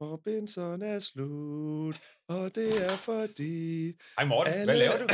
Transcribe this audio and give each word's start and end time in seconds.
Robinson 0.00 0.82
er 0.82 0.98
slut, 0.98 2.00
og 2.28 2.54
det 2.54 2.84
er 2.84 2.96
fordi... 2.96 3.92
Hej 4.18 4.26
Morten, 4.26 4.52
Alle- 4.52 4.64
hvad 4.64 4.76
laver 4.76 4.96
du? 4.98 5.04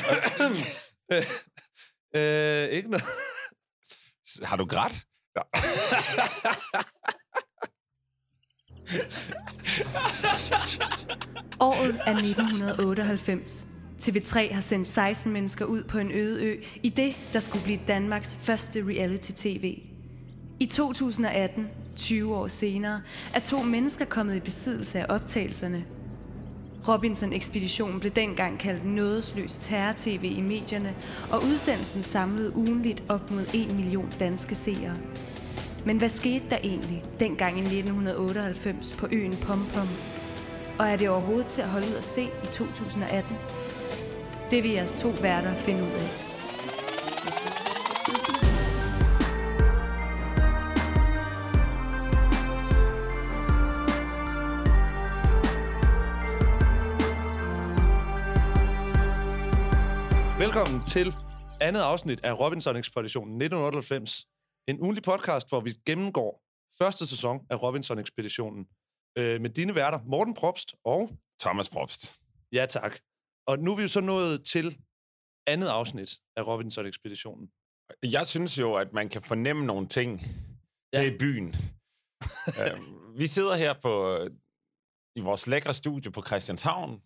øh, 2.21 2.69
ikke 2.69 2.91
noget. 2.91 3.05
Har 4.43 4.57
du 4.57 4.65
grædt? 4.65 4.95
Ja. 5.37 5.43
Året 11.61 12.01
er 12.07 12.11
1998. 12.13 13.67
TV3 14.03 14.55
har 14.55 14.61
sendt 14.61 14.89
16 14.89 15.33
mennesker 15.33 15.65
ud 15.65 15.85
på 15.85 15.99
en 15.99 16.13
øde 16.13 16.45
ø 16.45 16.63
i 16.83 16.89
det, 16.89 17.15
der 17.33 17.41
skulle 17.41 17.65
blive 17.65 17.81
Danmarks 17.89 18.35
første 18.35 18.85
reality-tv. 18.87 19.79
I 20.65 20.67
2018, 20.67 21.69
20 21.97 22.37
år 22.37 22.49
senere, 22.49 23.01
er 23.35 23.41
to 23.41 23.63
mennesker 23.63 24.05
kommet 24.05 24.37
i 24.37 24.41
besiddelse 24.41 24.99
af 25.01 25.07
optagelserne. 25.09 25.85
Robinson-ekspeditionen 26.89 28.01
blev 28.01 28.13
dengang 28.13 28.59
kaldt 28.59 28.87
nådesløs 28.87 29.57
terror-tv 29.57 30.25
i 30.37 30.41
medierne, 30.41 30.95
og 31.33 31.45
udsendelsen 31.45 32.03
samlede 32.03 32.57
ugenligt 32.57 33.05
op 33.09 33.31
mod 33.31 33.47
1 33.55 33.75
million 33.77 34.13
danske 34.21 34.55
seere. 34.55 34.97
Men 35.87 35.99
hvad 35.99 36.09
skete 36.09 36.45
der 36.51 36.59
egentlig 36.63 37.03
dengang 37.21 37.59
i 37.59 37.61
1998 37.61 38.97
på 38.97 39.09
øen 39.13 39.37
Pompom? 39.37 39.89
Og 40.79 40.89
er 40.89 40.97
det 40.97 41.09
overhovedet 41.09 41.47
til 41.47 41.63
at 41.63 41.69
holde 41.69 41.87
ud 41.89 41.95
at 41.95 42.05
se 42.05 42.23
i 42.23 42.47
2018? 42.53 43.37
Det 44.51 44.63
vil 44.63 44.71
jeres 44.71 44.93
to 44.93 45.09
værter 45.09 45.55
finde 45.55 45.83
ud 45.83 45.89
af. 45.89 46.24
Velkommen 60.55 60.87
til 60.87 61.13
andet 61.61 61.81
afsnit 61.81 62.25
af 62.25 62.41
Robinson-ekspeditionen 62.41 63.35
1998. 63.35 64.27
En 64.69 64.81
ugenlig 64.81 65.03
podcast, 65.03 65.49
hvor 65.49 65.61
vi 65.61 65.73
gennemgår 65.87 66.43
første 66.79 67.07
sæson 67.07 67.47
af 67.51 67.63
Robinson-ekspeditionen 67.63 68.67
øh, 69.19 69.41
med 69.41 69.51
dine 69.51 69.75
værter, 69.75 69.99
Morten 70.07 70.35
Probst 70.35 70.75
og... 70.85 71.11
Thomas 71.41 71.69
Probst. 71.69 72.21
Ja, 72.53 72.67
tak. 72.67 72.99
Og 73.47 73.59
nu 73.59 73.73
er 73.73 73.77
vi 73.77 73.83
jo 73.83 73.89
så 73.89 74.01
nået 74.01 74.45
til 74.45 74.79
andet 75.47 75.69
afsnit 75.69 76.19
af 76.37 76.47
Robinson-ekspeditionen. 76.47 77.51
Jeg 78.03 78.27
synes 78.27 78.59
jo, 78.59 78.75
at 78.75 78.93
man 78.93 79.09
kan 79.09 79.23
fornemme 79.23 79.67
nogle 79.67 79.89
ting 79.89 80.21
Ja. 80.93 81.03
ja. 81.03 81.11
i 81.11 81.19
byen. 81.19 81.49
øhm, 82.67 83.19
vi 83.19 83.27
sidder 83.27 83.57
her 83.57 83.75
på 83.83 84.19
i 85.17 85.21
vores 85.21 85.47
lækre 85.47 85.75
studie 85.75 86.13
på 86.13 86.23
Christianshavn, 86.27 87.03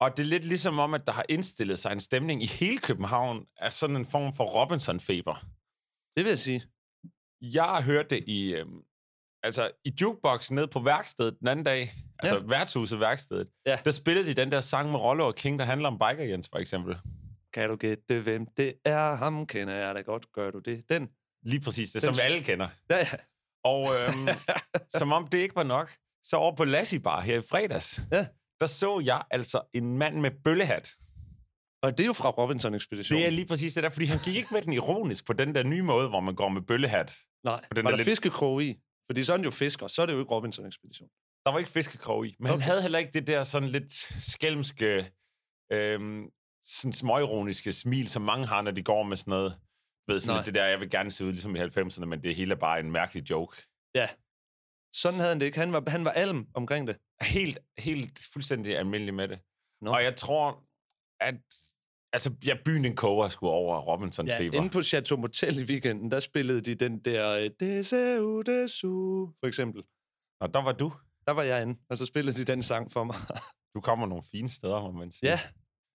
og 0.00 0.16
det 0.16 0.22
er 0.22 0.26
lidt 0.26 0.44
ligesom 0.44 0.78
om, 0.78 0.94
at 0.94 1.06
der 1.06 1.12
har 1.12 1.24
indstillet 1.28 1.78
sig 1.78 1.92
en 1.92 2.00
stemning 2.00 2.42
i 2.42 2.46
hele 2.46 2.78
København 2.78 3.46
af 3.56 3.72
sådan 3.72 3.96
en 3.96 4.06
form 4.06 4.34
for 4.34 4.44
Robinson-feber. 4.44 5.44
Det 6.16 6.24
vil 6.24 6.30
jeg 6.30 6.38
sige. 6.38 6.62
Jeg 7.42 7.64
har 7.64 7.80
hørt 7.82 8.10
det 8.10 8.24
i, 8.26 8.54
øhm, 8.54 8.80
altså, 9.42 9.70
i 9.84 9.94
jukeboxen 10.00 10.54
nede 10.54 10.68
på 10.68 10.80
værkstedet 10.80 11.38
den 11.40 11.48
anden 11.48 11.64
dag, 11.64 11.90
altså 12.18 12.34
Ja. 12.36 12.42
værtshuset 12.46 13.00
værkstedet, 13.00 13.48
Ja. 13.66 13.78
der 13.84 13.90
spillede 13.90 14.26
de 14.26 14.34
den 14.34 14.52
der 14.52 14.60
sang 14.60 14.90
med 14.90 14.98
Rollo 15.00 15.26
og 15.26 15.34
King, 15.34 15.58
der 15.58 15.64
handler 15.64 15.88
om 15.88 15.98
Biker 15.98 16.24
Jens, 16.24 16.48
for 16.48 16.58
eksempel. 16.58 16.98
Kan 17.52 17.68
du 17.68 17.76
gætte, 17.76 18.20
hvem 18.20 18.46
det 18.56 18.74
er? 18.84 19.14
Ham 19.14 19.46
kender 19.46 19.74
jeg 19.74 19.94
da 19.94 20.00
godt. 20.00 20.32
Gør 20.32 20.50
du 20.50 20.58
det? 20.58 20.84
Den? 20.88 21.08
Lige 21.42 21.60
præcis, 21.60 21.90
det 21.92 22.02
Den- 22.02 22.14
som 22.14 22.24
alle 22.24 22.42
kender. 22.42 22.68
Ja, 22.90 22.96
ja. 22.98 23.08
Og 23.64 23.88
øhm, 23.94 24.28
som 24.98 25.12
om 25.12 25.26
det 25.28 25.38
ikke 25.38 25.56
var 25.56 25.62
nok, 25.62 25.92
så 26.24 26.36
over 26.36 26.56
på 26.56 26.64
Lassie 26.64 27.00
Bar 27.00 27.20
her 27.20 27.38
i 27.38 27.42
fredags, 27.42 28.00
Ja. 28.12 28.26
Der 28.60 28.66
så 28.66 29.00
jeg 29.04 29.22
altså 29.30 29.60
en 29.74 29.98
mand 29.98 30.20
med 30.20 30.30
bøllehat. 30.44 30.90
Og 31.82 31.98
det 31.98 32.04
er 32.04 32.06
jo 32.06 32.12
fra 32.12 32.30
Robinson-ekspeditionen. 32.30 33.20
Det 33.22 33.26
er 33.26 33.30
lige 33.30 33.46
præcis 33.46 33.74
det 33.74 33.82
der, 33.82 33.88
fordi 33.90 34.06
han 34.06 34.18
gik 34.24 34.36
ikke 34.36 34.48
med 34.54 34.62
den 34.62 34.72
ironisk 34.72 35.26
på 35.26 35.32
den 35.32 35.54
der 35.54 35.62
nye 35.62 35.82
måde, 35.82 36.08
hvor 36.08 36.20
man 36.20 36.34
går 36.34 36.48
med 36.48 36.62
bøllehat. 36.62 37.16
Nej, 37.44 37.60
den 37.60 37.76
var 37.76 37.82
der 37.82 37.90
der 37.90 37.96
lidt- 37.96 38.04
fiskekrog 38.08 38.62
i? 38.62 38.76
Fordi 39.06 39.24
så 39.24 39.36
den 39.36 39.44
jo 39.44 39.50
fisker, 39.50 39.86
så 39.88 40.02
er 40.02 40.06
det 40.06 40.12
jo 40.12 40.18
ikke 40.18 40.30
Robinson-ekspedition. 40.30 41.08
Der 41.46 41.52
var 41.52 41.58
ikke 41.58 41.70
fiskekrog 41.70 42.26
i, 42.26 42.34
men 42.38 42.46
okay. 42.46 42.52
han 42.52 42.60
havde 42.60 42.82
heller 42.82 42.98
ikke 42.98 43.12
det 43.12 43.26
der 43.26 43.44
sådan 43.44 43.68
lidt 43.68 43.92
skælmske, 44.32 45.10
øhm, 45.72 46.28
sådan 46.62 46.92
småironiske 46.92 47.72
smil, 47.72 48.08
som 48.08 48.22
mange 48.22 48.46
har, 48.46 48.62
når 48.62 48.70
de 48.70 48.82
går 48.82 49.02
med 49.02 49.16
sådan 49.16 49.30
noget. 49.30 49.58
Ved 50.08 50.20
sådan 50.20 50.44
det 50.44 50.54
der, 50.54 50.64
jeg 50.66 50.80
vil 50.80 50.90
gerne 50.90 51.10
se 51.12 51.24
ud 51.24 51.32
ligesom 51.32 51.56
i 51.56 51.58
90'erne, 51.58 52.04
men 52.04 52.22
det 52.22 52.34
hele 52.34 52.52
er 52.54 52.58
bare 52.58 52.80
en 52.80 52.90
mærkelig 52.90 53.30
joke. 53.30 53.56
Ja. 53.94 54.08
Sådan 54.92 55.16
havde 55.18 55.28
han 55.28 55.40
det 55.40 55.46
ikke. 55.46 55.58
Han 55.58 55.72
var, 55.72 55.82
han 55.88 56.04
var 56.04 56.10
alm 56.10 56.46
omkring 56.54 56.86
det. 56.86 56.96
Helt, 57.22 57.58
helt 57.78 58.20
fuldstændig 58.32 58.78
almindelig 58.78 59.14
med 59.14 59.28
det. 59.28 59.38
Nå. 59.80 59.90
Og 59.90 60.02
jeg 60.04 60.16
tror, 60.16 60.64
at 61.20 61.34
altså, 62.12 62.34
ja, 62.44 62.56
byen 62.64 62.84
den 62.84 62.96
koger 62.96 63.28
sgu 63.28 63.48
over 63.48 63.80
Robinson 63.80 64.26
Ja, 64.26 64.38
Feber. 64.38 64.56
inde 64.56 64.70
på 64.70 64.82
Chateau 64.82 65.18
Motel 65.18 65.58
i 65.58 65.62
weekenden, 65.64 66.10
der 66.10 66.20
spillede 66.20 66.60
de 66.60 66.74
den 66.74 66.98
der 66.98 67.30
øh, 67.30 67.50
Deseu, 67.60 68.42
Desu, 68.42 69.26
for 69.40 69.46
eksempel. 69.46 69.82
Og 70.40 70.54
der 70.54 70.62
var 70.62 70.72
du. 70.72 70.92
Der 71.26 71.32
var 71.32 71.42
jeg 71.42 71.62
inde, 71.62 71.78
og 71.90 71.98
så 71.98 72.06
spillede 72.06 72.38
de 72.38 72.44
den 72.44 72.62
sang 72.62 72.92
for 72.92 73.04
mig. 73.04 73.16
Du 73.74 73.80
kommer 73.80 74.06
nogle 74.06 74.22
fine 74.30 74.48
steder, 74.48 74.80
må 74.82 74.92
man 74.92 75.12
sige. 75.12 75.30
ja, 75.30 75.40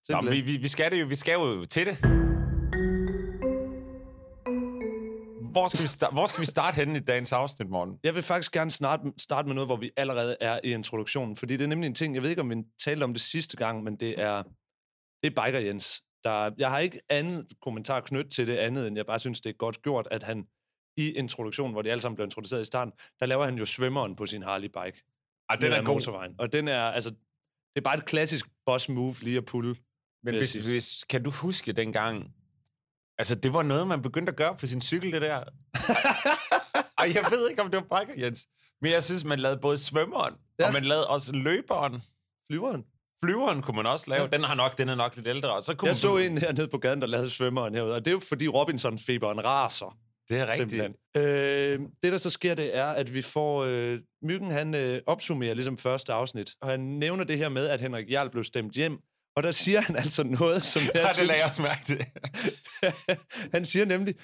Nå, 0.10 0.22
vi, 0.30 0.42
vi, 0.42 0.58
vi, 0.58 0.68
skal 0.68 0.92
det 0.92 1.02
jo, 1.02 1.06
vi 1.06 1.16
skal 1.16 1.34
jo 1.34 1.66
til 1.66 1.86
det. 1.86 2.33
Hvor 5.54 5.68
skal 5.68 5.82
vi, 5.82 5.88
sta- 5.88 6.14
hvor 6.14 6.26
skal 6.26 6.42
vi 6.42 6.46
starte 6.46 6.76
henne 6.76 6.98
i 6.98 7.02
dagens 7.02 7.32
afsnit, 7.32 7.70
Morten? 7.70 8.00
Jeg 8.04 8.16
vil 8.16 8.24
faktisk 8.24 8.52
gerne 8.52 8.72
snart 8.72 9.00
starte 9.18 9.48
med 9.48 9.56
noget, 9.56 9.68
hvor 9.68 9.76
vi 9.76 9.92
allerede 9.98 10.38
er 10.42 10.60
i 10.64 10.74
introduktionen, 10.74 11.36
fordi 11.36 11.58
det 11.58 11.64
er 11.64 11.68
nemlig 11.68 11.88
en 11.88 11.96
ting, 11.96 12.16
jeg 12.16 12.24
ved 12.24 12.30
ikke, 12.30 12.42
om 12.42 12.50
vi 12.50 12.56
talte 12.84 13.04
om 13.04 13.14
det 13.14 13.22
sidste 13.22 13.58
gang, 13.58 13.84
men 13.84 13.96
det 13.96 14.20
er, 14.20 14.44
det 15.24 15.38
er 15.38 15.46
Biker 15.46 15.60
Jens. 15.60 16.04
Der, 16.24 16.52
jeg 16.58 16.70
har 16.70 16.80
ikke 16.80 17.00
andet 17.10 17.48
kommentar 17.62 18.00
knyttet 18.00 18.34
til 18.34 18.48
det 18.48 18.58
andet, 18.58 18.88
end 18.88 18.96
jeg 18.98 19.06
bare 19.06 19.20
synes, 19.20 19.42
det 19.42 19.50
er 19.50 19.54
godt 19.54 19.82
gjort, 19.82 20.08
at 20.12 20.24
han 20.24 20.48
i 20.98 21.12
introduktionen, 21.12 21.74
hvor 21.74 21.82
de 21.82 21.92
alle 21.92 22.02
sammen 22.02 22.16
blev 22.16 22.26
introduceret 22.26 22.62
i 22.62 22.66
starten, 22.66 22.94
der 23.20 23.26
laver 23.26 23.46
han 23.46 23.58
jo 23.58 23.66
svømmeren 23.66 24.16
på 24.16 24.26
sin 24.26 24.44
Harley 24.44 24.68
bike. 24.68 25.04
Ah, 25.50 25.62
den 25.62 25.72
er 25.72 25.84
god. 25.84 25.94
motorvejen. 25.94 26.36
Og 26.40 26.54
den 26.54 26.68
er, 26.68 26.82
altså, 26.82 27.10
det 27.10 27.76
er 27.76 27.82
bare 27.82 27.98
et 27.98 28.06
klassisk 28.06 28.46
boss 28.66 28.90
move 28.90 29.16
lige 29.22 29.38
at 29.38 29.46
pulle. 29.46 29.76
Men 30.24 30.36
hvis, 30.36 30.54
hvis, 30.54 31.04
kan 31.04 31.24
du 31.24 31.32
huske 31.32 31.72
dengang... 31.72 32.36
Altså, 33.18 33.36
det 33.36 33.54
var 33.54 33.64
noget, 33.64 33.88
man 33.88 34.02
begyndte 34.02 34.30
at 34.30 34.36
gøre 34.36 34.56
på 34.56 34.66
sin 34.66 34.82
cykel, 34.82 35.12
det 35.14 35.22
der. 35.22 35.38
Og 37.00 37.14
jeg 37.14 37.26
ved 37.32 37.50
ikke, 37.50 37.62
om 37.62 37.72
det 37.72 37.84
var 37.90 38.00
Biker 38.00 38.26
Jens. 38.26 38.48
Men 38.82 38.92
jeg 38.92 39.04
synes, 39.04 39.24
man 39.26 39.40
lavede 39.40 39.60
både 39.62 39.78
svømmeren, 39.78 40.34
ja. 40.34 40.64
Ja. 40.64 40.68
og 40.68 40.74
man 40.74 40.84
lavede 40.84 41.08
også 41.08 41.34
løberen. 41.34 42.04
Flyveren. 42.48 42.84
Flyveren 43.24 43.62
kunne 43.62 43.76
man 43.76 43.86
også 43.86 44.06
lave. 44.10 44.22
Ja. 44.22 44.28
Den, 44.28 44.44
har 44.44 44.56
nok, 44.56 44.78
den 44.78 44.90
er 44.90 44.96
nok 44.96 45.16
lidt 45.16 45.28
ældre. 45.28 45.54
Og 45.54 45.64
så 45.64 45.76
kunne 45.76 45.88
Jeg 45.88 45.92
man 45.92 46.00
så 46.00 46.18
en 46.18 46.38
hernede 46.38 46.68
på 46.68 46.78
gaden, 46.78 47.02
der 47.02 47.08
lavede 47.08 47.30
svømmeren 47.30 47.76
herude, 47.76 47.96
og 47.96 48.06
det 48.06 48.12
er 48.12 48.16
jo 48.16 48.20
fordi 48.20 48.48
Robinson-feberen 48.48 49.44
raser. 49.46 49.98
Det 50.30 50.40
er 50.40 50.48
rigtigt. 50.52 50.72
Simpelthen. 50.72 50.96
Øh, 51.24 51.80
det, 52.04 52.12
der 52.12 52.18
så 52.18 52.30
sker, 52.30 52.56
det 52.56 52.78
er, 52.78 52.86
at 52.86 53.14
vi 53.14 53.22
får... 53.22 53.64
Øh, 53.64 54.00
Myggen, 54.24 54.52
han 54.52 54.76
øh, 54.76 55.02
opsummerer 55.08 55.54
ligesom 55.54 55.78
første 55.78 56.14
afsnit, 56.14 56.52
og 56.62 56.70
han 56.70 56.80
nævner 56.80 57.24
det 57.24 57.38
her 57.38 57.50
med, 57.50 57.68
at 57.68 57.82
Henrik 57.82 58.12
Jarl 58.12 58.30
blev 58.30 58.44
stemt 58.44 58.74
hjem. 58.74 58.98
Og 59.36 59.44
der 59.44 59.52
siger 59.52 59.82
han 59.82 59.96
altså 59.96 60.24
noget, 60.24 60.64
som 60.64 60.82
jeg 60.82 60.92
Ja, 60.96 61.08
det 61.08 61.16
synes... 61.16 61.28
lagde 61.28 61.42
jeg 61.42 61.48
også 61.50 61.62
mærke 61.62 61.84
til. 61.86 62.06
han 63.56 63.66
siger 63.66 63.86
nemlig, 63.86 64.16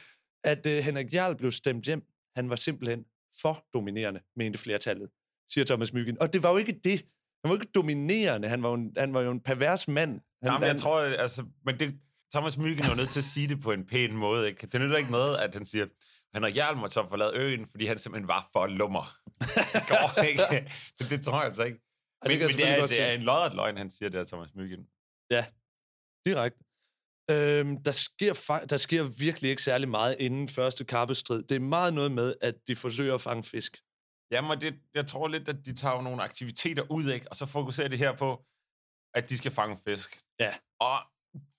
at 0.43 0.67
øh, 0.67 0.83
Henrik 0.83 1.13
Jarl 1.13 1.35
blev 1.35 1.51
stemt 1.51 1.85
hjem. 1.85 2.03
Han 2.35 2.49
var 2.49 2.55
simpelthen 2.55 3.05
for 3.41 3.65
dominerende, 3.73 4.19
mente 4.35 4.57
flertallet, 4.57 5.09
siger 5.49 5.65
Thomas 5.65 5.93
Myggen. 5.93 6.21
Og 6.21 6.33
det 6.33 6.43
var 6.43 6.51
jo 6.51 6.57
ikke 6.57 6.79
det. 6.83 7.05
Han 7.43 7.49
var 7.49 7.49
jo 7.49 7.55
ikke 7.55 7.71
dominerende. 7.75 8.47
Han 8.47 8.63
var 8.63 8.69
jo 8.69 8.75
en, 8.75 8.93
han 8.97 9.13
var 9.13 9.21
jo 9.21 9.31
en 9.31 9.39
pervers 9.39 9.87
mand. 9.87 10.11
Han, 10.11 10.21
Jamen, 10.43 10.61
jeg 10.61 10.69
han, 10.69 10.77
tror, 10.77 10.99
altså, 10.99 11.45
men 11.65 11.79
det, 11.79 11.99
Thomas 12.33 12.57
Myggen 12.57 12.85
er 12.85 12.89
jo 12.89 12.95
nødt 12.95 13.09
til 13.09 13.19
at 13.19 13.23
sige 13.23 13.47
det 13.47 13.61
på 13.61 13.71
en 13.71 13.85
pæn 13.85 14.13
måde. 14.13 14.47
Ikke? 14.47 14.67
Det 14.67 14.81
nytter 14.81 14.97
ikke 14.97 15.11
noget, 15.11 15.37
at 15.37 15.53
han 15.53 15.65
siger, 15.65 15.85
Henrik 16.33 16.57
Jarl 16.57 16.77
måtte 16.77 16.93
så 16.93 17.05
forlade 17.09 17.31
øen, 17.35 17.65
fordi 17.65 17.85
han 17.85 17.99
simpelthen 17.99 18.27
var 18.27 18.49
for 18.53 18.67
lummer. 18.67 19.17
Det 19.39 19.83
går 19.87 20.23
ikke. 20.23 20.41
Det, 20.99 21.09
det 21.09 21.21
tror 21.21 21.37
jeg 21.37 21.45
altså 21.45 21.63
ikke. 21.63 21.79
Ej, 22.21 22.27
det 22.27 22.39
Men, 22.39 22.47
men 22.47 22.57
det, 22.57 22.67
er, 22.67 22.87
det 22.87 23.01
er 23.01 23.11
en 23.11 23.21
lodret 23.21 23.53
løgn, 23.53 23.77
han 23.77 23.89
siger 23.89 24.09
der, 24.09 24.25
Thomas 24.25 24.55
Myggen. 24.55 24.87
Direkte. 26.25 26.59
Øhm, 27.31 27.83
der, 27.83 27.91
sker 27.91 28.63
der 28.69 28.77
sker 28.77 29.03
virkelig 29.03 29.49
ikke 29.49 29.63
særlig 29.63 29.89
meget 29.89 30.15
inden 30.19 30.49
første 30.49 30.85
kappestrid. 30.85 31.43
Det 31.43 31.55
er 31.55 31.59
meget 31.59 31.93
noget 31.93 32.11
med, 32.11 32.33
at 32.41 32.55
de 32.67 32.75
forsøger 32.75 33.15
at 33.15 33.21
fange 33.21 33.43
fisk. 33.43 33.77
Jamen, 34.31 34.61
det, 34.61 34.75
jeg 34.93 35.07
tror 35.07 35.27
lidt, 35.27 35.49
at 35.49 35.65
de 35.65 35.73
tager 35.75 36.01
nogle 36.01 36.23
aktiviteter 36.23 36.83
ud, 36.91 37.11
ikke? 37.11 37.27
og 37.29 37.35
så 37.35 37.45
fokuserer 37.45 37.87
det 37.87 37.97
her 37.97 38.15
på, 38.15 38.45
at 39.13 39.29
de 39.29 39.37
skal 39.37 39.51
fange 39.51 39.77
fisk. 39.87 40.19
Ja. 40.39 40.53
Og 40.79 40.97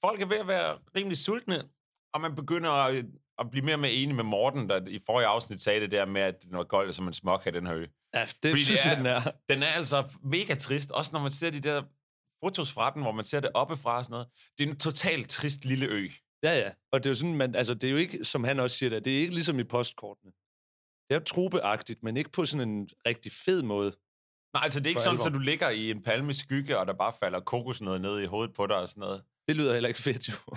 folk 0.00 0.20
er 0.20 0.26
ved 0.26 0.36
at 0.36 0.46
være 0.46 0.78
rimelig 0.96 1.18
sultne, 1.18 1.68
og 2.14 2.20
man 2.20 2.36
begynder 2.36 2.70
at, 2.70 3.04
at 3.38 3.50
blive 3.50 3.64
mere 3.64 3.74
og 3.74 3.80
mere 3.80 3.92
enig 3.92 4.16
med 4.16 4.24
Morten, 4.24 4.68
der 4.68 4.86
i 4.86 4.98
forrige 5.06 5.26
afsnit 5.26 5.60
sagde 5.60 5.80
det 5.80 5.90
der 5.90 6.04
med, 6.06 6.20
at 6.22 6.42
den 6.44 6.52
var 6.56 6.64
gold 6.64 6.92
som 6.92 7.06
en 7.06 7.12
smok 7.12 7.42
af 7.46 7.52
den 7.52 7.66
her 7.66 7.74
ø. 7.76 7.86
Ja, 8.14 8.20
det 8.20 8.30
Fordi 8.32 8.50
det 8.52 8.58
synes 8.64 8.84
jeg, 8.84 8.92
er- 8.92 8.96
den 8.96 9.06
er. 9.06 9.20
Den 9.48 9.62
er 9.62 9.66
altså 9.76 10.18
mega 10.22 10.54
trist, 10.54 10.90
også 10.90 11.10
når 11.12 11.20
man 11.20 11.30
ser 11.30 11.50
de 11.50 11.60
der 11.60 11.82
fotos 12.44 12.72
fra 12.72 12.90
den, 12.90 13.02
hvor 13.02 13.12
man 13.12 13.24
ser 13.24 13.40
det 13.40 13.50
oppefra 13.54 13.98
og 13.98 14.04
sådan 14.04 14.12
noget. 14.12 14.28
Det 14.58 14.64
er 14.64 14.70
en 14.70 14.78
totalt 14.78 15.28
trist 15.28 15.64
lille 15.64 15.86
ø. 15.86 16.08
Ja, 16.42 16.58
ja. 16.58 16.70
Og 16.92 17.04
det 17.04 17.06
er 17.06 17.10
jo 17.10 17.14
sådan, 17.14 17.34
man, 17.34 17.54
altså, 17.54 17.74
det 17.74 17.84
er 17.84 17.90
jo 17.90 17.96
ikke, 17.96 18.24
som 18.24 18.44
han 18.44 18.60
også 18.60 18.76
siger 18.76 18.90
der, 18.90 19.00
det 19.00 19.16
er 19.16 19.20
ikke 19.20 19.34
ligesom 19.34 19.58
i 19.58 19.64
postkortene. 19.64 20.32
Det 21.08 21.16
er 21.16 21.20
jo 21.20 21.24
tropeagtigt, 21.24 22.02
men 22.02 22.16
ikke 22.16 22.30
på 22.30 22.46
sådan 22.46 22.68
en 22.68 22.88
rigtig 23.06 23.32
fed 23.32 23.62
måde. 23.62 23.96
Nej, 24.54 24.64
altså 24.64 24.80
det 24.80 24.86
er 24.86 24.90
ikke 24.90 25.02
sådan, 25.02 25.20
at 25.26 25.32
du 25.32 25.38
ligger 25.38 25.70
i 25.70 25.90
en 25.90 26.02
palme 26.02 26.34
skygge, 26.34 26.78
og 26.78 26.86
der 26.86 26.92
bare 26.92 27.12
falder 27.20 27.40
kokosnød 27.40 27.98
ned 27.98 28.20
i 28.20 28.26
hovedet 28.26 28.54
på 28.54 28.66
dig 28.66 28.76
og 28.76 28.88
sådan 28.88 29.00
noget. 29.00 29.22
Det 29.48 29.56
lyder 29.56 29.72
heller 29.72 29.88
ikke 29.88 30.02
fedt, 30.02 30.28
jo. 30.28 30.34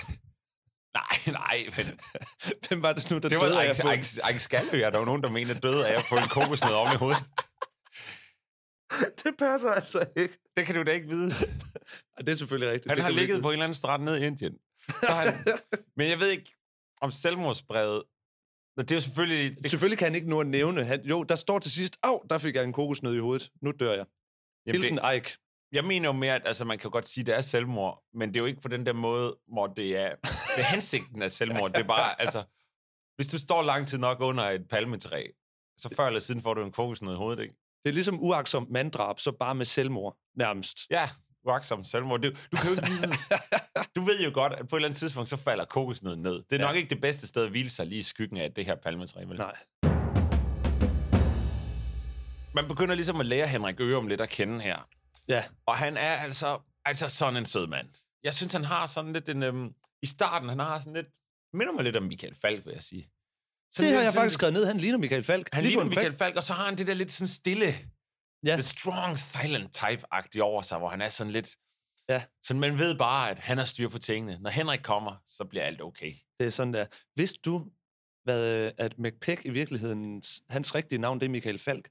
Nej, 1.00 1.18
nej, 1.28 1.58
men 1.78 2.00
Hvem 2.68 2.82
var 2.82 2.94
det 2.94 3.12
nu, 3.12 3.18
der 3.18 3.30
det 3.30 3.38
var 3.38 3.44
døde 3.44 3.64
af 3.64 3.70
at 3.70 3.82
få 3.82 3.92
Ike, 4.30 4.40
Skalø, 4.40 4.82
er 4.82 4.90
der 4.90 5.00
jo 5.00 5.06
nogen, 5.06 5.24
der 5.24 5.30
mener 5.30 5.54
døde 5.54 5.88
af 5.88 5.98
at 5.98 6.06
få 6.10 6.18
en 6.18 6.28
kokosnød 6.28 6.74
oven 6.74 6.94
i 6.94 6.96
hovedet. 6.96 7.24
Det 9.24 9.38
passer 9.40 9.70
altså 9.70 10.06
ikke. 10.16 10.38
Det 10.58 10.66
kan 10.66 10.76
du 10.76 10.84
da 10.84 10.92
ikke 10.92 11.08
vide. 11.08 11.30
Det 12.18 12.30
er 12.30 12.36
selvfølgelig 12.36 12.72
rigtigt. 12.72 12.92
Han 12.92 12.96
det 12.96 13.04
har 13.04 13.12
ligget 13.12 13.42
på 13.42 13.48
en 13.48 13.54
eller 13.54 13.64
anden 13.64 13.76
strand 13.76 14.04
nede 14.04 14.24
i 14.24 14.26
Indien. 14.28 14.58
Så 14.90 15.12
han, 15.12 15.34
men 15.98 16.10
jeg 16.10 16.20
ved 16.20 16.30
ikke, 16.30 16.56
om 17.02 17.12
selvmordsbrevet... 17.12 18.04
Men 18.78 18.86
det 18.86 18.92
er 18.92 18.96
jo 18.96 19.02
selvfølgelig... 19.02 19.64
Det, 19.64 19.72
Selvfølgelig 19.72 19.98
kan 19.98 20.06
han 20.06 20.16
ikke 20.16 20.30
nu 20.30 20.40
at 20.40 20.48
nævne. 20.48 20.86
Han, 20.86 21.02
jo, 21.02 21.24
der 21.24 21.36
står 21.36 21.60
til 21.60 21.72
sidst, 21.72 21.98
af, 22.04 22.20
der 22.30 22.38
fik 22.38 22.56
jeg 22.56 22.64
en 22.64 22.74
kokosnød 22.74 23.16
i 23.16 23.20
hovedet. 23.20 23.52
Nu 23.62 23.72
dør 23.80 23.94
jeg. 23.94 24.06
jamen, 24.66 24.82
Hilsen 24.82 24.98
det, 24.98 25.16
Ike. 25.16 25.38
jeg 25.72 25.86
mener 25.86 26.10
jo 26.10 26.14
mere, 26.14 26.36
at 26.36 26.42
altså, 26.46 26.66
man 26.66 26.78
kan 26.80 26.92
godt 26.92 27.08
sige, 27.08 27.22
at 27.22 27.26
det 27.28 27.36
er 27.36 27.42
selvmord, 27.42 28.04
men 28.14 28.30
det 28.30 28.36
er 28.36 28.40
jo 28.40 28.46
ikke 28.46 28.62
på 28.62 28.68
den 28.68 28.86
der 28.86 28.94
måde, 28.94 29.38
hvor 29.48 29.68
det 29.68 29.98
er, 29.98 30.16
det 30.56 30.60
er 30.60 30.64
hensigten 30.74 31.22
af 31.22 31.32
selvmord. 31.32 31.72
Det 31.72 31.80
er 31.80 31.88
bare, 31.88 32.22
altså... 32.22 32.44
Hvis 33.16 33.28
du 33.28 33.40
står 33.40 33.64
lang 33.64 33.88
tid 33.88 33.98
nok 33.98 34.22
under 34.22 34.44
et 34.44 34.68
palmetræ, 34.68 35.28
så 35.78 35.90
før 35.96 36.08
eller 36.08 36.20
siden 36.20 36.42
får 36.42 36.54
du 36.54 36.64
en 36.64 36.72
kokosnød 36.72 37.14
i 37.14 37.18
hovedet, 37.18 37.44
ikke? 37.44 37.56
Det 37.84 37.90
er 37.90 37.94
ligesom 37.94 38.24
uaksom 38.24 38.68
manddrab, 38.72 39.20
så 39.20 39.32
bare 39.32 39.56
med 39.56 39.66
selvmord, 39.66 40.18
nærmest. 40.36 40.78
Ja, 40.90 41.10
uagtsom 41.48 41.84
selvmord. 41.84 42.22
Det, 42.22 42.48
du 42.52 42.58
kan 42.58 42.66
jo 42.66 42.72
ikke 42.76 42.88
vide. 42.90 43.14
Du 43.96 44.02
ved 44.04 44.20
jo 44.24 44.32
godt, 44.34 44.54
at 44.54 44.68
på 44.68 44.76
et 44.76 44.80
eller 44.80 44.88
andet 44.88 45.00
tidspunkt, 45.00 45.30
så 45.30 45.38
falder 45.38 45.66
kokosnøden 45.66 46.22
ned. 46.22 46.34
Det 46.34 46.52
er 46.52 46.56
Ja. 46.60 46.66
nok 46.68 46.76
ikke 46.76 46.90
det 46.90 47.02
bedste 47.02 47.28
sted 47.28 47.44
at 47.44 47.50
hvile 47.50 47.70
sig 47.70 47.86
lige 47.88 48.00
i 48.00 48.04
skyggen 48.04 48.38
af 48.38 48.52
det 48.54 48.66
her 48.66 48.76
palmetræ. 48.76 49.24
Vel? 49.26 49.38
Nej. 49.38 49.56
Man 52.56 52.68
begynder 52.68 52.96
ligesom 52.96 53.20
at 53.20 53.26
lære 53.26 53.48
Henrik 53.48 53.80
Ørum 53.80 54.08
lidt 54.08 54.22
at 54.22 54.30
kende 54.30 54.62
her. 54.62 54.88
Ja, 55.28 55.44
Og 55.66 55.78
han 55.78 55.98
er 55.98 56.12
altså, 56.16 56.60
altså 56.86 57.10
sådan 57.10 57.38
en 57.38 57.46
sød 57.46 57.68
mand. 57.68 57.88
Jeg 58.24 58.34
synes, 58.34 58.54
han 58.54 58.64
har 58.64 58.86
sådan 58.86 59.14
lidt 59.14 59.30
en... 59.30 59.44
Øhm, 59.44 59.74
I 60.02 60.06
starten, 60.06 60.50
han 60.50 60.60
har 60.60 60.80
sådan 60.80 60.94
lidt... 60.94 61.08
Minder 61.54 61.74
mig 61.74 61.84
lidt 61.84 61.96
om 61.96 62.04
Michael 62.04 62.36
Falk, 62.42 62.66
vil 62.66 62.74
jeg 62.74 62.84
sige. 62.84 63.10
Sådan 63.76 63.88
det 63.92 63.98
har 63.98 64.04
jeg 64.04 64.12
sådan- 64.12 64.22
faktisk 64.24 64.34
skrevet 64.34 64.54
ned. 64.54 64.66
Han 64.66 64.78
ligner 64.78 64.98
Michael 64.98 65.24
Falk. 65.24 65.50
Han 65.54 65.64
ligner. 65.64 65.84
Michael 65.84 66.14
Falk, 66.14 66.36
og 66.36 66.44
så 66.44 66.54
har 66.54 66.66
han 66.66 66.78
det 66.78 66.88
der 66.88 66.94
lidt 66.94 67.12
sådan 67.12 67.28
stille, 67.28 67.66
Ja. 68.46 68.54
the 68.54 68.62
strong 68.62 69.18
silent 69.18 69.78
type-agtigt 69.78 70.40
over 70.42 70.62
sig, 70.62 70.78
hvor 70.78 70.90
han 70.90 71.02
er 71.02 71.10
sådan 71.10 71.32
lidt... 71.34 71.56
Ja. 72.10 72.24
Så 72.44 72.54
man 72.54 72.78
ved 72.78 72.98
bare, 72.98 73.30
at 73.30 73.40
han 73.40 73.58
har 73.58 73.66
styr 73.66 73.90
på 73.90 74.00
tingene. 74.00 74.38
Når 74.42 74.50
Henrik 74.50 74.80
kommer, 74.84 75.16
så 75.28 75.46
bliver 75.46 75.64
alt 75.64 75.82
okay. 75.82 76.14
Det 76.40 76.46
er 76.46 76.50
sådan 76.50 76.74
der. 76.74 76.86
Vidste 77.16 77.40
du, 77.46 77.66
hvad, 78.24 78.72
at 78.78 79.00
McPeck 79.00 79.46
i 79.46 79.50
virkeligheden, 79.50 80.24
hans 80.50 80.76
rigtige 80.76 81.00
navn, 81.00 81.20
det 81.20 81.26
er 81.26 81.30
Michael 81.30 81.60
Falk? 81.60 81.90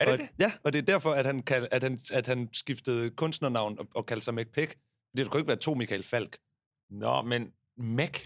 Er 0.00 0.04
det 0.04 0.12
og, 0.12 0.18
det? 0.18 0.28
Ja, 0.38 0.52
og 0.64 0.72
det 0.72 0.78
er 0.78 0.82
derfor, 0.82 1.12
at 1.14 1.26
han, 1.26 1.42
kald, 1.42 1.68
at 1.70 1.82
han, 1.82 2.00
at 2.12 2.26
han 2.26 2.48
skiftede 2.52 3.10
kunstnernavn 3.10 3.78
og, 3.78 3.86
og 3.94 4.06
kaldte 4.06 4.24
sig 4.24 4.34
McPeck. 4.34 4.76
Der 5.16 5.28
kunne 5.28 5.40
ikke 5.40 5.48
være 5.48 5.56
to 5.56 5.74
Michael 5.74 6.02
Falk. 6.04 6.38
Nå, 6.90 7.22
men 7.22 7.52
Mac, 7.76 8.20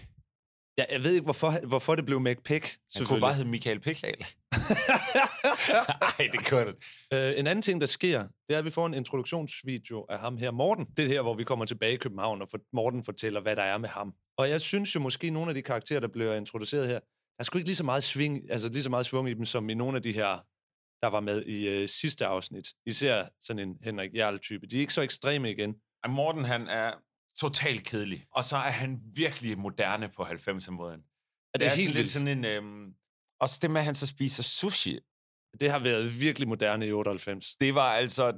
Ja, 0.79 0.85
jeg 0.89 1.03
ved 1.03 1.13
ikke, 1.13 1.23
hvorfor, 1.23 1.67
hvorfor 1.67 1.95
det 1.95 2.05
blev 2.05 2.19
McPeck. 2.19 2.77
han 2.95 3.05
kunne 3.05 3.19
bare 3.19 3.33
hedde 3.33 3.49
Michael 3.49 3.79
Pikhal. 3.79 4.17
Nej, 6.01 6.29
det 6.31 6.49
kunne 6.49 6.65
det. 6.65 6.75
Øh, 7.13 7.39
en 7.39 7.47
anden 7.47 7.61
ting, 7.61 7.81
der 7.81 7.87
sker, 7.87 8.19
det 8.19 8.53
er, 8.55 8.57
at 8.57 8.65
vi 8.65 8.69
får 8.69 8.85
en 8.85 8.93
introduktionsvideo 8.93 10.05
af 10.09 10.19
ham 10.19 10.37
her, 10.37 10.51
Morten. 10.51 10.85
Det 10.97 11.05
er 11.05 11.07
her, 11.07 11.21
hvor 11.21 11.33
vi 11.33 11.43
kommer 11.43 11.65
tilbage 11.65 11.93
i 11.93 11.97
København, 11.97 12.41
og 12.41 12.49
for, 12.49 12.59
Morten 12.73 13.03
fortæller, 13.03 13.41
hvad 13.41 13.55
der 13.55 13.63
er 13.63 13.77
med 13.77 13.89
ham. 13.89 14.13
Og 14.37 14.49
jeg 14.49 14.61
synes 14.61 14.95
jo 14.95 14.99
måske, 14.99 15.29
nogle 15.29 15.49
af 15.49 15.55
de 15.55 15.61
karakterer, 15.61 15.99
der 15.99 16.07
bliver 16.07 16.35
introduceret 16.35 16.87
her, 16.87 16.99
der 16.99 17.39
er 17.39 17.43
sgu 17.43 17.57
ikke 17.57 17.69
lige 17.69 17.75
så 17.75 17.85
meget 17.85 18.03
sving, 18.03 18.51
altså 18.51 18.69
lige 18.69 18.83
så 18.83 18.89
meget 18.89 19.05
svung 19.05 19.29
i 19.29 19.33
dem, 19.33 19.45
som 19.45 19.69
i 19.69 19.73
nogle 19.73 19.97
af 19.97 20.03
de 20.03 20.11
her, 20.11 20.39
der 21.03 21.07
var 21.07 21.19
med 21.19 21.45
i 21.45 21.67
øh, 21.67 21.87
sidste 21.87 22.25
afsnit. 22.25 22.67
Især 22.85 23.25
sådan 23.41 23.69
en 23.69 23.77
Henrik 23.83 24.13
Jarl-type. 24.13 24.67
De 24.67 24.75
er 24.75 24.79
ikke 24.79 24.93
så 24.93 25.01
ekstreme 25.01 25.51
igen. 25.51 25.75
Morten, 26.09 26.45
han 26.45 26.67
er 26.67 26.91
totalt 27.39 27.83
kedelig. 27.85 28.25
Og 28.31 28.45
så 28.45 28.55
er 28.57 28.71
han 28.71 29.01
virkelig 29.15 29.57
moderne 29.59 30.09
på 30.09 30.23
90'er-måden. 30.23 31.03
Er 31.53 31.57
det, 31.59 31.65
er 31.65 31.69
sådan 31.69 31.77
helt 31.77 31.87
lidt 31.87 31.95
vildt. 31.95 32.09
sådan 32.09 32.27
en... 32.27 32.45
Øhm, 32.45 32.93
også 33.39 33.59
det 33.61 33.71
med, 33.71 33.81
at 33.81 33.85
han 33.85 33.95
så 33.95 34.07
spiser 34.07 34.43
sushi. 34.43 34.99
Det 35.59 35.71
har 35.71 35.79
været 35.79 36.19
virkelig 36.19 36.47
moderne 36.47 36.87
i 36.87 36.91
98. 36.91 37.55
Det 37.55 37.75
var 37.75 37.91
altså... 37.93 38.31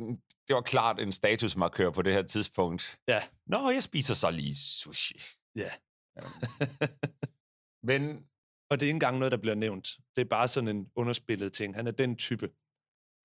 Det 0.48 0.56
var 0.56 0.62
klart 0.62 1.00
en 1.00 1.12
statusmarkør 1.12 1.90
på 1.90 2.02
det 2.02 2.14
her 2.14 2.22
tidspunkt. 2.22 2.98
Ja. 3.08 3.24
Nå, 3.48 3.70
jeg 3.70 3.84
spiser 3.84 4.14
så 4.14 4.32
lige 4.32 4.56
sushi. 4.56 5.22
Ja. 5.56 5.72
Men 7.90 8.26
Og 8.70 8.80
det 8.80 8.86
er 8.86 8.88
ikke 8.88 8.96
engang 8.96 9.18
noget, 9.18 9.32
der 9.32 9.38
bliver 9.38 9.56
nævnt. 9.56 9.90
Det 10.16 10.22
er 10.22 10.26
bare 10.26 10.48
sådan 10.48 10.68
en 10.68 10.88
underspillet 10.96 11.54
ting. 11.54 11.76
Han 11.76 11.88
er 11.88 11.92
den 11.92 12.16
type. 12.16 12.50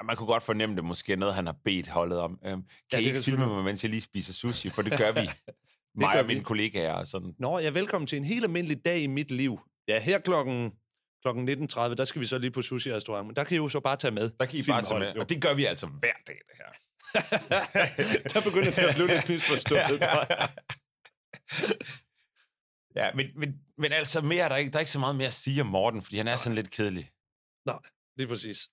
man 0.05 0.17
kunne 0.17 0.27
godt 0.27 0.43
fornemme 0.43 0.77
det 0.77 0.85
måske 0.85 1.17
noget, 1.17 1.35
han 1.35 1.47
har 1.47 1.57
bedt 1.65 1.89
holdet 1.89 2.19
om. 2.19 2.39
Øhm, 2.45 2.63
kan 2.63 2.69
det 2.91 2.93
ja, 2.93 2.99
I 2.99 3.07
ikke 3.07 3.23
filme 3.23 3.47
mig, 3.47 3.65
mens 3.65 3.83
jeg 3.83 3.91
lige 3.91 4.01
spiser 4.01 4.33
sushi? 4.33 4.71
For 4.71 4.83
det 4.83 4.99
gør 4.99 5.13
vi. 5.13 5.29
Mig 5.97 6.21
og 6.21 6.27
mine 6.27 6.39
vi. 6.41 6.45
kollegaer 6.45 6.93
og 6.93 7.07
sådan. 7.07 7.35
Nå, 7.39 7.59
ja, 7.59 7.71
velkommen 7.71 8.07
til 8.07 8.17
en 8.19 8.25
helt 8.25 8.45
almindelig 8.45 8.85
dag 8.85 9.01
i 9.01 9.07
mit 9.07 9.31
liv. 9.31 9.61
Ja, 9.89 9.99
her 10.01 10.19
klokken, 10.19 10.73
klokken 11.23 11.49
19.30, 11.49 11.95
der 11.95 12.05
skal 12.05 12.21
vi 12.21 12.27
så 12.27 12.39
lige 12.39 12.51
på 12.51 12.63
sushi-restaurant, 12.63 13.27
men 13.27 13.37
der 13.37 13.45
kan 13.45 13.55
I 13.55 13.57
jo 13.57 13.69
så 13.69 13.81
bare 13.81 13.97
tage 13.97 14.11
med. 14.11 14.31
Der 14.41 14.47
kan 14.47 14.59
I 14.59 14.63
bare 14.63 14.83
tage 14.83 15.01
med. 15.01 15.15
jo. 15.15 15.21
Og 15.21 15.29
det 15.29 15.43
gør 15.43 15.55
vi 15.55 15.65
altså 15.65 15.87
hver 15.87 16.13
dag, 16.27 16.39
det 16.49 16.57
her. 16.57 16.71
der 18.35 18.41
begynder 18.41 18.71
det 18.71 18.79
at 18.79 18.95
blive 18.95 19.09
lidt 19.09 19.29
misforstået, 19.29 20.01
tror 20.01 20.35
jeg. 20.39 20.49
Ja, 22.97 23.11
men, 23.15 23.27
men, 23.37 23.61
men 23.79 23.93
altså 23.93 24.21
mere 24.21 24.45
er 24.45 24.49
der 24.49 24.57
ikke. 24.57 24.71
Der 24.71 24.77
er 24.77 24.81
ikke 24.81 24.91
så 24.91 24.99
meget 24.99 25.17
mere 25.17 25.27
at 25.27 25.33
sige 25.33 25.61
om 25.61 25.67
Morten, 25.67 26.03
fordi 26.03 26.17
han 26.17 26.29
er 26.29 26.37
sådan 26.37 26.55
lidt 26.55 26.71
kedelig. 26.71 27.11
Lige 28.17 28.29
præcis. 28.29 28.69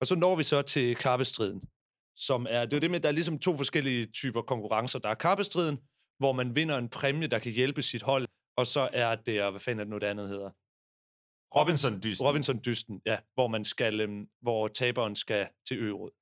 Og 0.00 0.06
så 0.06 0.14
når 0.14 0.36
vi 0.36 0.42
så 0.42 0.62
til 0.62 0.96
karpestriden, 0.96 1.62
som 2.16 2.46
er, 2.50 2.64
det 2.64 2.72
er 2.72 2.76
jo 2.76 2.80
det 2.80 2.90
med, 2.90 2.96
at 2.98 3.02
der 3.02 3.08
er 3.08 3.12
ligesom 3.12 3.38
to 3.38 3.56
forskellige 3.56 4.06
typer 4.06 4.42
konkurrencer. 4.42 4.98
Der 4.98 5.08
er 5.08 5.14
karpestriden, 5.14 5.78
hvor 6.18 6.32
man 6.32 6.54
vinder 6.54 6.78
en 6.78 6.88
præmie, 6.88 7.28
der 7.28 7.38
kan 7.38 7.52
hjælpe 7.52 7.82
sit 7.82 8.02
hold, 8.02 8.26
og 8.56 8.66
så 8.66 8.88
er 8.92 9.14
det, 9.14 9.50
hvad 9.50 9.60
fanden 9.60 9.80
er 9.80 9.84
det 9.84 9.90
nu, 9.90 9.98
det 9.98 10.06
andet 10.06 10.28
hedder? 10.28 10.50
Robinson-dysten. 11.56 12.26
Robinson-dysten, 12.26 13.02
ja, 13.06 13.18
hvor 13.34 13.48
man 13.48 13.64
skal, 13.64 14.00
øhm, 14.00 14.28
hvor 14.40 14.68
taberen 14.68 15.16
skal 15.16 15.48
til 15.68 15.78
øvrigt. 15.78 16.16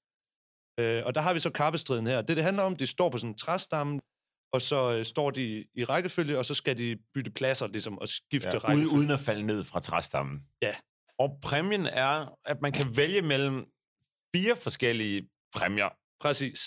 Øh, 0.80 1.06
og 1.06 1.14
der 1.14 1.20
har 1.20 1.32
vi 1.34 1.40
så 1.40 1.50
karpestriden 1.50 2.06
her. 2.06 2.22
Det, 2.22 2.36
det 2.36 2.44
handler 2.44 2.62
om, 2.62 2.76
de 2.76 2.86
står 2.86 3.08
på 3.10 3.18
sådan 3.18 3.30
en 3.30 3.38
træstamme, 3.38 4.00
og 4.52 4.62
så 4.62 4.92
øh, 4.92 5.04
står 5.04 5.30
de 5.30 5.66
i 5.74 5.84
rækkefølge, 5.84 6.38
og 6.38 6.44
så 6.44 6.54
skal 6.54 6.78
de 6.78 6.96
bytte 7.14 7.30
pladser, 7.30 7.66
ligesom, 7.66 7.98
og 7.98 8.08
skifte 8.08 8.48
ja, 8.48 8.56
uden, 8.56 8.64
rækkefølge. 8.64 8.98
uden 8.98 9.10
at 9.10 9.20
falde 9.20 9.46
ned 9.46 9.64
fra 9.64 9.80
træstammen. 9.80 10.46
Ja. 10.62 10.74
Og 11.18 11.38
præmien 11.42 11.86
er, 11.86 12.38
at 12.44 12.62
man 12.62 12.72
kan 12.72 12.96
vælge 12.96 13.22
mellem 13.22 13.66
fire 14.34 14.56
forskellige 14.56 15.28
præmier. 15.54 15.88
Præcis. 16.20 16.60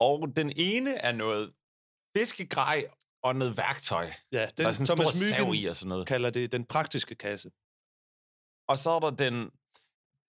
Og 0.00 0.36
den 0.36 0.52
ene 0.56 0.94
er 0.94 1.12
noget 1.12 1.52
fiskegrej 2.20 2.86
og 3.22 3.36
noget 3.36 3.56
værktøj. 3.56 4.10
Ja, 4.32 4.40
Den, 4.40 4.50
der 4.56 4.68
er 4.68 4.72
sådan 4.72 4.82
en 4.82 4.86
stor 4.86 4.94
Thomas 4.96 5.14
sav 5.14 5.54
i 5.54 5.64
og 5.64 5.76
sådan 5.76 5.88
noget. 5.88 6.06
kalder 6.06 6.30
det 6.30 6.52
den 6.52 6.64
praktiske 6.64 7.14
kasse. 7.14 7.50
Og 8.68 8.78
så 8.78 8.90
er 8.90 9.00
der 9.00 9.10
den, 9.10 9.50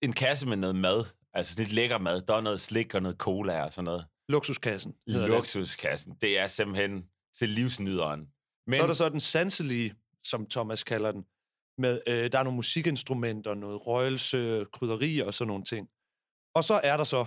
en 0.02 0.12
kasse 0.12 0.48
med 0.48 0.56
noget 0.56 0.76
mad. 0.76 1.04
Altså 1.32 1.54
lidt 1.58 1.72
lækker 1.72 1.98
mad. 1.98 2.20
Der 2.22 2.34
er 2.34 2.40
noget 2.40 2.60
slik 2.60 2.94
og 2.94 3.02
noget 3.02 3.18
cola 3.18 3.64
og 3.64 3.72
sådan 3.72 3.84
noget. 3.84 4.06
Luksuskassen. 4.28 4.94
Luksuskassen. 5.06 6.16
Det 6.20 6.38
er 6.38 6.48
simpelthen 6.48 7.06
til 7.34 7.48
livsnyderen. 7.48 8.28
Men 8.66 8.76
Så 8.78 8.82
er 8.82 8.86
der 8.86 8.94
så 8.94 9.08
den 9.08 9.20
sanselige, 9.20 9.94
som 10.24 10.46
Thomas 10.46 10.84
kalder 10.84 11.12
den, 11.12 11.24
med, 11.78 12.00
øh, 12.06 12.32
der 12.32 12.38
er 12.38 12.42
nogle 12.42 12.56
musikinstrumenter, 12.56 13.54
noget 13.54 13.86
røgelse, 13.86 14.66
krydderier 14.72 15.24
og 15.24 15.34
sådan 15.34 15.48
nogle 15.48 15.64
ting. 15.64 15.88
Og 16.54 16.64
så 16.64 16.80
er 16.84 16.96
der 16.96 17.04
så 17.04 17.24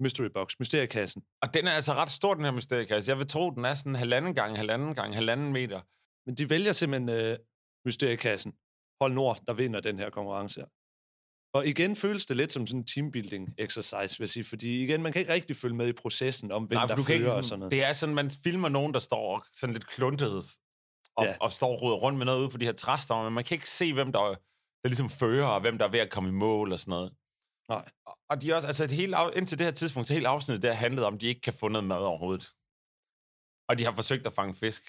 Mystery 0.00 0.26
Box, 0.34 0.54
Mysteriekassen. 0.58 1.22
Og 1.42 1.54
den 1.54 1.66
er 1.66 1.72
altså 1.72 1.92
ret 1.92 2.10
stor, 2.10 2.34
den 2.34 2.44
her 2.44 2.50
mysteriekasse. 2.50 3.10
Jeg 3.10 3.18
vil 3.18 3.26
tro, 3.26 3.50
den 3.50 3.64
er 3.64 3.74
sådan 3.74 3.94
halvanden 3.94 4.34
gang, 4.34 4.56
halvanden 4.56 4.94
gang, 4.94 5.14
halvanden 5.14 5.52
meter. 5.52 5.80
Men 6.26 6.34
de 6.34 6.50
vælger 6.50 6.72
simpelthen 6.72 7.08
øh, 7.08 7.38
Mysteriekassen. 7.84 8.52
Hold 9.00 9.12
Nord, 9.12 9.38
der 9.46 9.52
vinder 9.52 9.80
den 9.80 9.98
her 9.98 10.10
konkurrence 10.10 10.60
her. 10.60 10.66
Og 11.54 11.66
igen 11.66 11.96
føles 11.96 12.26
det 12.26 12.36
lidt 12.36 12.52
som 12.52 12.66
sådan 12.66 12.80
en 12.80 12.86
teambuilding 12.86 13.54
exercise, 13.58 14.18
vil 14.18 14.24
jeg 14.24 14.28
sige, 14.28 14.44
fordi 14.44 14.82
igen, 14.82 15.02
man 15.02 15.12
kan 15.12 15.20
ikke 15.20 15.32
rigtig 15.32 15.56
følge 15.56 15.74
med 15.74 15.88
i 15.88 15.92
processen 15.92 16.52
om, 16.52 16.64
hvem 16.64 16.76
Nej, 16.76 16.86
der 16.86 16.96
fører 16.96 17.08
ikke, 17.16 17.32
og 17.32 17.44
sådan 17.44 17.58
noget. 17.58 17.72
Det 17.72 17.84
er 17.84 17.92
sådan, 17.92 18.14
man 18.14 18.30
filmer 18.30 18.68
nogen, 18.68 18.94
der 18.94 19.00
står 19.00 19.46
sådan 19.52 19.72
lidt 19.72 19.86
kluntet 19.86 20.42
og, 21.16 21.24
Ja. 21.24 21.36
og 21.40 21.52
står 21.52 21.68
og 21.72 21.82
roder 21.82 21.96
rundt 21.96 22.18
med 22.18 22.26
noget 22.26 22.40
ude 22.40 22.48
på 22.50 22.56
de 22.58 22.64
her 22.64 22.72
træstammer, 22.72 23.24
men 23.24 23.34
man 23.34 23.44
kan 23.44 23.54
ikke 23.54 23.70
se, 23.70 23.92
hvem 23.92 24.12
der, 24.12 24.20
der 24.82 24.88
ligesom 24.88 25.10
fører, 25.10 25.46
og 25.46 25.60
hvem 25.60 25.78
der 25.78 25.84
er 25.84 25.90
ved 25.90 25.98
at 26.00 26.10
komme 26.10 26.28
i 26.28 26.32
mål 26.32 26.72
og 26.72 26.78
sådan 26.80 26.90
noget. 26.90 27.12
Nej. 27.68 27.88
Og- 28.28 28.40
de 28.40 28.50
er 28.50 28.54
også, 28.54 28.66
altså 28.68 28.84
et 28.84 28.90
helt, 28.90 29.14
af- 29.14 29.30
indtil 29.36 29.58
det 29.58 29.66
her 29.66 29.72
tidspunkt, 29.72 30.06
så 30.08 30.14
hele 30.14 30.28
afsnittet, 30.28 30.62
der 30.62 30.72
handlede 30.72 31.06
om, 31.06 31.14
at 31.14 31.20
de 31.20 31.26
ikke 31.26 31.40
kan 31.40 31.52
få 31.52 31.68
noget 31.68 31.84
mad 31.86 31.96
overhovedet. 31.96 32.52
Og 33.68 33.78
de 33.78 33.84
har 33.84 33.94
forsøgt 33.94 34.26
at 34.26 34.32
fange 34.32 34.54
fisk. 34.54 34.82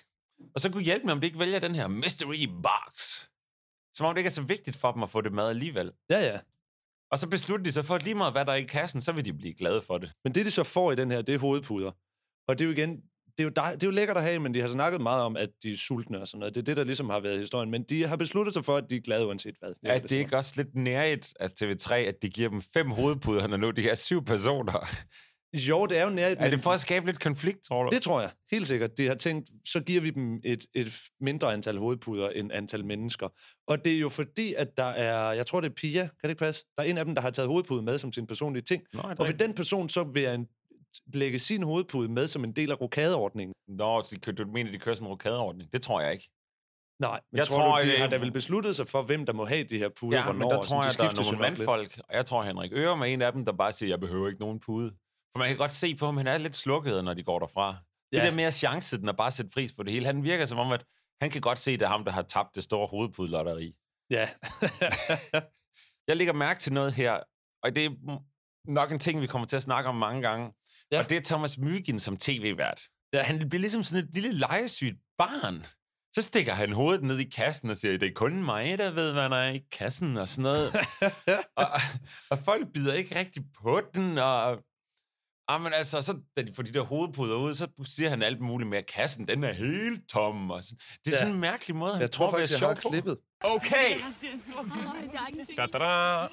Og 0.55 0.61
så 0.61 0.71
kunne 0.71 0.83
hjælpe 0.83 1.05
med, 1.05 1.13
om 1.13 1.19
de 1.21 1.27
ikke 1.27 1.39
vælger 1.39 1.59
den 1.59 1.75
her 1.75 1.87
mystery 1.87 2.47
box. 2.63 3.25
Som 3.93 4.05
om 4.05 4.13
det 4.13 4.19
ikke 4.19 4.27
er 4.27 4.31
så 4.31 4.41
vigtigt 4.41 4.77
for 4.77 4.91
dem 4.91 5.03
at 5.03 5.09
få 5.09 5.21
det 5.21 5.31
mad 5.33 5.49
alligevel. 5.49 5.91
Ja, 6.09 6.19
ja. 6.19 6.39
Og 7.11 7.19
så 7.19 7.29
beslutter 7.29 7.63
de 7.63 7.71
sig 7.71 7.85
for, 7.85 7.95
at 7.95 8.03
lige 8.03 8.15
meget 8.15 8.33
hvad 8.33 8.45
der 8.45 8.51
er 8.51 8.55
i 8.55 8.63
kassen, 8.63 9.01
så 9.01 9.11
vil 9.11 9.25
de 9.25 9.33
blive 9.33 9.53
glade 9.53 9.81
for 9.81 9.97
det. 9.97 10.13
Men 10.23 10.35
det, 10.35 10.45
de 10.45 10.51
så 10.51 10.63
får 10.63 10.91
i 10.91 10.95
den 10.95 11.11
her, 11.11 11.21
det 11.21 11.35
er 11.35 11.39
hovedpuder. 11.39 11.91
Og 12.47 12.59
det 12.59 12.65
er 12.65 12.69
jo 12.69 12.71
igen, 12.73 13.03
det 13.37 13.43
er 13.43 13.43
jo, 13.43 13.49
dej, 13.55 13.71
det 13.71 13.83
er 13.83 13.87
jo 13.87 13.91
lækkert 13.91 14.17
at 14.17 14.23
have, 14.23 14.39
men 14.39 14.53
de 14.53 14.61
har 14.61 14.67
snakket 14.67 15.01
meget 15.01 15.21
om, 15.23 15.37
at 15.37 15.49
de 15.63 15.73
er 15.73 15.77
sultne 15.77 16.21
og 16.21 16.27
sådan 16.27 16.39
noget. 16.39 16.55
Det 16.55 16.61
er 16.61 16.65
det, 16.65 16.77
der 16.77 16.83
ligesom 16.83 17.09
har 17.09 17.19
været 17.19 17.39
historien. 17.39 17.71
Men 17.71 17.83
de 17.83 18.07
har 18.07 18.15
besluttet 18.15 18.53
sig 18.53 18.65
for, 18.65 18.77
at 18.77 18.83
de 18.89 18.95
er 18.95 19.01
glade 19.01 19.27
uanset 19.27 19.55
hvad. 19.59 19.73
Er 19.83 19.99
det 19.99 20.11
ikke 20.11 20.37
også 20.37 20.53
lidt 20.55 20.75
nærigt 20.75 21.33
af 21.39 21.49
TV3, 21.61 21.93
at 21.93 22.15
de 22.21 22.29
giver 22.29 22.49
dem 22.49 22.61
fem 22.73 22.91
hovedpuder, 22.91 23.47
når 23.47 23.57
nu 23.57 23.71
de 23.71 23.89
er 23.89 23.95
syv 23.95 24.25
personer? 24.25 24.87
Jo, 25.55 25.85
det 25.85 25.97
er 25.97 26.03
jo 26.03 26.09
nært, 26.09 26.37
Er 26.39 26.49
det 26.49 26.59
for 26.59 26.71
at 26.71 26.79
skabe 26.79 27.05
lidt 27.05 27.19
konflikt, 27.19 27.63
tror 27.63 27.83
du? 27.83 27.89
Det 27.89 28.01
tror 28.01 28.21
jeg, 28.21 28.31
helt 28.51 28.67
sikkert. 28.67 28.97
De 28.97 29.07
har 29.07 29.15
tænkt, 29.15 29.49
så 29.65 29.79
giver 29.79 30.01
vi 30.01 30.09
dem 30.09 30.39
et, 30.43 30.65
et 30.73 30.93
mindre 31.21 31.53
antal 31.53 31.77
hovedpuder 31.77 32.29
end 32.29 32.51
antal 32.53 32.85
mennesker. 32.85 33.29
Og 33.67 33.85
det 33.85 33.93
er 33.93 33.99
jo 33.99 34.09
fordi, 34.09 34.53
at 34.53 34.77
der 34.77 34.83
er, 34.83 35.31
jeg 35.31 35.47
tror 35.47 35.61
det 35.61 35.69
er 35.69 35.73
Pia, 35.73 36.01
kan 36.01 36.11
det 36.23 36.29
ikke 36.29 36.39
passe? 36.39 36.65
Der 36.77 36.83
er 36.83 36.87
en 36.87 36.97
af 36.97 37.05
dem, 37.05 37.15
der 37.15 37.21
har 37.21 37.29
taget 37.29 37.49
hovedpude 37.49 37.81
med 37.81 37.97
som 37.97 38.13
sin 38.13 38.27
personlige 38.27 38.63
ting. 38.63 38.83
Nå, 38.93 38.99
er 38.99 39.15
Og 39.19 39.27
ved 39.27 39.33
den 39.33 39.53
person, 39.53 39.89
så 39.89 40.03
vil 40.03 40.23
jeg 40.23 40.33
lægge 41.13 41.39
sin 41.39 41.63
hovedpude 41.63 42.09
med 42.09 42.27
som 42.27 42.43
en 42.43 42.51
del 42.51 42.71
af 42.71 42.81
rokadeordningen. 42.81 43.53
Nå, 43.67 44.03
så 44.03 44.17
de- 44.25 44.31
du 44.33 44.45
mener, 44.47 44.71
de 44.71 44.79
kører 44.79 44.95
sådan 44.95 45.07
en 45.07 45.11
rokadeordning? 45.11 45.71
Det 45.73 45.81
tror 45.81 46.01
jeg 46.01 46.13
ikke. 46.13 46.29
Nej, 46.99 47.21
men 47.31 47.37
Jeg 47.37 47.47
tror, 47.47 47.57
tror, 47.59 47.75
du, 47.81 47.85
de 47.87 47.91
det- 47.91 47.99
har 47.99 48.07
da 48.07 48.17
vel 48.17 48.31
besluttet 48.31 48.75
sig 48.75 48.87
for, 48.87 49.01
hvem 49.03 49.25
der 49.25 49.33
må 49.33 49.45
have 49.45 49.63
de 49.63 49.77
her 49.77 49.89
puder, 49.99 50.17
Ja, 50.17 50.23
hvornår, 50.23 50.39
men 50.39 50.49
der 50.49 50.61
tror 50.61 50.83
jeg, 50.83 50.93
De 50.93 50.97
der 50.97 51.03
er 51.09 51.23
nogle 51.23 51.37
mandfolk, 51.39 51.99
og 52.09 52.15
jeg 52.15 52.25
tror, 52.25 52.43
Henrik 52.43 52.71
Ørum 52.73 53.01
er 53.01 53.05
en 53.05 53.21
af 53.21 53.31
dem, 53.33 53.45
der 53.45 53.53
bare 53.53 53.73
siger, 53.73 53.89
jeg 53.89 53.99
behøver 53.99 54.27
ikke 54.27 54.39
nogen 54.39 54.59
pude. 54.59 54.89
For 55.31 55.37
man 55.39 55.47
kan 55.47 55.57
godt 55.57 55.71
se 55.71 55.95
på 55.95 56.05
ham, 56.05 56.17
han 56.17 56.27
er 56.27 56.37
lidt 56.37 56.55
slukket, 56.55 57.03
når 57.03 57.13
de 57.13 57.23
går 57.23 57.39
derfra. 57.39 57.75
Det 58.11 58.17
Ja. 58.17 58.25
der 58.25 58.31
mere 58.31 58.51
chance, 58.51 58.97
den 58.99 59.09
at 59.09 59.17
bare 59.17 59.31
sætte 59.31 59.51
pris 59.53 59.73
på 59.73 59.83
det 59.83 59.93
hele. 59.93 60.05
Han 60.05 60.23
virker 60.23 60.45
som 60.45 60.57
om, 60.59 60.71
at 60.71 60.83
han 61.21 61.29
kan 61.29 61.41
godt 61.41 61.57
se, 61.59 61.71
at 61.71 61.79
det 61.79 61.85
er 61.85 61.89
ham, 61.89 62.05
der 62.05 62.11
har 62.11 62.21
tabt 62.21 62.55
det 62.55 62.63
store 62.63 62.87
hovedpudelotteri. 62.87 63.73
Ja. 64.09 64.29
Jeg 66.07 66.15
lægger 66.17 66.33
mærke 66.33 66.59
til 66.59 66.73
noget 66.73 66.93
her, 66.93 67.19
og 67.63 67.75
det 67.75 67.85
er 67.85 68.19
nok 68.71 68.91
en 68.91 68.99
ting, 68.99 69.21
vi 69.21 69.27
kommer 69.27 69.47
til 69.47 69.55
at 69.55 69.63
snakke 69.63 69.89
om 69.89 69.95
mange 69.95 70.21
gange. 70.21 70.51
Ja. 70.91 70.99
Og 71.03 71.09
det 71.09 71.17
er 71.17 71.21
Thomas 71.21 71.57
Mygin 71.57 71.99
som 71.99 72.17
tv-vært. 72.17 72.81
Han 73.13 73.49
bliver 73.49 73.59
ligesom 73.61 73.83
sådan 73.83 74.03
et 74.03 74.13
lille 74.13 74.31
legesygt 74.31 74.95
barn. 75.17 75.65
Så 76.13 76.21
stikker 76.21 76.53
han 76.53 76.71
hovedet 76.71 77.03
ned 77.03 77.19
i 77.19 77.29
kassen 77.29 77.69
og 77.69 77.77
siger, 77.77 77.97
det 77.97 78.07
er 78.07 78.13
kun 78.15 78.43
mig, 78.43 78.77
der 78.77 78.91
ved, 78.91 79.13
hvad 79.13 79.29
der 79.29 79.35
er 79.35 79.51
i 79.51 79.61
kassen 79.71 80.17
og 80.17 80.29
sådan 80.29 80.43
noget. 80.43 80.75
og, 81.61 81.67
og 82.29 82.39
folk 82.39 82.67
bider 82.73 82.93
ikke 82.93 83.19
rigtig 83.19 83.43
på 83.63 83.81
den, 83.95 84.17
og... 84.17 84.63
Ah, 85.47 85.61
men 85.61 85.73
altså, 85.73 86.01
så, 86.01 86.19
da 86.37 86.41
de 86.41 86.53
får 86.53 86.63
de 86.63 86.73
der 86.73 86.81
hovedpuder 86.81 87.35
ud, 87.35 87.53
så 87.53 87.67
siger 87.85 88.09
han 88.09 88.23
alt 88.23 88.41
muligt 88.41 88.69
med, 88.69 88.77
at 88.77 88.85
kassen, 88.85 89.27
den 89.27 89.43
er 89.43 89.53
helt 89.53 90.09
tom. 90.09 90.51
Og 90.51 90.63
sådan. 90.63 90.77
Det 91.05 91.07
er 91.07 91.11
Ja. 91.11 91.19
sådan 91.19 91.33
en 91.33 91.39
mærkelig 91.39 91.75
måde, 91.75 91.93
han 91.93 92.01
Jeg 92.01 92.11
tror 92.11 92.29
prøver 92.29 92.43
at 92.43 92.49
faktisk, 92.49 92.61
jeg 92.61 92.69
har 92.69 92.75
klippet. 92.75 93.17
Okay. 93.41 93.99
Da, 95.57 95.65
da, 95.65 95.77
da. 95.79 96.27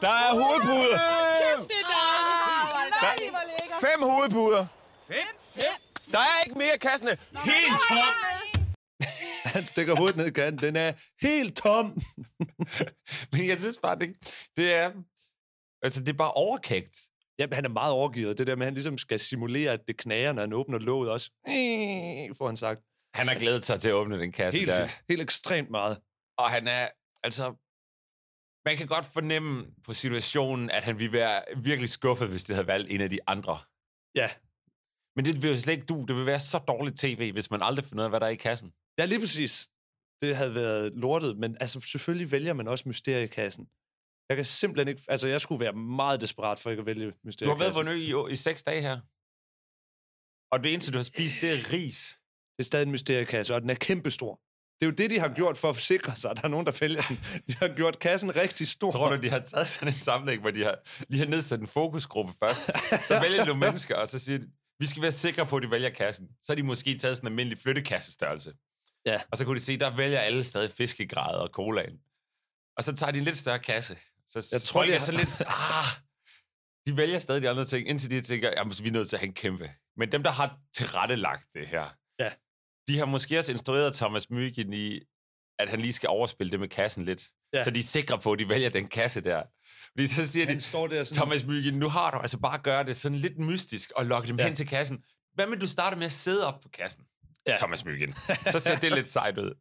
Der 0.00 0.08
er 0.08 0.32
hovedpuder. 0.34 0.98
Fem 3.80 4.00
hovedpuder. 4.02 4.66
Fem? 5.08 5.62
Der 6.12 6.18
er 6.18 6.44
ikke 6.46 6.58
mere 6.58 6.78
kassen. 6.80 7.08
er 7.08 7.16
Helt 7.44 7.80
tom. 7.88 8.14
Han 9.44 9.66
stikker 9.66 9.96
hovedet 9.96 10.16
ned 10.16 10.26
i 10.26 10.30
kassen. 10.30 10.58
Den 10.58 10.76
er 10.76 10.92
helt 11.20 11.56
tom. 11.56 11.98
Men 13.32 13.48
jeg 13.48 13.58
synes 13.58 13.78
bare, 13.82 13.98
det, 13.98 14.16
det 14.56 14.74
er... 14.74 14.90
Altså, 15.82 16.00
det 16.00 16.08
er 16.08 16.16
bare 16.16 16.32
overkægt. 16.32 16.96
Ja, 17.38 17.46
han 17.52 17.64
er 17.64 17.68
meget 17.68 17.92
overgivet. 17.92 18.38
Det 18.38 18.46
der 18.46 18.56
med, 18.56 18.62
at 18.62 18.66
han 18.66 18.74
ligesom 18.74 18.98
skal 18.98 19.20
simulere, 19.20 19.72
at 19.72 19.80
det 19.88 19.96
knager, 19.96 20.32
når 20.32 20.42
han 20.42 20.52
åbner 20.52 20.78
låget 20.78 21.10
også. 21.10 21.30
Får 22.38 22.46
han 22.46 22.56
sagt. 22.56 22.80
Han 23.14 23.28
har 23.28 23.38
glædet 23.38 23.64
sig 23.64 23.80
til 23.80 23.88
at 23.88 23.94
åbne 23.94 24.20
den 24.20 24.32
kasse 24.32 24.58
Helt 24.58 24.70
der. 24.70 24.88
Helt 25.08 25.22
ekstremt 25.22 25.70
meget. 25.70 26.00
Og 26.38 26.50
han 26.50 26.68
er... 26.68 26.88
Altså... 27.22 27.54
Man 28.66 28.76
kan 28.76 28.86
godt 28.86 29.06
fornemme 29.06 29.74
på 29.86 29.92
situationen, 29.92 30.70
at 30.70 30.84
han 30.84 30.98
ville 30.98 31.12
være 31.12 31.42
virkelig 31.56 31.90
skuffet, 31.90 32.28
hvis 32.28 32.44
det 32.44 32.56
havde 32.56 32.66
valgt 32.66 32.90
en 32.90 33.00
af 33.00 33.10
de 33.10 33.18
andre. 33.26 33.58
Ja. 34.14 34.28
Men 35.16 35.24
det 35.24 35.42
vil 35.42 35.50
jo 35.50 35.58
slet 35.60 35.72
ikke 35.72 35.86
du. 35.86 36.04
Det 36.08 36.16
vil 36.16 36.26
være 36.26 36.40
så 36.40 36.58
dårligt 36.58 36.98
tv, 36.98 37.32
hvis 37.32 37.50
man 37.50 37.62
aldrig 37.62 37.84
finder 37.84 38.02
ud 38.02 38.04
af, 38.04 38.10
hvad 38.10 38.20
der 38.20 38.26
er 38.26 38.30
i 38.30 38.44
kassen. 38.48 38.74
Ja, 38.98 39.04
lige 39.04 39.20
præcis. 39.20 39.70
Det 40.20 40.36
havde 40.36 40.54
været 40.54 40.92
lortet, 40.92 41.38
men 41.38 41.56
altså, 41.60 41.80
selvfølgelig 41.80 42.30
vælger 42.30 42.52
man 42.52 42.68
også 42.68 42.84
mysteriekassen. 42.88 43.68
Jeg 44.28 44.36
kan 44.36 44.46
simpelthen 44.46 44.88
ikke... 44.88 45.02
Altså, 45.08 45.26
jeg 45.28 45.40
skulle 45.40 45.60
være 45.60 45.72
meget 45.72 46.20
desperat 46.20 46.58
for 46.58 46.70
ikke 46.70 46.80
at 46.80 46.86
vælge 46.86 47.06
Du 47.06 47.10
har 47.10 47.18
mysteriekassen. 47.24 47.86
været 47.86 48.26
ø 48.26 48.28
i, 48.28 48.32
i 48.32 48.36
seks 48.36 48.62
dage 48.62 48.80
her. 48.80 48.96
Og 50.52 50.56
det 50.62 50.72
eneste, 50.72 50.92
du 50.92 50.98
har 50.98 51.08
spist, 51.14 51.40
det 51.40 51.50
er 51.52 51.72
ris. 51.72 51.98
Det 52.54 52.62
er 52.64 52.68
stadig 52.72 52.86
en 52.86 52.92
mysteriekasse, 52.92 53.54
og 53.54 53.60
den 53.62 53.70
er 53.70 53.74
kæmpestor. 53.74 54.40
Det 54.84 54.88
er 54.88 55.04
jo 55.04 55.08
det, 55.08 55.10
de 55.10 55.18
har 55.18 55.28
gjort 55.34 55.58
for 55.58 55.70
at 55.70 55.76
sikre 55.76 56.16
sig, 56.16 56.30
at 56.30 56.36
der 56.36 56.42
er 56.44 56.48
nogen, 56.48 56.66
der 56.66 56.72
vælger 56.80 57.02
den. 57.02 57.20
De 57.48 57.54
har 57.54 57.68
gjort 57.76 57.98
kassen 57.98 58.36
rigtig 58.36 58.68
stor. 58.68 58.90
Tror 58.90 59.16
du, 59.16 59.22
de 59.22 59.30
har 59.30 59.38
taget 59.38 59.68
sådan 59.68 59.88
en 59.88 59.94
sammenlæg, 60.00 60.38
hvor 60.38 60.50
de 60.50 60.64
har, 60.64 60.74
lige 61.08 61.18
har 61.18 61.26
nedsat 61.30 61.60
en 61.60 61.66
fokusgruppe 61.66 62.32
først? 62.38 62.60
Så 63.06 63.18
vælger 63.24 63.40
de 63.42 63.46
nogle 63.48 63.60
mennesker, 63.60 63.96
og 63.96 64.08
så 64.08 64.18
siger 64.18 64.38
de, 64.38 64.48
vi 64.78 64.86
skal 64.86 65.02
være 65.02 65.12
sikre 65.12 65.46
på, 65.46 65.56
at 65.56 65.62
de 65.62 65.70
vælger 65.70 65.90
kassen. 65.90 66.26
Så 66.42 66.52
har 66.52 66.54
de 66.56 66.62
måske 66.62 66.98
taget 66.98 67.16
sådan 67.16 67.26
en 67.26 67.32
almindelig 67.32 67.58
flyttekassestørrelse. 67.58 68.52
Ja. 69.06 69.20
Og 69.32 69.38
så 69.38 69.44
kunne 69.44 69.58
de 69.58 69.64
se, 69.64 69.76
der 69.78 69.96
vælger 69.96 70.18
alle 70.18 70.44
stadig 70.44 70.70
fiskegrader 70.70 71.38
og 71.38 71.48
colaen. 71.52 71.98
Og 72.76 72.84
så 72.84 72.94
tager 72.94 73.12
de 73.12 73.18
en 73.18 73.24
lidt 73.24 73.36
større 73.36 73.58
kasse. 73.58 73.96
Så 74.28 74.48
Jeg 74.52 74.60
tror, 74.60 74.82
er 74.84 74.92
har- 74.92 74.98
så 74.98 75.12
lidt... 75.12 75.40
Ah, 75.40 75.84
de 76.86 76.96
vælger 76.96 77.18
stadig 77.18 77.42
de 77.42 77.50
andre 77.50 77.64
ting, 77.64 77.88
indtil 77.88 78.10
de 78.10 78.20
tænker, 78.20 78.50
at 78.50 78.82
vi 78.82 78.88
er 78.88 78.92
nødt 78.92 79.08
til 79.08 79.16
at 79.16 79.20
have 79.20 79.28
en 79.28 79.34
kæmpe. 79.34 79.70
Men 79.96 80.12
dem, 80.12 80.22
der 80.22 80.30
har 80.30 80.58
tilrettelagt 80.74 81.46
det 81.54 81.66
her. 81.66 81.84
De 82.88 82.98
har 82.98 83.04
måske 83.04 83.38
også 83.38 83.52
instrueret 83.52 83.94
Thomas 83.94 84.30
Myggen 84.30 84.72
i, 84.72 85.00
at 85.58 85.68
han 85.68 85.80
lige 85.80 85.92
skal 85.92 86.08
overspille 86.08 86.50
det 86.50 86.60
med 86.60 86.68
kassen 86.68 87.04
lidt. 87.04 87.22
Ja. 87.52 87.62
Så 87.64 87.70
de 87.70 87.78
er 87.78 87.82
sikre 87.82 88.18
på, 88.18 88.32
at 88.32 88.38
de 88.38 88.48
vælger 88.48 88.70
den 88.70 88.86
kasse 88.88 89.20
der. 89.20 89.42
Fordi 89.92 90.06
så 90.06 90.28
siger 90.28 90.46
Han 90.46 90.56
de, 90.56 90.60
står 90.60 90.86
der 90.86 91.04
sådan... 91.04 91.16
Thomas 91.16 91.44
Myggen, 91.44 91.74
nu 91.74 91.88
har 91.88 92.10
du 92.10 92.18
altså 92.18 92.38
bare 92.38 92.58
gøre 92.58 92.84
det 92.84 92.96
sådan 92.96 93.18
lidt 93.18 93.38
mystisk 93.38 93.92
og 93.96 94.06
lokke 94.06 94.28
dem 94.28 94.38
Ja. 94.38 94.44
hen 94.44 94.54
til 94.54 94.68
kassen. 94.68 95.04
Hvad 95.34 95.46
med, 95.46 95.56
du 95.58 95.68
starter 95.68 95.96
med 95.96 96.06
at 96.06 96.12
sidde 96.12 96.46
op 96.46 96.60
på 96.60 96.68
kassen? 96.68 97.02
Ja. 97.46 97.56
Thomas 97.56 97.84
Myggen. 97.84 98.14
Så 98.52 98.58
ser 98.58 98.76
det 98.76 98.92
lidt 98.92 99.08
sejt 99.08 99.38
ud. 99.38 99.52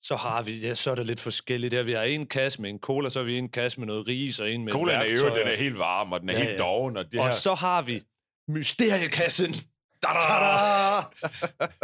Så 0.00 0.16
har 0.16 0.42
vi... 0.42 0.58
Ja, 0.58 0.74
så 0.74 0.90
er 0.90 0.94
der 0.94 1.02
lidt 1.02 1.20
forskelligt 1.20 1.72
der. 1.72 1.82
Vi 1.82 1.92
har 1.92 2.02
en 2.02 2.26
kasse 2.26 2.62
med 2.62 2.70
en 2.70 2.78
cola, 2.78 3.10
så 3.10 3.18
har 3.18 3.24
vi 3.24 3.38
en 3.38 3.48
kasse 3.48 3.80
med 3.80 3.86
noget 3.86 4.06
ris 4.06 4.38
og 4.40 4.50
en 4.50 4.64
med 4.64 4.72
Colaen 4.72 5.00
er 5.00 5.06
øvrigt, 5.08 5.36
den 5.36 5.46
er 5.48 5.56
helt 5.56 5.78
varm, 5.78 6.12
og 6.12 6.20
den 6.20 6.28
er 6.28 6.32
Ja, 6.32 6.38
helt 6.38 6.50
ja. 6.52 6.58
doven, 6.58 6.96
og 6.96 7.12
det 7.12 7.20
Og 7.20 7.26
her... 7.28 7.34
så 7.34 7.54
har 7.54 7.82
vi 7.82 8.02
mysteriekassen. 8.48 9.52
Tada! 10.02 10.20
Tada! 10.28 11.66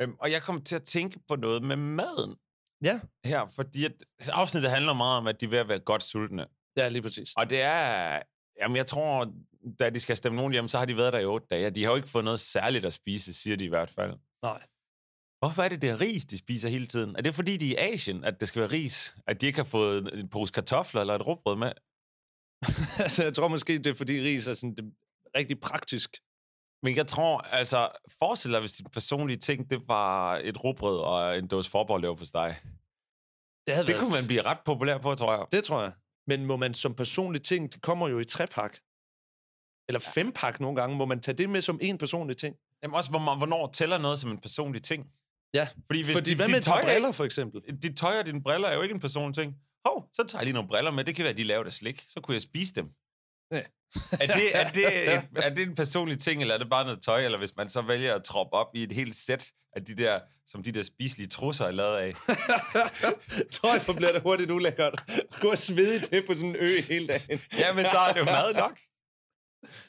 Øhm, 0.00 0.14
og 0.18 0.30
jeg 0.30 0.42
kom 0.42 0.62
til 0.62 0.76
at 0.76 0.82
tænke 0.82 1.20
på 1.28 1.36
noget 1.36 1.62
med 1.62 1.76
maden 1.76 2.36
Ja. 2.84 3.00
her, 3.24 3.46
fordi 3.46 3.84
at 3.84 4.04
afsnittet 4.28 4.70
handler 4.70 4.92
meget 4.92 5.18
om, 5.18 5.26
at 5.26 5.40
de 5.40 5.46
er 5.46 5.50
ved 5.50 5.58
at 5.58 5.68
være 5.68 5.78
godt 5.78 6.02
sultne. 6.02 6.46
Ja, 6.76 6.88
lige 6.88 7.02
præcis. 7.02 7.32
Og 7.36 7.50
det 7.50 7.62
er... 7.62 8.22
Jamen, 8.60 8.76
jeg 8.76 8.86
tror, 8.86 9.32
da 9.78 9.90
de 9.90 10.00
skal 10.00 10.16
stemme 10.16 10.36
nogen 10.36 10.52
hjem, 10.52 10.68
så 10.68 10.78
har 10.78 10.84
de 10.84 10.96
været 10.96 11.12
der 11.12 11.18
i 11.18 11.24
otte 11.24 11.46
dage, 11.50 11.70
de 11.70 11.82
har 11.84 11.90
jo 11.90 11.96
ikke 11.96 12.08
fået 12.08 12.24
noget 12.24 12.40
særligt 12.40 12.84
at 12.84 12.92
spise, 12.92 13.34
siger 13.34 13.56
de 13.56 13.64
i 13.64 13.68
hvert 13.68 13.90
fald. 13.90 14.14
Nej. 14.42 14.62
Hvorfor 15.38 15.62
er 15.62 15.68
det, 15.68 15.82
det 15.82 16.00
ris, 16.00 16.24
de 16.24 16.38
spiser 16.38 16.68
hele 16.68 16.86
tiden? 16.86 17.16
Er 17.16 17.20
det 17.22 17.34
fordi, 17.34 17.56
de 17.56 17.76
er 17.76 17.86
i 17.86 17.92
Asien, 17.92 18.24
at 18.24 18.40
det 18.40 18.48
skal 18.48 18.60
være 18.60 18.72
ris? 18.72 19.16
At 19.26 19.40
de 19.40 19.46
ikke 19.46 19.58
har 19.58 19.64
fået 19.64 20.18
en 20.18 20.28
pose 20.28 20.52
kartofler 20.52 21.00
eller 21.00 21.14
et 21.14 21.26
råbrød 21.26 21.56
med? 21.56 21.72
altså, 23.04 23.22
jeg 23.24 23.34
tror 23.34 23.48
måske, 23.48 23.78
det 23.78 23.86
er 23.86 23.94
fordi 23.94 24.20
ris 24.20 24.46
er 24.46 24.54
sådan 24.54 24.74
det, 24.74 24.94
rigtig 25.36 25.60
praktisk. 25.60 26.16
Men 26.86 26.96
jeg 26.96 27.06
tror, 27.06 27.38
altså, 27.38 27.88
forestil 28.18 28.52
dig, 28.52 28.60
hvis 28.60 28.72
din 28.72 28.86
personlige 28.92 29.36
ting, 29.36 29.70
det 29.70 29.88
var 29.88 30.36
et 30.44 30.64
råbrød 30.64 30.98
og 30.98 31.38
en 31.38 31.48
dåse 31.48 31.70
forborlever 31.70 32.14
på 32.14 32.24
dig. 32.32 32.56
Det, 33.66 33.74
havde 33.74 33.86
Det 33.86 33.94
været 33.94 34.00
kunne 34.00 34.10
man 34.10 34.26
blive 34.26 34.42
ret 34.42 34.58
populær 34.64 34.98
på, 34.98 35.14
tror 35.14 35.32
jeg. 35.32 35.46
Det 35.52 35.64
tror 35.64 35.82
jeg. 35.82 35.92
Men 36.26 36.46
må 36.46 36.56
man 36.56 36.74
som 36.74 36.94
personlig 36.94 37.42
ting, 37.42 37.72
det 37.72 37.82
kommer 37.82 38.08
jo 38.08 38.18
i 38.18 38.24
trepak. 38.24 38.78
Eller 39.88 40.00
fempak 40.00 40.60
nogle 40.60 40.76
gange. 40.80 40.96
Må 40.96 41.04
man 41.04 41.20
tage 41.20 41.38
det 41.38 41.50
med 41.50 41.60
som 41.60 41.78
en 41.82 41.98
personlig 41.98 42.36
ting? 42.36 42.56
Jamen 42.82 42.94
også, 42.94 43.10
hvor 43.10 43.18
man, 43.18 43.36
hvornår 43.36 43.70
tæller 43.72 43.98
noget 43.98 44.18
som 44.18 44.30
en 44.30 44.38
personlig 44.38 44.82
ting? 44.82 45.06
Ja, 45.54 45.68
Fordi 45.86 46.02
hvis 46.02 46.16
Fordi 46.16 46.30
de, 46.30 46.36
hvad 46.36 46.46
de 46.46 46.52
med 46.52 46.60
tøj, 46.60 46.82
briller, 46.82 47.12
for 47.12 47.24
eksempel? 47.24 47.60
Dit 47.82 47.96
tøj 47.96 48.18
og 48.18 48.26
dine 48.26 48.42
briller 48.42 48.68
er 48.68 48.74
jo 48.74 48.82
ikke 48.82 48.94
en 48.94 49.00
personlig 49.00 49.34
ting. 49.34 49.56
Hov, 49.86 50.08
så 50.12 50.24
tager 50.28 50.40
jeg 50.40 50.44
lige 50.44 50.54
nogle 50.54 50.68
briller 50.68 50.90
med. 50.90 51.04
Det 51.04 51.14
kan 51.14 51.22
være, 51.22 51.32
at 51.32 51.38
de 51.38 51.44
laver 51.44 51.64
af 51.64 51.72
slik. 51.72 52.04
Så 52.08 52.20
kunne 52.20 52.34
jeg 52.34 52.42
spise 52.42 52.74
dem. 52.74 52.90
Ja. 53.52 53.62
Er 54.12 54.26
det, 54.26 54.56
er, 54.56 54.70
det, 54.70 55.14
et, 55.14 55.24
er 55.36 55.54
det 55.54 55.62
en 55.62 55.74
personlig 55.74 56.18
ting, 56.18 56.40
eller 56.40 56.54
er 56.54 56.58
det 56.58 56.70
bare 56.70 56.84
noget 56.84 57.02
tøj? 57.02 57.24
Eller 57.24 57.38
hvis 57.38 57.56
man 57.56 57.70
så 57.70 57.82
vælger 57.82 58.14
at 58.14 58.24
troppe 58.24 58.54
op 58.56 58.66
i 58.74 58.82
et 58.82 58.92
helt 58.92 59.14
sæt 59.14 59.50
af 59.76 59.84
de 59.84 59.94
der, 59.94 60.20
som 60.46 60.62
de 60.62 60.72
der 60.72 60.82
spiselige 60.82 61.28
trusser 61.28 61.64
er 61.64 61.70
lavet 61.70 61.96
af. 61.96 62.14
Tøj, 63.62 63.78
hvor 63.78 63.94
bliver 63.94 64.12
det 64.12 64.22
hurtigt 64.22 64.50
ulækkert. 64.50 65.02
Gå 65.40 65.50
og 65.50 65.58
svede 65.58 66.00
det 66.00 66.26
på 66.26 66.34
sådan 66.34 66.48
en 66.48 66.56
ø 66.56 66.80
hele 66.80 67.06
dagen. 67.06 67.40
Ja, 67.58 67.72
men 67.72 67.84
så 67.84 67.98
er 67.98 68.12
det 68.12 68.20
jo 68.20 68.24
mad 68.24 68.54
nok. 68.64 68.78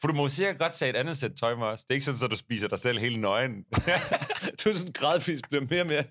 For 0.01 0.07
du 0.07 0.13
må 0.13 0.27
sikkert 0.27 0.57
godt 0.57 0.73
tage 0.73 0.89
et 0.89 0.95
andet 0.95 1.17
sæt 1.17 1.31
tøj 1.39 1.55
med 1.55 1.67
os. 1.67 1.83
Det 1.83 1.89
er 1.89 1.93
ikke 1.93 2.05
sådan, 2.05 2.25
at 2.25 2.31
du 2.31 2.35
spiser 2.35 2.67
dig 2.67 2.79
selv 2.79 2.99
hele 2.99 3.17
nøgen. 3.17 3.63
Du 4.63 4.69
er 4.69 4.73
sådan 4.73 4.91
gradvist 4.93 5.49
bliver 5.49 5.65
mere 5.69 5.81
og 5.81 5.87
mere... 5.87 6.03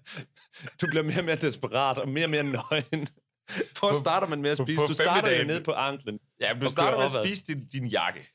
Du 0.81 0.87
bliver 0.87 1.03
mere 1.03 1.19
og 1.19 1.25
mere 1.25 1.37
desperat 1.37 1.99
og 1.99 2.09
mere 2.09 2.27
og 2.27 2.31
mere 2.31 2.43
nøgen. 2.43 3.09
Hvor 3.79 3.93
På- 3.93 3.99
starter 3.99 4.27
man 4.29 4.43
med 4.43 4.51
at 4.51 4.59
på- 4.59 4.65
spise? 4.65 4.81
på 4.81 4.87
Du 4.87 4.95
starter 4.95 5.39
jo 5.41 5.47
nede 5.47 5.61
på 5.65 5.73
anklen. 5.73 6.19
Ja, 6.41 6.55
men 6.55 6.63
du 6.63 6.71
starter 6.71 6.99
med 6.99 7.05
at 7.05 7.27
spise 7.27 7.45
din, 7.45 7.67
din 7.69 7.87
jakke. 7.87 8.29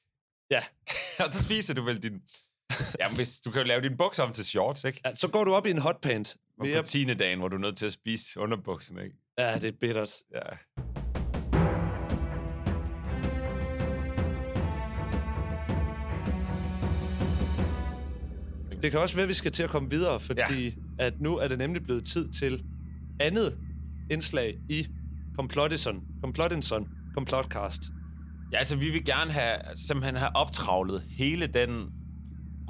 Ja. 0.51 0.61
og 1.25 1.31
så 1.31 1.43
spiser 1.43 1.73
du 1.73 1.83
vel 1.83 2.03
din... 2.03 2.21
Jamen, 2.99 3.15
hvis, 3.15 3.39
du 3.39 3.51
kan 3.51 3.61
jo 3.61 3.67
lave 3.67 3.81
din 3.81 3.97
bukser 3.97 4.23
om 4.23 4.33
til 4.33 4.45
shorts, 4.45 4.83
ikke? 4.83 5.01
ja. 5.05 5.15
Så 5.15 5.27
går 5.27 5.43
du 5.43 5.53
op 5.53 5.65
i 5.65 5.69
en 5.69 5.77
hotpant. 5.77 6.35
Og 6.59 6.67
på 6.75 6.81
tiende 6.81 7.15
dagen, 7.15 7.39
hvor 7.39 7.47
du 7.47 7.55
er 7.55 7.59
nødt 7.59 7.77
til 7.77 7.85
at 7.85 7.93
spise 7.93 8.39
underbuksen, 8.39 8.99
ikke? 8.99 9.15
Ja, 9.37 9.53
det 9.55 9.63
er 9.63 9.71
bittert. 9.81 10.13
Ja. 10.33 10.39
Det 18.81 18.91
kan 18.91 18.99
også 18.99 19.15
være, 19.15 19.23
at 19.23 19.29
vi 19.29 19.33
skal 19.33 19.51
til 19.51 19.63
at 19.63 19.69
komme 19.69 19.89
videre, 19.89 20.19
fordi 20.19 20.65
ja. 20.65 20.71
at 21.05 21.21
nu 21.21 21.37
er 21.37 21.47
det 21.47 21.57
nemlig 21.57 21.83
blevet 21.83 22.05
tid 22.05 22.29
til 22.31 22.63
andet 23.19 23.57
indslag 24.11 24.57
i 24.69 24.87
Complotison. 25.35 25.95
Complotinson. 26.21 26.87
Complotcast. 27.13 27.81
Ja, 28.51 28.57
altså, 28.57 28.75
vi 28.75 28.89
vil 28.91 29.05
gerne 29.05 29.31
have, 29.31 29.55
simpelthen 29.75 30.15
have 30.15 30.35
optravlet 30.35 31.03
hele 31.09 31.47
den 31.47 31.89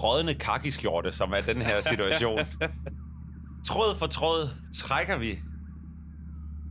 rådne 0.04 0.34
kakiskjorte, 0.34 1.12
som 1.12 1.32
er 1.32 1.42
den 1.54 1.62
her 1.62 1.82
situation. 1.82 2.40
tråd 3.68 3.98
for 3.98 4.06
tråd 4.06 4.50
trækker 4.76 5.18
vi 5.20 5.40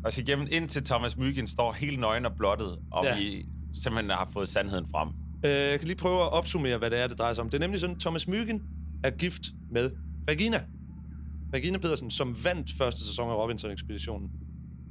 os 0.04 0.18
igennem, 0.18 0.47
indtil 0.50 0.85
Thomas 0.85 1.16
Myggen 1.16 1.47
står 1.47 1.73
helt 1.73 2.00
nøgen 2.00 2.26
og 2.26 2.32
blottet, 2.38 2.78
og 2.92 3.04
Ja. 3.04 3.18
vi 3.18 3.44
simpelthen 3.82 4.11
har 4.11 4.28
fået 4.32 4.49
sandheden 4.49 4.87
frem. 4.90 5.09
Øh, 5.44 5.50
jeg 5.50 5.78
kan 5.78 5.87
lige 5.87 5.97
prøve 5.97 6.23
at 6.23 6.32
opsummere, 6.32 6.78
hvad 6.78 6.90
det 6.90 6.99
er, 6.99 7.06
det 7.06 7.18
drejer 7.18 7.32
sig 7.35 7.44
om. 7.44 7.50
Det 7.50 7.56
er 7.59 7.61
nemlig 7.61 7.80
sådan, 7.80 7.97
at 7.97 8.00
Thomas 8.00 8.28
Myggen 8.28 8.62
er 9.04 9.11
gift 9.11 9.42
med 9.73 9.90
Regina. 10.28 10.62
Regina 11.54 11.78
Pedersen, 11.78 12.11
som 12.11 12.37
vandt 12.44 12.70
første 12.78 13.00
sæson 13.04 13.30
af 13.30 13.35
Robinson-ekspeditionen. 13.35 14.30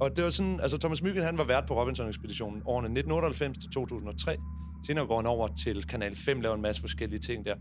Og 0.00 0.16
det 0.16 0.24
var 0.24 0.30
sådan, 0.30 0.60
altså 0.60 0.78
Thomas 0.78 1.02
Myggen, 1.02 1.22
han 1.22 1.38
var 1.38 1.44
vært 1.44 1.66
på 1.66 1.80
Robinson-ekspeditionen 1.80 2.62
årene 2.64 2.86
1998 2.86 3.58
til 3.58 3.70
2003. 3.70 4.36
Senere 4.86 5.06
går 5.06 5.16
han 5.16 5.26
over 5.26 5.48
til 5.64 5.86
Kanal 5.86 6.16
5, 6.16 6.40
laver 6.40 6.54
en 6.54 6.62
masse 6.62 6.80
forskellige 6.80 7.20
ting 7.20 7.46
der. 7.46 7.54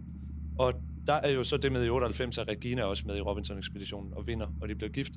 Og 0.60 0.74
der 1.08 1.13
er 1.13 1.29
jo 1.29 1.43
så 1.43 1.58
det 1.58 1.72
med 1.72 1.86
i 1.86 1.89
98, 1.89 2.38
at 2.38 2.48
Regina 2.48 2.81
er 2.81 2.86
også 2.86 3.03
med 3.05 3.17
i 3.17 3.22
Robinson-ekspeditionen 3.22 4.13
og 4.13 4.27
vinder, 4.27 4.48
og 4.62 4.69
de 4.69 4.75
bliver 4.75 4.89
gift. 4.89 5.12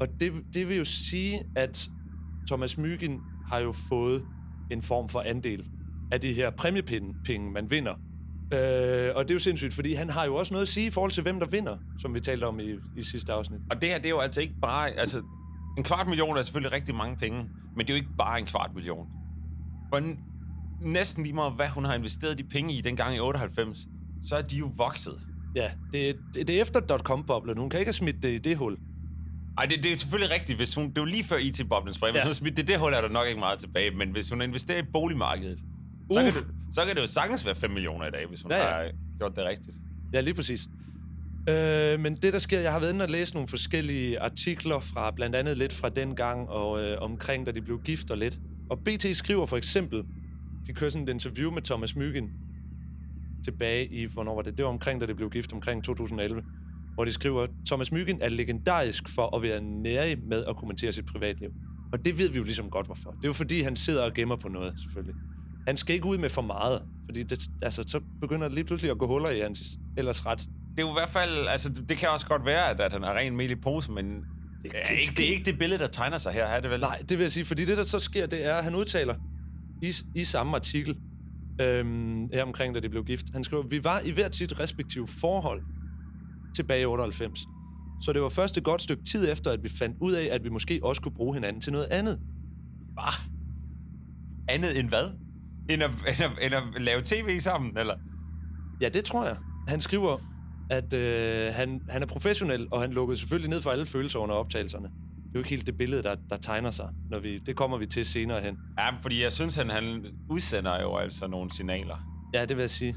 Og 0.00 0.08
det, 0.20 0.32
det 0.54 0.68
vil 0.68 0.76
jo 0.76 0.84
sige, 0.84 1.40
at 1.56 1.88
Thomas 2.46 2.78
Myggen 2.78 3.20
har 3.46 3.58
jo 3.58 3.72
fået 3.72 4.24
en 4.70 4.82
form 4.82 5.08
for 5.08 5.20
andel 5.20 5.68
af 6.12 6.20
de 6.20 6.32
her 6.32 6.50
præmiepenge, 6.50 7.50
man 7.52 7.70
vinder. 7.70 7.94
Øh, 8.52 9.12
og 9.14 9.24
det 9.24 9.30
er 9.30 9.34
jo 9.34 9.38
sindssygt, 9.38 9.74
fordi 9.74 9.94
han 9.94 10.10
har 10.10 10.24
jo 10.24 10.34
også 10.34 10.54
noget 10.54 10.62
at 10.62 10.68
sige 10.68 10.86
i 10.86 10.90
forhold 10.90 11.12
til, 11.12 11.22
hvem 11.22 11.40
der 11.40 11.46
vinder, 11.46 11.76
som 11.98 12.14
vi 12.14 12.20
talte 12.20 12.44
om 12.44 12.60
i, 12.60 12.74
i 12.96 13.02
sidste 13.02 13.32
afsnit. 13.32 13.60
Og 13.70 13.82
det 13.82 13.90
her, 13.90 13.96
det 13.96 14.06
er 14.06 14.10
jo 14.10 14.18
altså 14.18 14.40
ikke 14.40 14.54
bare... 14.62 14.90
Altså, 14.90 15.22
en 15.78 15.84
kvart 15.84 16.06
million 16.06 16.36
er 16.36 16.42
selvfølgelig 16.42 16.72
rigtig 16.72 16.94
mange 16.94 17.16
penge, 17.16 17.38
men 17.76 17.86
det 17.86 17.90
er 17.92 17.94
jo 17.94 18.02
ikke 18.02 18.16
bare 18.18 18.38
en 18.40 18.46
kvart 18.46 18.70
million. 18.74 19.06
Og 19.92 19.98
n- 19.98 20.18
næsten 20.82 21.22
lige 21.22 21.34
meget, 21.34 21.52
hvad 21.52 21.68
hun 21.68 21.84
har 21.84 21.94
investeret 21.94 22.38
de 22.38 22.44
penge 22.44 22.74
i 22.74 22.80
dengang 22.80 23.16
i 23.16 23.20
98, 23.20 23.86
så 24.22 24.36
er 24.36 24.42
de 24.42 24.56
jo 24.56 24.72
vokset. 24.76 25.20
Ja, 25.54 25.70
det, 25.92 26.16
det, 26.34 26.46
det 26.48 26.56
er 26.58 26.62
efter 26.62 26.80
dot-com-boblen. 26.80 27.58
Hun 27.58 27.70
kan 27.70 27.80
ikke 27.80 27.88
have 27.88 27.94
smidt 27.94 28.22
det 28.22 28.32
i 28.34 28.38
det 28.38 28.56
hul. 28.56 28.76
Ej, 29.58 29.66
det, 29.66 29.82
det 29.82 29.92
er 29.92 29.96
selvfølgelig 29.96 30.34
rigtigt, 30.34 30.58
hvis 30.58 30.74
hun... 30.74 30.84
Det 30.88 30.98
er 30.98 31.02
jo 31.02 31.04
lige 31.04 31.24
før 31.24 31.36
IT-boblen 31.36 31.94
sprang. 31.94 32.12
Hvis 32.12 32.20
Ja. 32.20 32.24
hun 32.26 32.34
smidt 32.34 32.56
det, 32.56 32.68
det 32.68 32.78
hul, 32.78 32.92
er 32.92 33.00
der 33.00 33.08
nok 33.08 33.26
ikke 33.28 33.40
meget 33.40 33.58
tilbage. 33.58 33.90
Men 33.90 34.10
hvis 34.10 34.30
hun 34.30 34.42
investerer 34.42 34.78
i 34.82 34.86
boligmarkedet, 34.92 35.58
så, 36.12 36.20
kan 36.20 36.28
Uh. 36.28 36.34
det, 36.34 36.46
så 36.72 36.84
kan 36.86 36.94
det 36.96 37.02
jo 37.02 37.06
sagtens 37.06 37.46
være 37.46 37.54
5 37.54 37.70
millioner 37.70 38.06
i 38.06 38.10
dag, 38.10 38.26
hvis 38.28 38.42
hun 38.42 38.50
Ja, 38.52 38.58
ja, 38.58 38.68
ja. 38.68 38.76
ja. 38.80 38.84
har 38.84 38.92
gjort 39.18 39.36
det 39.36 39.44
rigtigt. 39.44 39.76
Ja, 40.12 40.20
lige 40.20 40.34
præcis. 40.34 40.68
Øh, 41.48 42.00
men 42.00 42.16
det, 42.16 42.32
der 42.32 42.38
sker, 42.38 42.60
jeg 42.60 42.72
har 42.72 42.78
været 42.78 42.92
inde 42.92 43.02
og 43.02 43.10
læse 43.10 43.34
nogle 43.34 43.48
forskellige 43.48 44.20
artikler 44.20 44.80
fra 44.80 45.10
blandt 45.10 45.36
andet 45.36 45.58
lidt 45.58 45.72
fra 45.72 45.88
den 45.88 46.16
gang 46.16 46.48
og 46.48 46.82
øh, 46.82 46.96
omkring, 47.00 47.46
da 47.46 47.52
de 47.52 47.62
blev 47.62 47.80
gift 47.84 48.10
og 48.10 48.18
lidt. 48.18 48.40
Og 48.70 48.78
BT 48.78 49.16
skriver 49.16 49.46
for 49.46 49.56
eksempel, 49.56 50.04
de 50.66 50.72
kører 50.72 50.90
sådan 50.90 51.08
et 51.08 51.12
interview 51.12 51.50
med 51.50 51.62
Thomas 51.62 51.96
Myggen 51.96 52.30
tilbage 53.44 53.86
i, 53.86 54.04
hvornår 54.04 54.34
var 54.34 54.42
det? 54.42 54.56
Det 54.56 54.64
var 54.64 54.70
omkring, 54.70 55.00
da 55.00 55.06
det 55.06 55.16
blev 55.16 55.30
gift, 55.30 55.52
omkring 55.52 55.84
2011. 55.84 56.42
Hvor 56.94 57.04
de 57.04 57.12
skriver, 57.12 57.46
Thomas 57.66 57.92
Myggen 57.92 58.22
er 58.22 58.28
legendarisk 58.28 59.08
for 59.08 59.36
at 59.36 59.42
være 59.42 59.60
nærig 59.60 60.18
med 60.26 60.44
at 60.44 60.56
kommentere 60.56 60.92
sit 60.92 61.06
privatliv. 61.06 61.50
Og 61.92 62.04
det 62.04 62.18
ved 62.18 62.28
vi 62.30 62.36
jo 62.36 62.44
ligesom 62.44 62.70
godt, 62.70 62.86
hvorfor. 62.86 63.10
Det 63.10 63.24
er 63.24 63.28
jo 63.28 63.32
fordi, 63.32 63.60
han 63.62 63.76
sidder 63.76 64.02
og 64.02 64.14
gemmer 64.14 64.36
på 64.36 64.48
noget, 64.48 64.80
selvfølgelig. 64.80 65.14
Han 65.66 65.76
skal 65.76 65.94
ikke 65.94 66.06
ud 66.06 66.18
med 66.18 66.28
for 66.28 66.42
meget, 66.42 66.82
fordi 67.04 67.22
det, 67.22 67.40
altså, 67.62 67.84
så 67.86 68.00
begynder 68.20 68.48
det 68.48 68.54
lige 68.54 68.64
pludselig 68.64 68.90
at 68.90 68.98
gå 68.98 69.06
huller 69.06 69.30
i 69.30 69.40
hans 69.40 69.78
ellers 69.96 70.26
ret 70.26 70.48
det 70.78 70.84
er 70.84 70.88
jo 70.88 70.92
i 70.92 71.00
hvert 71.00 71.10
fald... 71.10 71.48
Altså, 71.48 71.72
det 71.88 71.96
kan 71.96 72.08
også 72.08 72.26
godt 72.26 72.44
være, 72.44 72.70
at, 72.70 72.80
at 72.80 72.92
han 72.92 73.02
har 73.02 73.14
ren 73.14 73.36
mel 73.36 73.50
i 73.50 73.54
posen, 73.54 73.94
men 73.94 74.24
det 74.62 74.72
er, 74.74 74.88
ikke, 74.88 75.12
det 75.16 75.28
er 75.28 75.32
ikke 75.32 75.44
det 75.44 75.58
billede, 75.58 75.78
der 75.82 75.86
tegner 75.88 76.18
sig 76.18 76.32
her, 76.32 76.44
er 76.44 76.60
det 76.60 76.70
vel? 76.70 76.80
Nej, 76.80 77.02
det 77.08 77.18
vil 77.18 77.24
jeg 77.24 77.32
sige, 77.32 77.44
fordi 77.44 77.64
det, 77.64 77.76
der 77.76 77.84
så 77.84 77.98
sker, 77.98 78.26
det 78.26 78.46
er, 78.46 78.54
at 78.54 78.64
han 78.64 78.74
udtaler 78.74 79.14
i, 79.82 79.94
i 80.14 80.24
samme 80.24 80.56
artikel, 80.56 80.96
øhm, 81.60 82.28
her 82.32 82.42
omkring, 82.42 82.74
da 82.74 82.80
de 82.80 82.88
blev 82.88 83.04
gift, 83.04 83.26
han 83.32 83.44
skriver, 83.44 83.62
vi 83.62 83.84
var 83.84 84.00
i 84.00 84.10
hvert 84.10 84.34
sit 84.34 84.60
respektive 84.60 85.08
forhold 85.08 85.62
tilbage 86.54 86.82
i 86.82 86.84
98. 86.84 87.40
Så 88.02 88.12
det 88.12 88.22
var 88.22 88.28
først 88.28 88.56
et 88.56 88.64
godt 88.64 88.82
stykke 88.82 89.04
tid 89.04 89.32
efter, 89.32 89.50
at 89.50 89.62
vi 89.62 89.68
fandt 89.68 89.96
ud 90.00 90.12
af, 90.12 90.28
at 90.32 90.44
vi 90.44 90.48
måske 90.48 90.80
også 90.82 91.02
kunne 91.02 91.14
bruge 91.14 91.34
hinanden 91.34 91.62
til 91.62 91.72
noget 91.72 91.86
andet. 91.86 92.20
Hvad? 92.92 93.28
Andet 94.48 94.78
end 94.78 94.88
hvad? 94.88 95.10
End 95.70 95.82
at, 95.82 95.90
end, 95.90 96.24
at, 96.24 96.30
end 96.46 96.54
at 96.54 96.82
lave 96.82 97.00
tv 97.04 97.40
sammen, 97.40 97.78
eller? 97.78 97.94
Ja, 98.80 98.88
det 98.88 99.04
tror 99.04 99.24
jeg. 99.24 99.36
Han 99.68 99.80
skriver, 99.80 100.18
at 100.70 100.92
øh, 100.92 101.54
han, 101.54 101.80
han 101.88 102.02
er 102.02 102.06
professionel, 102.06 102.66
og 102.70 102.80
han 102.80 102.92
lukkede 102.92 103.18
selvfølgelig 103.18 103.50
ned 103.50 103.62
for 103.62 103.70
alle 103.70 103.86
følelser 103.86 104.18
under 104.18 104.34
optagelserne. 104.34 104.84
Det 104.88 105.24
er 105.26 105.30
jo 105.34 105.38
ikke 105.38 105.50
helt 105.50 105.66
det 105.66 105.78
billede, 105.78 106.02
der, 106.02 106.16
der 106.30 106.36
tegner 106.36 106.70
sig. 106.70 106.88
Når 107.10 107.18
vi, 107.18 107.38
det 107.38 107.56
kommer 107.56 107.78
vi 107.78 107.86
til 107.86 108.04
senere 108.04 108.40
hen. 108.40 108.58
Ja, 108.78 108.88
fordi 109.00 109.22
jeg 109.22 109.32
synes, 109.32 109.54
han, 109.54 109.70
han 109.70 110.04
udsender 110.30 110.82
jo 110.82 110.96
altså 110.96 111.26
nogle 111.28 111.50
signaler. 111.54 111.96
Ja, 112.34 112.44
det 112.44 112.56
vil 112.56 112.62
jeg 112.62 112.70
sige. 112.70 112.96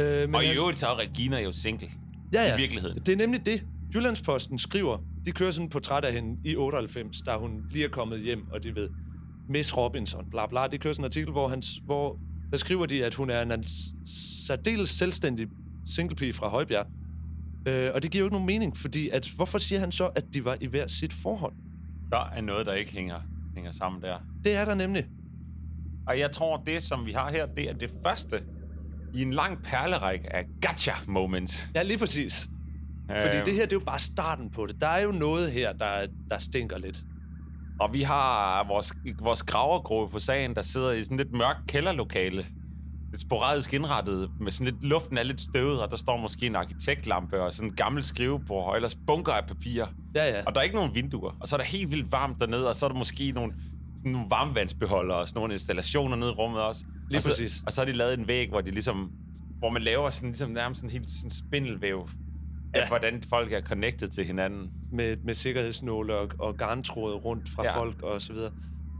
Øh, 0.00 0.28
men 0.28 0.34
Og 0.34 0.44
i 0.44 0.46
han- 0.46 0.56
øvrigt 0.56 0.78
så 0.78 0.86
er 0.86 0.98
Regina 0.98 1.42
jo 1.42 1.52
single. 1.52 1.88
ja, 2.34 2.42
ja. 2.42 2.54
i 2.54 2.60
virkeligheden. 2.60 2.98
Det 2.98 3.12
er 3.12 3.16
nemlig 3.16 3.46
det. 3.46 3.62
Jyllandsposten 3.94 4.58
skriver, 4.58 4.98
de 5.24 5.32
kører 5.32 5.50
sådan 5.50 5.66
et 5.66 5.72
portræt 5.72 6.04
af 6.04 6.12
hende 6.12 6.36
i 6.44 6.56
98, 6.56 7.22
da 7.22 7.36
hun 7.36 7.62
lige 7.70 7.84
er 7.84 7.88
kommet 7.88 8.20
hjem, 8.20 8.46
og 8.52 8.62
de 8.62 8.74
ved, 8.74 8.88
Miss 9.48 9.76
Robinson, 9.76 10.30
bla 10.30 10.46
bla. 10.46 10.66
De 10.66 10.78
kører 10.78 10.94
sådan 10.94 11.02
en 11.02 11.08
artikel, 11.08 11.32
hvor, 11.32 11.48
han, 11.48 11.62
hvor 11.84 12.18
der 12.50 12.56
skriver 12.56 12.86
de, 12.86 13.04
at 13.04 13.14
hun 13.14 13.30
er 13.30 13.42
en 13.42 13.64
særdeles 14.46 14.90
selvstændig 14.90 15.46
singlepige 15.86 16.32
fra 16.32 16.48
Højbjerg. 16.48 16.86
Øh, 17.66 17.90
og 17.94 18.02
det 18.02 18.10
giver 18.10 18.20
jo 18.20 18.26
ikke 18.26 18.34
nogen 18.34 18.46
mening, 18.46 18.76
fordi 18.76 19.08
at, 19.08 19.28
hvorfor 19.36 19.58
siger 19.58 19.78
han 19.78 19.92
så, 19.92 20.06
at 20.06 20.24
de 20.34 20.44
var 20.44 20.56
i 20.60 20.66
hver 20.66 20.86
sit 20.86 21.12
forhold? 21.12 21.52
Der 22.10 22.30
er 22.34 22.40
noget, 22.40 22.66
der 22.66 22.72
ikke 22.72 22.92
hænger, 22.92 23.20
hænger 23.54 23.70
sammen 23.70 24.02
der. 24.02 24.18
Det 24.44 24.54
er 24.54 24.64
der 24.64 24.74
nemlig. 24.74 25.06
Og 26.06 26.18
jeg 26.18 26.30
tror, 26.30 26.62
det, 26.66 26.82
som 26.82 27.06
vi 27.06 27.12
har 27.12 27.30
her, 27.30 27.46
det 27.46 27.70
er 27.70 27.72
det 27.72 27.90
første 28.02 28.36
i 29.14 29.22
en 29.22 29.30
lang 29.30 29.62
perlerække 29.62 30.36
af 30.36 30.44
gotcha-moments. 30.66 31.70
Ja, 31.74 31.82
lige 31.82 31.98
præcis. 31.98 32.48
Fordi 33.10 33.36
det 33.44 33.54
her, 33.54 33.62
det 33.62 33.72
er 33.72 33.76
jo 33.76 33.84
bare 33.86 34.00
starten 34.00 34.50
på 34.50 34.66
det. 34.66 34.80
Der 34.80 34.86
er 34.86 35.02
jo 35.02 35.12
noget 35.12 35.52
her, 35.52 35.72
der, 35.72 36.06
der 36.30 36.38
stinker 36.38 36.78
lidt. 36.78 37.04
Og 37.80 37.92
vi 37.92 38.02
har 38.02 38.64
vores, 38.66 38.92
vores 39.20 39.42
gravergruppe 39.42 40.12
på 40.12 40.18
sagen, 40.18 40.54
der 40.54 40.62
sidder 40.62 40.92
i 40.92 41.04
sådan 41.04 41.16
lidt 41.16 41.32
mørkt 41.32 41.66
kælderlokale. 41.68 42.46
Lidt 43.16 43.20
sporadisk 43.20 43.74
indrettet, 43.74 44.30
med 44.40 44.52
sådan 44.52 44.72
lidt, 44.72 44.84
luften 44.84 45.18
er 45.18 45.22
lidt 45.22 45.40
støvet, 45.40 45.82
og 45.82 45.90
der 45.90 45.96
står 45.96 46.16
måske 46.16 46.46
en 46.46 46.56
arkitektlampe 46.56 47.42
og 47.42 47.52
sådan 47.52 47.70
en 47.70 47.76
gammel 47.76 48.02
skrivebord, 48.02 48.68
og 48.68 48.76
ellers 48.76 48.94
bunker 48.94 49.32
af 49.32 49.46
papirer. 49.46 49.86
Ja, 50.14 50.28
ja. 50.28 50.42
Og 50.46 50.54
der 50.54 50.60
er 50.60 50.64
ikke 50.64 50.76
nogen 50.76 50.94
vinduer, 50.94 51.36
og 51.40 51.48
så 51.48 51.56
er 51.56 51.58
der 51.58 51.64
helt 51.64 51.90
vildt 51.90 52.12
varmt 52.12 52.40
dernede, 52.40 52.68
og 52.68 52.76
så 52.76 52.86
er 52.86 52.90
der 52.90 52.96
måske 52.96 53.30
nogle, 53.32 53.54
sådan 53.96 54.12
nogle 54.12 54.26
varmvandsbeholdere 54.30 55.18
og 55.18 55.28
sådan 55.28 55.38
nogle 55.38 55.52
installationer 55.54 56.16
nede 56.16 56.30
i 56.30 56.34
rummet 56.34 56.62
også. 56.62 56.84
Lige 57.10 57.18
og 57.18 57.22
så, 57.22 57.28
præcis. 57.28 57.62
Og 57.66 57.72
så 57.72 57.80
har 57.80 57.86
de 57.86 57.92
lavet 57.92 58.18
en 58.18 58.28
væg, 58.28 58.48
hvor 58.48 58.60
de 58.60 58.70
ligesom, 58.70 59.10
hvor 59.58 59.70
man 59.70 59.82
laver 59.82 60.10
sådan, 60.10 60.28
ligesom 60.28 60.50
nærmest 60.50 60.80
sådan 60.80 60.92
helt 60.92 61.10
sådan 61.10 61.30
spindelvæv 61.30 62.08
af, 62.74 62.80
Ja. 62.80 62.88
hvordan 62.88 63.22
folk 63.28 63.52
er 63.52 63.60
connected 63.60 64.08
til 64.08 64.24
hinanden. 64.24 64.70
Med, 64.92 65.16
med 65.24 65.34
sikkerhedsnåle 65.34 66.14
og, 66.14 66.28
og 66.38 66.56
garntråde 66.56 67.14
rundt 67.14 67.48
fra 67.48 67.62
ja. 67.64 67.70
Ja. 67.70 67.78
folk 67.78 68.02
og 68.02 68.22
så 68.22 68.32
videre. 68.32 68.52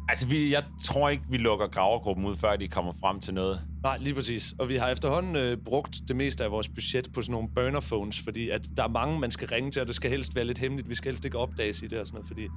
Altså, 0.09 0.27
vi, 0.27 0.53
jeg 0.53 0.65
tror 0.85 1.09
ikke, 1.09 1.25
vi 1.29 1.37
lukker 1.37 1.67
gravergruppen 1.67 2.27
ud, 2.27 2.37
før 2.37 2.57
de 2.57 2.69
kommer 2.69 2.93
frem 3.01 3.21
til 3.21 3.35
noget. 3.35 3.61
Nej, 3.83 3.99
lige 3.99 4.15
præcis. 4.15 4.55
Og 4.59 4.69
vi 4.69 4.77
har 4.77 4.89
efterhånden 4.89 5.37
øh, 5.37 5.57
brugt 5.65 5.97
det 6.09 6.17
meste 6.17 6.45
af 6.45 6.51
vores 6.51 6.69
budget 6.69 7.09
på 7.15 7.23
sådan 7.23 7.33
nogle 7.33 7.49
burner 7.55 7.81
phones, 7.81 8.21
fordi 8.21 8.51
at 8.51 8.61
der 8.77 8.85
er 8.85 8.89
mange, 8.89 9.21
man 9.21 9.31
skal 9.31 9.49
ringe 9.49 9.71
til, 9.71 9.83
og 9.83 9.87
det 9.87 9.95
skal 9.95 10.11
helst 10.11 10.35
være 10.35 10.45
lidt 10.45 10.59
hemmeligt. 10.59 10.89
Vi 10.89 10.95
skal 10.95 11.11
helst 11.11 11.25
ikke 11.25 11.39
opdages 11.39 11.83
i 11.83 11.87
det 11.87 11.99
og 11.99 12.07
sådan 12.07 12.17
noget, 12.17 12.29
fordi 12.29 12.49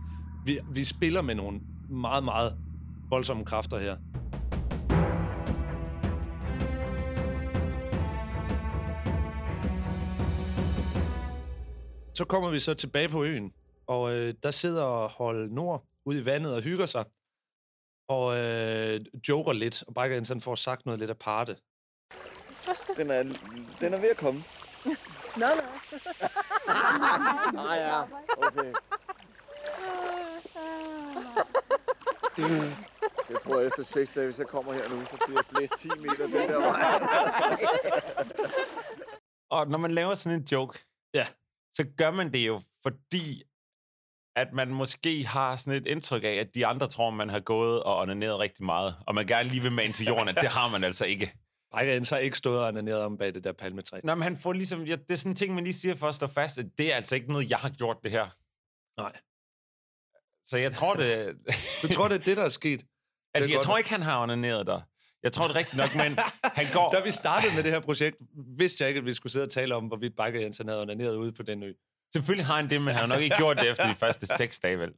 vi, 0.45 0.59
vi 0.71 0.83
spiller 0.83 1.21
med 1.21 1.35
nogle 1.35 1.59
meget, 1.89 2.23
meget 2.23 2.55
voldsomme 3.09 3.45
kræfter 3.45 3.79
her. 3.79 3.97
Så 12.13 12.25
kommer 12.25 12.49
vi 12.49 12.59
så 12.59 12.73
tilbage 12.73 13.09
på 13.09 13.23
øen, 13.23 13.51
og 13.87 14.13
øh, 14.13 14.33
der 14.43 14.51
sidder 14.51 15.07
Hold 15.17 15.51
Nord 15.51 15.85
ude 16.05 16.19
i 16.19 16.25
vandet 16.25 16.53
og 16.53 16.61
hygger 16.61 16.85
sig, 16.85 17.05
og 18.09 18.37
øh, 18.37 19.01
joker 19.29 19.53
lidt, 19.53 19.83
og 19.87 19.93
ind 20.17 20.25
sådan 20.25 20.41
for 20.41 20.51
at 20.53 20.59
sagt 20.59 20.85
noget 20.85 20.99
lidt 20.99 21.11
aparte. 21.11 21.55
Den 22.97 23.11
er, 23.11 23.23
den 23.81 23.93
er 23.93 23.99
ved 24.01 24.09
at 24.09 24.17
komme. 24.17 24.43
Nå, 25.37 25.45
nå. 25.45 25.61
Ah 27.59 27.77
ja, 27.77 28.01
okay. 28.37 28.73
Så 33.25 33.33
jeg 33.33 33.41
tror, 33.41 33.59
at 33.59 33.67
efter 33.67 33.83
seks 33.83 34.09
dage, 34.15 34.25
hvis 34.25 34.39
jeg 34.39 34.47
kommer 34.47 34.73
her 34.73 34.89
nu, 34.89 35.05
så 35.05 35.17
bliver 35.25 35.39
jeg 35.39 35.45
blæst 35.49 35.73
10 35.77 35.89
meter 35.89 36.23
den 36.27 36.33
der 36.49 36.59
vej. 36.59 36.99
Og 39.49 39.67
når 39.67 39.77
man 39.77 39.91
laver 39.91 40.15
sådan 40.15 40.39
en 40.39 40.47
joke, 40.51 40.79
Ja. 41.13 41.27
så 41.73 41.85
gør 41.97 42.11
man 42.11 42.33
det 42.33 42.47
jo, 42.47 42.61
fordi 42.83 43.43
at 44.35 44.53
man 44.53 44.67
måske 44.67 45.25
har 45.25 45.55
sådan 45.55 45.73
et 45.73 45.87
indtryk 45.87 46.23
af, 46.23 46.33
at 46.33 46.55
de 46.55 46.65
andre 46.65 46.87
tror, 46.87 47.09
man 47.09 47.29
har 47.29 47.39
gået 47.39 47.83
og 47.83 47.97
onaneret 47.97 48.39
rigtig 48.39 48.65
meget, 48.65 48.95
og 49.07 49.15
man 49.15 49.27
gerne 49.27 49.49
lige 49.49 49.61
vil 49.61 49.71
mane 49.71 49.93
til 49.93 50.05
jorden, 50.05 50.27
at 50.27 50.35
det 50.35 50.49
har 50.49 50.67
man 50.67 50.83
altså 50.83 51.05
ikke. 51.05 51.33
Brækker 51.71 51.93
ind 51.95 52.05
så 52.05 52.17
ikke 52.17 52.37
stået 52.37 52.59
og 52.59 52.67
onaneret 52.67 53.01
om 53.01 53.17
bag 53.17 53.33
det 53.33 53.43
der 53.43 53.51
palmetræ. 53.51 53.99
Nå, 54.03 54.15
men 54.15 54.23
han 54.23 54.37
får 54.37 54.53
ligesom, 54.53 54.83
ja, 54.83 54.95
det 54.95 55.11
er 55.11 55.15
sådan 55.15 55.31
en 55.31 55.35
ting, 55.35 55.55
man 55.55 55.63
lige 55.63 55.73
siger 55.73 55.95
for 55.95 56.07
at 56.07 56.15
stå 56.15 56.27
fast, 56.27 56.57
at 56.57 56.65
det 56.77 56.91
er 56.91 56.95
altså 56.95 57.15
ikke 57.15 57.31
noget, 57.31 57.49
jeg 57.49 57.57
har 57.57 57.69
gjort 57.69 57.97
det 58.03 58.11
her. 58.11 58.27
Nej. 59.01 59.11
Så 60.43 60.57
jeg 60.57 60.71
tror 60.71 60.93
det... 60.93 61.35
Du 61.81 61.87
tror, 61.87 62.07
det 62.07 62.15
er 62.15 62.23
det, 62.23 62.37
der 62.37 62.43
er 62.43 62.49
sket? 62.49 62.85
Altså, 63.33 63.49
jeg 63.49 63.57
godt. 63.57 63.65
tror 63.65 63.77
ikke, 63.77 63.89
han 63.89 64.01
har 64.01 64.23
onaneret 64.23 64.67
der. 64.67 64.81
Jeg 65.23 65.33
tror 65.33 65.47
det 65.47 65.55
er 65.55 65.59
rigtigt 65.59 65.77
nok, 65.77 65.95
men 65.95 66.17
han 66.43 66.65
går... 66.73 66.91
Da 66.91 66.99
vi 66.99 67.11
startede 67.11 67.55
med 67.55 67.63
det 67.63 67.71
her 67.71 67.79
projekt, 67.79 68.17
vidste 68.57 68.83
jeg 68.83 68.89
ikke, 68.89 68.97
at 68.97 69.05
vi 69.05 69.13
skulle 69.13 69.33
sidde 69.33 69.45
og 69.45 69.51
tale 69.51 69.75
om, 69.75 69.85
hvorvidt 69.85 70.15
Biker 70.15 70.39
Jens 70.39 70.57
han 70.57 70.67
havde 70.67 70.81
onaneret 70.81 71.15
ude 71.15 71.31
på 71.31 71.43
den 71.43 71.63
ø. 71.63 71.73
Selvfølgelig 72.13 72.45
har 72.45 72.55
han 72.55 72.69
det, 72.69 72.81
men 72.81 72.87
han 72.87 72.95
har 72.95 73.07
nok 73.07 73.21
ikke 73.21 73.35
gjort 73.37 73.57
det 73.57 73.69
efter 73.69 73.87
de 73.87 73.93
første 73.93 74.25
seks 74.25 74.59
dage, 74.59 74.79
vel? 74.79 74.93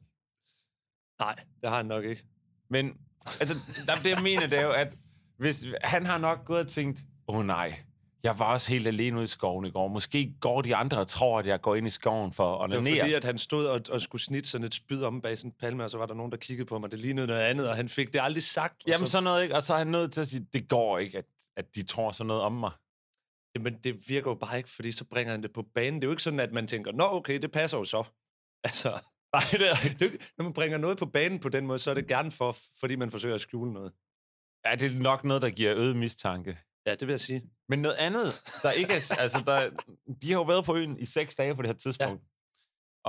Nej, 1.20 1.34
det 1.60 1.70
har 1.70 1.76
han 1.76 1.86
nok 1.86 2.04
ikke. 2.04 2.24
Men 2.70 2.96
altså, 3.40 3.54
der, 3.86 3.94
det 3.94 4.10
jeg 4.10 4.20
mener, 4.22 4.46
det 4.46 4.58
er 4.58 4.62
jo, 4.62 4.72
at 4.72 4.94
hvis, 5.36 5.64
han 5.84 6.06
har 6.06 6.18
nok 6.18 6.44
gået 6.44 6.60
og 6.60 6.68
tænkt, 6.68 7.00
åh 7.28 7.36
oh, 7.36 7.46
nej, 7.46 7.74
jeg 8.22 8.38
var 8.38 8.52
også 8.52 8.70
helt 8.70 8.86
alene 8.86 9.16
ude 9.16 9.24
i 9.24 9.28
skoven 9.28 9.64
i 9.64 9.70
går. 9.70 9.88
Måske 9.88 10.34
går 10.40 10.62
de 10.62 10.76
andre 10.76 10.98
og 10.98 11.08
tror, 11.08 11.38
at 11.38 11.46
jeg 11.46 11.60
går 11.60 11.74
ind 11.74 11.86
i 11.86 11.90
skoven 11.90 12.32
for 12.32 12.58
at 12.58 12.70
Det 12.70 12.78
var 12.78 12.98
fordi, 13.00 13.12
at 13.12 13.24
han 13.24 13.38
stod 13.38 13.66
og, 13.66 13.80
og 13.90 14.02
skulle 14.02 14.22
snitte 14.22 14.48
sådan 14.48 14.64
et 14.64 14.74
spyd 14.74 15.02
om 15.02 15.20
bag 15.20 15.36
en 15.44 15.52
palme, 15.60 15.84
og 15.84 15.90
så 15.90 15.98
var 15.98 16.06
der 16.06 16.14
nogen, 16.14 16.32
der 16.32 16.38
kiggede 16.38 16.66
på 16.66 16.78
mig. 16.78 16.90
Det 16.90 16.98
lignede 16.98 17.26
noget 17.26 17.40
andet, 17.40 17.68
og 17.68 17.76
han 17.76 17.88
fik 17.88 18.12
det 18.12 18.20
aldrig 18.22 18.42
sagt. 18.42 18.82
Jamen 18.86 19.06
så, 19.06 19.12
sådan 19.12 19.24
noget, 19.24 19.42
ikke? 19.42 19.54
Og 19.54 19.62
så 19.62 19.74
er 19.74 19.78
han 19.78 19.86
nødt 19.86 20.12
til 20.12 20.20
at 20.20 20.28
sige, 20.28 20.46
det 20.52 20.68
går 20.68 20.98
ikke, 20.98 21.18
at, 21.18 21.24
at 21.56 21.74
de 21.74 21.82
tror 21.82 22.12
sådan 22.12 22.26
noget 22.26 22.42
om 22.42 22.52
mig. 22.52 22.70
Jamen, 23.54 23.78
det 23.84 24.08
virker 24.08 24.30
jo 24.30 24.34
bare 24.34 24.56
ikke, 24.58 24.70
fordi 24.70 24.92
så 24.92 25.04
bringer 25.04 25.30
han 25.32 25.42
det 25.42 25.52
på 25.52 25.62
banen. 25.74 25.94
Det 25.94 26.04
er 26.04 26.08
jo 26.08 26.12
ikke 26.12 26.22
sådan, 26.22 26.40
at 26.40 26.52
man 26.52 26.66
tænker, 26.66 26.92
nå 26.92 27.04
okay, 27.04 27.38
det 27.38 27.52
passer 27.52 27.78
jo 27.78 27.84
så. 27.84 28.04
Altså, 28.64 29.00
Nej, 29.34 29.42
det 29.52 29.70
er, 29.70 29.74
det 29.98 30.32
når 30.38 30.42
man 30.42 30.52
bringer 30.52 30.78
noget 30.78 30.98
på 30.98 31.06
banen 31.06 31.38
på 31.40 31.48
den 31.48 31.66
måde, 31.66 31.78
så 31.78 31.90
er 31.90 31.94
det 31.94 32.06
gerne 32.06 32.30
for, 32.30 32.56
fordi 32.80 32.96
man 32.96 33.10
forsøger 33.10 33.34
at 33.34 33.40
skjule 33.40 33.72
noget. 33.72 33.92
ja, 34.66 34.74
det 34.74 34.96
er 34.96 35.00
nok 35.00 35.24
noget, 35.24 35.42
der 35.42 35.50
giver 35.50 35.76
øget 35.76 35.96
mistanke. 35.96 36.58
Ja, 36.86 36.90
det 36.94 37.00
vil 37.08 37.12
jeg 37.12 37.20
sige. 37.20 37.42
Men 37.68 37.78
noget 37.78 37.96
andet, 37.96 38.42
der 38.62 38.70
ikke 38.70 38.92
er... 38.92 39.14
altså, 39.18 39.42
der, 39.46 39.70
de 40.22 40.30
har 40.30 40.38
jo 40.38 40.42
været 40.42 40.64
på 40.64 40.76
øen 40.76 40.98
i 40.98 41.06
seks 41.06 41.34
dage 41.34 41.54
på 41.54 41.62
det 41.62 41.68
her 41.68 41.74
tidspunkt. 41.74 42.22
Ja. 42.22 42.28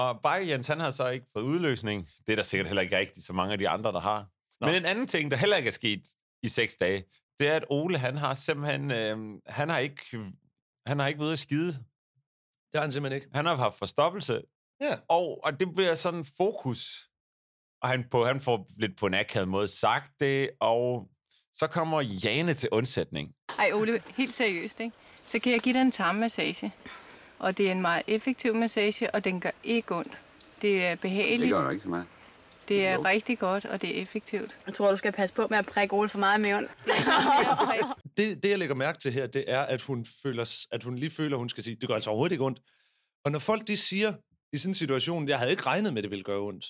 Og 0.02 0.22
Bakke 0.22 0.52
Jens, 0.52 0.68
han 0.68 0.80
har 0.80 0.92
så 0.92 1.10
ikke 1.10 1.26
fået 1.34 1.44
udløsning. 1.44 2.10
Det 2.26 2.32
er 2.32 2.36
der 2.36 2.44
sikkert 2.44 2.68
heller 2.68 2.82
ikke 2.82 2.98
rigtigt 2.98 3.26
så 3.26 3.34
mange 3.34 3.52
af 3.52 3.58
de 3.58 3.70
andre, 3.70 3.92
der 3.92 4.00
har. 4.00 4.28
Nå. 4.60 4.68
Men 4.68 4.76
en 4.76 4.86
anden 4.86 5.08
ting, 5.08 5.32
der 5.32 5.38
heller 5.38 5.58
ikke 5.58 5.68
er 5.68 5.72
sket 5.72 6.02
i 6.44 6.48
seks 6.48 6.76
dage, 6.76 7.04
det 7.40 7.48
er, 7.48 7.56
at 7.56 7.66
Ole, 7.70 7.98
han 7.98 8.18
har 8.18 8.34
simpelthen... 8.34 8.92
Øh, 8.92 9.40
han 9.48 9.70
har 9.70 9.78
ikke... 9.78 10.02
Han 10.88 11.00
har 11.00 11.08
ikke 11.08 11.20
været 11.20 11.32
at 11.32 11.40
skide. 11.40 11.68
Det 11.68 12.76
har 12.76 12.82
han 12.82 12.92
simpelthen 12.92 13.22
ikke. 13.22 13.36
Han 13.36 13.46
har 13.46 13.56
haft 13.56 13.78
forstoppelse. 13.78 14.42
Ja. 14.82 14.96
Og, 15.08 15.40
og 15.44 15.60
det 15.60 15.74
bliver 15.76 15.96
sådan 15.96 16.26
fokus. 16.38 17.10
Og 17.82 17.90
han, 17.90 18.06
på, 18.12 18.26
han 18.26 18.42
får 18.42 18.68
lidt 18.80 18.98
på 18.98 19.06
en 19.06 19.14
akavet 19.14 19.48
måde 19.48 19.68
sagt 19.68 20.12
det, 20.20 20.50
og 20.60 21.08
så 21.54 21.68
kommer 21.68 22.02
Jane 22.02 22.54
til 22.54 22.70
undsætning. 22.72 23.34
Ej 23.60 23.72
Ole, 23.74 24.02
helt 24.18 24.34
seriøst, 24.34 24.80
ikke? 24.80 24.96
Så 25.26 25.40
kan 25.40 25.52
jeg 25.52 25.60
give 25.60 25.74
dig 25.74 25.82
en 25.82 25.92
tarmmassage. 25.92 26.74
Og 27.40 27.58
det 27.58 27.68
er 27.68 27.72
en 27.72 27.82
meget 27.82 28.04
effektiv 28.08 28.56
massage, 28.56 29.16
og 29.16 29.24
den 29.24 29.40
gør 29.40 29.52
ikke 29.64 29.96
ondt. 29.96 30.18
Det 30.62 30.86
er 30.86 30.96
behageligt, 30.96 31.42
Det 31.42 31.52
gør 31.58 31.64
der 31.64 31.72
ikke 31.72 31.84
så 31.84 31.90
meget. 31.90 32.06
Det 32.68 32.88
er 32.88 33.06
rigtig 33.06 33.40
godt, 33.40 33.66
og 33.66 33.82
det 33.82 33.98
er 33.98 34.02
effektivt. 34.02 34.56
Jeg 34.66 34.74
tror, 34.74 34.92
du 34.92 34.98
skal 34.98 35.12
passe 35.12 35.36
på 35.36 35.48
med 35.50 35.58
at 35.58 35.66
prikke 35.66 35.96
Ole 35.96 36.10
for 36.10 36.20
meget 36.20 36.40
i 36.40 36.42
maven. 36.42 36.68
Det, 38.18 38.44
det, 38.44 38.50
jeg 38.50 38.60
lægger 38.60 38.76
mærke 38.76 39.00
til 39.00 39.12
her, 39.12 39.28
det 39.28 39.44
er, 39.48 39.62
at 39.62 39.82
hun, 39.82 40.06
føler, 40.24 40.66
at 40.72 40.84
hun 40.84 40.96
lige 40.96 41.10
føler, 41.10 41.36
at 41.36 41.40
hun 41.40 41.50
skal 41.50 41.64
sige, 41.64 41.76
det 41.76 41.88
gør 41.88 41.96
altså 41.96 42.10
overhovedet 42.10 42.32
ikke 42.32 42.46
ondt. 42.46 42.60
Og 43.26 43.32
når 43.32 43.40
folk 43.40 43.68
de 43.68 43.78
siger 43.78 44.14
i 44.54 44.58
sådan 44.58 44.70
en 44.70 44.76
situation, 44.76 45.28
jeg 45.28 45.38
havde 45.38 45.52
ikke 45.52 45.64
regnet 45.64 45.94
med, 45.94 46.00
at 46.00 46.04
det 46.04 46.12
ville 46.12 46.24
gøre 46.24 46.40
ondt. 46.40 46.66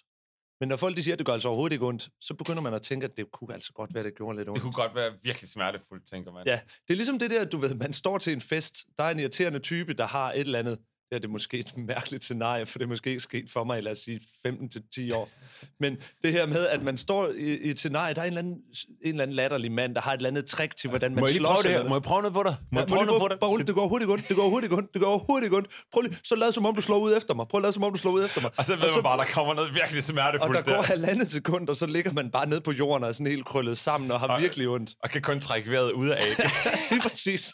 Men 0.59 0.69
når 0.69 0.75
folk 0.75 0.97
de 0.97 1.03
siger, 1.03 1.15
at 1.15 1.19
det 1.19 1.25
gør 1.25 1.33
altså 1.33 1.47
overhovedet 1.47 1.73
ikke 1.73 1.85
ondt, 1.85 2.09
så 2.21 2.33
begynder 2.33 2.61
man 2.61 2.73
at 2.73 2.81
tænke, 2.81 3.05
at 3.05 3.17
det 3.17 3.31
kunne 3.31 3.53
altså 3.53 3.73
godt 3.73 3.93
være, 3.93 4.01
at 4.01 4.05
det 4.05 4.17
gjorde 4.17 4.37
lidt 4.37 4.49
ondt. 4.49 4.55
Det 4.55 4.61
kunne 4.61 4.73
godt 4.73 4.95
være 4.95 5.11
virkelig 5.23 5.49
smertefuldt, 5.49 6.07
tænker 6.07 6.31
man. 6.31 6.43
Ja, 6.45 6.59
det 6.87 6.93
er 6.93 6.95
ligesom 6.95 7.19
det 7.19 7.29
der, 7.31 7.45
du 7.45 7.57
ved, 7.57 7.75
man 7.75 7.93
står 7.93 8.17
til 8.17 8.33
en 8.33 8.41
fest, 8.41 8.75
der 8.97 9.03
er 9.03 9.11
en 9.11 9.19
irriterende 9.19 9.59
type, 9.59 9.93
der 9.93 10.05
har 10.05 10.31
et 10.31 10.39
eller 10.39 10.59
andet, 10.59 10.79
ja, 11.13 11.17
det 11.19 11.25
er 11.25 11.29
måske 11.29 11.59
et 11.59 11.77
mærkeligt 11.93 12.23
scenarie, 12.23 12.65
for 12.65 12.79
det 12.79 12.85
er 12.85 12.89
måske 12.89 13.19
sket 13.19 13.49
for 13.49 13.63
mig 13.63 13.77
i, 13.79 13.81
lad 13.81 13.91
os 13.91 13.97
sige, 13.97 14.19
15-10 14.47 15.13
år. 15.15 15.29
Men 15.83 15.97
det 16.21 16.31
her 16.31 16.45
med, 16.45 16.67
at 16.67 16.81
man 16.83 16.97
står 16.97 17.27
i, 17.27 17.57
i 17.57 17.69
et 17.69 17.79
scenarie, 17.79 18.13
der 18.15 18.21
er 18.21 18.25
en 18.25 18.27
eller, 18.29 18.39
anden, 18.41 18.53
en 19.01 19.09
eller 19.09 19.23
anden 19.23 19.35
latterlig 19.35 19.71
mand, 19.71 19.95
der 19.95 20.01
har 20.01 20.13
et 20.13 20.17
eller 20.17 20.29
andet 20.29 20.45
trick 20.45 20.75
til, 20.75 20.89
hvordan 20.89 21.15
man 21.15 21.21
Må 21.21 21.27
jeg 21.27 21.41
prøve 21.45 21.63
det 21.63 21.71
her? 21.71 21.89
Må 21.89 21.95
jeg 21.95 22.01
prøve 22.01 22.21
noget 22.21 22.33
på 22.33 22.43
dig? 22.43 22.55
Må 22.71 22.79
jeg 22.79 22.87
prøve 22.87 23.05
noget 23.05 23.21
på 23.21 23.27
dig? 23.27 23.39
bare 23.39 23.49
roligt, 23.49 23.67
det 23.67 23.75
går 23.75 23.99
ikke 23.99 24.13
ondt, 24.13 24.27
det 24.27 24.35
går 24.37 24.63
ikke 24.63 24.75
ondt, 24.75 24.93
det 24.93 25.01
går 25.01 25.39
ikke 25.43 25.57
ondt. 25.57 25.67
Prøv 25.93 26.01
lige, 26.01 26.17
så 26.23 26.35
lad 26.35 26.51
som 26.51 26.65
om, 26.65 26.75
du 26.75 26.81
slår 26.81 26.97
ud 26.97 27.17
efter 27.17 27.33
mig. 27.33 27.47
Prøv 27.47 27.59
at 27.59 27.61
lade 27.61 27.73
som 27.73 27.83
om, 27.83 27.91
du 27.93 27.99
slår 27.99 28.11
ud 28.11 28.25
efter 28.25 28.41
mig. 28.41 28.51
Og 28.57 28.65
så 28.65 28.75
ved 28.75 28.93
man 28.95 29.03
bare, 29.03 29.17
der 29.17 29.25
kommer 29.25 29.53
noget 29.53 29.75
virkelig 29.75 29.97
og 29.97 30.03
smertefuldt 30.03 30.65
der 30.65 30.75
går 30.75 30.81
halvandet 30.81 31.27
sekund, 31.27 31.69
og 31.69 31.77
så 31.77 31.85
ligger 31.85 32.11
man 32.13 32.31
bare 32.31 32.49
ned 32.49 32.61
på 32.61 32.71
jorden 32.71 33.03
og 33.03 33.09
er 33.09 33.13
sådan 33.13 33.27
helt 33.27 33.45
krøllet 33.45 33.77
sammen 33.77 34.11
og 34.11 34.19
har 34.19 34.27
Og- 34.27 34.41
virkelig 34.41 34.67
ondt. 34.67 34.93
og 35.03 35.09
kan 35.09 35.21
kun 35.21 35.39
trække 35.39 35.71
vejret 35.71 35.91
ud 35.91 36.07
af 36.09 36.21
det. 36.37 36.45
Lige 36.91 37.01
præcis. 37.01 37.53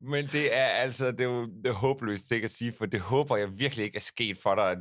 Men 0.00 0.26
det 0.26 0.56
er 0.56 0.64
altså, 0.66 1.10
det 1.10 1.20
er 1.20 1.24
jo 1.24 1.44
det 1.46 1.66
er 1.66 1.72
håbløst 1.72 2.32
ikke 2.32 2.44
at 2.44 2.50
sige, 2.50 2.72
for 2.72 2.86
det 2.86 3.00
håber 3.00 3.36
jeg 3.36 3.58
virkelig 3.58 3.84
ikke 3.84 3.96
er 3.96 4.00
sket 4.00 4.38
for 4.38 4.54
dig, 4.54 4.76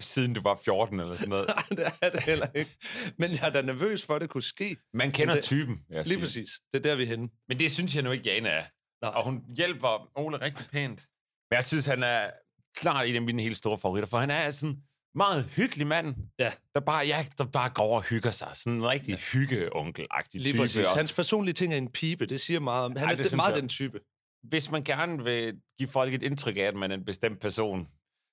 siden 0.00 0.34
du 0.34 0.40
var 0.42 0.60
14 0.64 1.00
eller 1.00 1.14
sådan 1.14 1.28
noget. 1.28 1.48
Nej, 1.56 1.64
det 1.70 1.92
er 2.02 2.10
det 2.10 2.22
heller 2.22 2.46
ikke. 2.54 2.76
Men 3.18 3.30
jeg 3.30 3.42
er 3.46 3.50
da 3.50 3.62
nervøs 3.62 4.06
for, 4.06 4.14
at 4.14 4.20
det 4.20 4.30
kunne 4.30 4.42
ske. 4.42 4.76
Man 4.94 5.12
kender 5.12 5.34
det- 5.34 5.44
typen, 5.44 5.80
jeg 5.90 5.96
Lige 5.98 6.08
sige. 6.08 6.20
præcis. 6.20 6.48
Det 6.72 6.78
er 6.78 6.82
der, 6.82 6.96
vi 6.96 7.02
er 7.02 7.06
henne. 7.06 7.28
Men 7.48 7.58
det 7.58 7.72
synes 7.72 7.94
jeg 7.94 8.02
nu 8.02 8.10
ikke, 8.10 8.24
Jane 8.24 8.48
er. 8.48 8.64
Nå. 9.02 9.08
Og 9.08 9.24
hun 9.24 9.42
hjælper 9.56 10.10
Ole 10.18 10.40
rigtig 10.40 10.66
pænt. 10.72 11.06
Men 11.50 11.56
jeg 11.56 11.64
synes, 11.64 11.86
han 11.86 12.02
er 12.02 12.30
klart 12.76 13.08
en 13.08 13.14
af 13.16 13.22
mine 13.22 13.42
helt 13.42 13.56
store 13.56 13.78
favoritter, 13.78 14.08
for 14.08 14.18
han 14.18 14.30
er 14.30 14.50
sådan 14.50 14.76
meget 15.14 15.44
hyggelig 15.44 15.86
mand, 15.86 16.14
Ja. 16.38 16.52
der 16.74 16.80
bare, 16.80 17.06
ja, 17.06 17.26
der 17.38 17.44
bare 17.44 17.70
går 17.70 17.96
og 17.96 18.02
hygger 18.02 18.30
sig. 18.30 18.48
Sådan 18.54 18.72
en 18.72 18.88
rigtig 18.88 19.10
ja. 19.12 19.16
hyggeonkel-agtig 19.16 20.40
Lige 20.40 20.52
type. 20.52 20.58
præcis. 20.58 20.86
Og 20.86 20.96
Hans 20.96 21.12
personlige 21.12 21.54
ting 21.54 21.72
er 21.72 21.76
en 21.78 21.92
pibe. 21.92 22.26
Det 22.26 22.40
siger 22.40 22.60
meget 22.60 22.84
om. 22.84 22.96
Han 22.96 23.08
Ej, 23.08 23.12
er 23.12 23.16
det 23.16 23.36
meget 23.36 23.52
jeg. 23.54 23.60
den 23.60 23.68
type. 23.68 24.00
Hvis 24.42 24.70
man 24.70 24.84
gerne 24.84 25.24
vil 25.24 25.60
give 25.78 25.88
folk 25.88 26.14
et 26.14 26.22
indtryk 26.22 26.56
af, 26.56 26.60
at 26.60 26.74
man 26.74 26.90
er 26.90 26.94
en 26.96 27.04
bestemt 27.04 27.40
person, 27.40 27.88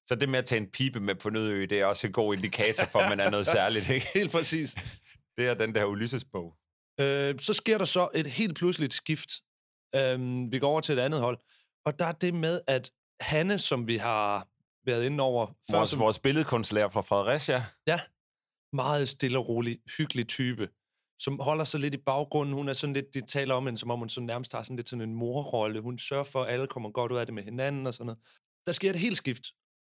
så 0.08 0.16
det 0.16 0.30
med 0.30 0.40
at 0.40 0.46
tage 0.46 0.62
en 0.62 0.72
pibe 0.72 1.00
med 1.00 1.16
på 1.16 1.30
Nødø, 1.30 1.66
det 1.66 1.80
er 1.80 1.86
også 1.86 2.08
en 2.08 2.14
god 2.14 2.36
indikator 2.36 2.86
for, 2.86 3.00
at 3.00 3.10
man 3.10 3.20
er 3.20 3.30
noget 3.30 3.48
særligt. 3.58 3.90
Ikke? 3.90 4.08
Helt 4.14 4.32
præcis. 4.32 4.76
Det 5.38 5.48
er 5.48 5.54
den 5.54 5.76
der 5.76 5.86
Ulysses-bog. 5.86 6.56
Øh, 7.00 7.40
så 7.40 7.54
sker 7.54 7.78
der 7.78 7.86
så 7.86 8.10
et 8.16 8.28
helt 8.28 8.56
pludseligt 8.58 8.94
skift. 8.94 9.30
Øh, 9.96 10.20
vi 10.52 10.60
går 10.60 10.70
over 10.70 10.82
til 10.82 10.98
et 10.98 11.02
andet 11.02 11.20
hold. 11.22 11.38
Og 11.86 12.00
der 12.00 12.06
er 12.06 12.12
det 12.12 12.34
med, 12.34 12.62
at 12.68 12.92
Hanne, 13.22 13.60
som 13.60 13.88
vi 13.88 13.98
har 13.98 14.48
været 14.90 15.06
inde 15.06 15.24
over 15.24 15.46
før, 15.72 15.78
Vores, 15.78 15.90
som 15.90 16.00
vores 16.00 16.20
billedkunstlærer 16.20 16.90
fra 16.90 17.02
Fredericia. 17.02 17.66
meget 18.74 19.10
stille 19.10 19.38
og 19.38 19.50
rolig, 19.50 19.80
hyggelig 19.98 20.28
type, 20.28 20.70
som 21.20 21.40
holder 21.40 21.66
sig 21.66 21.80
lidt 21.80 21.94
i 21.94 21.98
baggrunden. 21.98 22.56
Hun 22.56 22.70
er 22.70 22.74
sådan 22.74 22.94
lidt, 22.94 23.14
de 23.14 23.22
taler 23.22 23.54
om 23.56 23.66
hende, 23.66 23.80
som 23.80 23.92
om 23.92 24.00
hun 24.00 24.10
så 24.10 24.22
nærmest 24.22 24.54
har 24.54 24.64
sådan 24.64 24.76
lidt 24.76 24.90
sådan 24.90 25.10
en 25.10 25.16
morrolle. 25.16 25.80
Hun 25.82 25.98
sørger 25.98 26.24
for, 26.24 26.44
at 26.44 26.54
alle 26.54 26.68
kommer 26.68 26.90
godt 26.90 27.12
ud 27.12 27.18
af 27.18 27.26
det 27.26 27.36
med 27.36 27.44
hinanden 27.44 27.88
og 27.88 27.94
sådan 27.94 28.06
noget. 28.06 28.20
Der 28.66 28.72
sker 28.72 28.90
et 28.90 28.96
helt 28.96 29.18
skift. 29.18 29.44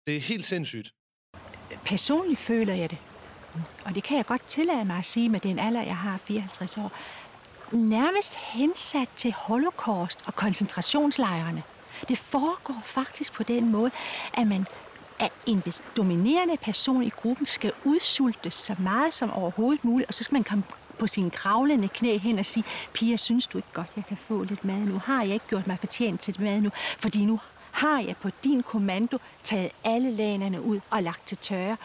Det 0.06 0.16
er 0.16 0.20
helt 0.20 0.44
sindssygt. 0.44 0.94
Personligt 1.84 2.40
føler 2.40 2.74
jeg 2.74 2.90
det, 2.90 2.98
og 3.84 3.94
det 3.94 4.02
kan 4.02 4.16
jeg 4.16 4.26
godt 4.26 4.46
tillade 4.46 4.84
mig 4.84 4.98
at 4.98 5.04
sige 5.04 5.28
med 5.28 5.40
den 5.40 5.58
alder, 5.58 5.82
jeg 5.82 5.96
har 5.96 6.16
54 6.16 6.78
år, 6.78 6.92
nærmest 7.76 8.34
hensat 8.34 9.08
til 9.16 9.32
holocaust 9.32 10.18
og 10.26 10.34
koncentrationslejrene. 10.34 11.62
Det 12.08 12.18
foregår 12.18 12.82
faktisk 12.84 13.32
på 13.32 13.42
den 13.42 13.70
måde, 13.70 13.90
at 14.34 14.46
man 14.46 14.66
at 15.18 15.32
en 15.46 15.62
dominerende 15.96 16.56
person 16.56 17.02
i 17.02 17.08
gruppen 17.08 17.46
skal 17.46 17.72
udsultes 17.84 18.54
så 18.54 18.74
meget 18.78 19.14
som 19.14 19.30
overhovedet 19.30 19.84
muligt, 19.84 20.08
og 20.08 20.14
så 20.14 20.24
skal 20.24 20.34
man 20.34 20.44
komme 20.44 20.64
på 20.98 21.06
sine 21.06 21.30
kravlende 21.30 21.88
knæ 21.88 22.16
hen 22.16 22.38
og 22.38 22.46
sige, 22.46 22.64
Pia, 22.92 23.16
synes 23.16 23.46
du 23.46 23.58
ikke 23.58 23.72
godt, 23.72 23.86
jeg 23.96 24.04
kan 24.08 24.16
få 24.16 24.42
lidt 24.42 24.64
mad 24.64 24.76
nu? 24.76 24.98
Har 24.98 25.22
jeg 25.22 25.34
ikke 25.34 25.46
gjort 25.48 25.66
mig 25.66 25.78
fortjent 25.78 26.20
til 26.20 26.40
mad 26.40 26.60
nu? 26.60 26.70
Fordi 26.74 27.24
nu 27.24 27.40
har 27.72 28.00
jeg 28.00 28.16
på 28.16 28.30
din 28.44 28.62
kommando 28.62 29.18
taget 29.42 29.70
alle 29.84 30.10
lanerne 30.10 30.62
ud 30.62 30.80
og 30.90 31.02
lagt 31.02 31.26
til 31.26 31.38
tørre 31.38 31.76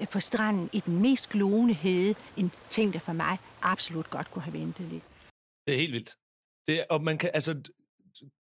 øh, 0.00 0.08
på 0.08 0.20
stranden 0.20 0.70
i 0.72 0.80
den 0.80 1.02
mest 1.02 1.28
glående 1.28 1.74
hede. 1.74 2.14
En 2.36 2.52
ting, 2.68 2.92
der 2.92 2.98
for 2.98 3.12
mig 3.12 3.38
absolut 3.62 4.10
godt 4.10 4.30
kunne 4.30 4.42
have 4.42 4.52
ventet 4.52 4.86
lidt. 4.86 5.04
Det 5.66 5.74
er 5.74 5.78
helt 5.78 5.92
vildt. 5.92 6.16
Det 6.66 6.80
er, 6.80 6.84
og 6.90 7.02
man 7.02 7.18
kan, 7.18 7.30
altså, 7.34 7.62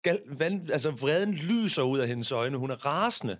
gal, 0.03 0.21
vand, 0.27 0.71
altså, 0.71 0.91
vreden 0.91 1.35
lyser 1.35 1.83
ud 1.83 1.99
af 1.99 2.09
hendes 2.09 2.33
øjne. 2.33 2.57
Hun 2.59 2.71
er 2.71 2.87
rasende. 2.87 3.39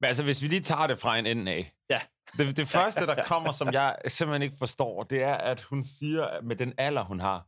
Men 0.00 0.08
altså, 0.08 0.22
hvis 0.22 0.42
vi 0.42 0.48
lige 0.48 0.60
tager 0.60 0.86
det 0.86 0.98
fra 0.98 1.18
en 1.18 1.26
ende 1.26 1.52
af. 1.52 1.72
Ja. 1.90 2.00
Det, 2.36 2.56
det 2.56 2.68
første, 2.78 3.06
der 3.06 3.24
kommer, 3.24 3.52
som 3.52 3.72
jeg 3.72 3.96
simpelthen 4.08 4.42
ikke 4.42 4.56
forstår, 4.56 5.02
det 5.02 5.22
er, 5.22 5.34
at 5.34 5.62
hun 5.62 5.84
siger, 5.84 6.40
med 6.42 6.56
den 6.56 6.74
alder, 6.78 7.04
hun 7.04 7.20
har. 7.20 7.46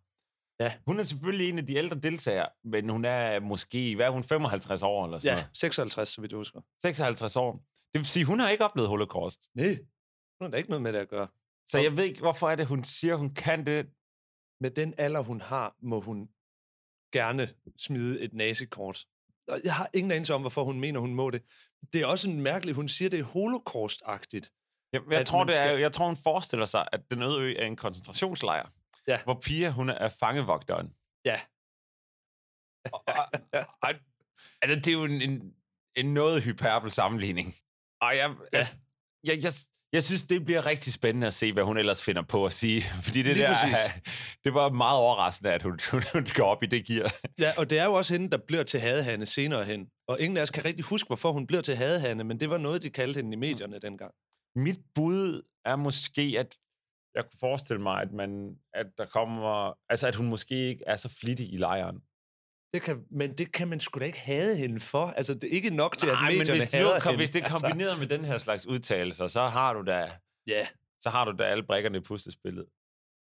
Ja. 0.61 0.75
Hun 0.87 1.01
er 1.01 1.05
selvfølgelig 1.05 1.49
en 1.49 1.59
af 1.59 1.67
de 1.67 1.75
ældre 1.77 1.97
deltagere, 1.97 2.49
men 2.65 2.89
hun 2.89 3.05
er 3.05 3.41
måske, 3.41 3.97
hvad 3.97 4.07
er 4.07 4.11
hun, 4.11 4.25
55 4.25 4.83
år 4.83 5.05
eller 5.05 5.19
sådan 5.19 5.29
Ja, 5.29 5.35
noget? 5.35 5.51
56, 5.57 6.09
så 6.09 6.21
vidt 6.21 6.33
jeg 6.33 6.37
husker. 6.37 6.61
56 6.83 7.37
år. 7.37 7.53
Det 7.93 7.99
vil 7.99 8.07
sige, 8.07 8.25
hun 8.25 8.41
har 8.41 8.49
ikke 8.51 8.65
oplevet 8.65 8.89
holocaust. 8.89 9.41
Nej, 9.55 9.79
hun 10.39 10.45
har 10.45 10.49
da 10.49 10.57
ikke 10.57 10.71
noget 10.71 10.83
med 10.83 10.93
det 10.93 10.99
at 10.99 11.09
gøre. 11.09 11.29
Så 11.67 11.79
jeg 11.79 11.97
ved 11.97 12.05
ikke, 12.05 12.21
hvorfor 12.21 12.51
er 12.51 12.57
det, 12.57 12.67
hun 12.67 12.85
siger, 12.85 13.17
hun 13.17 13.35
kan 13.35 13.67
det. 13.67 13.87
Med 14.61 14.71
den 14.71 14.95
alder, 14.99 15.21
hun 15.21 15.41
har, 15.41 15.77
må 15.83 16.01
hun 16.01 16.29
gerne 17.15 17.55
smide 17.79 18.21
et 18.21 18.33
nazikort. 18.33 19.05
Og 19.49 19.61
Jeg 19.65 19.75
har 19.75 19.89
ingen 19.95 20.11
anelse 20.13 20.35
om, 20.35 20.41
hvorfor 20.41 20.65
hun 20.65 20.81
mener, 20.81 21.01
hun 21.01 21.15
må 21.15 21.31
det. 21.31 21.43
Det 21.93 22.01
er 22.03 22.07
også 22.07 22.29
en 22.31 22.41
mærkelig, 22.41 22.75
hun 22.75 22.89
siger, 22.89 23.09
det 23.11 23.21
er 23.21 23.25
holocaust-agtigt. 23.25 24.47
Jeg, 24.93 25.03
jeg, 25.11 25.27
tror, 25.27 25.45
det 25.45 25.61
er, 25.61 25.67
skal- 25.67 25.81
jeg 25.81 25.93
tror, 25.93 26.07
hun 26.07 26.17
forestiller 26.17 26.67
sig, 26.67 26.89
at 26.93 27.11
den 27.11 27.23
øde 27.23 27.41
ø 27.43 27.55
er 27.59 27.67
en 27.67 27.77
koncentrationslejr. 27.77 28.69
Ja. 29.09 29.23
Hvor 29.25 29.41
Pia, 29.45 29.71
hun 29.71 29.89
er 29.89 30.09
fangevogteren. 30.09 30.95
Ja. 31.25 31.41
Og, 32.93 33.03
og, 33.07 33.25
og, 33.83 33.91
altså, 34.63 34.77
det 34.77 34.89
er 34.89 34.93
jo 34.93 35.05
en, 35.05 35.23
en, 35.23 35.55
en 35.97 36.15
noget 36.15 36.43
hyperbel 36.43 36.91
sammenligning. 36.93 37.55
Og 38.01 38.17
jeg, 38.17 38.37
ja. 38.53 38.59
jeg, 38.59 38.67
jeg, 39.25 39.45
jeg, 39.45 39.53
Jeg 39.95 40.03
synes, 40.03 40.25
det 40.25 40.45
bliver 40.45 40.67
rigtig 40.67 40.93
spændende 40.93 41.27
at 41.27 41.35
se, 41.35 41.53
hvad 41.53 41.63
hun 41.63 41.79
ellers 41.79 42.03
finder 42.03 42.23
på 42.23 42.47
at 42.47 42.53
sige. 42.53 42.83
Fordi 43.03 43.23
det 43.23 43.37
Lige 43.37 43.47
der, 43.47 43.55
præcis. 43.55 44.03
det 44.45 44.55
var 44.55 44.71
meget 44.71 44.99
overraskende, 44.99 45.53
at 45.53 45.63
hun, 45.67 45.79
hun, 46.13 46.27
går 46.37 46.45
op 46.45 46.63
i 46.63 46.67
det 46.67 46.87
gear. 46.87 47.15
Ja, 47.39 47.53
og 47.59 47.71
det 47.71 47.79
er 47.79 47.85
jo 47.85 47.95
også 47.95 48.13
hende, 48.15 48.31
der 48.31 48.39
bliver 48.47 48.63
til 48.63 48.81
Hadehanne 48.81 49.27
senere 49.27 49.65
hen. 49.65 49.89
Og 50.09 50.21
ingen 50.21 50.37
af 50.37 50.43
os 50.43 50.51
kan 50.51 50.65
rigtig 50.65 50.85
huske, 50.85 51.07
hvorfor 51.07 51.33
hun 51.33 51.47
bliver 51.47 51.63
til 51.63 51.77
Hadehanne, 51.77 52.25
men 52.25 52.41
det 52.41 52.51
var 52.51 52.59
noget, 52.59 52.83
de 52.83 52.91
kaldte 52.91 53.19
hende 53.19 53.33
i 53.33 53.37
medierne 53.37 53.79
dengang. 53.79 54.13
Mit 54.57 54.79
bud 54.95 55.43
er 55.65 55.77
måske, 55.77 56.37
at 56.39 56.57
jeg 57.15 57.25
kunne 57.25 57.39
forestille 57.41 57.83
mig, 57.83 58.03
at, 58.03 58.13
man, 58.13 58.57
at 58.75 58.87
der 58.99 59.07
kommer... 59.07 59.79
Altså, 59.89 60.09
at 60.09 60.15
hun 60.15 60.27
måske 60.27 60.55
ikke 60.55 60.85
er 60.87 60.97
så 60.97 61.09
flittig 61.21 61.53
i 61.53 61.57
lejren. 61.57 62.01
Det 62.75 62.83
kan, 62.83 63.05
men 63.11 63.39
det 63.39 63.53
kan 63.53 63.69
man 63.69 63.81
sgu 63.81 64.01
da 64.01 64.05
ikke 64.05 64.19
have 64.19 64.57
hende 64.57 64.81
for. 64.81 65.07
Altså, 65.07 65.35
det 65.35 65.45
er 65.45 65.49
ikke 65.51 65.71
nok 65.71 65.99
til, 65.99 66.07
at 66.07 66.13
Nej, 66.13 66.29
men 66.31 66.39
medierne 66.39 66.61
hvis, 66.61 66.75
nu, 66.75 66.79
hader 66.79 67.01
hende. 67.01 67.17
hvis 67.17 67.31
det 67.31 67.41
er 67.41 67.45
Altså, 67.45 67.61
kombineret 67.61 67.99
med 67.99 68.07
den 68.07 68.25
her 68.25 68.39
slags 68.39 68.67
udtalelser, 68.67 69.29
så 69.29 69.41
har 69.49 69.73
du 69.75 69.83
da, 69.83 70.11
Ja, 70.47 70.67
så 71.01 71.11
har 71.11 71.25
du 71.25 71.37
da 71.39 71.45
alle 71.45 71.65
brækkerne 71.67 71.99
i 71.99 72.01
puslespillet. 72.01 72.67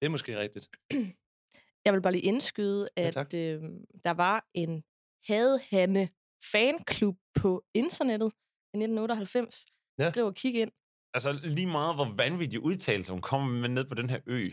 det 0.01 0.05
er 0.05 0.09
måske 0.09 0.39
rigtigt. 0.39 0.67
Jeg 1.85 1.93
vil 1.93 2.01
bare 2.01 2.11
lige 2.13 2.21
indskyde, 2.23 2.89
Ja, 2.97 3.01
at 3.01 3.13
tak. 3.13 3.33
ja, 3.33 3.39
øh, 3.53 3.63
der 4.05 4.11
var 4.11 4.45
en 4.53 4.83
Hadehanne 5.27 6.09
fanklub 6.51 7.17
på 7.35 7.63
internettet 7.73 8.27
i 8.73 8.77
1998. 8.77 9.65
Ja. 9.99 10.03
Ja. 10.03 10.09
Skriv 10.09 10.25
og 10.25 10.35
kig 10.35 10.55
ind. 10.61 10.71
Altså, 11.13 11.31
lige 11.43 11.67
meget 11.67 11.95
hvor 11.95 12.13
vanvittige 12.17 12.59
udtalelser 12.61 13.13
hun 13.13 13.21
kommer 13.21 13.59
med 13.61 13.69
ned 13.69 13.85
på 13.85 13.93
den 13.95 14.09
her 14.09 14.19
ø, 14.25 14.49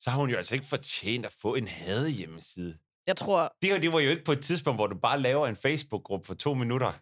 så 0.00 0.10
har 0.10 0.18
hun 0.18 0.30
jo 0.30 0.36
altså 0.36 0.54
ikke 0.54 0.66
fortjent 0.66 1.26
at 1.26 1.32
få 1.32 1.54
en 1.54 1.68
hade 1.68 2.10
hjemmeside. 2.10 2.78
Jeg 3.06 3.16
tror, 3.16 3.56
Det, 3.62 3.70
her, 3.70 3.78
det 3.80 3.92
var 3.92 4.00
jo 4.00 4.10
ikke 4.10 4.24
på 4.24 4.32
et 4.32 4.40
tidspunkt, 4.40 4.78
hvor 4.78 4.86
du 4.86 4.98
bare 4.98 5.20
laver 5.20 5.46
en 5.48 5.56
Facebook-gruppe 5.56 6.26
på 6.26 6.34
to 6.34 6.54
minutter. 6.54 6.92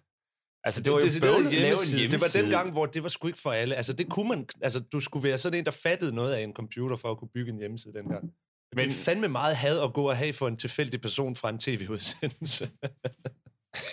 Altså, 0.64 0.82
det 0.82 0.92
var 0.92 0.98
jo 0.98 1.04
decideret 1.04 1.34
bøvlet 1.34 1.46
at 1.46 1.52
lave 1.54 1.62
en 1.72 1.98
hjemmeside. 1.98 2.10
Det 2.10 2.20
var 2.20 2.42
den 2.42 2.50
gang, 2.50 2.70
hvor 2.72 2.86
det 2.86 3.02
var 3.02 3.08
sgu 3.08 3.26
ikke 3.26 3.38
for 3.40 3.52
alle. 3.52 3.74
Altså, 3.74 3.92
det 3.92 4.10
kunne 4.10 4.28
man... 4.28 4.46
Altså, 4.62 4.80
du 4.80 5.00
skulle 5.00 5.28
være 5.28 5.38
sådan 5.38 5.58
en, 5.58 5.64
der 5.64 5.70
fattede 5.70 6.14
noget 6.14 6.34
af 6.34 6.42
en 6.42 6.52
computer 6.52 6.96
for 6.96 7.10
at 7.10 7.18
kunne 7.18 7.28
bygge 7.34 7.52
en 7.52 7.58
hjemmeside 7.58 7.94
dengang. 7.94 8.22
Men 8.22 8.32
Men- 8.76 8.88
det 8.88 8.94
er 9.00 9.04
fandme 9.04 9.28
meget 9.28 9.56
had 9.56 9.80
at 9.80 9.92
gå 9.92 10.08
og 10.08 10.16
have 10.16 10.32
for 10.32 10.48
en 10.48 10.56
tilfældig 10.56 11.00
person 11.00 11.36
fra 11.36 11.48
en 11.48 11.58
tv-udsendelse. 11.58 12.70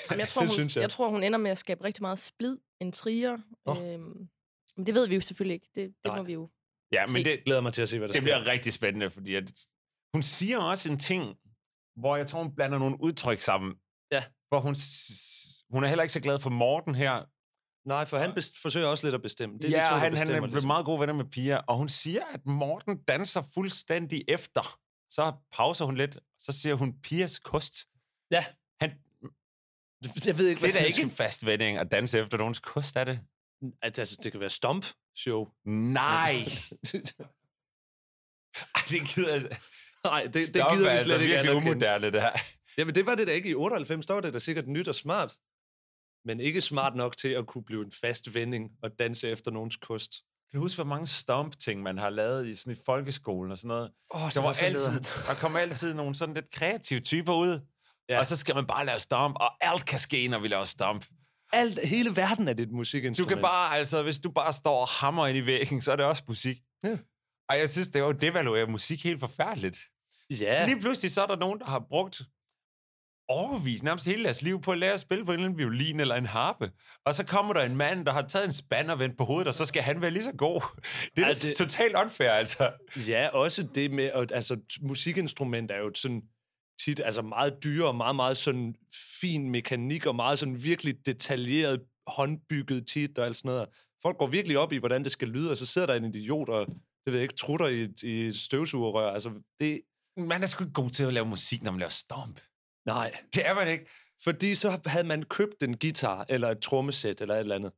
jamen, 0.09 0.19
jeg, 0.19 0.27
tror 0.31 0.41
Det 0.41 0.49
hun, 0.49 0.53
synes 0.53 0.75
jeg. 0.75 0.81
jeg. 0.81 0.89
tror, 0.89 1.09
hun 1.09 1.23
ender 1.23 1.39
med 1.39 1.51
at 1.51 1.57
skabe 1.57 1.83
rigtig 1.83 2.01
meget 2.01 2.19
splid, 2.19 2.57
en 2.81 2.91
trier. 2.91 3.37
Nå. 3.65 3.73
Øhm, 3.85 4.27
men 4.77 4.85
det 4.85 4.93
ved 4.95 5.07
vi 5.07 5.15
jo 5.15 5.21
selvfølgelig 5.21 5.53
ikke. 5.53 5.67
Det, 5.75 5.83
det 5.87 5.95
Nej. 6.05 6.17
må 6.17 6.23
vi 6.23 6.33
jo. 6.33 6.49
Ja, 6.93 7.03
Se. 7.07 7.13
men 7.13 7.25
det, 7.25 7.43
glæder 7.45 7.61
mig 7.61 7.73
til 7.73 7.81
at 7.81 7.89
se, 7.89 7.97
hvad 7.97 8.07
der 8.07 8.11
det 8.11 8.17
sker. 8.19 8.23
bliver 8.23 8.47
rigtig 8.47 8.73
spændende, 8.73 9.09
fordi 9.09 9.35
at 9.35 9.51
hun 10.15 10.23
siger 10.23 10.57
også 10.57 10.91
en 10.91 10.97
ting, 10.99 11.37
hvor 11.95 12.15
jeg 12.15 12.27
tror, 12.27 12.43
hun 12.43 12.55
blander 12.55 12.79
nogle 12.79 12.97
udtryk 13.01 13.39
sammen. 13.41 13.75
Ja. 14.11 14.23
Hvor 14.47 14.59
hun, 14.59 14.75
hun 15.73 15.83
er 15.83 15.87
heller 15.87 16.03
ikke 16.03 16.13
så 16.13 16.19
glad 16.19 16.39
for 16.39 16.49
Morten 16.49 16.95
her. 16.95 17.23
Nej, 17.87 18.05
for 18.05 18.17
han 18.17 18.31
best- 18.31 18.61
forsøger 18.61 18.87
også 18.87 19.05
lidt 19.07 19.15
at 19.15 19.21
bestemme. 19.21 19.57
Det 19.59 19.65
er 19.65 19.69
ja, 19.69 19.83
de 19.83 19.89
to, 19.89 19.93
der 19.93 19.99
han, 19.99 20.17
han 20.17 20.29
er 20.29 20.45
ligesom. 20.45 20.67
meget 20.67 20.85
gode 20.85 20.99
venner 20.99 21.13
med 21.13 21.25
Pia, 21.25 21.57
og 21.57 21.77
hun 21.77 21.89
siger, 21.89 22.25
at 22.25 22.45
Morten 22.45 23.03
danser 23.03 23.41
fuldstændig 23.53 24.23
efter. 24.27 24.79
Så 25.09 25.33
pauser 25.51 25.85
hun 25.85 25.97
lidt, 25.97 26.17
så 26.39 26.51
siger 26.51 26.75
hun 26.75 27.01
Pias 27.01 27.39
kost. 27.39 27.75
Ja. 28.31 28.45
Han, 28.81 28.89
Jeg 30.25 30.37
ved 30.37 30.47
ikke, 30.47 30.61
det 30.61 30.75
er 30.75 30.79
da 30.79 30.85
ikke 30.85 31.01
en 31.01 31.11
fast 31.11 31.45
vending 31.45 31.77
at 31.77 31.91
danse 31.91 32.19
efter 32.19 32.37
nogens 32.37 32.59
kost, 32.59 32.95
er 32.95 33.03
det? 33.03 33.19
Altså, 33.81 34.17
det 34.23 34.31
kan 34.31 34.41
være 34.41 34.49
stomp 34.49 34.85
show. 35.17 35.47
Nej. 35.65 36.33
Ej, 38.75 38.81
det 38.89 39.01
gider 39.15 39.33
jeg... 39.33 39.57
Nej, 40.05 40.23
det, 40.23 40.33
det 40.33 40.53
gider 40.53 40.77
vi 40.77 40.87
altså, 40.87 41.05
slet 41.05 41.21
ikke 41.21 41.33
virkelig 41.33 41.55
umoderne, 41.55 42.11
det 42.11 42.21
her. 42.21 42.31
Jamen, 42.77 42.95
det 42.95 43.05
var 43.05 43.15
det 43.15 43.27
da 43.27 43.31
ikke 43.31 43.49
i 43.49 43.55
98. 43.55 44.05
Der 44.05 44.13
var 44.13 44.21
det 44.21 44.33
da 44.33 44.39
sikkert 44.39 44.67
nyt 44.67 44.87
og 44.87 44.95
smart. 44.95 45.33
Men 46.25 46.39
ikke 46.39 46.61
smart 46.61 46.95
nok 46.95 47.17
til 47.17 47.27
at 47.27 47.47
kunne 47.47 47.63
blive 47.63 47.85
en 47.85 47.91
fast 48.01 48.33
vending 48.33 48.71
og 48.83 48.89
danse 48.99 49.29
efter 49.29 49.51
nogens 49.51 49.77
kost. 49.77 50.11
Kan 50.51 50.57
du 50.57 50.61
huske, 50.63 50.77
hvor 50.77 50.83
mange 50.83 51.07
stomp-ting, 51.07 51.83
man 51.83 51.97
har 51.97 52.09
lavet 52.09 52.47
i, 52.47 52.55
sådan 52.55 52.73
i 52.73 52.79
folkeskolen 52.85 53.51
og 53.51 53.57
sådan 53.57 53.67
noget? 53.67 53.91
Åh, 54.15 54.25
det 54.25 54.35
der, 54.35 54.41
var 54.41 54.47
var 54.47 54.59
altid, 54.61 55.01
der 55.27 55.33
kom 55.33 55.55
altid 55.55 55.93
nogle 55.93 56.15
sådan 56.15 56.35
lidt 56.35 56.51
kreative 56.51 56.99
typer 56.99 57.33
ud. 57.33 57.59
Ja. 58.09 58.19
Og 58.19 58.25
så 58.25 58.37
skal 58.37 58.55
man 58.55 58.67
bare 58.67 58.85
lave 58.85 58.99
stomp, 58.99 59.35
og 59.39 59.65
alt 59.67 59.85
kan 59.85 59.99
ske, 59.99 60.27
når 60.27 60.39
vi 60.39 60.47
laver 60.47 60.63
stomp. 60.63 61.05
Alt, 61.53 61.87
hele 61.87 62.15
verden 62.15 62.47
er 62.47 62.53
det 62.53 62.63
et 62.63 62.69
Du 62.69 62.75
musikinstrument. 62.75 63.33
kan 63.33 63.41
bare, 63.41 63.77
altså, 63.77 64.03
hvis 64.03 64.19
du 64.19 64.31
bare 64.31 64.53
står 64.53 64.81
og 64.81 64.87
hammer 64.87 65.27
ind 65.27 65.37
i 65.37 65.45
væggen, 65.45 65.81
så 65.81 65.91
er 65.91 65.95
det 65.95 66.05
også 66.05 66.23
musik. 66.27 66.57
Ja. 66.83 66.97
Og 67.49 67.59
jeg 67.59 67.69
synes, 67.69 67.87
det 67.87 67.95
er 67.95 68.03
jo 68.03 68.11
devaluerer 68.11 68.67
musik 68.67 69.03
helt 69.03 69.19
forfærdeligt. 69.19 69.77
Ja, 70.39 70.63
Så 70.65 70.65
lige 70.71 70.81
pludselig, 70.81 71.11
så 71.11 71.21
er 71.21 71.27
der 71.27 71.35
nogen, 71.35 71.59
der 71.59 71.65
har 71.65 71.79
brugt 71.89 72.21
overvis, 73.29 73.83
nærmest 73.83 74.05
hele 74.05 74.23
deres 74.23 74.41
liv 74.41 74.61
på 74.61 74.71
at 74.71 74.77
lære 74.77 74.93
at 74.93 74.99
spille 74.99 75.25
på 75.25 75.31
en 75.31 75.39
eller 75.39 75.45
anden 75.45 75.57
violin 75.59 75.99
eller 75.99 76.15
en 76.15 76.25
harpe. 76.25 76.71
Og 77.05 77.15
så 77.15 77.25
kommer 77.25 77.53
der 77.53 77.61
en 77.63 77.75
mand, 77.75 78.05
der 78.05 78.11
har 78.11 78.21
taget 78.21 78.45
en 78.45 78.53
spand 78.53 78.91
og 78.91 78.99
vendt 78.99 79.17
på 79.17 79.25
hovedet, 79.25 79.47
og 79.47 79.53
så 79.53 79.65
skal 79.65 79.83
han 79.83 80.01
være 80.01 80.11
lige 80.11 80.23
så 80.23 80.31
god. 80.37 80.61
Det 81.15 81.21
er 81.23 81.25
Altså, 81.27 81.47
det- 81.47 81.57
totalt 81.57 81.95
unfair, 81.95 82.29
altså. 82.31 82.71
ja, 83.07 83.27
også 83.27 83.63
det 83.75 83.91
med, 83.91 84.03
at 84.13 84.31
altså, 84.31 84.53
t- 84.73 84.87
musikinstrument 84.87 85.71
er 85.71 85.77
jo 85.77 85.91
sådan 85.95 86.21
tit 86.85 87.01
altså 87.05 87.21
meget 87.21 87.53
dyre 87.63 87.87
og 87.87 87.95
meget, 87.95 88.15
meget 88.15 88.37
sådan 88.37 88.75
fin 89.21 89.49
mekanik 89.49 90.05
og 90.05 90.15
meget 90.15 90.39
sådan 90.39 90.63
virkelig 90.63 91.05
detaljeret 91.05 91.81
håndbygget 92.07 92.87
tit 92.87 93.17
og 93.19 93.25
alt 93.25 93.37
sådan 93.37 93.49
noget. 93.49 93.67
Folk 94.01 94.17
går 94.17 94.27
virkelig 94.27 94.57
op 94.57 94.73
i, 94.73 94.77
hvordan 94.77 95.03
det 95.03 95.11
skal 95.11 95.27
lyde, 95.27 95.51
og 95.51 95.57
så 95.57 95.65
sidder 95.65 95.87
der 95.87 95.93
en 95.95 96.05
idiot 96.05 96.49
og, 96.49 96.65
det 96.67 97.05
ved 97.05 97.13
jeg 97.13 97.21
ikke, 97.21 97.35
trutter 97.35 97.67
i, 97.67 97.87
i 98.03 98.21
et 98.27 98.35
støvsugerrør. 98.35 99.11
Altså, 99.13 99.31
det, 99.59 99.81
Man 100.27 100.43
er 100.43 100.47
sgu 100.47 100.63
ikke 100.63 100.73
god 100.73 100.89
til 100.89 101.03
at 101.03 101.13
lave 101.13 101.25
musik, 101.25 101.63
når 101.63 101.71
man 101.71 101.79
laver 101.79 101.89
stomp. 101.89 102.41
nej. 102.85 103.17
Det 103.35 103.47
er 103.47 103.53
man 103.53 103.67
ikke. 103.67 103.85
Fordi 104.23 104.55
så 104.55 104.79
havde 104.85 105.07
man 105.07 105.23
købt 105.23 105.63
en 105.63 105.77
guitar, 105.77 106.25
eller 106.29 106.49
et 106.49 106.59
trommesæt, 106.59 107.21
eller 107.21 107.35
et 107.35 107.39
eller 107.39 107.55
andet. 107.55 107.71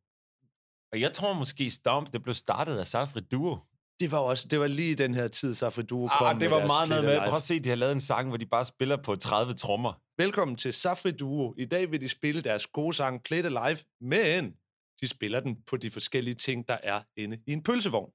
Og 0.93 1.01
jeg 1.01 1.13
tror 1.13 1.33
måske, 1.33 1.71
Stomp, 1.71 2.13
det 2.13 2.23
blev 2.23 2.35
startet 2.35 2.77
af 2.77 2.87
Safri 2.87 3.21
Duo. 3.21 3.57
Det 3.99 4.11
var 4.11 4.17
også, 4.17 4.47
det 4.47 4.59
var 4.59 4.67
lige 4.67 4.95
den 4.95 5.13
her 5.13 5.27
tid, 5.27 5.53
så 5.53 5.69
Duo 5.89 6.07
kom 6.07 6.27
Ah, 6.27 6.39
det 6.39 6.51
var 6.51 6.67
meget 6.67 6.89
noget 6.89 7.03
med. 7.03 7.19
Prøv 7.19 7.35
at 7.35 7.41
se, 7.41 7.59
de 7.59 7.69
har 7.69 7.75
lavet 7.75 7.91
en 7.91 8.01
sang, 8.01 8.27
hvor 8.27 8.37
de 8.37 8.45
bare 8.45 8.65
spiller 8.65 8.97
på 8.97 9.15
30 9.15 9.53
trommer. 9.53 9.93
Velkommen 10.17 10.57
til 10.57 10.73
Safri 10.73 11.11
Duo. 11.11 11.53
I 11.57 11.65
dag 11.65 11.91
vil 11.91 12.01
de 12.01 12.09
spille 12.09 12.41
deres 12.41 12.67
gode 12.67 12.93
sang 12.93 13.23
Play 13.23 13.39
It 13.39 13.45
Alive, 13.45 13.77
men 14.01 14.53
de 15.01 15.07
spiller 15.07 15.39
den 15.39 15.63
på 15.67 15.77
de 15.77 15.91
forskellige 15.91 16.35
ting, 16.35 16.67
der 16.67 16.77
er 16.83 17.01
inde 17.17 17.37
i 17.47 17.53
en 17.53 17.63
pølsevogn. 17.63 18.11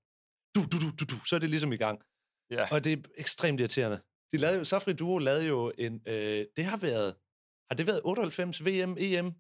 Du, 0.55 0.61
du, 0.73 0.79
du, 0.79 0.91
du, 1.01 1.05
du. 1.05 1.25
Så 1.27 1.35
er 1.37 1.41
det 1.41 1.51
ligesom 1.51 1.73
i 1.73 1.77
gang. 1.77 1.99
Ja. 2.51 2.75
Og 2.75 2.85
det 2.85 2.93
er 2.93 2.97
ekstremt 3.19 3.61
irriterende. 3.61 4.01
De 4.33 4.37
lavede 4.37 4.59
jo, 4.59 4.65
Safri 4.65 4.93
Duo 4.93 5.19
lavede 5.19 5.47
jo 5.47 5.73
en... 5.79 6.03
Øh, 6.07 6.47
det 6.57 6.65
har 6.65 6.77
været... 6.77 7.15
Har 7.71 7.77
det 7.77 7.87
været 7.87 8.01
98 8.05 8.65
VM, 8.67 8.97
EM? 8.99 9.33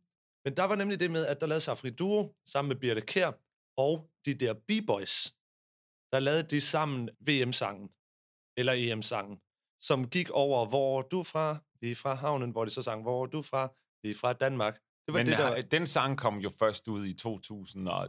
Men 0.44 0.57
der 0.57 0.64
var 0.64 0.77
nemlig 0.77 1.01
det 1.01 1.11
med, 1.11 1.27
at 1.27 1.40
der 1.40 1.46
lavede 1.46 1.61
Safri 1.61 1.90
Duo 1.90 2.35
sammen 2.46 2.68
med 2.68 2.77
Birte 2.77 3.01
Kær 3.01 3.31
og 3.77 4.11
de 4.24 4.35
der 4.35 4.55
B-Boys. 4.55 5.35
Der 6.12 6.20
lavede 6.20 6.42
de 6.42 6.61
sammen 6.61 7.09
VM-sangen. 7.20 7.88
Eller 8.57 8.72
EM-sangen. 8.72 9.38
Som 9.81 10.09
gik 10.09 10.31
over, 10.31 10.66
hvor 10.66 11.03
du 11.03 11.22
fra? 11.22 11.59
Vi 11.81 11.90
er 11.90 11.94
fra 11.94 12.14
havnen, 12.14 12.51
hvor 12.51 12.64
de 12.64 12.70
så 12.70 12.83
sang, 12.83 13.03
hvor 13.03 13.27
du 13.27 13.42
fra? 13.42 13.72
Vi 14.03 14.11
er 14.11 14.14
fra 14.14 14.33
Danmark. 14.33 14.74
Det 14.74 15.12
var 15.12 15.18
Men 15.18 15.27
det, 15.27 15.38
der... 15.38 15.61
den 15.62 15.87
sang 15.87 16.18
kom 16.18 16.38
jo 16.38 16.51
først 16.59 16.88
ud 16.88 17.07
i 17.07 17.12
2003. 17.12 18.09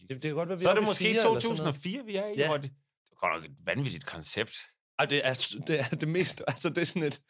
Det, 0.00 0.08
det 0.08 0.22
kan 0.22 0.34
godt 0.34 0.48
være, 0.48 0.58
vi 0.58 0.62
Så 0.62 0.70
er 0.70 0.74
det 0.74 0.84
måske 0.84 1.04
fire 1.04 1.10
eller 1.10 1.40
sådan 1.40 1.56
noget. 1.56 1.74
2004, 1.74 2.04
vi 2.04 2.16
er 2.16 2.26
i. 2.26 2.34
Ja. 2.36 2.46
hvor 2.46 2.56
Det, 2.56 2.70
det 3.08 3.16
var 3.22 3.36
et 3.36 3.66
vanvittigt 3.66 4.06
koncept. 4.06 4.56
Ej, 5.00 5.06
det 5.06 5.26
er, 5.26 5.34
det 5.66 5.80
er 5.80 5.96
det 5.96 6.08
mest... 6.08 6.42
Altså, 6.48 6.68
det 6.68 6.78
er 6.78 6.84
sådan 6.84 7.02
et 7.02 7.20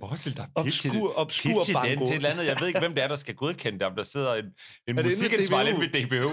Forestil 0.00 0.36
dig 0.40 0.48
obskur, 0.54 1.18
obskur 1.18 1.50
pitche 1.50 1.74
den 1.74 1.98
til 1.98 2.06
et 2.06 2.14
eller 2.14 2.28
andet. 2.28 2.46
Jeg 2.46 2.56
ved 2.60 2.66
ikke, 2.66 2.80
hvem 2.80 2.94
det 2.94 3.04
er, 3.04 3.08
der 3.08 3.16
skal 3.16 3.34
godkende 3.34 3.78
det. 3.78 3.86
Om 3.86 3.96
der 3.96 4.02
sidder 4.02 4.34
en, 4.34 4.44
en 4.88 5.04
musikansvarlig 5.04 5.74
inde 5.74 5.80
ved 5.80 6.22
DBU, 6.22 6.28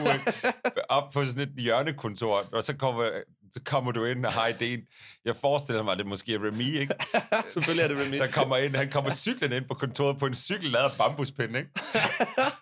op 0.89 1.11
på 1.13 1.25
sådan 1.25 1.41
et 1.41 1.49
hjørnekontor, 1.57 2.49
og 2.51 2.63
så 2.63 2.77
kommer, 2.77 3.09
så 3.53 3.61
kommer 3.65 3.91
du 3.91 4.05
ind 4.05 4.25
og 4.25 4.33
har 4.33 4.47
ideen. 4.47 4.79
Jeg 5.25 5.35
forestiller 5.35 5.83
mig, 5.83 5.91
at 5.91 5.97
det 5.97 6.05
måske 6.07 6.33
er 6.33 6.39
Remy, 6.47 6.79
ikke? 6.79 6.93
Selvfølgelig 7.53 7.83
er 7.83 7.87
det 7.87 7.97
Remy. 7.97 8.17
Der 8.17 8.31
kommer 8.31 8.57
ind, 8.57 8.75
han 8.75 8.89
kommer 8.89 9.11
cyklen 9.11 9.51
ind 9.51 9.65
på 9.67 9.73
kontoret 9.73 10.19
på 10.19 10.25
en 10.25 10.35
cykel 10.35 10.69
lavet 10.69 10.85
af 10.85 10.97
bambuspind, 10.97 11.57
ikke? 11.57 11.69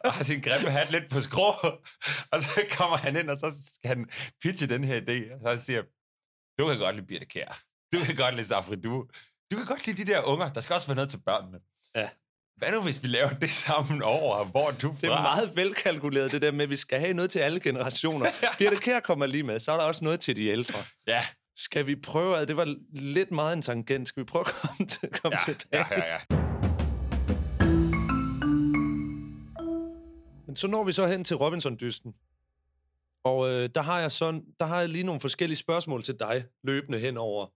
og 0.03 0.13
har 0.13 0.23
sin 0.23 0.41
grimme 0.41 0.69
hat 0.71 0.91
lidt 0.91 1.09
på 1.09 1.21
skrå. 1.21 1.51
Og 2.31 2.41
så 2.41 2.49
kommer 2.71 2.97
han 2.97 3.17
ind, 3.17 3.29
og 3.29 3.37
så 3.39 3.71
skal 3.73 3.87
han 3.87 4.09
pitche 4.41 4.67
den 4.67 4.83
her 4.83 5.01
idé. 5.01 5.47
Og 5.47 5.57
så 5.57 5.63
siger, 5.65 5.81
du 6.59 6.67
kan 6.67 6.79
godt 6.79 6.95
lide 6.95 7.07
Birte 7.07 7.25
Kjær. 7.25 7.66
Du 7.93 7.99
kan 8.05 8.15
godt 8.15 8.35
lide 8.35 8.47
Safri 8.47 8.75
Du. 8.75 9.05
Du 9.51 9.57
kan 9.57 9.65
godt 9.65 9.85
lide 9.87 10.05
de 10.05 10.11
der 10.11 10.23
unger. 10.23 10.53
Der 10.53 10.61
skal 10.61 10.73
også 10.73 10.87
være 10.87 10.95
noget 10.95 11.09
til 11.09 11.19
børnene. 11.25 11.59
Ja. 11.95 12.09
Hvad 12.57 12.71
nu, 12.71 12.81
hvis 12.83 13.03
vi 13.03 13.07
laver 13.07 13.29
det 13.29 13.49
sammen 13.49 14.01
over, 14.03 14.45
hvor 14.45 14.71
du 14.71 14.91
fra? 14.91 14.97
Det 15.01 15.07
er 15.07 15.21
meget 15.21 15.55
velkalkuleret, 15.55 16.31
det 16.31 16.41
der 16.41 16.51
med, 16.51 16.63
at 16.63 16.69
vi 16.69 16.75
skal 16.75 16.99
have 16.99 17.13
noget 17.13 17.31
til 17.31 17.39
alle 17.39 17.59
generationer. 17.59 18.25
Birte 18.59 18.75
Kjær 18.77 18.99
kommer 18.99 19.25
lige 19.25 19.43
med, 19.43 19.59
så 19.59 19.71
er 19.71 19.77
der 19.77 19.83
også 19.83 20.03
noget 20.03 20.19
til 20.19 20.35
de 20.35 20.45
ældre. 20.45 20.79
Ja, 21.07 21.25
Skal 21.55 21.87
vi 21.87 21.95
prøve, 21.95 22.37
at 22.37 22.47
det 22.47 22.57
var 22.57 22.75
lidt 22.91 23.31
meget 23.31 23.53
en 23.55 23.61
tangent, 23.61 24.07
skal 24.07 24.21
vi 24.21 24.25
prøve 24.25 24.45
at 24.47 24.53
komme, 24.53 24.87
til, 24.87 25.09
komme 25.21 25.37
ja, 25.47 25.53
tilbage? 25.53 25.85
ja, 25.91 26.05
ja, 26.05 26.13
ja. 26.13 26.19
Men 30.47 30.55
så 30.55 30.67
når 30.67 30.83
vi 30.83 30.91
så 30.91 31.07
hen 31.07 31.23
til 31.23 31.35
Robinson-dysten. 31.35 32.13
Og 33.23 33.49
øh, 33.49 33.69
der, 33.75 33.81
har 33.81 33.99
jeg 33.99 34.11
sådan, 34.11 34.43
der 34.59 34.65
har 34.65 34.79
jeg 34.79 34.89
lige 34.89 35.03
nogle 35.03 35.21
forskellige 35.21 35.57
spørgsmål 35.57 36.03
til 36.03 36.15
dig, 36.19 36.45
løbende 36.63 36.99
hen 36.99 37.17
over 37.17 37.47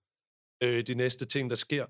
øh, 0.64 0.88
de 0.88 0.94
næste 0.96 1.26
ting, 1.26 1.50
der 1.50 1.56
sker. 1.56 1.86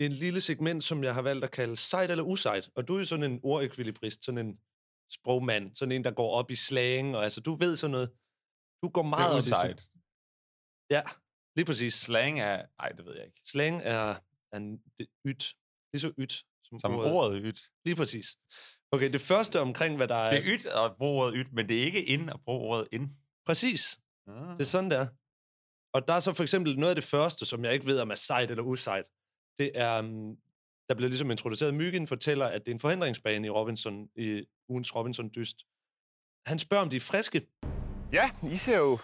En 0.00 0.12
lille 0.12 0.40
segment, 0.40 0.84
som 0.84 1.04
jeg 1.04 1.14
har 1.14 1.22
valgt 1.22 1.44
at 1.44 1.50
kalde 1.50 1.76
sejt 1.76 2.10
eller 2.10 2.24
usejt. 2.24 2.70
Og 2.74 2.88
du 2.88 2.94
er 2.94 2.98
jo 2.98 3.04
sådan 3.04 3.32
en 3.32 3.40
ordekvilibrist, 3.42 4.24
sådan 4.24 4.46
en 4.46 4.60
sprogmand, 5.10 5.74
sådan 5.76 5.92
en, 5.92 6.04
der 6.04 6.10
går 6.10 6.30
op 6.34 6.50
i 6.50 6.56
slang, 6.56 7.16
og 7.16 7.24
altså, 7.24 7.40
du 7.40 7.54
ved 7.54 7.76
sådan 7.76 7.90
noget. 7.92 8.10
Du 8.82 8.88
går 8.88 9.02
Det 9.02 9.10
meget 9.10 9.30
er 9.30 9.34
op 9.34 9.38
i 9.38 9.42
sådan- 9.42 9.70
usejt. 9.70 9.88
Ja, 10.90 11.02
lige 11.56 11.66
præcis. 11.66 11.94
Slang 11.94 12.40
er... 12.40 12.66
Nej, 12.78 12.88
det 12.88 13.04
ved 13.06 13.14
jeg 13.16 13.24
ikke. 13.26 13.40
Slang 13.44 13.82
er, 13.84 14.14
er 14.52 14.56
en, 14.56 14.78
det, 14.98 15.06
yt. 15.26 15.54
Lige 15.92 16.00
så 16.00 16.12
yt. 16.18 16.44
Som, 16.64 16.78
Som 16.78 16.94
ordet 16.94 17.42
yt. 17.44 17.60
Lige 17.84 17.96
præcis. 17.96 18.36
Okay, 18.92 19.12
det 19.12 19.20
første 19.20 19.60
omkring, 19.60 19.96
hvad 19.96 20.08
der 20.08 20.14
er... 20.14 20.30
Det 20.30 20.38
er 20.38 20.54
yt 20.54 20.66
at 20.66 20.96
bruge 20.98 21.22
ordet 21.22 21.34
yt, 21.36 21.52
men 21.52 21.68
det 21.68 21.78
er 21.80 21.84
ikke 21.84 22.04
ind 22.04 22.30
at 22.30 22.40
bruge 22.44 22.60
ordet 22.68 22.88
ind. 22.92 23.10
Præcis. 23.46 24.00
Ah. 24.26 24.50
Det 24.56 24.60
er 24.60 24.64
sådan, 24.64 24.90
det 24.90 24.98
er. 24.98 25.06
Og 25.94 26.08
der 26.08 26.14
er 26.14 26.20
så 26.20 26.32
for 26.32 26.42
eksempel 26.42 26.78
noget 26.78 26.90
af 26.90 26.96
det 26.96 27.04
første, 27.04 27.46
som 27.46 27.64
jeg 27.64 27.74
ikke 27.74 27.86
ved, 27.86 28.00
om 28.00 28.10
er 28.10 28.14
sejt 28.14 28.50
eller 28.50 28.62
usejt. 28.62 29.04
Det 29.58 29.70
er, 29.74 29.98
um, 29.98 30.36
der 30.88 30.94
bliver 30.94 31.08
ligesom 31.08 31.30
introduceret. 31.30 31.74
Myggen 31.74 32.06
fortæller, 32.06 32.46
at 32.46 32.66
det 32.66 32.70
er 32.70 32.74
en 32.74 32.80
forhindringsbane 32.80 33.46
i 33.46 33.50
Robinson, 33.50 34.08
i 34.16 34.44
ugens 34.68 34.94
Robinson-dyst. 34.94 35.66
Han 36.46 36.58
spørger, 36.58 36.82
om 36.82 36.90
de 36.90 36.96
er 36.96 37.00
friske. 37.00 37.46
Ja, 38.12 38.30
I 38.50 38.56
ser 38.56 38.78
jo 38.78 38.98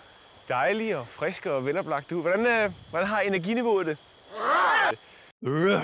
dejlige 0.48 0.98
og 0.98 1.06
friske 1.06 1.52
og 1.52 1.64
veloplagte 1.64 2.16
ud. 2.16 2.22
Hvordan, 2.22 2.40
øh, 2.46 2.72
hvordan 2.90 3.08
har 3.08 3.20
energiniveauet 3.20 3.86
det? 3.86 3.98
Øh, 5.44 5.80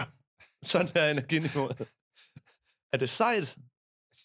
sådan 0.62 0.90
er 0.94 1.10
energiniveauet. 1.10 1.88
Er 2.92 2.98
det 2.98 3.10
sejt? 3.10 3.56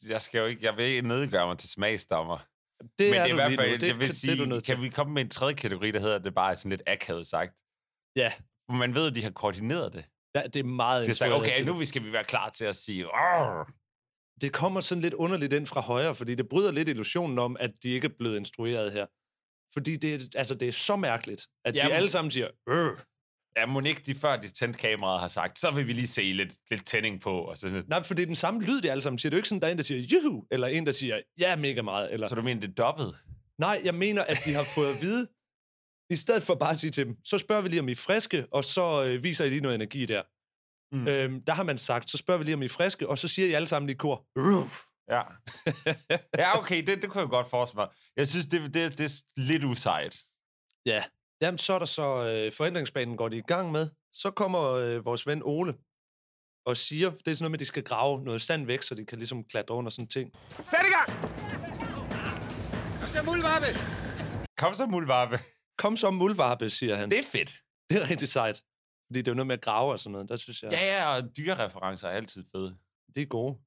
Jeg 0.07 0.21
skal 0.21 0.39
jo 0.39 0.45
ikke... 0.45 0.65
Jeg 0.65 0.77
vil 0.77 0.85
ikke 0.85 1.07
nedgøre 1.07 1.47
mig 1.47 1.57
til 1.57 1.69
smagsdommer. 1.69 2.37
Det 2.81 2.89
men 2.99 3.13
er 3.13 3.13
det 3.13 3.19
er 3.21 3.25
i 3.25 3.33
hvert 3.35 3.55
fald, 3.59 3.79
Det- 3.79 3.87
jeg 3.87 3.95
vil 3.99 4.09
det- 4.09 4.23
det 4.23 4.29
er 4.31 4.35
sige, 4.35 4.49
nødt 4.49 4.63
til. 4.63 4.75
kan 4.75 4.83
vi 4.83 4.89
komme 4.89 5.13
med 5.13 5.21
en 5.21 5.29
tredje 5.29 5.53
kategori, 5.53 5.91
der 5.91 5.99
hedder, 5.99 6.19
det 6.19 6.35
bare 6.35 6.51
er 6.51 6.55
sådan 6.55 6.69
lidt 6.69 6.83
akavet 6.87 7.27
sagt? 7.27 7.51
Ja. 8.15 8.31
For 8.69 8.73
man 8.73 8.95
ved, 8.95 9.07
at 9.07 9.15
de 9.15 9.23
har 9.23 9.31
koordineret 9.31 9.93
det. 9.93 10.05
Ja, 10.35 10.41
det 10.53 10.59
er 10.59 10.63
meget 10.63 11.05
Det 11.05 11.11
er 11.11 11.15
sagt, 11.15 11.31
okay, 11.33 11.63
nu 11.63 11.79
det. 11.79 11.87
skal 11.87 12.03
vi 12.03 12.11
være 12.11 12.23
klar 12.23 12.49
til 12.49 12.65
at 12.65 12.75
sige... 12.75 13.05
"Arr." 13.05 13.71
det 14.41 14.53
kommer 14.53 14.81
sådan 14.81 15.01
lidt 15.01 15.13
underligt 15.13 15.53
ind 15.53 15.67
fra 15.67 15.81
højre, 15.81 16.15
fordi 16.15 16.35
det 16.35 16.49
bryder 16.49 16.71
lidt 16.71 16.89
illusionen 16.89 17.39
om, 17.39 17.57
at 17.59 17.71
de 17.83 17.89
ikke 17.89 18.05
er 18.07 18.11
blevet 18.19 18.37
instrueret 18.37 18.91
her. 18.91 19.05
Fordi 19.73 19.95
det, 19.95 20.35
altså, 20.35 20.55
det 20.55 20.67
er 20.67 20.71
så 20.71 20.95
mærkeligt, 20.95 21.47
at 21.65 21.73
de 21.73 21.79
Jamen. 21.79 21.95
alle 21.97 22.09
sammen 22.09 22.31
siger, 22.31 22.47
øh. 22.69 22.97
Ja, 23.57 23.65
Monique, 23.65 24.03
de 24.05 24.15
før 24.15 24.35
de 24.37 24.47
tændte 24.47 24.79
kameraet, 24.79 25.21
har 25.21 25.27
sagt, 25.27 25.59
så 25.59 25.71
vil 25.71 25.87
vi 25.87 25.93
lige 25.93 26.07
se 26.07 26.21
lidt, 26.21 26.53
lidt 26.69 26.85
tænding 26.85 27.21
på. 27.21 27.41
Og 27.41 27.57
så. 27.57 27.83
Nej, 27.87 28.03
for 28.03 28.13
det 28.13 28.23
er 28.23 28.25
den 28.25 28.35
samme 28.35 28.61
lyd, 28.61 28.81
de 28.81 28.91
alle 28.91 29.01
sammen 29.01 29.19
siger. 29.19 29.29
Det 29.29 29.35
er 29.35 29.37
jo 29.37 29.39
ikke 29.39 29.49
sådan, 29.49 29.61
der 29.61 29.67
er 29.67 29.71
en, 29.71 29.77
der 29.77 29.83
siger, 29.83 29.99
juhu, 30.01 30.45
eller 30.51 30.67
en, 30.67 30.85
der 30.85 30.91
siger, 30.91 31.21
ja, 31.39 31.55
mega 31.55 31.81
meget. 31.81 32.13
Eller... 32.13 32.27
så 32.27 32.35
du 32.35 32.41
mener, 32.41 32.61
det 32.61 32.69
er 32.69 32.73
dobbelt? 32.73 33.15
Nej, 33.59 33.81
jeg 33.83 33.95
mener, 33.95 34.23
at 34.23 34.37
de 34.45 34.53
har 34.53 34.63
fået 34.63 34.95
at 34.95 35.01
vide, 35.01 35.27
i 36.09 36.15
stedet 36.15 36.43
for 36.43 36.55
bare 36.55 36.71
at 36.71 36.77
sige 36.77 36.91
til 36.91 37.05
dem, 37.05 37.17
så 37.23 37.37
spørger 37.37 37.61
vi 37.61 37.69
lige, 37.69 37.79
om 37.79 37.87
I 37.87 37.91
er 37.91 37.95
friske, 37.95 38.47
og 38.51 38.63
så 38.63 39.03
øh, 39.03 39.23
viser 39.23 39.45
I 39.45 39.49
lige 39.49 39.61
noget 39.61 39.75
energi 39.75 40.05
der. 40.05 40.23
Mm. 40.95 41.07
Øhm, 41.07 41.41
der 41.43 41.53
har 41.53 41.63
man 41.63 41.77
sagt, 41.77 42.09
så 42.09 42.17
spørger 42.17 42.37
vi 42.37 42.43
lige, 42.43 42.55
om 42.55 42.61
I 42.61 42.65
er 42.65 42.69
friske, 42.69 43.09
og 43.09 43.17
så 43.17 43.27
siger 43.27 43.47
I 43.47 43.51
alle 43.53 43.67
sammen 43.67 43.89
i 43.89 43.93
kor, 43.93 44.25
"Øh." 44.37 44.65
Ja. 45.09 45.21
ja, 46.41 46.59
okay, 46.59 46.83
det, 46.87 47.01
det 47.01 47.09
kunne 47.09 47.21
jeg 47.21 47.29
godt 47.29 47.49
forestille 47.49 47.79
mig. 47.79 47.87
Jeg 48.17 48.27
synes, 48.27 48.45
det, 48.45 48.61
det, 48.73 48.97
det 48.97 49.01
er 49.05 49.23
lidt 49.37 49.63
usejt. 49.63 50.23
Ja. 50.85 51.03
Jamen, 51.41 51.57
så 51.57 51.73
er 51.73 51.79
der 51.79 51.85
så 51.85 52.23
øh, 52.23 52.51
forhindringsbanen 52.51 53.17
går 53.17 53.29
de 53.29 53.37
i 53.37 53.41
gang 53.41 53.71
med. 53.71 53.89
Så 54.13 54.31
kommer 54.31 54.61
øh, 54.71 55.05
vores 55.05 55.27
ven 55.27 55.41
Ole 55.45 55.73
og 56.65 56.77
siger, 56.77 57.09
det 57.09 57.27
er 57.27 57.35
sådan 57.35 57.43
noget 57.43 57.51
med, 57.51 57.55
at 57.55 57.59
de 57.59 57.65
skal 57.65 57.83
grave 57.83 58.23
noget 58.23 58.41
sand 58.41 58.65
væk, 58.65 58.81
så 58.81 58.95
de 58.95 59.05
kan 59.05 59.17
ligesom 59.17 59.43
klatre 59.43 59.75
under 59.75 59.91
sådan 59.91 60.07
ting. 60.07 60.31
Sæt 60.59 60.79
i 60.85 60.91
gang! 60.97 61.21
Kom 63.01 63.09
så, 63.13 63.23
muldvarpe! 63.25 63.65
Kom 64.57 64.73
så, 64.73 64.85
muldvarpe. 64.85 65.37
Kom 65.77 65.97
så, 65.97 66.11
muldvarpe, 66.11 66.69
siger 66.69 66.95
han. 66.95 67.09
Det 67.09 67.19
er 67.19 67.23
fedt. 67.31 67.51
Det 67.89 68.01
er 68.01 68.09
rigtig 68.09 68.27
sejt. 68.27 68.63
Fordi 69.07 69.19
det 69.19 69.27
er 69.27 69.31
jo 69.31 69.35
noget 69.35 69.47
med 69.47 69.57
at 69.57 69.61
grave 69.61 69.91
og 69.91 69.99
sådan 69.99 70.11
noget. 70.11 70.29
Der 70.29 70.35
synes 70.35 70.63
jeg, 70.63 70.71
Ja, 70.71 70.85
ja, 70.97 71.15
og 71.15 71.37
dyrereferencer 71.37 72.07
er 72.07 72.11
altid 72.11 72.43
fede. 72.51 72.77
det 73.15 73.21
er 73.21 73.25
gode. 73.25 73.57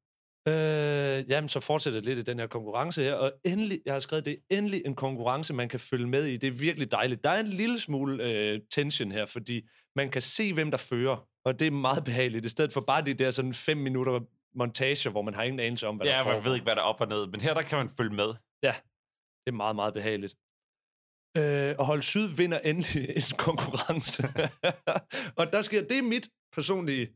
Øh, 0.49 1.31
jamen, 1.31 1.49
så 1.49 1.61
fortsætter 1.61 2.01
det 2.01 2.05
lidt 2.09 2.19
i 2.19 2.23
den 2.23 2.39
her 2.39 2.47
konkurrence 2.47 3.03
her. 3.03 3.15
Og 3.15 3.33
endelig, 3.45 3.81
jeg 3.87 3.93
har 3.95 4.01
skrevet, 4.01 4.25
det 4.25 4.33
er 4.33 4.57
endelig 4.59 4.83
en 4.87 4.95
konkurrence, 4.95 5.55
man 5.55 5.69
kan 5.69 5.81
følge 5.81 6.07
med 6.07 6.25
i. 6.25 6.37
Det 6.37 6.47
er 6.47 6.51
virkelig 6.51 6.91
dejligt. 6.91 7.25
Der 7.25 7.31
er 7.31 7.41
en 7.41 7.47
lille 7.47 7.81
smule 7.81 8.25
øh, 8.25 8.61
tension 8.71 9.13
her, 9.13 9.27
fordi 9.27 9.69
man 9.97 10.11
kan 10.11 10.23
se, 10.23 10.53
hvem 10.55 10.71
der 10.71 10.79
fører. 10.79 11.29
Og 11.45 11.61
det 11.61 11.67
er 11.67 11.71
meget 11.71 12.05
behageligt, 12.05 12.45
i 12.45 12.49
stedet 12.49 12.73
for 12.73 12.81
bare 12.81 13.05
de 13.05 13.15
der 13.15 13.31
sådan 13.31 13.55
fem 13.55 13.77
minutter 13.77 14.21
montage, 14.55 15.11
hvor 15.11 15.23
man 15.23 15.35
har 15.35 15.43
ingen 15.43 15.61
anelse 15.61 15.87
om, 15.87 15.97
hvad 15.97 16.07
Ja, 16.07 16.13
der 16.13 16.25
man 16.25 16.33
foregår. 16.35 16.45
ved 16.49 16.55
ikke, 16.55 16.65
hvad 16.65 16.77
der 16.77 16.83
er 16.83 16.87
op 16.87 17.01
og 17.01 17.09
ned. 17.09 17.27
Men 17.27 17.41
her, 17.41 17.55
der 17.55 17.63
kan 17.63 17.79
man 17.79 17.91
følge 17.97 18.15
med. 18.15 18.35
Ja, 18.63 18.75
det 19.47 19.53
er 19.53 19.57
meget, 19.57 19.77
meget 19.77 19.95
behageligt. 19.95 20.35
Øh, 21.39 21.75
og 21.79 21.87
Hold 21.87 22.03
Syd 22.03 22.29
vinder 22.37 22.59
endelig 22.59 23.09
en 23.17 23.37
konkurrence. 23.39 24.23
og 25.41 25.53
der 25.53 25.63
sker, 25.63 25.83
det 25.83 25.99
er 25.99 26.03
mit 26.03 26.29
personlige 26.53 27.07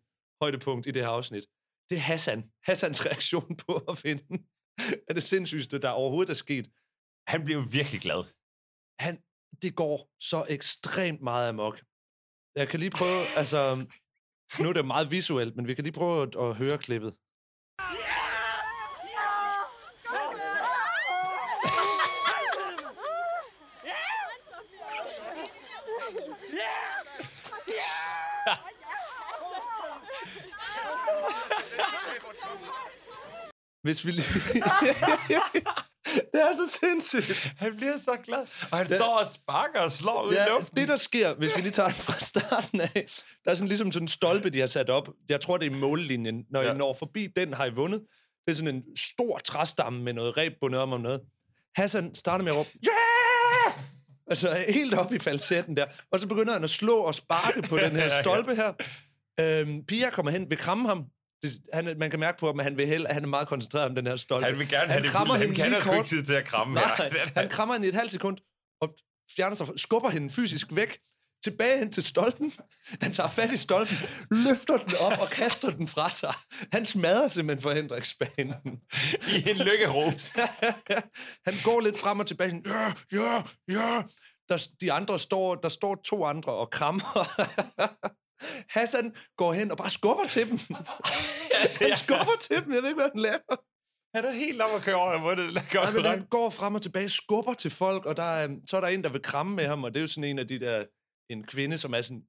højdepunkt 0.42 0.86
i 0.86 0.90
det 0.90 1.02
her 1.02 1.08
afsnit. 1.08 1.44
Det 1.90 1.96
er 1.98 2.06
Hassan. 2.10 2.50
Hassans 2.66 3.06
reaktion 3.06 3.56
på 3.56 3.72
at 3.90 4.04
vinde. 4.04 4.24
er 5.08 5.14
det 5.14 5.22
sindssygste, 5.22 5.78
der 5.78 5.90
overhovedet 5.90 6.30
er 6.30 6.34
sket. 6.46 6.66
Han 7.32 7.44
bliver 7.44 7.62
virkelig 7.78 8.00
glad. 8.00 8.22
Han, 9.04 9.14
det 9.62 9.74
går 9.74 9.96
så 10.30 10.46
ekstremt 10.48 11.22
meget 11.30 11.48
amok. 11.48 11.76
Jeg 12.56 12.68
kan 12.68 12.80
lige 12.80 12.94
prøve, 13.00 13.20
altså, 13.40 13.60
nu 14.62 14.68
er 14.68 14.72
det 14.72 14.92
meget 14.94 15.10
visuelt, 15.10 15.56
men 15.56 15.66
vi 15.66 15.74
kan 15.74 15.84
lige 15.84 16.00
prøve 16.00 16.22
at, 16.26 16.36
at 16.44 16.56
høre 16.56 16.78
klippet. 16.78 17.12
Hvis 33.82 34.06
vi 34.06 34.12
det 36.32 36.40
er 36.42 36.52
så 36.54 36.78
sindssygt. 36.80 37.52
Han 37.58 37.76
bliver 37.76 37.96
så 37.96 38.16
glad. 38.24 38.38
Og 38.72 38.78
han 38.78 38.86
Det- 38.86 38.96
står 38.96 39.18
og 39.20 39.26
sparker 39.26 39.80
og 39.80 39.92
slår 39.92 40.22
ud 40.28 40.32
i 40.32 40.36
Ja, 40.36 40.48
luften. 40.48 40.76
det 40.76 40.88
der 40.88 40.96
sker, 40.96 41.34
hvis 41.34 41.56
vi 41.56 41.60
lige 41.62 41.72
tager 41.72 41.86
det 41.88 41.96
fra 41.96 42.12
starten 42.24 42.80
af, 42.80 43.06
der 43.44 43.50
er 43.50 43.54
sådan 43.54 43.68
ligesom 43.68 43.92
sådan 43.92 44.04
en 44.04 44.08
stolpe, 44.08 44.50
de 44.50 44.60
har 44.60 44.66
sat 44.66 44.90
op. 44.90 45.08
Jeg 45.28 45.40
tror, 45.40 45.56
det 45.56 45.66
er 45.72 45.76
mållinjen. 45.76 46.44
Når 46.50 46.60
ja. 46.60 46.66
Ja. 46.68 46.74
I 46.74 46.78
når 46.78 46.94
forbi 46.94 47.26
den, 47.36 47.54
har 47.54 47.66
I 47.66 47.70
vundet. 47.70 48.00
Det 48.46 48.52
er 48.52 48.56
sådan 48.56 48.74
en 48.74 48.82
stor 48.96 49.38
træstamme 49.38 50.02
med 50.02 50.12
noget 50.12 50.36
reb 50.36 50.52
bundet 50.60 50.80
om 50.80 50.92
og 50.92 51.00
noget. 51.00 51.20
Hassan 51.76 52.14
starter 52.14 52.44
med 52.44 52.52
at 52.52 52.58
råbe, 52.58 52.68
yeah! 52.88 53.74
Altså 54.30 54.64
helt 54.68 54.94
op 54.94 55.12
i 55.12 55.18
falsetten 55.18 55.76
der. 55.76 55.86
Og 56.12 56.20
så 56.20 56.26
begynder 56.28 56.52
han 56.52 56.64
at 56.64 56.70
slå 56.70 56.96
og 56.98 57.14
sparke 57.14 57.62
på 57.62 57.78
den 57.78 57.90
her 57.96 58.04
Ja, 58.06 58.14
ja. 58.14 58.22
stolpe 58.22 58.54
her. 58.54 58.72
Øhm, 59.40 59.84
Pia 59.86 60.10
kommer 60.10 60.32
hen, 60.32 60.50
vil 60.50 60.58
kramme 60.58 60.88
ham. 60.88 61.04
Det, 61.42 61.50
han, 61.72 61.98
man 61.98 62.10
kan 62.10 62.20
mærke 62.20 62.38
på 62.38 62.46
ham, 62.46 62.60
at 62.60 62.64
han 62.64 62.76
vil 62.76 62.86
hellere, 62.86 63.08
at 63.08 63.14
han 63.14 63.24
er 63.24 63.28
meget 63.28 63.48
koncentreret 63.48 63.86
om 63.86 63.94
den 63.94 64.06
her 64.06 64.16
stolpe. 64.16 64.46
Han 64.46 64.58
vil 64.58 64.68
gerne 64.68 64.92
have 64.92 65.02
det 65.02 65.10
krammer. 65.10 65.34
Han 65.34 65.42
hende 65.42 65.54
kan 65.54 65.70
have 65.70 65.82
sgu 65.82 65.92
ikke 65.92 66.04
tid 66.04 66.24
til 66.24 66.34
at 66.34 66.44
kramme 66.44 66.74
Nej, 66.74 66.96
her. 66.96 67.28
han 67.40 67.48
krammer 67.48 67.74
hende 67.74 67.86
i 67.86 67.88
et 67.88 67.94
halvt 67.94 68.10
sekund, 68.10 68.38
og 68.80 68.94
fjerner 69.36 69.56
sig, 69.56 69.66
skubber 69.76 70.10
hende 70.10 70.30
fysisk 70.30 70.66
væk, 70.70 70.98
tilbage 71.44 71.78
hen 71.78 71.92
til 71.92 72.02
stolpen. 72.02 72.52
Han 73.00 73.12
tager 73.12 73.28
fat 73.28 73.52
i 73.52 73.56
stolpen, 73.56 73.96
løfter 74.30 74.76
den 74.76 74.94
op 75.00 75.18
og 75.20 75.30
kaster 75.30 75.70
den 75.70 75.88
fra 75.88 76.10
sig. 76.10 76.34
Han 76.72 76.86
smadrer 76.86 77.28
simpelthen 77.28 77.62
forhindringsbanen. 77.62 78.80
I 79.28 79.50
en 79.50 79.56
lykkeros. 79.56 80.32
han 81.46 81.54
går 81.64 81.80
lidt 81.80 81.98
frem 81.98 82.20
og 82.20 82.26
tilbage. 82.26 82.62
Ja, 82.66 82.92
ja, 83.12 83.42
ja. 83.68 84.02
Der, 84.48 84.68
de 84.80 84.92
andre 84.92 85.18
står, 85.18 85.54
der 85.54 85.68
står 85.68 85.94
to 86.04 86.24
andre 86.24 86.52
og 86.52 86.70
krammer. 86.70 87.28
Hassan 88.68 89.14
går 89.36 89.52
hen 89.52 89.70
og 89.70 89.76
bare 89.76 89.90
skubber 89.90 90.26
til 90.26 90.48
dem. 90.50 90.58
han 91.82 91.96
skubber 91.96 92.36
til 92.40 92.56
dem. 92.64 92.72
Jeg 92.74 92.82
ved 92.82 92.88
ikke, 92.88 93.00
hvad 93.00 93.10
han 93.14 93.20
laver. 93.20 93.56
Han 94.14 94.24
er 94.24 94.30
helt 94.30 94.60
op 94.60 94.76
at 94.76 94.82
køre 94.82 94.94
over 94.94 95.18
mod 95.18 95.36
det. 95.36 95.54
Nej, 95.74 95.92
men 95.92 96.04
han 96.04 96.26
går 96.30 96.50
frem 96.50 96.74
og 96.74 96.82
tilbage, 96.82 97.08
skubber 97.08 97.54
til 97.54 97.70
folk, 97.70 98.06
og 98.06 98.16
der 98.16 98.22
er, 98.22 98.48
så 98.66 98.76
er 98.76 98.80
der 98.80 98.88
en, 98.88 99.04
der 99.04 99.08
vil 99.08 99.22
kramme 99.22 99.56
med 99.56 99.66
ham, 99.66 99.84
og 99.84 99.94
det 99.94 100.00
er 100.00 100.02
jo 100.02 100.06
sådan 100.06 100.24
en 100.24 100.38
af 100.38 100.48
de 100.48 100.60
der, 100.60 100.84
en 101.30 101.44
kvinde, 101.44 101.78
som 101.78 101.94
er 101.94 102.02
sådan 102.02 102.22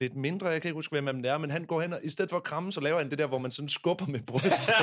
lidt 0.00 0.16
mindre, 0.16 0.48
jeg 0.48 0.62
kan 0.62 0.68
ikke 0.68 0.74
huske, 0.74 1.00
hvem 1.00 1.22
det 1.22 1.30
er, 1.30 1.38
men 1.38 1.50
han 1.50 1.64
går 1.64 1.80
hen, 1.80 1.92
og 1.92 2.00
i 2.02 2.08
stedet 2.08 2.30
for 2.30 2.36
at 2.36 2.42
kramme, 2.42 2.72
så 2.72 2.80
laver 2.80 2.98
han 2.98 3.10
det 3.10 3.18
der, 3.18 3.26
hvor 3.26 3.38
man 3.38 3.50
sådan 3.50 3.68
skubber 3.68 4.06
med 4.06 4.20
brystet, 4.20 4.74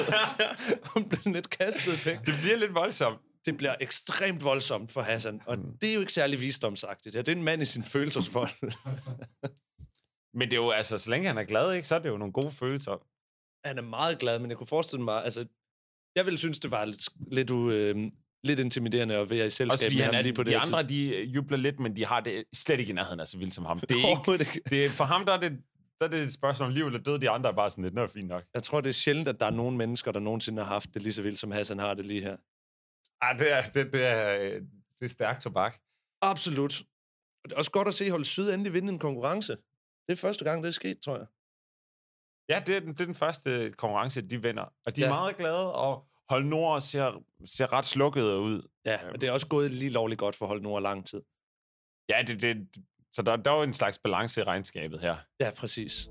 og 0.96 1.10
bliver 1.10 1.34
lidt 1.34 1.50
kastet 1.50 2.06
væk. 2.06 2.18
Det 2.26 2.34
bliver 2.42 2.58
lidt 2.58 2.74
voldsomt. 2.74 3.20
Det 3.46 3.58
bliver 3.58 3.76
ekstremt 3.80 4.44
voldsomt 4.44 4.92
for 4.92 5.02
Hassan, 5.02 5.42
og 5.46 5.58
det 5.82 5.90
er 5.90 5.94
jo 5.94 6.00
ikke 6.00 6.14
særlig 6.14 6.42
visdomsagtigt. 6.42 7.16
Ja, 7.16 7.20
det 7.20 7.28
er 7.28 7.36
en 7.36 7.44
mand 7.44 7.62
i 7.62 7.66
sin 7.66 7.84
følelsesvold. 7.84 8.50
Men 10.38 10.52
det 10.52 10.54
er 10.54 10.62
jo, 10.62 10.70
altså, 10.70 10.98
så 10.98 11.10
længe 11.10 11.28
han 11.28 11.38
er 11.38 11.44
glad, 11.44 11.74
ikke, 11.74 11.88
så 11.88 11.96
er 11.96 12.00
det 12.00 12.10
jo 12.10 12.18
nogle 12.18 12.34
gode 12.34 12.52
følelser. 12.52 13.08
han 13.66 13.78
er 13.78 13.82
meget 13.82 14.20
glad, 14.20 14.40
men 14.40 14.50
jeg 14.50 14.58
kunne 14.58 14.68
forestille 14.68 15.04
mig, 15.04 15.24
altså, 15.24 15.46
jeg 16.16 16.26
ville 16.26 16.38
synes, 16.38 16.60
det 16.60 16.72
var 16.72 16.86
lidt, 16.86 17.10
lidt, 17.32 17.50
u, 17.50 17.72
øh, 17.72 18.12
lidt 18.44 18.60
intimiderende 18.60 19.16
at 19.16 19.30
være 19.30 19.40
i 19.40 19.46
Også 19.46 19.58
selskab 19.58 19.86
fordi 19.86 19.96
med 19.96 20.04
han 20.04 20.14
ham 20.14 20.20
er, 20.20 20.22
lige 20.22 20.34
på 20.34 20.44
det 20.44 20.52
de 20.52 20.58
andre, 20.58 20.84
de 20.84 21.18
øh, 21.18 21.36
jubler 21.36 21.58
lidt, 21.58 21.80
men 21.80 21.96
de 21.96 22.06
har 22.06 22.20
det 22.20 22.44
slet 22.54 22.80
ikke 22.80 22.90
i 22.90 22.94
nærheden 22.94 23.20
af 23.20 23.28
så 23.28 23.38
vildt 23.38 23.54
som 23.54 23.66
ham. 23.66 23.80
Det 23.80 23.92
er 23.92 24.32
ikke, 24.40 24.62
det 24.70 24.86
er, 24.86 24.90
for 24.90 25.04
ham, 25.04 25.26
der 25.26 25.34
er 25.34 25.40
det, 25.40 25.62
der 26.00 26.06
er 26.06 26.10
det 26.10 26.20
et 26.20 26.34
spørgsmål 26.34 26.68
om 26.68 26.74
liv 26.74 26.86
eller 26.86 27.00
død. 27.00 27.20
De 27.20 27.30
andre 27.30 27.50
er 27.50 27.54
bare 27.54 27.72
sådan 27.72 27.84
lidt, 27.84 27.94
nå, 27.94 28.08
fint 28.08 28.28
nok. 28.28 28.44
Jeg 28.54 28.64
tror, 28.64 28.82
det 28.82 28.90
er 28.90 28.94
sjældent, 28.94 29.28
at 29.28 29.40
der 29.40 29.46
er 29.46 29.52
nogen 29.52 29.78
mennesker, 29.78 30.12
der 30.12 30.20
nogensinde 30.20 30.64
har 30.64 30.70
haft 30.70 30.94
det 30.94 31.02
lige 31.02 31.14
så 31.14 31.22
vildt, 31.22 31.40
som 31.40 31.52
Hassan 31.52 31.80
har 31.80 31.94
det 31.94 32.06
lige 32.06 32.22
her. 32.22 32.38
Ah, 33.22 33.40
det, 33.40 33.52
er, 33.54 33.62
det, 33.62 33.94
det, 33.94 34.06
er, 34.06 34.42
øh, 34.42 34.62
det 35.00 35.06
er 35.06 35.10
stærkt 35.10 35.42
tobak. 35.42 35.78
Absolut. 36.22 36.84
Og 37.44 37.50
det 37.50 37.52
er 37.52 37.58
også 37.58 37.72
godt 37.72 37.88
at 37.88 37.94
se 37.94 38.10
Hold 38.10 38.26
Syd 38.26 38.50
endelig 38.50 38.74
vinde 38.74 38.94
en 38.94 39.00
konkurrence. 39.00 39.58
Det 40.08 40.14
er 40.14 40.18
første 40.18 40.46
gang, 40.46 40.64
det 40.64 40.68
er 40.68 40.74
sket, 40.74 41.00
tror 41.00 41.18
jeg. 41.18 41.28
Ja, 42.50 42.60
det 42.66 42.76
er, 42.76 42.80
den, 42.80 42.90
det 42.94 43.02
er 43.02 43.06
den 43.06 43.16
første 43.16 43.72
konkurrence, 43.78 44.22
de 44.22 44.42
vinder. 44.42 44.74
Og 44.86 44.96
de 44.96 45.02
er 45.04 45.08
Ja. 45.08 45.14
meget 45.14 45.38
glade, 45.38 45.74
og 45.76 46.08
Hold 46.30 46.46
Nord 46.46 46.82
ser, 46.82 47.24
ser 47.46 47.74
ret 47.74 47.86
slukket 47.86 48.22
ud. 48.24 48.68
Ja, 48.86 49.10
og 49.12 49.22
det 49.22 49.28
er 49.28 49.32
også 49.32 49.48
gået 49.48 49.72
lige 49.72 49.90
lovligt 49.90 50.20
godt 50.20 50.36
for 50.36 50.46
Hold 50.46 50.62
Nord 50.62 50.82
lang 50.82 51.06
tid. 51.08 51.22
Ja, 52.10 52.22
det, 52.28 52.42
det, 52.42 52.70
så 53.12 53.22
der, 53.22 53.36
der 53.36 53.52
er 53.52 53.56
jo 53.56 53.64
en 53.64 53.74
slags 53.74 54.00
balance 54.00 54.42
i 54.42 54.44
regnskabet 54.44 55.00
her. 55.02 55.18
Ja, 55.40 55.52
præcis. 55.52 56.10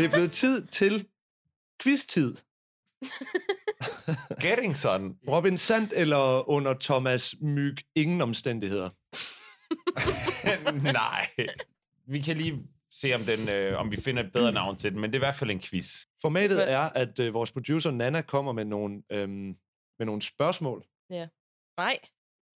Det 0.00 0.06
er 0.06 0.12
blevet 0.12 0.32
tid 0.32 0.66
til 0.66 1.06
quiz-tid. 1.82 2.36
Getting 4.44 4.76
sådan. 4.76 5.18
Robin 5.28 5.56
Sand 5.56 5.90
eller 5.94 6.48
under 6.48 6.74
Thomas 6.80 7.34
Myg 7.40 7.76
ingen 7.94 8.20
omstændigheder? 8.20 8.90
Nej. 10.92 11.26
Vi 12.06 12.20
kan 12.20 12.36
lige 12.36 12.68
se, 12.90 13.14
om, 13.14 13.20
den, 13.20 13.48
øh, 13.48 13.80
om 13.80 13.90
vi 13.90 13.96
finder 13.96 14.22
et 14.22 14.32
bedre 14.32 14.52
navn 14.52 14.76
til 14.76 14.92
den, 14.92 15.00
men 15.00 15.10
det 15.10 15.14
er 15.14 15.18
i 15.18 15.26
hvert 15.26 15.34
fald 15.34 15.50
en 15.50 15.60
quiz. 15.60 16.06
Formatet 16.22 16.70
er, 16.70 16.80
at 16.80 17.18
øh, 17.18 17.34
vores 17.34 17.52
producer 17.52 17.90
Nana 17.90 18.22
kommer 18.22 18.52
med 18.52 18.64
nogle, 18.64 19.02
øhm, 19.10 19.56
med 19.98 20.06
nogle 20.06 20.22
spørgsmål. 20.22 20.84
Ja. 21.10 21.28
Nej. 21.76 21.98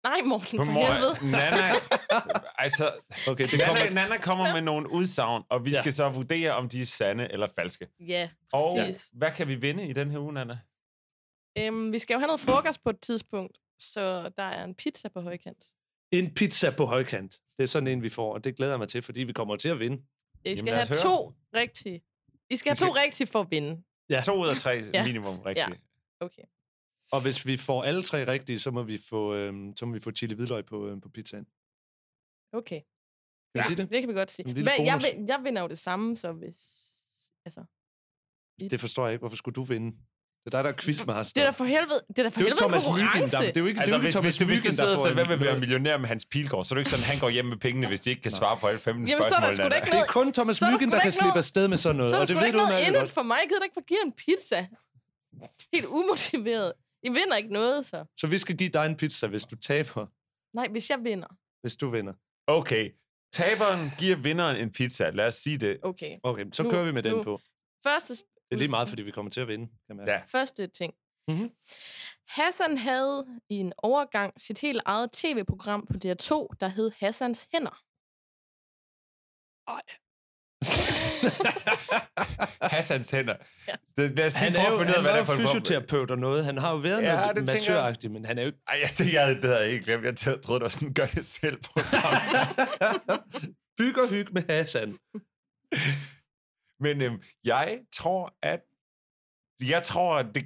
Nej, 0.04 0.20
Morten, 0.26 0.58
for 0.58 0.64
Mor- 0.72 0.86
helvede. 0.86 1.30
Nana, 1.32 1.72
altså, 2.64 2.92
Okay, 3.28 3.44
det 3.44 3.52
Nana, 3.58 3.66
kommer... 3.66 3.90
Nana 3.90 4.16
kommer 4.18 4.52
med 4.52 4.60
nogle 4.62 4.90
udsagn, 4.92 5.42
og 5.48 5.64
vi 5.64 5.70
Ja. 5.70 5.80
skal 5.80 5.92
så 5.92 6.08
vurdere, 6.08 6.52
om 6.52 6.68
de 6.68 6.80
er 6.82 6.86
sande 6.86 7.32
eller 7.32 7.46
falske. 7.46 7.88
Ja, 8.00 8.28
Og 8.52 8.60
præcis. 8.76 9.10
hvad 9.14 9.30
kan 9.32 9.48
vi 9.48 9.54
vinde 9.54 9.86
i 9.86 9.92
den 9.92 10.10
her 10.10 10.18
uge, 10.18 10.32
Nana? 10.32 10.58
Øhm, 11.58 11.92
vi 11.92 11.98
skal 11.98 12.14
jo 12.14 12.18
have 12.18 12.26
noget 12.26 12.40
frokost 12.40 12.84
på 12.84 12.90
et 12.90 13.00
tidspunkt, 13.00 13.58
så 13.78 14.30
der 14.36 14.42
er 14.42 14.64
en 14.64 14.74
pizza 14.74 15.08
på 15.08 15.20
højkant. 15.20 15.64
En 16.12 16.34
pizza 16.34 16.70
på 16.70 16.84
højkant. 16.86 17.32
Det 17.58 17.62
er 17.64 17.68
sådan 17.68 17.86
en, 17.88 18.02
vi 18.02 18.08
får, 18.08 18.34
og 18.34 18.44
det 18.44 18.56
glæder 18.56 18.72
jeg 18.72 18.78
mig 18.78 18.88
til, 18.88 19.02
fordi 19.02 19.20
vi 19.20 19.32
kommer 19.32 19.56
til 19.56 19.68
at 19.68 19.78
vinde. 19.78 20.02
I 20.44 20.56
skal 20.56 20.64
lad 20.72 20.74
have 20.86 20.94
to 20.94 21.32
rigtige. 21.54 22.02
I 22.50 22.56
skal 22.56 22.70
have 22.70 22.76
skal- 22.76 22.88
to 22.88 22.94
rigtige 22.94 23.26
for 23.26 23.40
at 23.40 23.50
vinde. 23.50 23.82
Ja. 24.10 24.22
To 24.24 24.34
ud 24.42 24.48
af 24.48 24.56
tre 24.56 24.70
Ja. 24.94 25.04
minimum, 25.06 25.38
rigtigt. 25.40 25.68
Ja. 25.68 26.24
Okay. 26.26 26.42
Og 27.12 27.20
hvis 27.22 27.46
vi 27.46 27.56
får 27.56 27.82
alle 27.84 28.02
tre 28.02 28.26
rigtige, 28.26 28.58
så 28.60 28.70
må 28.70 28.82
vi 28.82 28.98
få, 28.98 29.34
øhm, 29.34 29.76
så 29.76 29.86
må 29.86 29.92
vi 29.92 30.00
få 30.00 30.10
chili 30.10 30.34
hvidløg 30.34 30.66
på, 30.66 30.86
øhm, 30.88 31.00
på 31.00 31.08
pizzaen. 31.08 31.46
Okay. 32.52 32.80
Kan 33.54 33.62
ja. 33.62 33.66
sige 33.66 33.76
det? 33.76 33.90
Det 33.90 34.00
kan 34.02 34.08
vi 34.08 34.14
godt 34.14 34.30
sige. 34.30 34.54
Men 34.54 34.66
jeg, 34.66 35.24
jeg 35.28 35.40
vinder 35.44 35.62
jo 35.62 35.68
det 35.68 35.78
samme, 35.78 36.16
så 36.16 36.32
hvis... 36.32 36.58
Altså, 37.46 37.64
Det 38.70 38.80
forstår 38.80 39.06
jeg 39.06 39.12
ikke. 39.12 39.20
Hvorfor 39.22 39.36
skulle 39.36 39.54
du 39.54 39.62
vinde? 39.62 39.90
Det 40.44 40.54
er 40.54 40.58
dig, 40.58 40.64
der 40.64 40.70
er 40.70 40.74
quizmaster. 40.84 41.32
det 41.34 41.40
er 41.46 41.50
da 41.50 41.56
for 41.60 41.64
helvede, 41.64 42.00
det 42.08 42.18
er 42.18 42.22
da 42.22 42.28
for 42.28 42.40
det 42.40 42.46
er 42.46 42.50
jo 42.50 42.54
helvede 42.54 42.54
ikke 42.54 42.58
Thomas 42.62 42.84
konkurrence. 42.84 43.36
der, 43.36 43.42
det 43.52 43.56
er 43.56 43.60
jo 43.60 43.66
ikke, 43.66 43.80
Altså, 43.80 43.94
det 43.98 43.98
er 43.98 43.98
jo 43.98 44.02
hvis, 44.02 44.14
ikke 44.14 44.18
Thomas 44.18 44.34
hvis, 44.34 44.38
du, 44.40 44.44
hvis 44.52 44.60
du 44.62 44.66
Myggen, 44.66 44.72
sidder 44.80 44.96
der 44.96 45.08
og 45.10 45.14
hvem 45.18 45.28
vil 45.32 45.40
være 45.48 45.58
millionær 45.64 45.96
med 46.02 46.08
Hans 46.12 46.24
Pilgaard, 46.32 46.64
så 46.64 46.68
er 46.72 46.74
det 46.76 46.80
ikke 46.84 46.92
sådan, 46.96 47.06
han 47.12 47.18
går 47.24 47.30
hjem 47.36 47.46
med 47.52 47.58
pengene, 47.66 47.86
hvis 47.92 48.00
de 48.04 48.08
ikke 48.12 48.22
kan 48.26 48.34
svare 48.40 48.56
på 48.60 48.64
alle 48.70 48.80
15 48.80 49.08
Jamen, 49.08 49.24
så 49.30 49.34
er 49.38 49.40
der 49.40 49.46
spørgsmål. 49.46 49.64
sgu 49.64 49.68
da 49.74 49.76
ikke 49.80 49.90
Det 49.96 50.00
er 50.06 50.12
kun 50.18 50.26
Thomas 50.38 50.54
Så 50.56 50.64
er 50.64 50.70
der 50.70 50.78
der 50.78 50.98
kan 51.02 51.08
ikke 51.08 51.18
slippe 51.20 51.34
noget- 51.36 51.44
afsted 51.46 51.64
med 51.72 51.78
sådan 51.84 51.96
noget. 52.00 52.10
Så 52.10 52.16
er 52.16 52.18
der 52.18 52.24
og 52.24 52.28
det 52.28 52.34
sgu 52.34 52.38
da 52.38 52.44
ved 52.44 52.50
ikke 52.50 52.62
noget 52.64 52.86
inden 52.88 53.08
for 53.18 53.22
mig. 53.30 53.36
Jeg 53.42 53.46
gider 53.50 53.60
da 53.62 53.66
ikke 53.68 53.78
få 53.82 53.86
give 53.92 54.02
en 54.08 54.12
pizza. 54.24 54.60
Helt 55.74 55.86
umotiveret. 56.00 56.70
I 57.02 57.08
vinder 57.08 57.36
ikke 57.36 57.52
noget, 57.52 57.86
så. 57.86 58.04
Så 58.20 58.26
vi 58.26 58.38
skal 58.38 58.56
give 58.56 58.68
dig 58.70 58.86
en 58.86 58.96
pizza, 58.96 59.26
hvis 59.26 59.44
du 59.44 59.56
taber. 59.56 60.06
Nej, 60.56 60.68
hvis 60.68 60.90
jeg 60.90 61.04
vinder. 61.04 61.28
Hvis 61.60 61.76
du 61.76 61.90
vinder. 61.90 62.14
Okay. 62.46 62.90
Taberen 63.32 63.90
giver 63.98 64.16
vinderen 64.16 64.56
en 64.56 64.72
pizza. 64.72 65.10
Lad 65.10 65.26
os 65.26 65.34
sige 65.34 65.58
det. 65.58 65.78
Okay. 65.82 66.18
Okay, 66.22 66.46
så 66.52 66.62
Nu- 66.62 66.70
kører 66.70 66.84
vi 66.84 66.92
med 66.92 67.02
den 67.02 67.12
nu. 67.12 67.22
på. 67.22 67.40
Første, 67.84 68.14
Det 68.14 68.24
er 68.50 68.56
lige 68.56 68.68
meget, 68.70 68.88
fordi 68.88 69.02
vi 69.02 69.10
kommer 69.10 69.30
til 69.30 69.40
at 69.40 69.48
vinde. 69.48 69.70
Kan 69.86 69.96
man. 69.96 70.06
Ja. 70.10 70.22
første 70.28 70.66
ting. 70.66 70.94
Mhm. 71.28 71.50
Hassan 72.28 72.78
havde 72.78 73.40
i 73.48 73.54
en 73.54 73.72
overgang 73.78 74.40
sit 74.40 74.58
helt 74.58 74.82
eget 74.84 75.12
tv-program 75.12 75.86
på 75.86 75.92
DR2, 76.04 76.48
der 76.60 76.68
hed 76.68 76.92
Hassans 76.98 77.48
Hænder. 77.52 77.82
Hassans 82.72 83.10
hænder. 83.10 83.34
Ja. 83.68 83.74
Det, 83.96 84.16
lad 84.16 84.26
os 84.26 84.34
Han 84.34 84.56
er 84.56 84.70
jo, 84.70 84.78
finde 84.78 84.92
ud 84.92 84.96
af, 84.96 85.02
hvad 85.02 85.10
er 85.10 85.24
der 85.24 85.32
er 85.32 85.36
fysioterapeut 85.36 86.10
og 86.10 86.18
noget. 86.18 86.44
Han 86.44 86.58
har 86.58 86.70
jo 86.70 86.76
været 86.76 87.02
Ja, 87.02 87.14
noget 87.16 87.36
massøragtigt, 87.36 88.12
men 88.12 88.24
han 88.24 88.38
er 88.38 88.42
jo 88.42 88.46
ikke... 88.46 88.58
Ej, 88.68 88.78
jeg 88.82 88.90
tænker, 88.90 89.20
jeg, 89.20 89.36
det 89.36 89.44
havde 89.44 89.60
jeg 89.60 89.68
ikke 89.68 89.84
glemt. 89.84 90.04
Jeg 90.04 90.16
troede, 90.16 90.38
det 90.46 90.62
var 90.62 90.68
sådan 90.68 90.94
gør 90.94 91.06
det 91.06 91.24
selv 91.24 91.58
program. 91.62 92.18
Byg 93.78 93.98
og 93.98 94.08
hyg 94.08 94.26
med 94.32 94.42
Hassan. 94.50 94.98
Men 96.80 97.02
øhm, 97.02 97.22
jeg 97.44 97.78
tror, 97.94 98.34
at... 98.42 98.60
Jeg 99.68 99.82
tror, 99.82 100.16
at 100.16 100.26
det... 100.34 100.44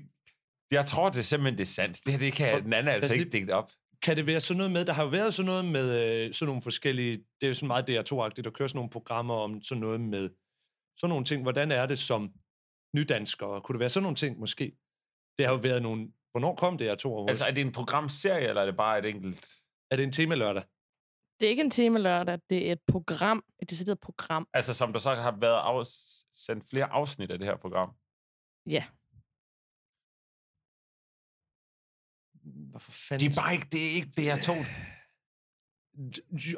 Jeg 0.70 0.86
tror, 0.86 1.08
det 1.10 1.18
er 1.18 1.22
simpelthen 1.22 1.58
det 1.58 1.64
er 1.64 1.66
sandt. 1.66 1.98
Det 2.04 2.12
her, 2.12 2.18
det 2.18 2.32
kan 2.32 2.50
For- 2.62 2.68
Nana 2.68 2.90
altså 2.90 3.12
altså, 3.12 3.14
ikke 3.14 3.38
digte 3.38 3.50
op. 3.50 3.70
Kan 4.02 4.16
det 4.16 4.26
være 4.26 4.40
sådan 4.40 4.58
noget 4.58 4.72
med, 4.72 4.84
der 4.84 4.92
har 4.92 5.02
jo 5.02 5.08
været 5.08 5.34
sådan 5.34 5.46
noget 5.46 5.64
med 5.64 5.86
øh, 6.02 6.34
sådan 6.34 6.46
nogle 6.46 6.62
forskellige, 6.62 7.16
det 7.16 7.42
er 7.42 7.48
jo 7.48 7.54
sådan 7.54 7.66
meget 7.66 7.90
DR2-agtigt, 7.90 8.42
der 8.42 8.50
kører 8.50 8.68
sådan 8.68 8.78
nogle 8.78 8.90
programmer 8.90 9.34
om 9.34 9.62
sådan 9.62 9.80
noget 9.80 10.00
med 10.00 10.30
sådan 10.96 11.10
nogle 11.10 11.24
ting. 11.24 11.42
Hvordan 11.42 11.70
er 11.70 11.86
det 11.86 11.98
som 11.98 12.32
nydanskere? 12.94 13.60
Kunne 13.60 13.74
det 13.74 13.80
være 13.80 13.90
sådan 13.90 14.02
nogle 14.02 14.16
ting 14.16 14.38
måske? 14.38 14.76
Det 15.38 15.46
har 15.46 15.52
jo 15.52 15.58
været 15.58 15.82
nogle... 15.82 16.12
Hvornår 16.30 16.54
kom 16.54 16.74
DR2 16.74 17.04
overhovedet? 17.04 17.30
Altså, 17.30 17.44
Altså, 17.44 17.44
er 17.44 17.50
det 17.50 17.60
en 17.60 17.72
programserie, 17.72 18.48
eller 18.48 18.62
er 18.62 18.66
det 18.66 18.76
bare 18.76 18.98
et 18.98 19.04
enkelt... 19.04 19.54
er 19.90 19.96
det 19.96 20.04
en 20.04 20.12
tema 20.12 20.34
lørdag? 20.34 20.62
Det 21.40 21.46
er 21.46 21.50
ikke 21.50 21.62
en 21.62 21.70
tema 21.70 21.98
lørdag, 21.98 22.38
det 22.50 22.68
er 22.68 22.72
et 22.72 22.80
program, 22.88 23.44
et 23.62 23.70
decideret 23.70 24.00
program. 24.00 24.48
Altså, 24.54 24.74
som 24.74 24.92
der 24.92 25.00
så 25.00 25.14
har 25.14 25.36
været 25.40 25.58
afsendt 25.58 26.64
flere 26.70 26.84
afsnit 26.84 27.30
af 27.30 27.38
det 27.38 27.46
her 27.46 27.56
program. 27.56 27.90
Ja. 28.66 28.84
Hvorfor 32.76 32.92
fanden? 32.92 33.28
Det 33.30 33.36
er 33.36 33.40
bare 33.42 33.52
ikke, 33.54 33.66
det 33.72 33.86
er 33.86 33.90
ikke 33.90 34.08
DR2. 34.34 34.64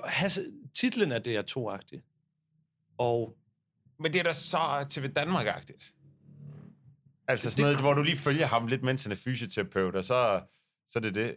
Hasse, 0.08 0.52
titlen 0.74 1.12
er 1.12 1.18
DR2-agtig. 1.18 2.02
Og 2.98 3.36
Men 3.98 4.12
det 4.12 4.18
er 4.18 4.22
da 4.22 4.32
så 4.32 4.86
TV 4.90 5.06
Danmark-agtigt. 5.12 5.94
Altså 7.28 7.44
Det- 7.46 7.52
sådan 7.52 7.62
noget, 7.62 7.74
det- 7.76 7.84
hvor 7.84 7.94
du 7.94 8.02
lige 8.02 8.16
følger 8.16 8.46
ham 8.46 8.66
lidt, 8.66 8.82
mens 8.82 9.02
han 9.04 9.12
er 9.12 9.16
fysioterapeut, 9.16 9.96
og 9.96 10.04
så, 10.04 10.46
så 10.88 10.98
er 10.98 11.00
det 11.00 11.14
det. 11.14 11.36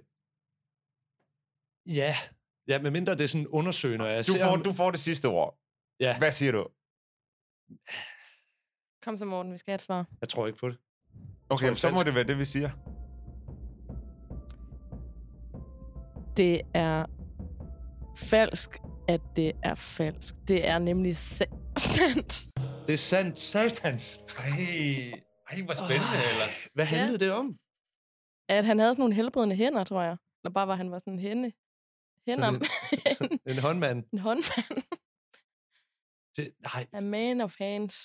ja, 1.86 2.15
ja, 2.67 2.82
medmindre 2.82 3.13
det 3.13 3.21
er 3.21 3.27
sådan 3.27 3.47
undersøgende. 3.47 4.05
og 4.05 4.11
Jeg 4.11 4.27
Du 4.27 4.34
får, 4.34 4.39
ham- 4.49 4.63
du 4.63 4.73
får 4.73 4.91
det 4.91 4.99
sidste 4.99 5.25
ord. 5.25 5.57
Ja, 5.99 6.17
Hvad 6.17 6.32
siger 6.32 6.51
du? 6.51 6.67
Kom 9.03 9.17
så, 9.17 9.25
Morten, 9.25 9.53
vi 9.53 9.57
skal 9.57 9.71
have 9.71 9.75
et 9.75 9.82
svar. 9.82 10.05
jeg 10.21 10.29
tror 10.29 10.47
ikke 10.47 10.59
på 10.59 10.69
det. 10.69 10.77
Okay, 11.49 11.69
det 11.69 11.79
så 11.79 11.91
må 11.91 12.03
det 12.03 12.15
være 12.15 12.23
det, 12.23 12.38
vi 12.38 12.45
siger. 12.45 12.69
Det 16.38 16.61
er 16.73 17.05
falsk, 18.17 18.69
at 19.07 19.21
det 19.36 19.51
er 19.63 19.75
falsk. 19.75 20.36
Det 20.47 20.67
er 20.67 20.79
nemlig 20.79 21.11
sa- 21.15 21.73
sandt. 21.77 22.47
Det 22.88 22.93
er 22.93 22.97
sandt. 22.97 23.39
Satans. 23.39 24.17
Ej, 24.38 24.45
ej 25.51 25.61
hvor 25.65 25.73
spændende 25.86 26.17
ellers. 26.34 26.67
Hvad 26.73 26.86
handlede 26.86 27.19
det 27.19 27.32
om? 27.32 27.55
At 28.49 28.65
han 28.65 28.79
havde 28.79 28.93
sådan 28.93 29.01
nogle 29.01 29.15
helbredende 29.15 29.55
hænder, 29.55 29.84
tror 29.84 30.01
jeg. 30.01 30.17
Eller 30.43 30.53
bare 30.53 30.67
var 30.67 30.75
han 30.75 30.91
var 30.91 30.99
sådan 30.99 31.13
en 31.13 31.19
hende. 31.19 31.51
Hænder. 32.27 32.47
Sådan 33.17 33.39
En 33.57 33.59
håndmand. 33.59 34.03
en 34.13 34.19
håndmand. 34.19 34.84
Det, 36.36 36.51
nej, 36.73 36.88
A 36.93 36.99
man 36.99 37.41
of 37.41 37.55
hands. 37.57 37.95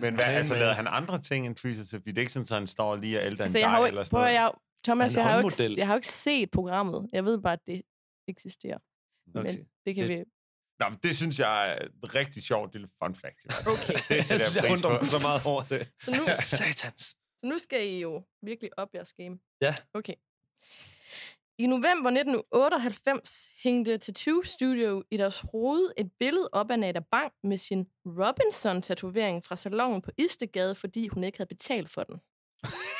Men 0.00 0.14
hvad, 0.14 0.24
altså, 0.24 0.54
lavede 0.54 0.74
han 0.74 0.86
andre 0.86 1.22
ting 1.22 1.46
end 1.46 1.56
fysioterapi? 1.56 2.10
Det 2.10 2.18
er 2.18 2.20
ikke 2.22 2.32
sådan, 2.32 2.42
at 2.56 2.58
han 2.58 2.66
står 2.66 2.96
lige 2.96 3.18
og 3.20 3.26
ælder 3.26 3.42
Altså, 3.42 3.58
en 3.58 3.62
jeg 3.62 3.70
har 3.70 3.86
eller 3.86 4.04
sådan 4.04 4.16
prøv, 4.16 4.20
noget? 4.20 4.34
jeg, 4.34 4.52
Thomas, 4.84 5.16
er 5.16 5.20
jeg 5.20 5.30
har, 5.30 5.40
jo 5.40 5.48
ikke, 5.68 5.78
jeg 5.78 5.86
har 5.86 5.94
jo 5.94 5.98
ikke 5.98 6.08
set 6.08 6.50
programmet. 6.50 7.08
Jeg 7.12 7.24
ved 7.24 7.38
bare, 7.38 7.52
at 7.52 7.66
det 7.66 7.82
eksisterer. 8.28 8.78
okay. 9.34 9.42
Men 9.42 9.68
det 9.86 9.94
kan 9.94 10.08
Det- 10.08 10.18
vi... 10.18 10.24
Nå, 10.80 10.88
men 10.88 10.98
det 11.02 11.16
synes 11.16 11.38
jeg 11.38 11.70
er 11.70 11.74
et 12.04 12.14
rigtig 12.14 12.42
sjovt 12.42 12.72
lille 12.72 12.88
fun 13.02 13.14
fact. 13.14 13.44
i 13.44 13.46
hvert 13.46 13.64
fald. 13.64 13.74
Okay. 13.74 13.94
Det 14.08 14.30
jeg 14.30 14.40
jeg 14.40 14.50
pris 14.60 14.70
undrer 14.84 14.90
mig 15.00 15.06
så 15.10 15.18
meget 15.22 15.46
over 15.46 15.62
det. 15.62 15.88
Så 16.02 16.10
nu, 16.10 16.22
Satans. 16.58 17.02
så 17.40 17.46
nu 17.46 17.58
skal 17.58 17.88
I 17.88 18.00
jo 18.00 18.22
virkelig 18.42 18.70
op 18.78 18.88
jeres 18.94 19.12
game. 19.12 19.38
Ja. 19.60 19.74
Okay. 19.94 20.14
I 21.60 21.66
november 21.66 22.10
1998 22.10 23.48
hængte 23.62 23.98
Tattoo 23.98 24.42
Studio 24.42 25.02
i 25.10 25.16
deres 25.16 25.40
hoved 25.52 25.92
et 25.96 26.10
billede 26.18 26.48
op 26.52 26.70
af 26.70 26.78
Nada 26.78 27.00
Bang 27.12 27.32
med 27.42 27.58
sin 27.58 27.86
Robinson-tatovering 28.06 29.44
fra 29.44 29.56
salongen 29.56 30.02
på 30.02 30.10
Istegade, 30.18 30.74
fordi 30.74 31.08
hun 31.08 31.24
ikke 31.24 31.38
havde 31.38 31.48
betalt 31.48 31.90
for 31.90 32.02
den. 32.04 32.20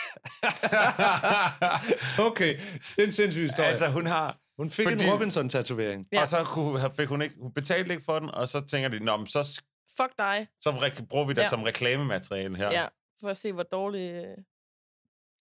Okay, 2.28 2.58
det 2.96 2.98
er 2.98 3.04
en 3.04 3.12
sindssyg 3.12 3.42
historie. 3.42 3.68
altså, 3.68 3.88
hun 3.88 4.06
har... 4.06 4.38
hun 4.56 4.70
fik 4.70 4.86
fordi- 4.88 5.04
en 5.04 5.12
Robinson-tatovering. 5.12 6.06
Ja. 6.12 6.20
Og 6.20 6.28
så 6.28 6.44
kunne, 6.44 6.90
fik 6.96 7.08
hun 7.08 7.22
ikke, 7.22 7.34
hun 7.40 7.52
betalte 7.52 7.90
ikke 7.94 8.04
for 8.04 8.18
den, 8.18 8.30
og 8.30 8.48
så 8.48 8.60
tænker 8.60 8.88
de, 8.88 9.04
Nå, 9.04 9.16
men 9.16 9.26
så, 9.26 9.60
Fuck 9.96 10.18
dig. 10.18 10.46
så 10.60 10.92
bruger 11.10 11.26
vi 11.26 11.32
det 11.34 11.40
Ja. 11.42 11.48
som 11.48 11.62
reklamemateriale 11.62 12.56
her. 12.56 12.70
Ja, 12.72 12.86
for 13.20 13.28
at 13.28 13.36
se, 13.36 13.52
hvor 13.52 13.62
dårlig... 13.62 14.10
øh, 14.24 14.36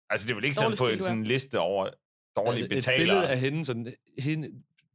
Altså, 0.10 0.28
det 0.28 0.32
er 0.32 0.36
vel 0.36 0.44
ikke 0.44 0.56
sådan 0.56 0.78
på 0.78 0.88
en 0.88 1.02
sådan 1.04 1.24
liste 1.24 1.60
over 1.60 1.90
dårlige 2.36 2.64
et 2.64 2.70
betalere. 2.70 3.00
billede 3.00 3.28
af 3.30 3.40
hende, 3.40 3.66
sådan, 3.66 3.94
hende 4.20 4.52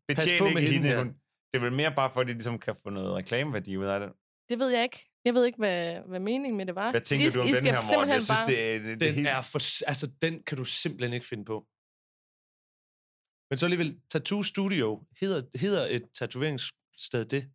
Betjen 0.09 0.39
på 0.39 0.45
ikke 0.47 0.55
med 0.55 0.63
hende 0.63 0.75
hende. 0.77 0.89
her. 0.89 0.99
Hun, 0.99 1.09
det 1.53 1.55
er 1.55 1.59
vel 1.61 1.73
mere 1.73 1.93
bare 1.97 2.11
for, 2.11 2.21
at 2.21 2.27
de 2.27 2.33
ligesom 2.33 2.59
kan 2.59 2.75
få 2.83 2.91
noget 2.91 3.15
reklameværdi 3.15 3.77
ud 3.77 3.85
af 3.85 4.01
det. 4.01 4.13
Det 4.49 4.59
ved 4.59 4.69
jeg 4.69 4.83
ikke. 4.83 5.12
Jeg 5.25 5.35
ved 5.35 5.45
ikke, 5.45 5.59
hvad, 5.59 6.01
hvad 6.01 6.21
meningen 6.21 6.57
med 6.57 6.67
det 6.67 6.75
var. 6.75 6.91
Hvad 6.91 7.01
tænker 7.01 7.27
I, 7.27 7.31
du 7.31 7.41
om 7.41 7.47
I 7.47 7.49
den 7.49 7.57
skal 7.57 7.71
her, 7.73 7.97
Morten? 7.97 8.11
Jeg 8.11 8.23
synes, 8.23 8.41
bare... 8.41 8.51
det 8.51 8.75
er, 8.75 8.79
det, 8.79 8.89
det 8.89 9.01
Den 9.01 9.15
helt... 9.15 9.29
er 9.29 9.41
for... 9.41 9.85
Altså, 9.89 10.07
den 10.23 10.43
kan 10.43 10.59
du 10.59 10.65
simpelthen 10.65 11.13
ikke 11.13 11.27
finde 11.27 11.45
på. 11.45 11.67
Men 13.51 13.59
så 13.59 13.67
alligevel, 13.67 14.01
Tattoo 14.11 14.43
Studio, 14.43 15.03
hedder, 15.21 15.59
hedder 15.59 15.87
et 15.87 16.05
tatoveringssted 16.19 17.25
det? 17.25 17.51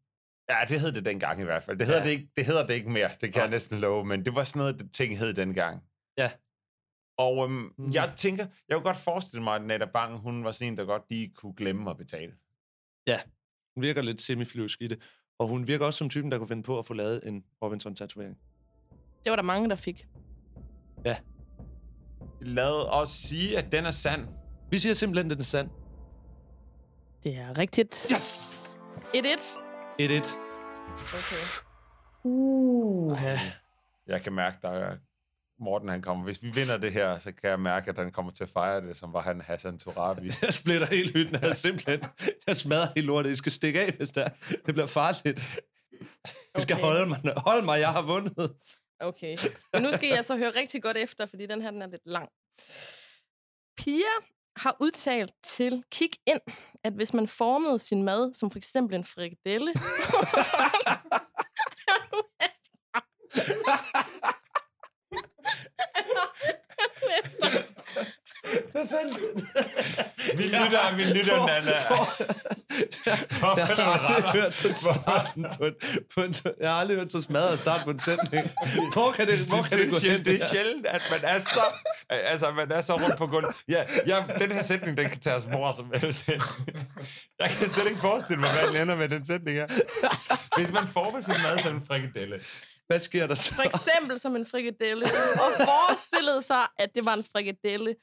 Ja, 0.49 0.59
det 0.70 0.80
hed 0.82 0.91
det 0.91 1.05
dengang 1.05 1.41
i 1.41 1.43
hvert 1.43 1.63
fald. 1.63 1.78
Det 1.78 1.88
hedder, 1.88 1.99
Ja. 2.01 2.05
ja. 2.05 2.09
det, 2.13 2.20
ikke, 2.20 2.32
det 2.36 2.45
hedder 2.45 2.68
det 2.68 2.74
ikke 2.74 2.89
mere, 2.89 3.09
det 3.09 3.20
kan 3.20 3.32
Nej. 3.36 3.41
jeg 3.41 3.49
næsten 3.49 3.80
love, 3.80 4.05
men 4.05 4.26
det 4.26 4.36
var 4.36 4.43
sådan 4.43 4.59
noget, 4.59 4.80
det 4.80 4.93
ting 4.93 5.18
hed 5.18 5.34
dengang. 5.34 5.84
Ja. 6.18 6.32
Og 7.18 7.43
øhm, 7.45 7.74
Mm. 7.78 7.91
jeg 7.91 8.13
tænker, 8.18 8.45
jeg 8.68 8.76
kunne 8.76 8.84
godt 8.84 8.97
forestille 8.97 9.43
mig, 9.43 9.55
at 9.55 9.61
Netta 9.63 9.86
Bang, 9.86 10.18
hun 10.20 10.43
var 10.43 10.51
sådan 10.51 10.72
en, 10.74 10.78
der 10.78 10.86
godt 10.86 11.03
lige 11.09 11.34
kunne 11.34 11.53
glemme 11.55 11.89
at 11.89 11.97
betale. 11.97 12.34
Hun 13.76 13.82
virker 13.82 14.01
lidt 14.01 14.22
semiflyvsk 14.22 14.82
i 14.82 14.88
det. 14.88 15.01
Og 15.39 15.47
hun 15.47 15.67
virker 15.67 15.85
også 15.85 15.97
som 15.97 16.09
typen, 16.09 16.31
der 16.31 16.38
kunne 16.38 16.47
finde 16.47 16.63
på 16.63 16.79
at 16.79 16.85
få 16.85 16.93
lavet 16.93 17.21
en 17.27 17.43
Robinson-tatovering. 17.61 18.38
Det 19.23 19.29
var 19.29 19.35
der 19.35 19.43
mange, 19.43 19.69
der 19.69 19.75
fik. 19.75 20.07
Lad 22.41 22.89
os 22.89 23.09
sige, 23.09 23.57
at 23.57 23.71
den 23.71 23.85
er 23.85 23.91
sand. 23.91 24.27
Vi 24.71 24.79
siger 24.79 24.93
simpelthen, 24.93 25.31
at 25.31 25.38
den 25.38 25.41
er 25.41 25.45
sand. 25.45 25.69
Det 27.23 27.38
er 27.38 27.57
rigtigt. 27.57 28.07
Yes! 28.13 28.79
1-1. 29.15 29.19
1-1. 30.01 30.38
Okay. 30.97 31.63
Uh. 32.23 33.17
Ja. 33.23 33.39
Jeg 34.07 34.21
kan 34.21 34.33
mærke, 34.33 34.57
der 34.61 34.69
er 34.69 34.97
Morten, 35.59 35.89
han 35.89 36.01
kommer. 36.01 36.23
Hvis 36.23 36.43
vi 36.43 36.49
vinder 36.49 36.77
det 36.77 36.91
her, 36.91 37.19
så 37.19 37.31
kan 37.31 37.49
jeg 37.49 37.59
mærke, 37.59 37.89
at 37.89 37.97
han 37.97 38.11
kommer 38.11 38.31
til 38.31 38.43
at 38.43 38.49
fejre 38.49 38.81
det, 38.81 38.97
som 38.97 39.13
var 39.13 39.21
han 39.21 39.41
Hassan 39.41 39.79
Torabi. 39.79 40.31
Jeg 40.41 40.53
splitter 40.53 40.87
helt 40.87 41.13
hytten 41.13 41.35
af 41.35 41.55
simpelthen. 41.55 42.03
Jeg 42.47 42.57
smadrer 42.57 42.87
helt 42.95 43.07
lortet. 43.07 43.31
I 43.31 43.35
skal 43.35 43.51
stikke 43.51 43.81
af, 43.81 43.91
hvis 43.91 44.09
det. 44.09 44.31
Det 44.65 44.73
bliver 44.73 44.87
farligt. 44.87 45.39
I 46.57 46.61
skal 46.61 46.73
Okay. 46.75 46.83
holde 46.83 47.05
mig. 47.05 47.33
Hold 47.37 47.63
mig, 47.65 47.79
jeg 47.79 47.91
har 47.91 48.01
vundet. 48.01 48.55
Okay. 48.99 49.37
Men 49.73 49.83
nu 49.83 49.91
skal 49.91 50.09
jeg 50.09 50.25
så 50.25 50.37
høre 50.37 50.49
rigtig 50.49 50.83
godt 50.83 50.97
efter, 50.97 51.25
fordi 51.25 51.45
den 51.45 51.61
her 51.61 51.71
den 51.71 51.81
er 51.81 51.87
lidt 51.87 52.01
lang. 52.05 52.29
Pia 53.77 54.13
har 54.57 54.77
udtalt 54.79 55.31
til 55.43 55.83
Kig 55.91 56.09
Ind, 56.27 56.41
at 56.83 56.93
hvis 56.93 57.13
man 57.13 57.27
formede 57.27 57.79
sin 57.79 58.03
mad 58.03 58.33
som 58.33 58.51
for 58.51 58.57
eksempel 58.57 58.95
en 58.95 59.03
frikadelle... 59.03 59.73
Hvad 68.71 68.87
fanden? 68.87 69.15
Vi 70.37 70.43
lytter, 70.43 70.95
vi 70.95 71.03
lytter, 71.03 71.45
Nana. 71.47 71.71
Jeg 73.05 73.65
har 73.67 74.15
aldrig 74.15 74.41
hørt 74.41 74.53
så 74.53 74.73
starten 75.01 75.45
på 75.57 75.65
en, 75.65 75.73
på 76.15 76.21
en, 76.21 76.35
jeg 76.59 76.69
har 76.69 76.79
aldrig 76.79 76.97
hørt 76.97 77.11
så 77.11 77.21
smadret 77.21 77.59
start 77.59 77.81
på 77.83 77.89
en 77.89 77.99
sætning. 77.99 78.51
Hvor 78.93 79.11
kan 79.11 79.27
det, 79.27 79.39
hvor 79.39 79.61
kan 79.61 79.77
det, 79.77 79.85
det, 79.85 79.89
gå 79.89 79.95
er 79.95 79.99
sjældent, 79.99 80.25
det 80.25 80.43
er 80.43 80.47
sjældent, 80.47 80.85
at 80.85 81.01
man 81.11 81.19
er 81.23 81.39
så, 81.39 81.63
altså, 82.09 82.51
man 82.51 82.71
er 82.71 82.81
så 82.81 82.93
rundt 82.93 83.17
på 83.17 83.27
gulvet. 83.27 83.55
Ja, 83.67 83.83
ja, 84.07 84.23
den 84.39 84.51
her 84.51 84.61
sætning, 84.61 84.97
den 84.97 85.09
kan 85.09 85.19
tage 85.19 85.35
os 85.35 85.43
hvor 85.43 85.71
som 85.71 85.93
helst. 85.95 86.27
Jeg 87.39 87.49
kan 87.49 87.69
slet 87.69 87.87
ikke 87.87 87.99
forestille 87.99 88.39
mig, 88.39 88.49
hvad 88.51 88.67
den 88.67 88.81
ender 88.81 88.95
med 88.95 89.09
den 89.09 89.25
sætning 89.25 89.57
her. 89.57 89.67
Hvis 90.57 90.71
man 90.71 90.87
former 90.87 91.21
sin 91.21 91.41
mad 91.43 91.59
som 91.59 91.75
en 91.75 91.85
frikadelle. 91.87 92.39
Hvad 92.88 92.99
sker 92.99 93.27
der 93.27 93.35
så? 93.35 93.53
For 93.55 93.61
eksempel 93.63 94.19
som 94.19 94.35
en 94.35 94.45
frikadelle. 94.45 95.05
Og 95.05 95.51
forestillede 95.71 96.41
sig, 96.41 96.61
at 96.77 96.95
det 96.95 97.05
var 97.05 97.13
en 97.13 97.23
frikadelle, 97.23 97.95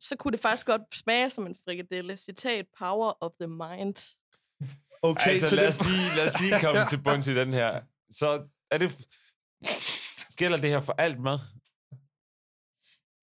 så 0.00 0.16
kunne 0.16 0.32
det 0.32 0.40
faktisk 0.40 0.66
godt 0.66 0.82
smage 0.94 1.30
som 1.30 1.46
en 1.46 1.54
frikadelle. 1.64 2.16
Citat, 2.16 2.66
power 2.78 3.12
of 3.20 3.30
the 3.40 3.48
mind. 3.48 4.16
Okay, 5.02 5.30
altså, 5.30 5.48
så 5.48 5.56
lad 5.56 5.62
det- 5.62 5.80
os, 5.80 5.80
lige, 5.88 6.16
lad 6.16 6.26
os 6.26 6.40
lige 6.40 6.60
komme 6.60 6.86
til 6.88 7.02
bunds 7.02 7.26
i 7.26 7.34
den 7.34 7.52
her. 7.52 7.80
Så 8.10 8.48
er 8.70 8.78
det... 8.78 8.98
Gælder 10.36 10.58
det 10.58 10.70
her 10.70 10.80
for 10.80 10.92
alt 10.92 11.20
mad? 11.20 11.38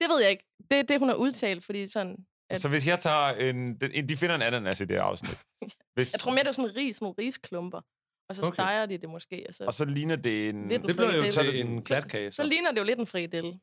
Det 0.02 0.10
ved 0.10 0.22
jeg 0.22 0.32
ikke. 0.32 0.46
Det 0.72 0.80
er 0.80 0.84
det, 0.84 1.00
hun 1.00 1.10
har 1.10 1.16
udtalt, 1.16 1.64
fordi 1.64 1.88
sådan... 1.88 2.16
At, 2.50 2.62
Så 2.62 2.70
hvis 2.70 2.88
jeg 2.88 3.00
tager 3.00 3.30
en... 3.30 3.80
de 4.10 4.18
finder 4.18 4.36
en 4.36 4.42
ananas 4.42 4.80
i 4.80 4.86
det 4.86 4.96
her 4.98 5.04
afsnit. 5.04 5.38
Hvis, 5.96 6.14
jeg 6.14 6.20
tror 6.20 6.32
mere, 6.32 6.44
det 6.44 6.48
er 6.48 6.52
sådan 6.52 6.70
en 6.70 6.76
ris, 6.76 7.02
nogle 7.02 7.16
risklumper. 7.20 7.82
Og 8.30 8.36
så 8.36 8.42
Okay. 8.42 8.56
steger 8.56 8.86
de 8.86 8.98
det 8.98 9.10
måske. 9.10 9.46
Og 9.50 9.54
så, 9.54 9.66
Og 9.66 9.74
så 9.74 9.86
ligner 9.86 10.16
det 10.16 10.50
en... 10.50 10.70
Det 10.70 10.82
bliver 10.82 11.16
jo 11.26 11.32
til 11.32 11.60
en 11.60 11.84
klatkage. 11.84 12.32
så 12.32 12.44
ligner 12.44 12.72
det 12.72 12.80
jo 12.80 12.84
lidt 12.84 13.00
en 13.00 13.08
frikadelle. 13.08 13.60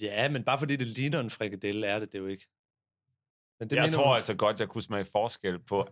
Ja, 0.00 0.28
men 0.28 0.44
bare 0.44 0.58
fordi 0.58 0.76
det 0.76 0.86
ligner 0.86 1.20
en 1.20 1.30
frikadelle, 1.30 1.86
er 1.86 1.98
det 1.98 2.12
det 2.12 2.18
jo 2.18 2.26
ikke. 2.26 2.46
Men 3.60 3.70
Det 3.70 3.76
jeg 3.76 3.82
mener 3.82 3.96
tror 3.96 4.06
hun- 4.06 4.16
altså 4.16 4.34
godt, 4.36 4.60
jeg 4.60 4.68
kunne 4.68 4.82
smage 4.82 5.04
forskel 5.04 5.58
på, 5.58 5.88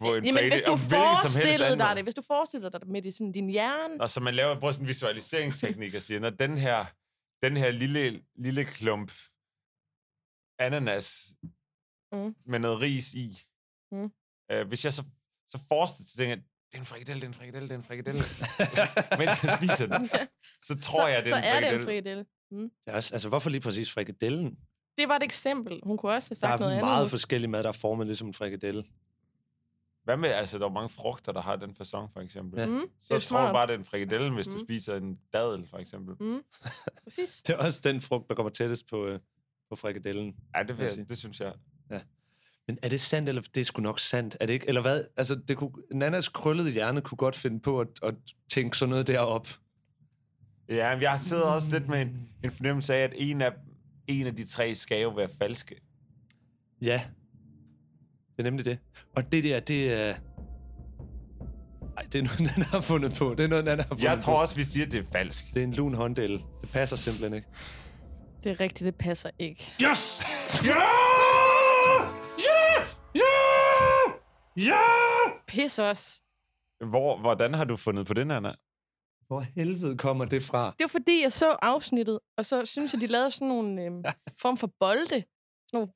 på 0.00 0.14
en 0.14 0.24
Jamen, 0.24 0.50
hvis 0.50 0.62
du 0.66 0.76
forestillede 0.76 1.78
dig 1.78 1.96
det, 1.96 2.04
hvis 2.04 2.14
du 2.14 2.22
forestillede 2.22 2.72
dig 2.72 2.80
det 2.80 2.88
med 2.88 3.02
det, 3.02 3.14
sådan, 3.14 3.32
din 3.32 3.50
hjerne, 3.50 4.00
Og 4.00 4.10
så 4.10 4.20
man 4.20 4.34
laver 4.34 4.60
bruger 4.60 4.72
sådan 4.72 4.84
en 4.84 4.88
visualiseringsteknik 4.88 5.94
og 5.94 6.02
siger, 6.02 6.20
når 6.20 6.30
den 6.30 6.56
her, 6.56 6.84
den 7.42 7.56
her 7.56 7.70
lille, 7.70 8.22
lille 8.34 8.64
klump 8.64 9.12
ananas 10.58 11.34
Mm. 12.12 12.34
med 12.46 12.58
noget 12.58 12.80
ris 12.80 13.14
i, 13.14 13.38
Mm. 13.92 14.12
øh, 14.52 14.68
hvis 14.68 14.84
jeg 14.84 14.92
så, 14.92 15.04
så 15.48 15.58
forestiller 15.68 16.06
sig, 16.06 16.28
jeg, 16.28 16.42
det 16.72 16.76
er 16.78 16.80
en 16.80 16.86
frikadelle, 16.86 17.20
det 17.20 17.24
er 17.24 17.28
en 17.28 17.34
frikadelle, 17.34 17.68
det 17.68 17.74
er 17.74 17.78
en 17.78 17.82
frikadelle. 17.84 18.22
Mens 19.20 19.44
jeg 19.44 19.54
spiser 19.58 19.86
den, 19.98 20.08
så 20.68 20.80
tror 20.80 21.02
så, 21.02 21.06
jeg, 21.06 21.18
det 21.20 21.28
så 21.28 21.34
er 21.34 21.38
en 21.38 21.44
er 21.44 21.60
det 21.60 21.80
en 21.80 21.84
frikadelle. 21.84 21.84
frikadelle. 21.84 22.24
Mm. 22.50 22.70
Det 22.84 22.92
er 22.92 22.96
også, 22.96 23.14
altså, 23.14 23.28
hvorfor 23.28 23.50
lige 23.50 23.60
præcis 23.60 23.92
frikadellen? 23.92 24.58
Det 24.98 25.08
var 25.08 25.16
et 25.16 25.22
eksempel. 25.22 25.80
Hun 25.82 25.96
kunne 25.96 26.12
også 26.12 26.30
have 26.30 26.36
sagt 26.36 26.50
Der 26.52 26.58
noget 26.58 26.72
er 26.72 26.76
andet. 26.78 26.88
meget 26.90 27.04
nu. 27.04 27.08
forskellig 27.08 27.50
mad, 27.50 27.62
der 27.62 27.68
er 27.68 27.72
formet 27.72 28.06
ligesom 28.06 28.26
en 28.28 28.34
frikadelle. 28.34 28.84
Hvad 30.04 30.16
med, 30.16 30.28
altså, 30.28 30.58
der 30.58 30.64
er 30.66 30.70
mange 30.70 30.88
frugter, 30.88 31.32
der 31.32 31.40
har 31.40 31.56
den 31.56 31.74
fasong, 31.74 32.12
for 32.12 32.20
eksempel. 32.20 32.60
Ja. 32.60 32.66
Mm, 32.66 32.82
Så 33.00 33.14
er 33.14 33.18
tror 33.18 33.20
smart. 33.20 33.54
bare, 33.54 33.66
det 33.66 33.74
er 33.74 33.78
en 33.78 33.84
frikadelle, 33.84 34.34
hvis 34.34 34.48
du 34.48 34.56
Mm. 34.58 34.64
spiser 34.66 34.96
en 34.96 35.18
dadel, 35.32 35.66
for 35.70 35.78
eksempel. 35.78 36.14
Mm. 36.20 36.42
Præcis. 37.04 37.42
Det 37.46 37.52
er 37.52 37.56
også 37.58 37.80
den 37.84 38.00
frugt, 38.00 38.28
der 38.28 38.34
kommer 38.34 38.50
tættest 38.50 38.86
på, 38.86 39.06
øh, 39.06 39.20
på 39.68 39.76
frikadellen. 39.76 40.36
Ja, 40.56 40.62
det, 40.62 40.78
vil 40.78 40.86
jeg 40.98 41.08
det 41.08 41.18
synes 41.18 41.40
jeg. 41.40 41.52
Men 42.68 42.78
er 42.82 42.88
det 42.88 43.00
sandt, 43.00 43.28
eller 43.28 43.42
det 43.54 43.60
er 43.60 43.64
sgu 43.64 43.82
nok 43.82 44.00
sandt? 44.00 44.36
Er 44.40 44.46
det 44.46 44.52
ikke? 44.52 44.68
Eller 44.68 44.80
hvad? 44.82 45.04
Altså, 45.16 45.34
det 45.48 45.56
kunne, 45.56 45.70
Nannas 45.94 46.28
krøllede 46.28 46.70
hjerne 46.70 47.00
kunne 47.00 47.16
godt 47.16 47.36
finde 47.36 47.60
på 47.60 47.80
at, 47.80 47.88
at 48.02 48.14
tænke 48.52 48.78
sådan 48.78 48.90
noget 48.90 49.06
derop. 49.06 49.48
Ja, 50.68 50.94
men 50.94 51.02
jeg 51.02 51.20
sidder 51.20 51.42
også 51.42 51.72
lidt 51.72 51.88
med 51.88 52.02
en, 52.02 52.28
en 52.44 52.50
fornemmelse 52.50 52.94
af, 52.94 52.98
at 53.04 53.12
en 53.16 53.40
af, 53.42 53.52
en 54.06 54.26
af 54.26 54.36
de 54.36 54.46
tre 54.46 54.74
skal 54.74 55.00
jo 55.02 55.08
være 55.08 55.28
falske. 55.38 55.74
Ja. 56.82 57.02
Det 58.36 58.38
er 58.38 58.42
nemlig 58.42 58.64
det. 58.64 58.78
Og 59.16 59.32
det 59.32 59.44
der, 59.44 59.60
det 59.60 59.92
er... 59.92 60.14
Ej, 61.96 62.02
det 62.12 62.18
er 62.18 62.22
noget, 62.22 62.40
Nana 62.56 62.64
har 62.64 62.80
fundet 62.80 63.14
på. 63.18 63.34
Det 63.38 63.44
er 63.44 63.48
noget, 63.48 63.64
Nana 63.64 63.82
har 63.82 63.88
fundet 63.88 64.04
Jeg 64.04 64.18
tror 64.18 64.34
på. 64.34 64.40
også, 64.40 64.56
vi 64.56 64.64
siger, 64.64 64.86
at 64.86 64.92
det 64.92 65.06
er 65.06 65.10
falsk. 65.12 65.44
Det 65.54 65.60
er 65.60 65.64
en 65.64 65.74
lun 65.74 65.94
hånddel. 65.94 66.32
Det 66.62 66.70
passer 66.72 66.96
simpelthen 66.96 67.34
ikke. 67.34 67.48
Det 68.44 68.52
er 68.52 68.60
rigtigt, 68.60 68.86
det 68.86 68.94
passer 68.94 69.30
ikke. 69.38 69.72
Yes! 69.90 70.22
Ja! 70.64 70.68
Ja! 70.68 72.21
Ja! 74.56 74.62
Ja! 74.62 74.78
Pis 75.46 75.78
os. 75.78 76.22
Hvor, 76.90 77.18
hvordan 77.20 77.54
har 77.54 77.64
du 77.64 77.76
fundet 77.76 78.06
på 78.06 78.14
den, 78.14 78.30
Anna? 78.30 78.54
Hvor 79.26 79.40
helvede 79.40 79.98
kommer 79.98 80.24
det 80.24 80.42
fra? 80.42 80.70
Det 80.78 80.84
var 80.84 80.88
fordi, 80.88 81.22
jeg 81.22 81.32
så 81.32 81.56
afsnittet, 81.62 82.20
og 82.36 82.46
så 82.46 82.66
synes 82.66 82.92
jeg, 82.92 83.00
de 83.00 83.06
lavede 83.06 83.30
sådan 83.30 83.48
nogle 83.48 83.82
øhm, 83.84 84.02
form 84.42 84.56
for 84.56 84.66
bolde. 84.80 85.08
Sådan 85.08 85.24
nogle 85.72 85.92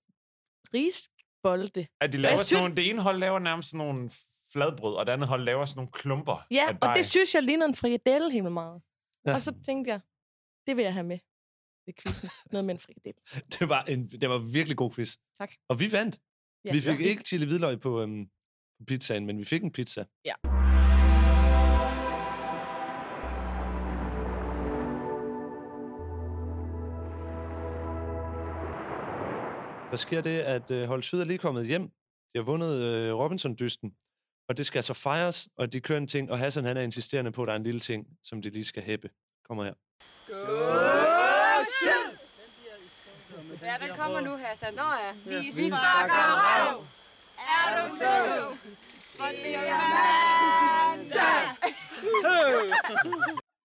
risbolde. 0.74 1.86
At 2.00 2.12
de 2.12 2.18
laver 2.18 2.36
sådan 2.36 2.46
synes- 2.46 2.60
nogle, 2.60 2.76
det 2.76 2.90
ene 2.90 3.02
hold 3.02 3.18
laver 3.18 3.38
nærmest 3.38 3.70
sådan 3.70 3.86
nogle 3.86 4.10
fladbrød, 4.52 4.94
og 4.94 5.06
det 5.06 5.12
andet 5.12 5.28
hold 5.28 5.42
laver 5.44 5.64
sådan 5.64 5.78
nogle 5.78 5.92
klumper 5.92 6.46
Ja, 6.50 6.66
af 6.82 6.88
og 6.88 6.96
det 6.96 7.06
synes 7.06 7.34
jeg 7.34 7.42
lignede 7.42 7.68
en 7.68 7.74
frikadelle 7.74 8.32
helt 8.32 8.52
meget. 8.52 8.82
Ja. 9.26 9.30
Ja. 9.30 9.34
Og 9.34 9.42
så 9.42 9.54
tænkte 9.66 9.90
jeg, 9.90 10.00
det 10.66 10.76
vil 10.76 10.82
jeg 10.82 10.92
have 10.92 11.06
med 11.06 11.18
ved 11.86 11.94
quizzen. 12.02 12.28
Noget 12.52 12.64
med 12.64 12.74
en 12.74 12.80
frikadelle. 12.80 13.20
Det 13.58 13.68
var 13.68 13.82
en 13.84 14.08
det 14.08 14.30
var 14.30 14.38
en 14.38 14.52
virkelig 14.54 14.76
god 14.76 14.90
quiz. 14.92 15.16
Tak. 15.38 15.50
Og 15.68 15.80
vi 15.80 15.92
vandt. 15.92 16.20
Ja. 16.64 16.72
Vi 16.72 16.80
fik 16.80 17.00
ikke 17.00 17.22
chili 17.22 17.44
hvidløg 17.46 17.80
på, 17.80 18.02
øhm, 18.02 18.30
på 18.78 18.84
pizzaen, 18.86 19.26
men 19.26 19.38
vi 19.38 19.44
fik 19.44 19.62
en 19.62 19.72
pizza. 19.72 20.04
Ja. 20.24 20.34
Der 29.90 29.96
sker 29.96 30.20
det, 30.20 30.40
at 30.40 30.70
øh, 30.70 30.88
Hold 30.88 31.02
Syd 31.02 31.20
er 31.20 31.24
lige 31.24 31.38
kommet 31.38 31.66
hjem. 31.66 31.82
De 31.82 32.38
har 32.38 32.42
vundet 32.42 32.82
øh, 32.82 33.14
Robinson-dysten. 33.14 33.94
Og 34.48 34.56
det 34.56 34.66
skal 34.66 34.84
så 34.84 34.94
fejres, 34.94 35.48
og 35.56 35.72
de 35.72 35.80
kører 35.80 35.98
en 35.98 36.06
ting, 36.06 36.30
og 36.30 36.38
Hassan 36.38 36.64
han 36.64 36.76
er 36.76 36.80
insisterende 36.80 37.32
på, 37.32 37.42
at 37.42 37.46
der 37.46 37.52
er 37.52 37.56
en 37.56 37.62
lille 37.62 37.80
ting, 37.80 38.06
som 38.24 38.42
de 38.42 38.50
lige 38.50 38.64
skal 38.64 38.82
hæppe. 38.82 39.10
Kommer 39.48 39.64
her. 39.64 39.74
Ja, 43.62 43.86
den 43.86 43.96
kommer 43.96 44.20
nu, 44.20 44.36
Hassan. 44.36 44.74
Nå 44.74 44.82
ja. 44.82 45.40
Vi, 45.40 45.50
vi 45.62 45.68
sparker 45.70 46.72
røv. 46.72 46.95
Er 47.48 47.88
du 47.88 47.96
klog? 47.96 48.56
For 49.16 49.24
det 49.44 49.54
er 49.54 49.80
mandag. 49.94 51.46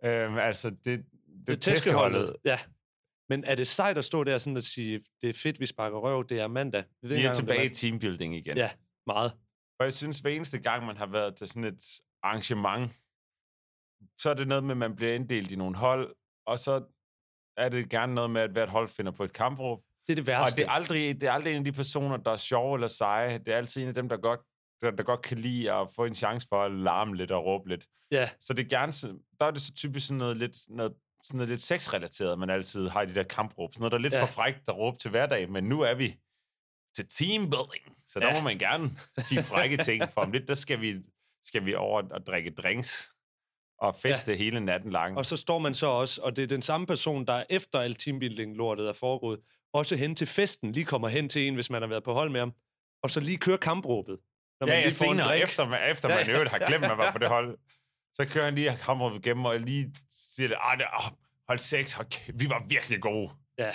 Øhm, 0.04 0.38
altså, 0.38 0.70
det, 0.70 0.84
det, 0.84 1.06
Det 1.46 1.52
er 1.52 1.56
tæskeholdet. 1.56 2.36
Ja. 2.44 2.58
Men 3.28 3.44
er 3.44 3.54
det 3.54 3.66
sejt 3.66 3.98
at 3.98 4.04
stå 4.04 4.24
der 4.24 4.38
sådan 4.38 4.56
og 4.56 4.62
sige, 4.62 5.00
det 5.22 5.30
er 5.30 5.34
fedt, 5.34 5.60
vi 5.60 5.66
sparker 5.66 5.98
røv, 5.98 6.28
det 6.28 6.40
er 6.40 6.46
mandag? 6.46 6.84
Vi, 7.02 7.08
ved 7.08 7.16
Vi 7.16 7.24
er 7.24 7.32
tilbage 7.32 7.64
i 7.64 7.68
teambuilding 7.68 8.36
igen. 8.36 8.56
Ja, 8.56 8.70
meget. 9.06 9.32
Og 9.78 9.84
jeg 9.84 9.92
synes, 9.92 10.18
hver 10.18 10.30
eneste 10.30 10.58
gang, 10.58 10.86
man 10.86 10.96
har 10.96 11.06
været 11.06 11.36
til 11.36 11.48
sådan 11.48 11.64
et 11.64 11.84
arrangement, 12.22 12.92
så 14.18 14.30
er 14.30 14.34
det 14.34 14.48
noget 14.48 14.64
med, 14.64 14.70
at 14.70 14.76
man 14.76 14.96
bliver 14.96 15.14
inddelt 15.14 15.52
i 15.52 15.56
nogle 15.56 15.76
hold, 15.76 16.14
og 16.46 16.58
så 16.58 16.84
er 17.56 17.68
det 17.68 17.88
gerne 17.90 18.14
noget 18.14 18.30
med, 18.30 18.40
at 18.40 18.50
hvert 18.50 18.70
hold 18.70 18.88
finder 18.88 19.12
på 19.12 19.24
et 19.24 19.32
kampråb. 19.32 19.84
Det 20.08 20.12
er 20.18 20.22
det 20.22 20.22
Og 20.22 20.26
værste. 20.26 20.56
det 20.62 20.66
er, 20.66 20.70
aldrig, 20.70 21.20
det 21.20 21.28
er 21.28 21.32
aldrig 21.32 21.52
en 21.52 21.58
af 21.58 21.64
de 21.64 21.72
personer, 21.72 22.16
der 22.16 22.30
er 22.30 22.36
sjove 22.36 22.76
eller 22.76 22.88
seje. 22.88 23.38
Det 23.38 23.48
er 23.48 23.56
altid 23.56 23.82
en 23.82 23.88
af 23.88 23.94
dem, 23.94 24.08
der 24.08 24.16
godt, 24.16 24.40
der, 24.82 24.90
der 24.90 25.02
godt 25.02 25.22
kan 25.22 25.38
lide 25.38 25.72
at 25.72 25.88
få 25.96 26.04
en 26.04 26.14
chance 26.14 26.46
for 26.48 26.56
at 26.62 26.72
larme 26.72 27.16
lidt 27.16 27.30
og 27.30 27.44
råbe 27.44 27.68
lidt. 27.68 27.86
Ja, 28.10 28.30
Så 28.40 28.52
det 28.52 28.64
er 28.64 28.68
gerne, 28.68 28.92
der 29.40 29.46
er 29.46 29.50
det 29.50 29.62
så 29.62 29.72
typisk 29.74 30.06
sådan 30.06 30.18
noget 30.18 30.36
lidt, 30.36 30.56
noget, 30.68 30.92
sådan 31.24 31.36
noget 31.38 31.48
lidt 31.48 31.62
sexrelateret, 31.62 32.38
man 32.38 32.50
altid 32.50 32.88
har 32.88 33.02
i 33.02 33.06
de 33.06 33.14
der 33.14 33.22
kampråb. 33.22 33.72
Sådan 33.72 33.80
noget, 33.80 33.92
der 33.92 33.98
er 33.98 34.02
lidt 34.02 34.12
Ja. 34.14 34.18
ja. 34.18 34.24
for 34.24 34.30
frækt 34.32 34.68
at 34.68 34.76
råbe 34.76 34.98
til 34.98 35.10
hverdag, 35.10 35.50
men 35.50 35.64
nu 35.64 35.80
er 35.80 35.94
vi 35.94 36.16
til 36.96 37.08
teambuilding, 37.08 37.96
så 38.06 38.20
der 38.20 38.26
Ja. 38.26 38.32
må 38.32 38.40
man 38.40 38.58
gerne 38.58 38.90
sige 39.18 39.42
frække 39.42 39.76
ting. 39.88 40.12
For 40.12 40.20
om 40.20 40.32
lidt, 40.32 40.48
der 40.48 40.54
skal 40.54 40.80
vi, 40.80 40.96
skal 41.44 41.64
vi 41.64 41.74
over 41.74 42.02
og 42.10 42.26
drikke 42.26 42.50
drinks 42.50 43.10
og 43.78 43.94
feste 43.94 44.32
ja. 44.32 44.38
hele 44.38 44.60
natten 44.60 44.90
lang. 44.90 45.16
og 45.18 45.26
så 45.26 45.36
står 45.36 45.58
man 45.58 45.74
så 45.74 45.86
også, 45.86 46.20
og 46.22 46.36
det 46.36 46.42
er 46.42 46.46
den 46.46 46.62
samme 46.62 46.86
person, 46.86 47.26
der 47.26 47.44
efter 47.50 47.80
alt 47.80 47.98
teambuilding-lortet 48.00 48.88
er 48.88 48.92
foregået, 48.92 49.40
også 49.72 49.96
hen 49.96 50.14
til 50.14 50.26
festen, 50.26 50.72
lige 50.72 50.84
kommer 50.84 51.08
hen 51.08 51.28
til 51.28 51.48
en, 51.48 51.54
hvis 51.54 51.70
man 51.70 51.82
har 51.82 51.88
været 51.88 52.04
på 52.04 52.12
hold 52.12 52.30
med 52.30 52.40
ham, 52.40 52.52
og 53.02 53.10
så 53.10 53.20
lige 53.20 53.38
kører 53.38 53.56
kampråbet. 53.56 54.18
Når 54.60 54.66
man 54.66 54.74
ja, 54.76 54.80
ja, 54.80 54.84
får 54.86 54.88
en 54.88 54.92
senere, 54.92 55.38
efter, 55.38 55.68
man, 55.68 55.90
efter 55.90 56.08
Ja, 56.08 56.14
man 56.16 56.26
i 56.26 56.28
ja, 56.28 56.34
øvrigt 56.34 56.50
har 56.50 56.58
ja, 56.58 56.66
glemt, 56.68 56.84
at 56.84 56.90
man 56.90 56.98
var 56.98 57.04
ja. 57.04 57.12
på 57.12 57.18
det 57.18 57.28
hold, 57.36 57.58
så 58.14 58.26
kører 58.32 58.44
han 58.44 58.54
lige 58.54 58.76
kampråbet 58.76 59.26
igennem, 59.26 59.44
og 59.44 59.60
lige 59.60 59.94
siger 60.10 60.48
det, 60.48 60.56
ah, 60.60 60.78
det, 60.78 60.86
oh, 60.98 61.12
hold 61.48 61.58
seks, 61.58 61.92
hold, 61.92 62.06
kæ- 62.14 62.30
vi 62.34 62.48
var 62.48 62.64
virkelig 62.68 63.02
gode. 63.02 63.30
Ja. 63.58 63.70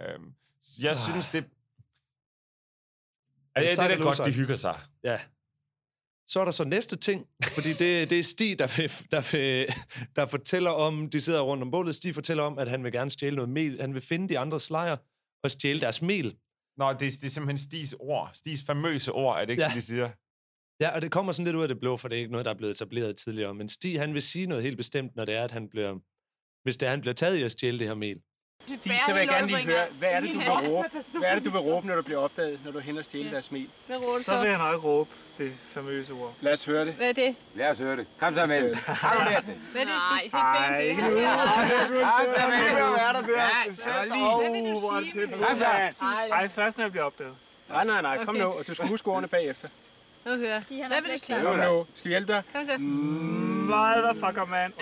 Øhm, 0.00 0.34
jeg 0.80 0.90
Ah. 0.90 0.96
synes, 0.96 1.28
det... 1.28 1.38
Er 1.38 1.42
det 1.44 3.56
Ja, 3.56 3.62
det 3.70 3.76
sejt 3.76 3.90
er 3.90 4.02
godt, 4.02 4.18
de 4.24 4.32
hygger 4.32 4.56
sig. 4.56 4.78
Ja. 5.04 5.20
Så 6.32 6.40
er 6.40 6.44
der 6.44 6.52
så 6.52 6.64
næste 6.64 6.96
ting, 6.96 7.26
fordi 7.54 7.68
det, 7.72 8.10
det 8.10 8.18
er 8.18 8.22
Stig, 8.24 8.58
der, 8.58 8.66
vil, 8.76 8.92
der, 9.10 9.32
vil, 9.32 9.74
der 10.16 10.26
fortæller 10.26 10.70
om, 10.70 11.10
de 11.10 11.20
sidder 11.20 11.40
rundt 11.40 11.62
om 11.62 11.70
bålet, 11.70 11.94
Stig 11.94 12.14
fortæller 12.14 12.42
om, 12.42 12.58
at 12.58 12.68
han 12.68 12.84
vil 12.84 12.92
gerne 12.92 13.10
stjæle 13.10 13.36
noget 13.36 13.48
mel. 13.48 13.80
Han 13.80 13.94
vil 13.94 14.02
finde 14.02 14.28
de 14.28 14.38
andre 14.38 14.60
lejre 14.70 14.96
og 15.44 15.50
stjæle 15.50 15.80
deres 15.80 16.02
mel. 16.02 16.36
Nå, 16.76 16.92
det, 16.92 16.94
er- 16.94 16.96
det 17.20 17.24
er 17.24 17.28
simpelthen 17.30 17.58
Stis 17.58 17.94
ord. 18.00 18.30
Stis 18.34 18.64
famøse 18.66 19.12
ord, 19.12 19.36
er 19.40 19.44
det 19.44 19.50
ikke, 19.50 19.62
Ja. 19.62 19.68
ja. 19.68 19.74
de 19.74 19.80
siger? 19.80 20.10
Ja, 20.80 20.90
og 20.94 21.02
det 21.02 21.10
kommer 21.10 21.32
sådan 21.32 21.44
lidt 21.44 21.56
ud 21.56 21.62
af 21.62 21.68
det 21.68 21.80
blå, 21.80 21.96
for 21.96 22.08
det 22.08 22.16
er 22.16 22.20
ikke 22.20 22.32
noget, 22.32 22.44
der 22.44 22.50
er 22.50 22.56
blevet 22.56 22.74
etableret 22.74 23.16
tidligere. 23.16 23.54
Men 23.54 23.68
Stig, 23.68 24.00
han 24.00 24.14
vil 24.14 24.22
sige 24.22 24.46
noget 24.46 24.64
helt 24.64 24.76
bestemt, 24.76 25.16
når 25.16 25.24
det 25.24 25.34
er, 25.34 25.44
at 25.44 25.50
han 25.52 25.68
bliver, 25.68 25.94
hvis 26.62 26.76
det 26.76 26.86
er, 26.86 26.90
han 26.90 27.00
bliver 27.00 27.14
taget 27.14 27.36
i 27.36 27.42
at 27.42 27.52
stjæle 27.52 27.78
det 27.78 27.86
her 27.86 27.94
mel. 27.94 28.16
Stig, 28.66 28.92
så 29.06 29.12
vil 29.12 29.18
jeg 29.20 29.28
gerne 29.28 29.46
lige 29.46 29.64
høre, 29.66 29.86
hvad 29.98 30.08
er 30.12 30.20
det, 30.20 30.28
du 30.34 30.38
vil 30.38 30.48
råbe? 30.48 30.88
Hvad 31.20 31.28
er 31.30 31.34
det, 31.34 31.44
du 31.44 31.50
vil 31.50 31.60
råbe, 31.60 31.86
når 31.86 31.94
du 31.96 32.02
bliver 32.02 32.18
opdaget, 32.20 32.60
når 32.64 32.72
du 32.72 32.78
hen 32.78 32.98
og 32.98 33.04
stjæle 33.04 33.30
deres 33.30 33.52
råber 33.52 34.16
du 34.16 34.18
Så 34.18 34.24
så? 34.24 34.40
vil 34.40 34.48
jeg 34.48 34.58
nok 34.58 34.84
råbe 34.84 35.10
det 35.40 35.52
famøse 35.52 36.12
ord. 36.12 36.32
Lad 36.40 36.52
os 36.52 36.64
høre 36.64 36.84
det. 36.86 36.94
Hvad 36.94 37.08
er 37.08 37.12
det? 37.12 37.36
Lad 37.54 37.70
os 37.70 37.78
høre 37.78 37.96
det. 37.96 38.06
Kom 38.20 38.34
så 38.34 38.46
med. 38.46 38.74
Har 38.74 39.14
du 39.18 39.30
lært 39.30 39.44
det? 39.46 39.54
Hvad 39.72 39.82
er 39.82 39.86
det? 39.86 39.94
Nej, 40.32 40.42
Ej, 40.42 40.80
en 40.82 40.90
ikke 40.90 41.02
til. 41.02 41.10
nu. 41.10 41.16
er 41.18 41.22
der 43.12 43.22
der? 43.22 43.48
Hvad 43.98 44.50
vil 44.52 44.74
du 44.74 45.10
sige? 45.10 45.28
Kom 45.28 45.58
så. 45.58 46.04
Ej, 46.32 46.48
først 46.48 46.78
når 46.78 46.84
jeg 46.84 46.90
bliver 46.92 47.04
opdaget. 47.04 47.34
Nej, 47.68 47.84
nej, 47.84 48.02
nej, 48.02 48.24
kom 48.24 48.34
nu, 48.34 48.44
og 48.44 48.66
du 48.66 48.74
skal 48.74 48.88
huske 48.88 49.08
ordene 49.10 49.28
bagefter. 49.28 49.68
Nu 50.24 50.36
hører. 50.36 50.60
Hvad 50.88 51.02
vil 51.02 51.12
du 51.12 51.18
sige? 51.18 51.42
Kom 51.42 51.56
nu. 51.58 51.86
Skal 51.94 52.04
vi 52.04 52.08
hjælpe 52.10 52.32
dig? 52.32 52.42
Kom 52.54 52.64
så. 52.64 52.78
Motherfucker, 52.78 54.44
man. 54.44 54.72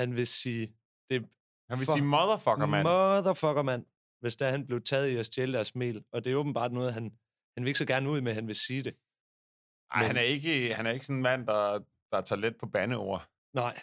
Han 0.00 0.16
vil 0.16 0.26
sige, 0.26 0.72
det 1.10 1.24
Han 1.70 1.78
vil 1.78 1.86
sige 1.86 2.02
motherfucker, 2.02 2.66
mand. 2.66 2.82
motherfucker 2.88 3.62
mand, 3.62 3.84
hvis 4.20 4.36
der 4.36 4.50
han 4.50 4.66
blev 4.66 4.82
taget 4.82 5.08
i 5.08 5.16
at 5.16 5.26
stjæle 5.26 5.52
deres 5.52 5.74
mel. 5.74 6.04
Og 6.12 6.24
det 6.24 6.32
er 6.32 6.36
åbenbart 6.36 6.72
noget, 6.72 6.94
han, 6.94 7.12
han 7.58 7.64
vil 7.64 7.68
ikke 7.68 7.78
så 7.78 7.84
gerne 7.86 8.10
ud 8.10 8.20
med, 8.20 8.34
han 8.34 8.46
vil 8.46 8.54
sige 8.56 8.82
det. 8.82 8.94
Ej, 9.94 10.00
Men- 10.00 10.06
han 10.06 10.16
er 10.16 10.20
ikke, 10.20 10.74
han 10.74 10.86
er 10.86 10.90
ikke 10.90 11.06
sådan 11.06 11.16
en 11.16 11.22
mand, 11.22 11.46
der, 11.46 11.80
der 12.12 12.20
tager 12.20 12.40
let 12.40 12.56
på 12.56 12.66
bandeord. 12.66 13.28
Nej. 13.54 13.80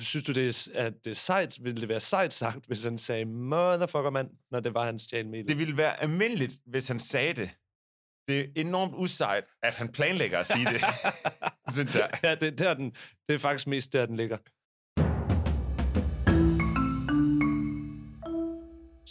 Synes 0.00 0.24
du, 0.26 0.32
det 0.32 0.68
er, 0.74 0.86
at 0.86 1.04
det 1.04 1.10
er 1.10 1.14
sejt, 1.14 1.64
ville 1.64 1.80
det 1.80 1.88
være 1.88 2.00
sejt 2.00 2.32
sagt, 2.32 2.66
hvis 2.66 2.84
han 2.84 2.98
sagde 2.98 3.24
motherfucker 3.24 4.10
mand, 4.10 4.30
når 4.50 4.60
det 4.60 4.74
var, 4.74 4.84
han 4.84 4.98
stjal 4.98 5.28
mel? 5.28 5.48
Det 5.48 5.58
ville 5.58 5.76
være 5.76 6.00
almindeligt, 6.00 6.52
hvis 6.66 6.88
han 6.88 7.00
sagde 7.00 7.34
det. 7.34 7.50
Det 8.28 8.40
er 8.40 8.46
enormt 8.56 8.94
usejt, 8.94 9.44
at 9.62 9.76
han 9.78 9.92
planlægger 9.92 10.38
at 10.38 10.46
sige 10.46 10.64
det, 10.64 10.80
synes 11.74 11.94
jeg. 11.94 12.10
ja, 12.22 12.34
det, 12.34 12.58
der, 12.58 12.74
den, 12.74 12.90
det 13.28 13.34
er 13.34 13.38
faktisk 13.38 13.66
mest 13.66 13.92
der, 13.92 14.06
den 14.06 14.16
ligger. 14.16 14.38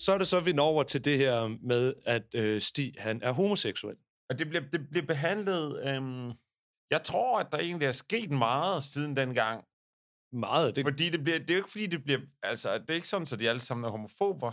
Så 0.04 0.12
er 0.12 0.18
det 0.18 0.28
så, 0.28 0.40
vi 0.40 0.54
når 0.54 0.66
over 0.66 0.84
til 0.84 1.06
det 1.06 1.18
her 1.18 1.48
med, 1.48 1.94
at 2.06 2.36
øh, 2.36 2.62
Stig, 2.62 2.94
han 2.98 3.24
er 3.24 3.32
homoseksuel. 3.32 3.96
Og 4.30 4.40
det 4.40 4.50
bliver, 4.50 4.64
det 4.72 4.90
bliver 4.90 5.06
behandlet... 5.06 5.90
Øhm, 5.90 6.32
jeg 6.92 7.04
tror, 7.04 7.40
at 7.40 7.48
der 7.52 7.58
egentlig 7.58 7.86
er 7.86 7.92
sket 7.92 8.32
meget 8.32 8.84
siden 8.84 9.16
dengang. 9.16 9.64
Meget. 10.34 10.76
Det, 10.76 10.86
Fordi 10.86 11.10
det, 11.10 11.24
bliver, 11.24 11.40
det 11.40 11.50
er 11.50 11.54
jo 11.54 11.60
ikke, 11.60 11.72
fordi 11.72 11.88
det 11.88 12.04
bliver... 12.04 12.20
Altså, 12.44 12.78
det 12.78 12.90
er 12.90 12.94
ikke 12.94 13.08
sådan, 13.08 13.28
at 13.34 13.40
de 13.40 13.50
alle 13.50 13.60
sammen 13.60 13.86
er 13.86 13.90
homofober. 13.90 14.52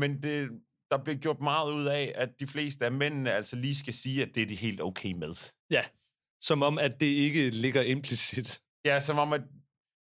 Men 0.00 0.22
det, 0.22 0.50
der 0.90 0.98
bliver 1.04 1.16
gjort 1.16 1.40
meget 1.40 1.72
ud 1.72 1.86
af, 1.86 2.12
at 2.14 2.40
de 2.40 2.46
fleste 2.46 2.84
af 2.84 2.92
mændene 2.92 3.32
altså 3.32 3.56
lige 3.56 3.76
skal 3.76 3.94
sige, 3.94 4.22
at 4.22 4.34
det 4.34 4.42
er 4.42 4.46
de 4.46 4.56
helt 4.56 4.80
okay 4.80 5.12
med. 5.12 5.52
ja, 5.70 5.84
som 6.40 6.62
om, 6.62 6.78
at 6.78 7.00
det 7.00 7.06
ikke 7.06 7.50
ligger 7.50 7.82
implicit. 7.82 8.62
Ja, 8.84 9.00
som 9.00 9.18
om, 9.18 9.32
at 9.32 9.40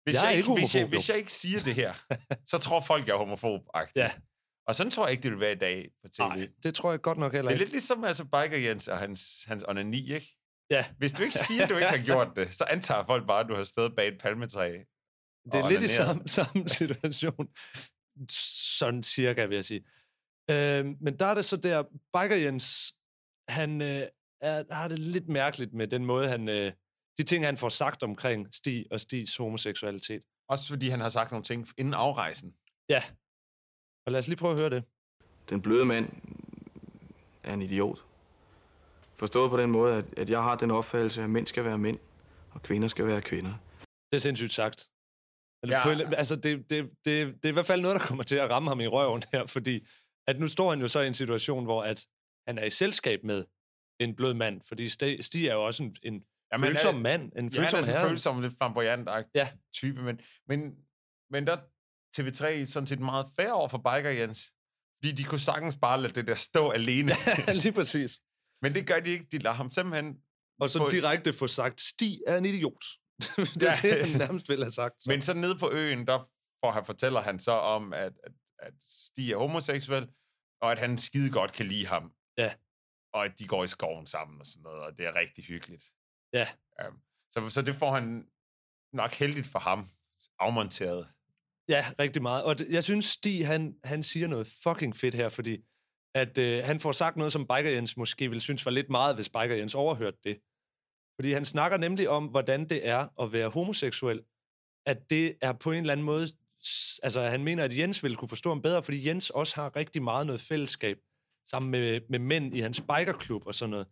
hvis, 0.04 0.16
Jeg 0.16 0.24
jeg, 0.24 0.38
ikke 0.38 0.54
hvis, 0.54 0.76
jeg, 0.76 0.88
hvis 0.88 1.10
jeg 1.10 1.18
ikke 1.18 1.34
siger 1.34 1.60
det 1.64 1.76
her, 1.76 1.94
så 2.52 2.58
tror 2.58 2.80
folk, 2.80 3.08
jeg 3.08 3.14
er 3.14 3.18
homofob 3.18 3.62
-agtig. 3.78 3.92
Ja. 3.96 4.12
Og 4.68 4.76
sådan 4.76 4.92
tror 4.92 5.06
jeg 5.06 5.12
ikke, 5.12 5.24
det 5.24 5.32
vil 5.32 5.40
være 5.40 5.52
i 5.52 5.56
dag 5.56 5.90
på 6.02 6.10
tv. 6.10 6.20
Nej, 6.20 6.48
det 6.64 6.76
tror 6.76 6.92
jeg 6.92 7.02
godt 7.02 7.18
nok 7.18 7.34
heller 7.34 7.50
Det 7.50 7.56
er 7.56 7.60
ikke. 7.60 7.64
lidt 7.64 7.72
ligesom 7.72 8.04
altså 8.04 8.24
Biker 8.24 8.58
Jens 8.58 8.88
og 8.88 8.98
hans, 8.98 9.44
hans 9.48 9.64
onani, 9.68 10.14
ikke? 10.14 10.38
Ja. 10.70 10.86
Hvis 10.98 11.12
du 11.12 11.22
ikke 11.22 11.36
siger, 11.36 11.64
at 11.64 11.70
du 11.70 11.76
ikke 11.76 11.90
har 11.90 12.06
gjort 12.06 12.28
det, 12.36 12.56
så 12.56 12.64
antager 12.64 13.04
folk 13.04 13.28
bare, 13.28 13.40
at 13.40 13.48
du 13.50 13.56
har 13.56 13.64
stået 13.64 13.96
bag 13.96 14.08
et 14.08 14.18
palmetræ. 14.20 14.72
Det 15.52 15.60
er 15.60 15.70
lidt 15.70 15.84
i 15.84 15.88
samme, 15.88 16.28
samme 16.28 16.70
situation. 16.70 17.48
Sådan 18.78 19.04
cirka, 19.04 19.46
vil 19.46 19.56
jeg 19.56 19.66
sige. 19.66 19.86
Øh, 20.52 20.86
men 21.02 21.20
der 21.20 21.26
er 21.26 21.34
det 21.34 21.46
så 21.46 21.58
der, 21.58 21.84
Biker 22.14 22.36
Jens, 22.36 22.94
han 23.48 23.82
øh, 23.82 24.08
er, 24.42 24.64
har 24.74 24.88
det 24.88 25.00
lidt 25.00 25.28
mærkeligt 25.28 25.74
med 25.74 25.88
den 25.88 26.06
måde, 26.06 26.28
han... 26.28 26.50
Øh, 26.50 26.72
de 27.18 27.24
ting, 27.24 27.46
han 27.46 27.58
får 27.58 27.70
sagt 27.70 28.04
omkring 28.04 28.56
Stig 28.56 28.86
og 28.92 29.02
Stigs 29.02 29.38
homoseksualitet. 29.38 30.24
Også 30.50 30.68
fordi 30.68 30.88
han 30.90 31.00
har 31.00 31.10
sagt 31.10 31.32
nogle 31.32 31.44
ting 31.44 31.68
inden 31.78 31.94
afrejsen. 31.94 32.54
Ja. 32.90 33.04
Og 34.06 34.12
lad 34.12 34.20
os 34.20 34.28
lige 34.28 34.38
prøve 34.38 34.54
at 34.54 34.60
høre 34.60 34.70
det. 34.70 34.84
Den 35.50 35.62
bløde 35.62 35.86
mand 35.86 36.10
er 37.44 37.54
en 37.54 37.62
idiot. 37.62 38.00
Forstået 39.16 39.50
på 39.50 39.58
den 39.58 39.72
måde, 39.72 39.96
at, 39.98 40.06
at 40.20 40.30
jeg 40.30 40.44
har 40.44 40.56
den 40.56 40.72
opfattelse, 40.72 41.24
at 41.24 41.30
mænd 41.30 41.48
skal 41.48 41.66
være 41.66 41.78
mænd, 41.78 42.00
og 42.52 42.62
kvinder 42.64 42.88
skal 42.88 43.08
være 43.08 43.22
kvinder. 43.22 43.54
Det 44.12 44.18
er 44.18 44.22
sindssygt 44.22 44.52
sagt. 44.54 44.90
Eller 45.64 45.78
Ja. 45.78 45.90
ja. 45.90 46.10
på, 46.10 46.16
altså, 46.16 46.36
det, 46.36 46.70
det, 46.70 46.90
det, 47.06 47.28
det 47.36 47.46
er 47.46 47.50
i 47.50 47.52
hvert 47.52 47.66
fald 47.66 47.82
noget, 47.82 48.00
der 48.00 48.06
kommer 48.08 48.24
til 48.24 48.36
at 48.36 48.50
ramme 48.50 48.70
ham 48.70 48.80
i 48.80 48.88
røven 48.88 49.24
her, 49.32 49.46
fordi 49.46 49.88
at 50.28 50.40
nu 50.40 50.48
står 50.48 50.70
han 50.70 50.80
jo 50.82 50.88
så 50.88 51.00
i 51.00 51.08
en 51.08 51.14
situation, 51.14 51.64
hvor 51.64 51.84
at 51.84 52.08
han 52.48 52.58
er 52.58 52.66
i 52.66 52.70
selskab 52.70 53.24
med 53.24 53.46
en 54.00 54.16
blød 54.16 54.34
mand, 54.34 54.62
fordi 54.68 54.88
Sti- 54.88 55.22
Stig 55.22 55.48
er 55.48 55.54
jo 55.54 55.66
også 55.66 55.84
en, 55.84 55.96
en 56.04 56.24
han 56.52 56.62
følsom 56.62 56.96
er- 56.96 57.00
mand, 57.00 57.22
en 57.22 57.30
Ja, 57.36 57.42
han 57.42 57.52
følsom 57.52 57.80
er 57.80 57.84
sådan 57.84 58.02
en 58.06 58.10
følsom, 58.10 58.42
lidt 58.42 58.54
flamboyant 58.58 59.10
Ja. 59.36 59.48
type, 59.74 60.02
men, 60.02 60.20
men, 60.48 60.76
men 61.30 61.48
der 61.48 61.54
er 61.54 61.62
TV3 62.20 62.66
sådan 62.66 62.88
set 62.88 63.00
meget 63.00 63.26
fair 63.40 63.52
over 63.52 63.68
for 63.68 63.78
Biker 63.78 64.10
Jens. 64.10 64.44
Fordi 64.98 65.12
de 65.12 65.24
kunne 65.24 65.40
sagtens 65.40 65.78
bare 65.82 66.02
lade 66.02 66.14
det 66.14 66.28
der 66.28 66.36
stå 66.36 66.70
alene. 66.70 67.12
Lige 67.64 67.72
præcis. 67.72 68.20
Men 68.62 68.74
det 68.76 68.88
gør 68.88 69.00
de 69.00 69.10
ikke. 69.10 69.28
De 69.32 69.38
lader 69.38 69.56
ham 69.56 69.72
simpelthen... 69.72 70.18
Og 70.60 70.70
så 70.70 70.80
få- 70.80 70.90
direkte 70.90 71.34
få 71.34 71.48
sagt, 71.48 71.82
Stig 71.82 72.20
er 72.28 72.38
en 72.38 72.46
idiot. 72.46 72.84
det 73.60 73.64
er 73.64 73.80
Ja. 73.84 73.96
det, 73.96 74.10
han 74.10 74.18
nærmest 74.20 74.50
ville 74.50 74.64
have 74.66 74.72
sagt. 74.72 74.94
Så. 75.04 75.10
Men 75.10 75.22
så 75.22 75.34
nede 75.34 75.58
på 75.60 75.72
øen, 75.72 76.08
der 76.08 76.20
får 76.66 76.72
han, 76.72 76.86
fortæller 76.86 77.22
han 77.22 77.40
så 77.40 77.52
om, 77.52 77.94
at, 77.94 78.14
at, 78.24 78.32
at 78.60 78.74
Stig 78.80 79.32
er 79.32 79.38
homoseksuel, 79.38 80.08
og 80.62 80.72
at 80.72 80.80
han 80.80 80.98
skide 80.98 81.32
godt 81.32 81.54
kan 81.54 81.66
lide 81.66 81.88
ham. 81.88 82.12
Ja. 82.38 82.54
Og 83.14 83.26
at 83.26 83.40
de 83.40 83.48
går 83.48 83.64
i 83.64 83.68
skoven 83.68 84.08
sammen 84.08 84.40
og 84.40 84.46
sådan 84.46 84.64
noget, 84.64 84.80
og 84.82 84.98
det 84.98 85.06
er 85.06 85.16
rigtig 85.16 85.46
hyggeligt. 85.46 85.84
Ja. 86.34 86.48
Um, 86.88 86.98
så, 87.32 87.50
så 87.50 87.62
det 87.62 87.76
får 87.76 87.94
han 87.96 88.26
nok 88.94 89.12
heldigt 89.12 89.48
for 89.48 89.60
ham 89.60 89.90
afmonteret. 90.40 91.08
Ja, 91.74 91.86
rigtig 92.00 92.22
meget. 92.22 92.44
Og 92.44 92.56
jeg 92.70 92.84
synes, 92.84 93.06
Stig, 93.06 93.48
han, 93.48 93.76
han 93.84 94.04
siger 94.04 94.28
noget 94.28 94.48
fucking 94.64 94.96
fedt 94.96 95.16
her, 95.16 95.30
fordi 95.30 95.58
at 96.16 96.38
øh, 96.38 96.64
han 96.66 96.80
får 96.80 96.92
sagt 96.92 97.18
noget, 97.18 97.34
som 97.34 97.48
Biker 97.48 97.70
Jens 97.70 97.98
måske 97.98 98.28
ville 98.30 98.42
synes 98.42 98.66
var 98.66 98.72
lidt 98.72 98.90
meget, 98.90 99.16
hvis 99.16 99.30
Biker 99.30 99.56
Jens 99.56 99.76
overhørte 99.76 100.18
det. 100.24 100.38
Fordi 101.18 101.32
han 101.32 101.46
snakker 101.46 101.78
nemlig 101.78 102.10
om, 102.10 102.26
hvordan 102.26 102.70
det 102.70 102.88
er 102.88 103.22
at 103.22 103.34
være 103.34 103.50
homoseksuel. 103.50 104.22
At 104.86 105.10
det 105.10 105.36
er 105.42 105.54
på 105.54 105.72
en 105.72 105.80
eller 105.80 105.94
anden 105.94 106.06
måde... 106.06 106.28
Altså, 107.04 107.22
han 107.22 107.44
mener, 107.44 107.64
at 107.64 107.78
Jens 107.78 108.04
ville 108.04 108.18
kunne 108.18 108.30
forstå 108.30 108.50
ham 108.50 108.62
bedre, 108.62 108.84
fordi 108.84 109.08
Jens 109.08 109.30
også 109.30 109.56
har 109.56 109.76
rigtig 109.76 110.04
meget 110.04 110.28
noget 110.28 110.42
fællesskab 110.42 110.98
sammen 111.50 111.72
med, 111.72 112.02
med 112.10 112.20
mænd 112.20 112.56
i 112.56 112.60
hans 112.60 112.82
bikerklub 112.82 113.48
og 113.48 113.56
sådan 113.56 113.70
noget. 113.70 113.88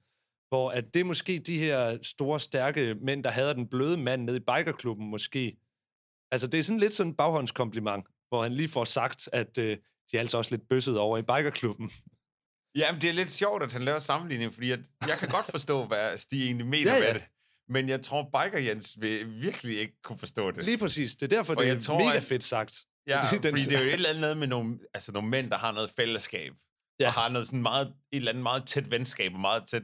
Hvor 0.50 0.72
at 0.72 0.94
det 0.94 1.06
måske 1.06 1.40
de 1.40 1.58
her 1.60 1.98
store, 2.04 2.40
stærke 2.40 2.96
mænd, 3.02 3.24
der 3.24 3.30
hader 3.30 3.54
den 3.54 3.68
bløde 3.68 3.98
mand 3.98 4.24
nede 4.24 4.38
i 4.38 4.40
bikerklubben, 4.40 5.08
måske 5.08 5.58
Altså, 6.32 6.48
det 6.48 6.60
er 6.60 6.64
sådan 6.64 6.80
lidt 6.80 6.94
sådan 6.94 7.12
en 7.12 7.16
baghåndskompliment, 7.18 8.06
hvor 8.30 8.44
han 8.44 8.54
lige 8.54 8.70
får 8.70 8.84
sagt, 8.86 9.30
at 9.34 9.58
øh, 9.58 9.78
de 10.12 10.18
er 10.18 10.20
altså 10.20 10.38
også 10.38 10.56
lidt 10.56 10.68
bøsset 10.70 10.98
over 10.98 11.18
i 11.18 11.22
bikerklubben. 11.22 11.92
Jamen, 12.76 13.02
det 13.02 13.10
er 13.10 13.14
lidt 13.14 13.32
sjovt, 13.32 13.64
at 13.64 13.74
han 13.74 13.82
laver 13.82 14.00
sammenligning, 14.00 14.54
fordi 14.54 14.72
at 14.72 14.80
jeg 15.08 15.18
kan 15.20 15.30
godt 15.30 15.46
forstå, 15.46 15.86
hvad 15.88 16.18
Stig 16.18 16.46
egentlig 16.46 16.66
mener 16.68 16.92
Ja, 16.92 16.98
ja, 16.98 17.14
med 17.14 17.22
det. 17.22 17.28
Men 17.70 17.90
jeg 17.90 18.02
tror, 18.02 18.24
Biker 18.24 18.60
Jens 18.60 18.98
vil 19.02 19.42
virkelig 19.42 19.80
ikke 19.80 20.02
kunne 20.04 20.18
forstå 20.18 20.52
det. 20.52 20.66
Lige 20.66 20.78
præcis. 20.78 21.16
Det 21.16 21.34
er 21.34 21.38
derfor, 21.38 21.54
For 21.54 21.62
det 21.62 21.70
er 21.72 21.80
tror, 21.80 22.00
mega 22.00 22.18
at- 22.18 22.24
fedt 22.24 22.44
sagt. 22.44 22.76
Ja, 23.08 23.22
Fordi 23.24 23.36
fordi, 23.36 23.48
den- 23.48 23.58
fordi 23.58 23.64
det 23.70 23.76
er 23.76 23.84
jo 23.84 23.88
et 23.88 23.94
eller 23.94 24.10
andet 24.10 24.38
med 24.38 24.48
nogle, 24.48 24.80
altså 24.94 25.12
nogle 25.12 25.30
mænd, 25.30 25.50
der 25.52 25.58
har 25.58 25.72
noget 25.72 25.90
fællesskab. 25.90 26.54
Ja. 27.00 27.08
Og 27.08 27.14
har 27.14 27.30
noget 27.30 27.48
sådan 27.48 27.62
meget, 27.62 27.88
et 27.88 27.96
eller 28.18 28.32
andet 28.32 28.44
meget 28.44 28.66
tæt 28.66 28.92
venskab 28.92 29.34
og 29.34 29.40
meget 29.40 29.64
tæt 29.68 29.84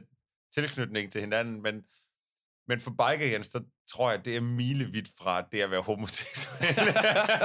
tilknytning 0.54 1.12
til 1.12 1.20
hinanden. 1.20 1.62
Men, 1.62 1.74
men 2.68 2.80
for 2.80 2.90
Biker 2.90 3.26
Jens, 3.32 3.48
der 3.48 3.60
tror 3.88 4.10
jeg, 4.10 4.24
det 4.24 4.36
er 4.36 4.40
milevidt 4.40 5.08
fra 5.18 5.42
det 5.52 5.60
at 5.60 5.70
være 5.70 5.80
homoseksuel. 5.80 6.74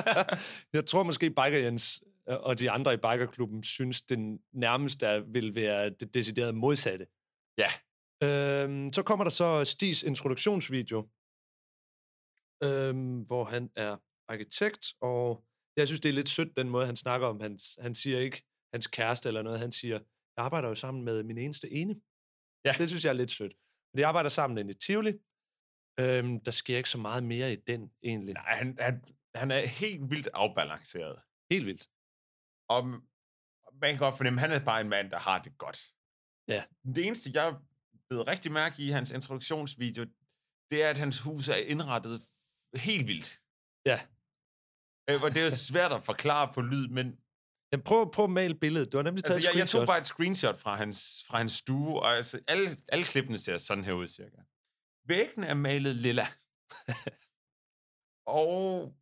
jeg 0.73 0.85
tror 0.85 1.03
måske, 1.03 1.29
Biker 1.29 1.57
Jens 1.57 2.03
øh, 2.29 2.37
og 2.39 2.59
de 2.59 2.71
andre 2.71 2.93
i 2.93 2.97
Bikerklubben 2.97 3.63
synes, 3.63 4.01
den 4.01 4.39
nærmeste 4.53 5.23
vil 5.27 5.55
være 5.55 5.89
det 5.89 6.13
deciderede 6.13 6.53
modsatte. 6.53 7.07
Ja. 7.57 7.69
Øhm, 8.23 8.93
så 8.93 9.03
kommer 9.03 9.23
der 9.23 9.31
så 9.31 9.65
Stis 9.65 10.03
introduktionsvideo, 10.03 11.09
øhm, 12.63 13.21
hvor 13.21 13.43
han 13.43 13.69
er 13.75 13.97
arkitekt, 14.27 14.85
og 15.01 15.43
jeg 15.77 15.87
synes, 15.87 16.01
det 16.01 16.09
er 16.09 16.13
lidt 16.13 16.29
sødt, 16.29 16.57
den 16.57 16.69
måde, 16.69 16.85
han 16.85 16.95
snakker 16.95 17.27
om. 17.27 17.39
Han, 17.39 17.59
han 17.79 17.95
siger 17.95 18.19
ikke 18.19 18.43
hans 18.73 18.87
kæreste 18.87 19.29
eller 19.29 19.41
noget, 19.41 19.59
han 19.59 19.71
siger, 19.71 19.99
jeg 20.37 20.45
arbejder 20.45 20.69
jo 20.69 20.75
sammen 20.75 21.03
med 21.03 21.23
min 21.23 21.37
eneste 21.37 21.71
ene. 21.71 21.95
Ja. 22.65 22.73
Det 22.77 22.87
synes 22.87 23.03
jeg 23.05 23.09
er 23.09 23.13
lidt 23.13 23.31
sødt. 23.31 23.53
De 23.97 24.05
arbejder 24.05 24.29
sammen 24.29 24.57
inde 24.57 24.71
i 24.71 24.73
Tivoli. 24.73 25.13
Øhm, 25.99 26.39
der 26.39 26.51
sker 26.51 26.77
ikke 26.77 26.89
så 26.89 26.97
meget 26.97 27.23
mere 27.23 27.53
i 27.53 27.55
den, 27.55 27.91
egentlig. 28.03 28.33
Nej, 28.33 28.55
han, 28.55 28.77
han, 28.79 29.03
han 29.35 29.51
er 29.51 29.65
helt 29.65 30.09
vildt 30.09 30.29
afbalanceret. 30.33 31.19
Helt 31.51 31.65
vildt. 31.65 31.89
Og 32.69 32.85
man 33.81 33.89
kan 33.89 33.97
godt 33.97 34.17
fornemme, 34.17 34.41
at 34.41 34.49
han 34.49 34.61
er 34.61 34.65
bare 34.65 34.81
en 34.81 34.89
mand, 34.89 35.11
der 35.11 35.19
har 35.19 35.39
det 35.41 35.57
godt. 35.57 35.93
Ja. 36.47 36.63
Det 36.95 37.05
eneste, 37.05 37.29
jeg 37.33 37.55
blev 38.09 38.21
rigtig 38.21 38.51
mærke 38.51 38.83
i 38.83 38.89
hans 38.89 39.11
introduktionsvideo, 39.11 40.05
det 40.71 40.83
er, 40.83 40.89
at 40.89 40.97
hans 40.97 41.19
hus 41.19 41.49
er 41.49 41.55
indrettet 41.55 42.21
helt 42.75 43.07
vildt. 43.07 43.39
Ja. 43.85 43.99
Øh, 45.09 45.23
Og 45.23 45.31
det 45.31 45.37
er 45.37 45.43
jo 45.43 45.51
svært 45.71 45.91
at 45.93 46.03
forklare 46.03 46.53
på 46.53 46.61
lyd, 46.61 46.87
men... 46.87 47.19
Ja, 47.71 47.77
prøv, 47.77 48.11
prøv 48.11 48.25
at 48.25 48.31
male 48.31 48.55
billedet. 48.55 48.91
Du 48.91 48.97
har 48.97 49.03
nemlig 49.03 49.23
taget 49.23 49.35
Altså, 49.35 49.49
jeg, 49.49 49.59
jeg 49.59 49.67
tog 49.67 49.87
bare 49.87 49.97
et 49.97 50.07
screenshot 50.07 50.57
fra 50.57 50.75
hans, 50.75 51.23
fra 51.27 51.37
hans 51.37 51.51
stue, 51.51 51.99
og 51.99 52.15
altså, 52.15 52.39
alle, 52.47 52.67
alle 52.87 53.05
klippene 53.05 53.37
ser 53.37 53.57
sådan 53.57 53.83
her 53.83 53.93
ud, 53.93 54.07
cirka. 54.07 54.37
Væggene 55.07 55.47
er 55.47 55.53
malet 55.53 55.95
lilla. 55.95 56.27
og, 58.41 58.95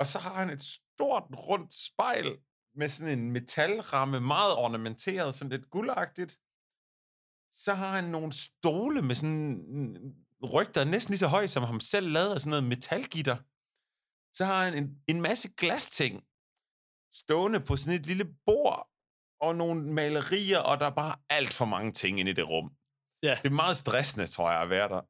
og 0.00 0.06
så 0.06 0.18
har 0.18 0.34
han 0.34 0.50
et 0.50 0.62
stort, 0.62 1.24
rundt 1.48 1.74
spejl 1.74 2.38
med 2.74 2.88
sådan 2.88 3.18
en 3.18 3.30
metalramme, 3.30 4.20
meget 4.20 4.56
ornamenteret, 4.56 5.34
sådan 5.34 5.50
lidt 5.50 5.70
guldagtigt. 5.70 6.32
Så 7.52 7.74
har 7.74 7.92
han 7.92 8.04
nogle 8.04 8.32
stole 8.32 9.02
med 9.02 9.14
sådan 9.14 10.14
ryg, 10.42 10.74
der 10.74 10.80
er 10.80 10.84
næsten 10.84 11.12
lige 11.12 11.18
så 11.18 11.28
høj 11.28 11.46
som 11.46 11.62
ham 11.62 11.80
selv 11.80 12.08
lavet 12.10 12.34
af 12.34 12.40
sådan 12.40 12.50
noget 12.50 12.64
metalgitter. 12.64 13.36
Så 14.32 14.44
har 14.44 14.64
han 14.64 14.74
en, 14.74 15.02
en 15.08 15.20
masse 15.20 15.48
glasting 15.56 16.24
stående 17.12 17.60
på 17.60 17.76
sådan 17.76 18.00
et 18.00 18.06
lille 18.06 18.34
bord, 18.46 18.88
og 19.40 19.56
nogle 19.56 19.92
malerier, 19.92 20.58
og 20.58 20.80
der 20.80 20.86
er 20.86 20.94
bare 20.94 21.16
alt 21.30 21.54
for 21.54 21.64
mange 21.64 21.92
ting 21.92 22.20
inde 22.20 22.30
i 22.30 22.34
det 22.34 22.48
rum. 22.48 22.76
Ja. 23.22 23.38
Det 23.42 23.48
er 23.50 23.54
meget 23.64 23.76
stressende, 23.76 24.26
tror 24.26 24.50
jeg, 24.50 24.62
at 24.62 24.70
være 24.70 24.88
der. 24.88 25.02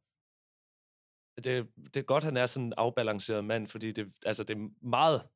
det, 1.45 1.69
det 1.95 2.01
er 2.01 2.05
godt, 2.05 2.25
han 2.25 2.37
er 2.37 2.47
sådan 2.47 2.67
en 2.67 2.75
afbalanceret 2.77 3.45
mand, 3.45 3.67
fordi 3.67 3.93
det, 3.93 4.13
altså, 4.27 4.45
det 4.45 4.57
er 4.57 4.87
meget... 4.87 5.29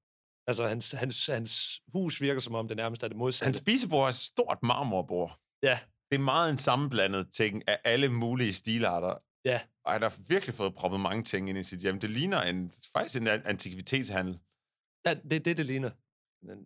Altså, 0.47 0.67
hans, 0.67 0.91
hans, 0.91 1.27
hans 1.27 1.81
hus 1.89 2.21
virker 2.21 2.41
som 2.41 2.55
om, 2.55 2.69
det 2.69 2.77
nærmest 2.77 3.03
er 3.03 3.09
det 3.09 3.17
modsatte. 3.17 3.47
Hans 3.47 3.57
spisebord 3.57 4.05
er 4.05 4.09
et 4.09 4.15
stort 4.15 4.59
marmorbord. 4.63 5.41
Ja. 5.63 5.79
Det 6.11 6.15
er 6.21 6.25
meget 6.25 6.51
en 6.51 6.59
sammenblandet 6.59 7.33
ting 7.33 7.69
af 7.69 7.81
alle 7.85 8.09
mulige 8.09 8.53
stilarter. 8.53 9.15
Ja. 9.45 9.61
Og 9.85 9.93
han 9.93 10.03
har 10.03 10.29
virkelig 10.29 10.55
fået 10.55 10.75
proppet 10.75 11.01
mange 11.01 11.23
ting 11.23 11.49
ind 11.49 11.59
i 11.59 11.63
sit 11.63 11.81
hjem. 11.81 12.01
Det 12.01 12.11
ligner 12.11 12.43
en, 12.43 12.73
faktisk 12.93 13.21
en 13.21 13.29
an- 13.29 13.47
antikvitetshandel. 13.47 14.41
Ja, 15.07 15.15
det 15.15 15.33
er 15.33 15.41
det, 15.41 15.57
det 15.57 15.67
ligner. 15.67 15.91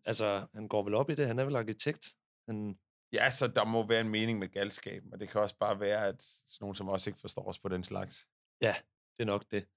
Altså, 0.05 0.47
han 0.55 0.69
går 0.69 0.83
vel 0.83 0.95
op 0.95 1.11
i 1.11 1.15
det. 1.15 1.27
Han 1.27 1.39
er 1.39 1.45
vel 1.45 1.57
arkitekt. 1.57 2.09
Han, 2.49 2.79
Ja, 3.13 3.31
så 3.31 3.49
der 3.49 3.65
må 3.65 3.87
være 3.87 4.01
en 4.01 4.09
mening 4.09 4.39
med 4.39 4.49
galskaben, 4.49 5.13
og 5.13 5.21
det 5.21 5.29
kan 5.29 5.41
også 5.41 5.57
bare 5.59 5.81
være, 5.81 6.07
at 6.07 6.23
sådan 6.23 6.65
nogen 6.65 6.75
som 6.75 6.89
os 6.89 7.07
ikke 7.07 7.19
forstår 7.19 7.49
os 7.49 7.59
på 7.59 7.69
den 7.69 7.85
slags. 7.85 8.29
ja, 8.63 8.75
det 9.17 9.23
er 9.23 9.25
nok 9.25 9.45
det. 9.51 9.69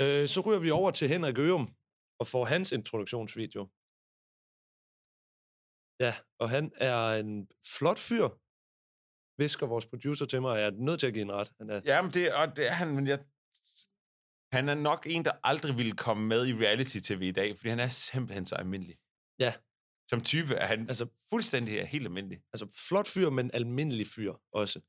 Øh, 0.00 0.28
så 0.28 0.40
ryger 0.40 0.60
vi 0.60 0.70
over 0.70 0.90
til 0.90 1.08
Henrik 1.08 1.38
Ørum 1.38 1.74
og 2.20 2.26
får 2.26 2.44
hans 2.44 2.72
introduktionsvideo. 2.72 3.62
Ja, 6.04 6.14
og 6.38 6.50
han 6.50 6.72
er 6.76 7.14
en 7.22 7.48
flot 7.78 7.98
fyr, 7.98 8.28
visker 9.42 9.66
vores 9.66 9.86
producer 9.86 10.26
til 10.26 10.40
mig, 10.42 10.50
og 10.50 10.58
jeg 10.58 10.66
er 10.66 10.70
nødt 10.70 11.00
til 11.00 11.06
at 11.06 11.12
give 11.12 11.22
en 11.22 11.32
ret. 11.32 11.52
Han 11.58 11.70
er, 11.70 11.80
Ja, 11.84 12.02
men 12.02 12.10
det, 12.12 12.34
og 12.34 12.56
det 12.56 12.66
er 12.68 12.72
han, 12.72 12.88
men 12.96 13.06
jeg, 13.06 13.18
han 14.52 14.68
er 14.68 14.74
nok 14.74 15.06
en, 15.06 15.24
der 15.24 15.32
aldrig 15.44 15.76
ville 15.76 15.96
komme 15.96 16.26
med 16.26 16.46
i 16.46 16.52
reality-tv 16.54 17.22
i 17.22 17.32
dag, 17.32 17.56
fordi 17.56 17.68
han 17.68 17.80
er 17.80 17.88
simpelthen 17.88 18.46
så 18.46 18.54
almindelig. 18.54 18.96
Ja. 19.38 19.52
Som 20.10 20.20
type 20.20 20.54
er 20.54 20.66
han 20.66 20.88
altså, 20.88 21.06
fuldstændig 21.30 21.88
helt 21.88 22.04
almindelig. 22.04 22.38
Altså 22.52 22.66
flot 22.88 23.08
fyr, 23.08 23.30
men 23.30 23.50
almindelig 23.54 24.06
fyr 24.06 24.34
også. 24.52 24.80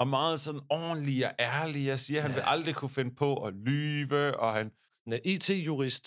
Og 0.00 0.08
meget 0.08 0.40
sådan 0.40 0.60
ordentlig 0.70 1.26
og 1.26 1.34
ærlig. 1.38 1.86
Jeg 1.86 2.00
siger, 2.00 2.20
han 2.20 2.34
vil 2.34 2.42
aldrig 2.46 2.74
kunne 2.74 2.90
finde 2.98 3.14
på 3.14 3.44
at 3.46 3.54
lyve, 3.54 4.40
og 4.40 4.54
han... 4.54 4.72
Han 5.04 5.12
er 5.12 5.20
IT-jurist, 5.24 6.06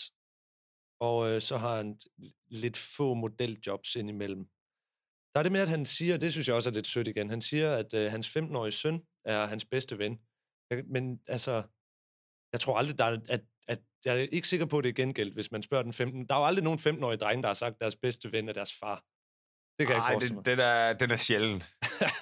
og 0.99 1.29
øh, 1.29 1.41
så 1.41 1.57
har 1.57 1.75
han 1.75 1.99
lidt 2.47 2.77
få 2.77 3.13
modeljobs 3.13 3.95
indimellem. 3.95 4.45
Der 5.33 5.39
er 5.39 5.43
det 5.43 5.51
med, 5.51 5.61
at 5.61 5.69
han 5.69 5.85
siger, 5.85 6.17
det 6.17 6.31
synes 6.31 6.47
jeg 6.47 6.55
også 6.55 6.69
er 6.69 6.73
lidt 6.73 6.87
sødt 6.87 7.07
igen, 7.07 7.29
han 7.29 7.41
siger, 7.41 7.75
at 7.75 7.93
øh, 7.93 8.11
hans 8.11 8.37
15-årige 8.37 8.71
søn 8.71 9.01
er 9.25 9.45
hans 9.45 9.65
bedste 9.65 9.97
ven. 9.97 10.19
Men 10.85 11.19
altså, 11.27 11.63
jeg 12.53 12.59
tror 12.59 12.77
aldrig, 12.77 12.97
der 12.97 13.05
er, 13.05 13.17
at, 13.29 13.41
at 13.67 13.79
jeg 14.05 14.19
er 14.21 14.27
ikke 14.31 14.47
sikker 14.47 14.65
på, 14.65 14.77
at 14.77 14.83
det 14.83 14.89
er 14.89 14.93
gengældt, 14.93 15.33
hvis 15.33 15.51
man 15.51 15.63
spørger 15.63 15.83
den 15.83 15.93
15. 15.93 16.25
Der 16.27 16.35
er 16.35 16.39
jo 16.39 16.45
aldrig 16.45 16.63
nogen 16.63 16.79
15-årige 16.79 17.17
drenge, 17.17 17.41
der 17.41 17.49
har 17.49 17.53
sagt, 17.53 17.73
at 17.73 17.79
deres 17.81 17.95
bedste 17.95 18.31
ven 18.31 18.49
er 18.49 18.53
deres 18.53 18.73
far. 18.79 19.03
Det 19.79 19.87
kan 19.87 19.95
jeg 19.95 20.01
Ej, 20.03 20.09
ikke 20.11 20.13
forestille 20.13 20.37
den, 20.37 20.45
den, 20.45 20.59
er, 20.59 20.93
den 20.93 21.11
er 21.11 21.15
sjælden. 21.15 21.63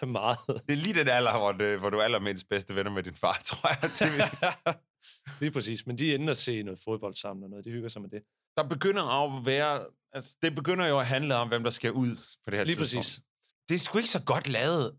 mig. 0.01 0.09
Meget. 0.21 0.37
Det 0.47 0.73
er 0.73 0.75
lige 0.77 0.93
den 0.99 1.07
alder, 1.07 1.37
hvor, 1.37 1.51
det, 1.51 1.79
hvor 1.79 1.89
du 1.89 1.97
er 1.97 2.03
allermindst 2.03 2.49
bedste 2.49 2.75
venner 2.75 2.91
med 2.91 3.03
din 3.03 3.15
far, 3.15 3.33
tror 3.45 3.69
jeg. 3.69 4.75
Lige 5.41 5.51
præcis, 5.51 5.87
men 5.87 5.97
de 5.97 6.11
er 6.11 6.15
inde 6.15 6.31
og 6.31 6.37
se 6.37 6.63
noget 6.63 6.79
fodbold 6.83 7.15
sammen 7.15 7.43
og 7.43 7.49
noget. 7.49 7.65
De 7.65 7.71
hygger 7.71 7.89
sig 7.89 8.01
med 8.01 8.09
det. 8.09 8.23
der 8.57 8.63
begynder 8.63 9.03
at 9.03 9.45
være... 9.45 9.85
Altså, 10.13 10.37
det 10.41 10.55
begynder 10.55 10.87
jo 10.87 10.99
at 10.99 11.07
handle 11.07 11.35
om, 11.35 11.47
hvem 11.47 11.63
der 11.63 11.69
skal 11.69 11.91
ud 11.91 12.15
på 12.43 12.51
det 12.51 12.57
her 12.59 12.65
Lige 12.65 12.75
tidspunkt. 12.75 13.05
præcis. 13.05 13.21
Det 13.69 13.75
er 13.75 13.79
sgu 13.79 13.97
ikke 13.97 14.09
så 14.09 14.23
godt 14.25 14.47
lavet. 14.49 14.97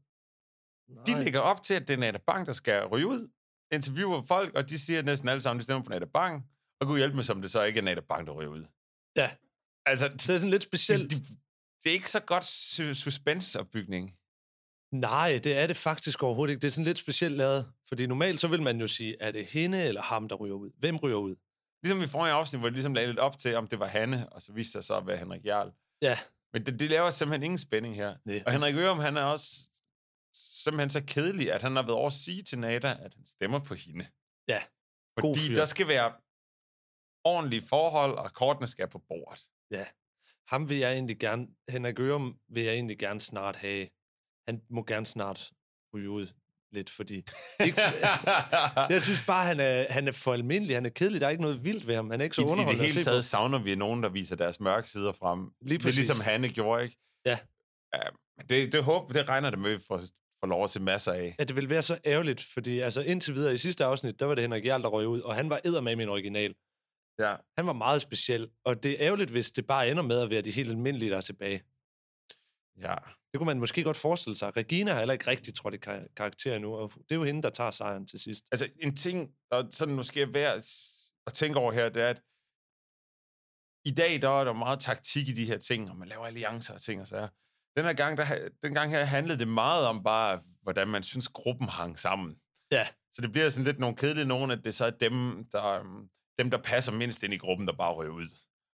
De 1.06 1.12
Nej. 1.12 1.22
lægger 1.22 1.40
op 1.40 1.62
til, 1.62 1.74
at 1.74 1.88
det 1.88 1.94
er 1.94 1.98
Nata 1.98 2.18
Bang, 2.26 2.46
der 2.46 2.52
skal 2.52 2.86
ryge 2.86 3.06
ud, 3.06 3.28
interviewer 3.72 4.22
folk, 4.22 4.54
og 4.54 4.68
de 4.68 4.78
siger 4.78 5.02
næsten 5.02 5.28
alle 5.28 5.40
sammen, 5.40 5.58
de 5.58 5.64
stemmer 5.64 5.84
på 5.84 5.90
Nata 5.90 6.04
Bang, 6.04 6.46
og 6.80 6.86
kunne 6.86 6.98
hjælpe 6.98 7.16
med, 7.16 7.24
som 7.24 7.42
det 7.42 7.50
så 7.50 7.62
ikke 7.62 7.78
er 7.78 7.82
Nata 7.82 8.00
Bang, 8.00 8.26
der 8.26 8.32
ryger 8.32 8.50
ud. 8.50 8.64
Ja. 9.16 9.30
Altså, 9.86 10.08
det 10.08 10.28
er 10.28 10.38
sådan 10.38 10.50
lidt 10.50 10.62
specielt. 10.62 11.10
Det, 11.10 11.18
det, 11.18 11.38
det 11.84 11.90
er 11.90 11.94
ikke 11.94 12.10
så 12.10 12.20
godt 12.20 12.44
su- 12.44 12.94
suspenseopbygning. 12.94 14.16
Nej, 14.92 15.40
det 15.44 15.58
er 15.58 15.66
det 15.66 15.76
faktisk 15.76 16.22
overhovedet 16.22 16.52
ikke. 16.52 16.60
Det 16.62 16.66
er 16.66 16.72
sådan 16.72 16.84
lidt 16.84 16.98
specielt 16.98 17.36
lavet. 17.36 17.72
Fordi 17.88 18.06
normalt 18.06 18.40
så 18.40 18.48
vil 18.48 18.62
man 18.62 18.80
jo 18.80 18.86
sige, 18.86 19.16
er 19.20 19.30
det 19.30 19.46
hende 19.46 19.82
eller 19.82 20.02
ham, 20.02 20.28
der 20.28 20.36
ryger 20.36 20.54
ud? 20.54 20.70
Hvem 20.78 20.96
ryger 20.96 21.16
ud? 21.16 21.36
Ligesom 21.82 22.02
i 22.02 22.06
forrige 22.06 22.32
afsnit, 22.32 22.60
hvor 22.60 22.68
de 22.68 22.74
ligesom 22.74 22.94
lagde 22.94 23.06
lidt 23.06 23.18
op 23.18 23.38
til, 23.38 23.56
om 23.56 23.66
det 23.66 23.78
var 23.78 23.86
Hanne, 23.86 24.28
og 24.28 24.42
så 24.42 24.52
viste 24.52 24.78
det 24.78 24.84
sig 24.84 24.84
så 24.84 24.96
at 24.96 25.06
være 25.06 25.16
Henrik 25.16 25.44
Jarl. 25.44 25.72
Ja. 26.02 26.18
Men 26.52 26.66
det, 26.66 26.80
det 26.80 26.90
laver 26.90 27.10
simpelthen 27.10 27.42
ingen 27.42 27.58
spænding 27.58 27.94
her. 27.94 28.14
Nej. 28.24 28.42
Og 28.46 28.52
Henrik 28.52 28.74
Ørum, 28.74 28.98
han 28.98 29.16
er 29.16 29.22
også 29.22 29.81
simpelthen 30.32 30.90
så 30.90 31.02
kedelig, 31.06 31.52
at 31.52 31.62
han 31.62 31.76
har 31.76 31.82
været 31.82 31.96
over 31.96 32.06
at 32.06 32.12
sige 32.12 32.42
til 32.42 32.58
Nada, 32.58 32.90
at 33.00 33.14
han 33.14 33.26
stemmer 33.26 33.58
på 33.58 33.74
hende. 33.74 34.06
Ja. 34.48 34.62
God 35.16 35.34
Fordi 35.34 35.48
fyr. 35.48 35.54
der 35.54 35.64
skal 35.64 35.88
være 35.88 36.12
ordentlige 37.24 37.62
forhold, 37.68 38.18
og 38.18 38.32
kortene 38.32 38.66
skal 38.66 38.88
på 38.88 38.98
bordet. 38.98 39.48
Ja. 39.70 39.84
Ham 40.48 40.68
vil 40.68 40.76
jeg 40.76 40.92
egentlig 40.92 41.18
gerne, 41.18 41.46
Henrik 41.68 41.98
Ørum 41.98 42.38
vil 42.48 42.62
jeg 42.62 42.74
egentlig 42.74 42.98
gerne 42.98 43.20
snart 43.20 43.56
have. 43.56 43.88
Han 44.48 44.62
må 44.70 44.82
gerne 44.82 45.06
snart 45.06 45.52
ryge 45.94 46.10
ud 46.10 46.26
lidt, 46.72 46.90
fordi... 46.90 47.14
Ikke, 47.64 47.80
jeg 48.94 49.02
synes 49.02 49.22
bare, 49.26 49.46
han 49.46 49.60
er, 49.60 49.92
han 49.92 50.08
er 50.08 50.12
for 50.12 50.32
almindelig, 50.32 50.76
han 50.76 50.86
er 50.86 50.90
kedelig, 50.90 51.20
der 51.20 51.26
er 51.26 51.30
ikke 51.30 51.42
noget 51.42 51.64
vildt 51.64 51.86
ved 51.86 51.94
ham, 51.94 52.10
han 52.10 52.20
er 52.20 52.24
ikke 52.24 52.36
så 52.36 52.42
I, 52.42 52.44
I 52.44 52.46
det 52.46 52.52
underholdende 52.52 52.86
hele 52.86 53.02
taget 53.02 53.18
på. 53.18 53.22
savner 53.22 53.58
vi 53.58 53.74
nogen, 53.74 54.02
der 54.02 54.08
viser 54.08 54.36
deres 54.36 54.60
mørke 54.60 54.90
sider 54.90 55.12
frem. 55.12 55.52
Lige 55.60 55.68
det 55.68 55.74
er 55.74 55.78
præcis. 55.78 55.96
ligesom 55.96 56.20
Hanne 56.20 56.48
gjorde, 56.48 56.84
ikke? 56.84 56.98
Ja. 57.26 57.38
det, 58.48 58.72
det, 58.72 58.84
håber, 58.84 59.12
det 59.12 59.28
regner 59.28 59.50
det 59.50 59.58
med, 59.58 59.70
at 59.70 59.78
vi 59.78 59.82
får, 59.88 60.00
får 60.42 60.46
lov 60.46 60.64
at 60.64 60.70
se 60.70 60.80
masser 60.80 61.12
af. 61.12 61.36
Ja, 61.38 61.44
det 61.44 61.56
vil 61.56 61.68
være 61.68 61.82
så 61.82 61.98
ærgerligt, 62.04 62.42
fordi 62.54 62.78
altså 62.78 63.00
indtil 63.00 63.34
videre 63.34 63.54
i 63.54 63.56
sidste 63.56 63.84
afsnit, 63.84 64.20
der 64.20 64.26
var 64.26 64.34
det 64.34 64.42
Henrik 64.42 64.64
Jarl, 64.64 64.82
der 64.82 64.88
røg 64.88 65.06
ud, 65.06 65.20
og 65.20 65.34
han 65.34 65.50
var 65.50 65.60
eddermame 65.64 65.96
med 65.96 66.06
min 66.06 66.08
original. 66.08 66.54
Ja. 67.18 67.36
Han 67.58 67.66
var 67.66 67.72
meget 67.72 68.02
speciel, 68.02 68.50
og 68.64 68.82
det 68.82 68.90
er 68.90 68.96
ærgerligt, 69.00 69.30
hvis 69.30 69.50
det 69.52 69.66
bare 69.66 69.90
ender 69.90 70.02
med 70.02 70.20
at 70.20 70.30
være 70.30 70.42
de 70.42 70.50
helt 70.50 70.70
almindelige, 70.70 71.10
der 71.10 71.16
er 71.16 71.20
tilbage. 71.20 71.62
Ja. 72.80 72.94
Det 73.32 73.38
kunne 73.38 73.46
man 73.46 73.58
måske 73.58 73.82
godt 73.82 73.96
forestille 73.96 74.36
sig. 74.36 74.56
Regina 74.56 74.90
har 74.90 74.98
heller 74.98 75.12
ikke 75.12 75.26
rigtig 75.26 75.54
trådt 75.54 75.74
i 75.74 75.76
kar- 75.76 76.08
karakter 76.16 76.58
nu, 76.58 76.74
og 76.74 76.92
det 76.94 77.10
er 77.10 77.14
jo 77.14 77.24
hende, 77.24 77.42
der 77.42 77.50
tager 77.50 77.70
sejren 77.70 78.06
til 78.06 78.20
sidst. 78.20 78.44
Altså, 78.52 78.68
en 78.78 78.96
ting, 78.96 79.34
der 79.50 79.70
sådan 79.70 79.94
måske 79.94 80.22
er 80.22 80.26
værd 80.26 80.56
at 80.56 80.64
at 81.26 81.32
tænke 81.32 81.58
over 81.58 81.72
her, 81.72 81.88
det 81.88 82.02
er, 82.02 82.08
at 82.08 82.22
i 83.84 83.90
dag, 83.90 84.22
der 84.22 84.28
er 84.28 84.44
der 84.44 84.52
meget 84.52 84.80
taktik 84.80 85.28
i 85.28 85.32
de 85.32 85.44
her 85.44 85.58
ting, 85.58 85.90
og 85.90 85.96
man 85.96 86.08
laver 86.08 86.26
alliancer 86.26 86.74
og 86.74 86.80
ting 86.80 87.00
og 87.00 87.06
sager. 87.06 87.28
Den 87.76 87.84
her 87.84 87.92
gang, 87.92 88.16
der, 88.16 88.48
den 88.62 88.74
gang 88.74 88.90
her 88.90 89.04
handlede 89.04 89.38
det 89.38 89.48
meget 89.48 89.86
om 89.86 90.02
bare, 90.02 90.42
hvordan 90.62 90.88
man 90.88 91.02
synes, 91.02 91.28
gruppen 91.28 91.68
hang 91.68 91.98
sammen. 91.98 92.36
Ja. 92.70 92.86
Så 93.12 93.22
det 93.22 93.32
bliver 93.32 93.50
sådan 93.50 93.64
lidt 93.64 93.78
nogle 93.78 93.96
kedelige 93.96 94.24
nogen, 94.24 94.50
at 94.50 94.64
det 94.64 94.74
så 94.74 94.84
er 94.84 94.90
dem, 94.90 95.44
der, 95.52 95.64
øhm, 95.64 96.08
dem, 96.38 96.50
der 96.50 96.58
passer 96.58 96.92
mindst 96.92 97.22
ind 97.22 97.34
i 97.34 97.36
gruppen, 97.36 97.66
der 97.66 97.72
bare 97.72 97.94
ryger 97.94 98.12
ud. 98.12 98.26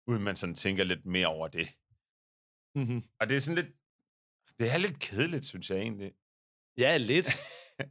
Uden 0.06 0.22
man 0.22 0.36
sådan 0.36 0.54
tænker 0.54 0.84
lidt 0.84 1.06
mere 1.06 1.26
over 1.26 1.48
det. 1.48 1.68
Mm-hmm. 2.74 3.02
Og 3.20 3.28
det 3.28 3.36
er 3.36 3.40
sådan 3.40 3.64
lidt... 3.64 3.74
Det 4.58 4.72
er 4.72 4.78
lidt 4.78 4.98
kedeligt, 4.98 5.44
synes 5.44 5.70
jeg 5.70 5.78
egentlig. 5.78 6.12
Ja, 6.78 6.96
lidt. 6.96 7.28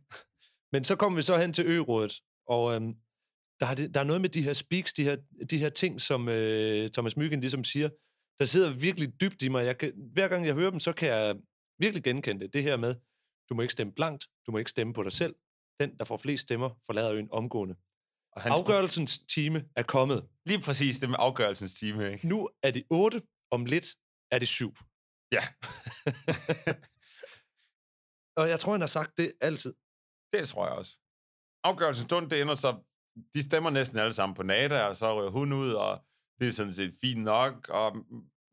Men 0.73 0.83
så 0.83 0.95
kommer 0.95 1.15
vi 1.15 1.21
så 1.21 1.37
hen 1.37 1.53
til 1.53 1.65
ø-rådet, 1.65 2.21
og 2.47 2.75
øhm, 2.75 2.95
der, 3.59 3.65
er 3.65 3.75
det, 3.75 3.93
der 3.93 3.99
er 3.99 4.03
noget 4.03 4.21
med 4.21 4.29
de 4.29 4.41
her 4.41 4.53
speaks, 4.53 4.93
de 4.93 5.03
her, 5.03 5.17
de 5.49 5.57
her 5.57 5.69
ting, 5.69 6.01
som 6.01 6.29
øh, 6.29 6.91
Thomas 6.91 7.17
Myggen 7.17 7.41
ligesom 7.41 7.63
siger, 7.63 7.89
der 8.39 8.45
sidder 8.45 8.73
virkelig 8.73 9.21
dybt 9.21 9.41
i 9.41 9.49
mig. 9.49 9.65
Jeg 9.65 9.77
kan, 9.77 9.93
hver 10.13 10.27
gang 10.27 10.45
jeg 10.45 10.53
hører 10.53 10.69
dem, 10.69 10.79
så 10.79 10.93
kan 10.93 11.09
jeg 11.09 11.35
virkelig 11.79 12.03
genkende 12.03 12.41
det. 12.41 12.53
Det 12.53 12.63
her 12.63 12.77
med, 12.77 12.95
du 13.49 13.55
må 13.55 13.61
ikke 13.61 13.71
stemme 13.71 13.93
blankt, 13.93 14.27
du 14.45 14.51
må 14.51 14.57
ikke 14.57 14.71
stemme 14.71 14.93
på 14.93 15.03
dig 15.03 15.11
selv. 15.11 15.35
Den, 15.79 15.97
der 15.97 16.05
får 16.05 16.17
flest 16.17 16.41
stemmer, 16.41 16.69
forlader 16.85 17.13
øen 17.13 17.29
omgående. 17.31 17.75
Og 18.31 18.41
hans... 18.41 18.59
Afgørelsens 18.59 19.19
time 19.19 19.65
er 19.75 19.83
kommet. 19.83 20.27
Lige 20.45 20.61
præcis 20.61 20.99
det 20.99 21.09
med 21.09 21.17
afgørelsens 21.19 21.73
time, 21.73 22.11
ikke? 22.11 22.27
Nu 22.27 22.49
er 22.63 22.71
det 22.71 22.83
8, 22.89 23.21
om 23.51 23.65
lidt 23.65 23.95
er 24.31 24.39
det 24.39 24.47
7. 24.47 24.75
Ja. 25.31 25.43
Og 28.37 28.49
jeg 28.49 28.59
tror, 28.59 28.71
han 28.71 28.81
har 28.81 28.87
sagt 28.87 29.17
det 29.17 29.33
altid. 29.41 29.73
Det 30.33 30.47
tror 30.47 30.65
jeg 30.67 30.75
også. 30.75 30.99
Afgørelsens 31.63 32.05
stund, 32.05 32.29
det 32.29 32.41
ender 32.41 32.55
så... 32.55 32.83
De 33.33 33.43
stemmer 33.43 33.69
næsten 33.69 33.99
alle 33.99 34.13
sammen 34.13 34.35
på 34.35 34.43
Nada, 34.43 34.83
og 34.83 34.97
så 34.97 35.15
rører 35.15 35.31
hun 35.31 35.53
ud, 35.53 35.71
og 35.71 36.05
det 36.39 36.47
er 36.47 36.51
sådan 36.51 36.73
set 36.73 36.93
fint 37.01 37.23
nok, 37.23 37.69
og 37.69 37.97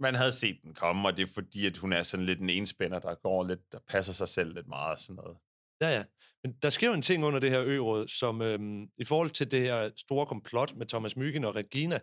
man 0.00 0.14
havde 0.14 0.32
set 0.32 0.58
den 0.62 0.74
komme, 0.74 1.08
og 1.08 1.16
det 1.16 1.22
er 1.22 1.32
fordi, 1.34 1.66
at 1.66 1.76
hun 1.76 1.92
er 1.92 2.02
sådan 2.02 2.26
lidt 2.26 2.40
en 2.40 2.50
enspænder, 2.50 2.98
der 2.98 3.14
går 3.14 3.44
lidt, 3.44 3.72
der 3.72 3.78
passer 3.88 4.12
sig 4.12 4.28
selv 4.28 4.54
lidt 4.54 4.68
meget 4.68 4.92
og 4.92 4.98
sådan 4.98 5.16
noget. 5.16 5.36
Ja, 5.80 5.96
ja. 5.96 6.04
Men 6.44 6.52
der 6.62 6.70
sker 6.70 6.88
jo 6.88 6.94
en 6.94 7.02
ting 7.02 7.24
under 7.24 7.40
det 7.40 7.50
her 7.50 7.62
øråd, 7.64 8.08
som 8.08 8.42
øhm, 8.42 8.88
i 8.98 9.04
forhold 9.04 9.30
til 9.30 9.50
det 9.50 9.60
her 9.60 9.90
store 9.96 10.26
komplot 10.26 10.74
med 10.76 10.86
Thomas 10.86 11.16
Myggen 11.16 11.44
og 11.44 11.56
Regina, 11.56 12.00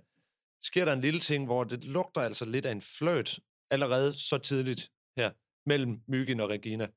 sker 0.62 0.86
der 0.86 0.94
en 0.94 1.02
lille 1.02 1.20
ting, 1.20 1.46
hvor 1.46 1.64
det 1.64 1.84
lugter 1.84 2.22
altså 2.22 2.46
lidt 2.46 2.66
af 2.66 2.72
en 2.72 2.82
fløjt 2.82 3.40
allerede 3.72 4.14
så 4.14 4.38
tidligt 4.38 4.92
her 5.18 5.32
mellem 5.66 6.02
Myggen 6.08 6.40
og 6.40 6.50
Regina. 6.50 6.88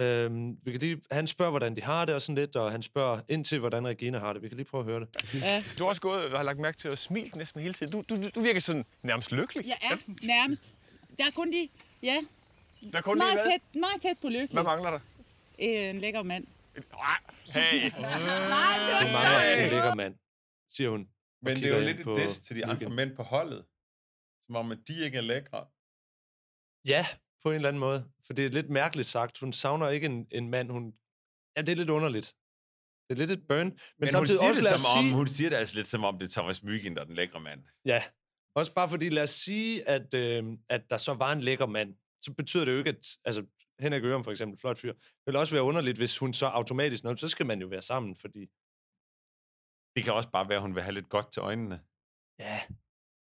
Øhm, 0.00 0.58
vi 0.64 0.70
kan 0.70 0.80
lige, 0.80 1.02
han 1.10 1.26
spørger, 1.26 1.50
hvordan 1.50 1.76
de 1.76 1.82
har 1.82 2.04
det 2.04 2.14
og 2.14 2.22
sådan 2.22 2.34
lidt, 2.34 2.56
og 2.56 2.72
han 2.72 2.82
spørger 2.82 3.20
ind 3.28 3.44
til, 3.44 3.58
hvordan 3.58 3.86
Regina 3.86 4.18
har 4.18 4.32
det. 4.32 4.42
Vi 4.42 4.48
kan 4.48 4.56
lige 4.56 4.66
prøve 4.66 4.80
at 4.80 4.84
høre 4.86 5.00
det. 5.00 5.34
Ja. 5.34 5.64
Du 5.78 5.82
har 5.82 5.88
også 5.88 6.00
gået 6.00 6.24
og 6.24 6.30
har 6.30 6.42
lagt 6.42 6.58
mærke 6.58 6.78
til 6.78 6.88
at 6.88 6.98
smile 6.98 7.30
næsten 7.34 7.60
hele 7.60 7.74
tiden. 7.74 7.92
Du, 7.92 8.04
du, 8.08 8.28
du 8.34 8.40
virker 8.40 8.60
sådan 8.60 8.84
nærmest 9.02 9.32
lykkelig. 9.32 9.66
Jeg 9.66 9.78
er 9.82 9.96
nærmest. 10.26 10.72
Der 11.18 11.24
er 11.26 11.30
kun 11.30 11.52
de, 11.52 11.68
ja, 12.02 12.20
Der 12.92 12.98
er 12.98 13.02
kun 13.02 13.18
meget, 13.18 13.34
lige 13.34 13.58
tæt, 13.72 13.80
meget 13.80 14.02
tæt 14.02 14.16
på 14.22 14.28
lykkelig. 14.28 14.52
Hvad 14.52 14.62
mangler 14.62 14.90
der? 14.90 15.00
Øh, 15.62 15.90
en 15.90 15.98
lækker 16.00 16.22
mand. 16.22 16.44
Hey. 17.46 17.84
Det 17.90 17.92
mangler 18.00 19.64
en 19.64 19.70
lækker 19.70 19.94
mand, 19.94 20.14
siger 20.70 20.90
hun. 20.90 21.08
Men 21.42 21.56
det 21.56 21.64
er 21.64 21.78
jo 21.78 21.84
lidt 21.84 22.00
et 22.00 22.16
diss 22.16 22.40
til 22.40 22.56
de 22.56 22.66
andre 22.66 22.90
mænd 22.90 23.16
på 23.16 23.22
holdet. 23.22 23.64
Som 24.46 24.56
om, 24.56 24.72
at 24.72 24.78
de 24.88 25.04
ikke 25.04 25.16
er 25.18 25.22
lækre. 25.22 25.66
Ja, 26.84 27.06
på 27.44 27.50
en 27.50 27.54
eller 27.54 27.68
anden 27.68 27.80
måde. 27.80 28.10
For 28.26 28.32
det 28.32 28.46
er 28.46 28.50
lidt 28.50 28.70
mærkeligt 28.70 29.08
sagt. 29.08 29.38
Hun 29.38 29.52
savner 29.52 29.88
ikke 29.88 30.06
en, 30.06 30.26
en 30.30 30.50
mand. 30.50 30.70
Hun... 30.70 30.94
Ja, 31.56 31.60
det 31.62 31.72
er 31.72 31.76
lidt 31.76 31.90
underligt. 31.90 32.34
Det 33.08 33.12
er 33.14 33.18
lidt 33.26 33.30
et 33.30 33.46
burn. 33.48 33.66
Men, 33.66 33.74
Men 33.98 34.14
hun 34.14 34.26
siger, 34.26 34.48
også, 34.48 34.60
det 34.60 34.68
som 34.68 34.80
os 34.80 34.96
om, 34.96 35.04
sige, 35.04 35.14
hun 35.14 35.28
siger 35.28 35.50
det 35.50 35.56
altså 35.56 35.76
lidt 35.76 35.86
som 35.86 36.04
om, 36.04 36.18
det 36.18 36.26
er 36.26 36.40
Thomas 36.40 36.62
Myggen, 36.62 36.94
der 36.94 37.00
er 37.00 37.04
den 37.04 37.14
lækre 37.14 37.40
mand. 37.40 37.64
Ja, 37.84 38.02
også 38.54 38.74
bare 38.74 38.88
fordi, 38.88 39.08
lad 39.08 39.22
os 39.22 39.30
sige, 39.30 39.88
at, 39.88 40.14
øh, 40.14 40.44
at 40.68 40.90
der 40.90 40.98
så 40.98 41.14
var 41.14 41.32
en 41.32 41.40
lækker 41.40 41.66
mand, 41.66 41.94
så 42.24 42.32
betyder 42.32 42.64
det 42.64 42.72
jo 42.72 42.78
ikke, 42.78 42.90
at 42.90 43.06
altså, 43.24 43.46
Henrik 43.80 44.04
Ørum 44.04 44.24
for 44.24 44.30
eksempel, 44.30 44.58
flot 44.58 44.78
fyr, 44.78 44.92
det 44.92 45.22
ville 45.26 45.38
også 45.38 45.54
være 45.54 45.62
underligt, 45.62 45.96
hvis 45.96 46.18
hun 46.18 46.34
så 46.34 46.46
automatisk, 46.46 47.04
nå, 47.04 47.16
så 47.16 47.28
skal 47.28 47.46
man 47.46 47.60
jo 47.60 47.66
være 47.66 47.82
sammen, 47.82 48.16
fordi 48.16 48.40
Det 49.96 50.04
kan 50.04 50.12
også 50.12 50.30
bare 50.30 50.48
være, 50.48 50.56
at 50.56 50.62
hun 50.62 50.74
vil 50.74 50.82
have 50.82 50.94
lidt 50.94 51.08
godt 51.08 51.32
til 51.32 51.40
øjnene. 51.40 51.80
ja, 52.38 52.60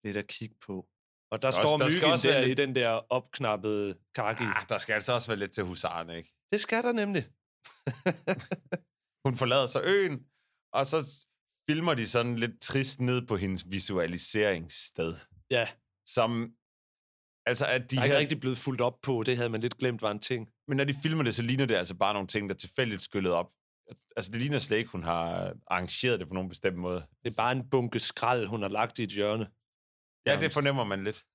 det 0.04 0.10
er 0.10 0.14
der 0.14 0.22
kig 0.22 0.52
på. 0.66 0.88
Og 1.34 1.42
der 1.42 1.52
Der 1.52 1.58
er 1.58 1.62
står 1.62 1.74
også- 1.74 1.86
der 1.86 1.92
skal 1.92 2.08
også 2.08 2.28
der 2.28 2.34
være 2.34 2.44
i 2.44 2.48
lidt- 2.48 2.58
den 2.58 2.76
der 2.76 2.90
opknappede 2.90 3.96
kaki. 4.16 4.44
Ah, 4.44 4.66
der 4.70 4.78
skal 4.78 4.94
altså 4.94 5.14
også 5.14 5.28
være 5.28 5.40
lidt 5.40 5.52
til 5.52 5.64
husaren, 5.64 6.10
ikke? 6.10 6.34
Det 6.52 6.60
skal 6.62 6.84
der 6.84 6.92
nemlig. 6.92 7.24
Hun 9.26 9.38
forlader 9.38 9.66
så 9.68 9.82
øen, 9.84 10.20
og 10.74 10.86
så 10.86 11.26
filmer 11.70 11.94
de 11.94 12.08
sådan 12.08 12.36
lidt 12.36 12.62
trist 12.62 13.02
ned 13.02 13.28
på 13.28 13.38
hendes 13.38 13.72
visualiseringssted. 13.72 15.16
Ja. 15.52 15.68
Som, 16.08 16.54
altså 17.46 17.66
at 17.66 17.82
de 17.82 17.96
De 17.96 18.00
er 18.00 18.04
ikke 18.04 18.14
her- 18.14 18.20
rigtig 18.20 18.40
blevet 18.40 18.58
fuldt 18.58 18.82
op 18.82 19.02
på, 19.02 19.24
det 19.26 19.38
havde 19.38 19.50
man 19.50 19.62
lidt 19.62 19.78
glemt 19.78 20.02
var 20.02 20.12
en 20.12 20.20
ting. 20.20 20.50
Men 20.68 20.78
når 20.78 20.84
de 20.84 20.94
filmer 21.04 21.24
det, 21.24 21.36
så 21.36 21.42
ligner 21.42 21.66
det 21.66 21.76
altså 21.76 21.96
bare 21.96 22.14
nogle 22.14 22.28
ting, 22.28 22.50
der 22.50 22.56
tilfældigt 22.56 23.02
skyllet 23.02 23.32
op. 23.34 23.52
Altså, 24.18 24.32
det 24.32 24.42
ligner 24.42 24.60
slet 24.60 24.78
ikke, 24.78 24.90
hun 24.92 25.04
har 25.04 25.54
arrangeret 25.68 26.20
det 26.20 26.28
på 26.28 26.34
nogen 26.34 26.50
bestemt 26.50 26.78
måde. 26.78 27.06
Det 27.24 27.32
er 27.34 27.42
bare 27.42 27.52
en 27.52 27.70
bunke 27.70 28.00
skrald, 28.00 28.48
hun 28.48 28.62
har 28.62 28.70
lagt 28.70 29.00
i 29.00 29.04
et 29.04 29.10
hjørne. 29.10 29.48
Ja, 30.26 30.40
det 30.40 30.54
fornemmer 30.54 30.84
man 30.84 31.04
lidt. 31.04 31.26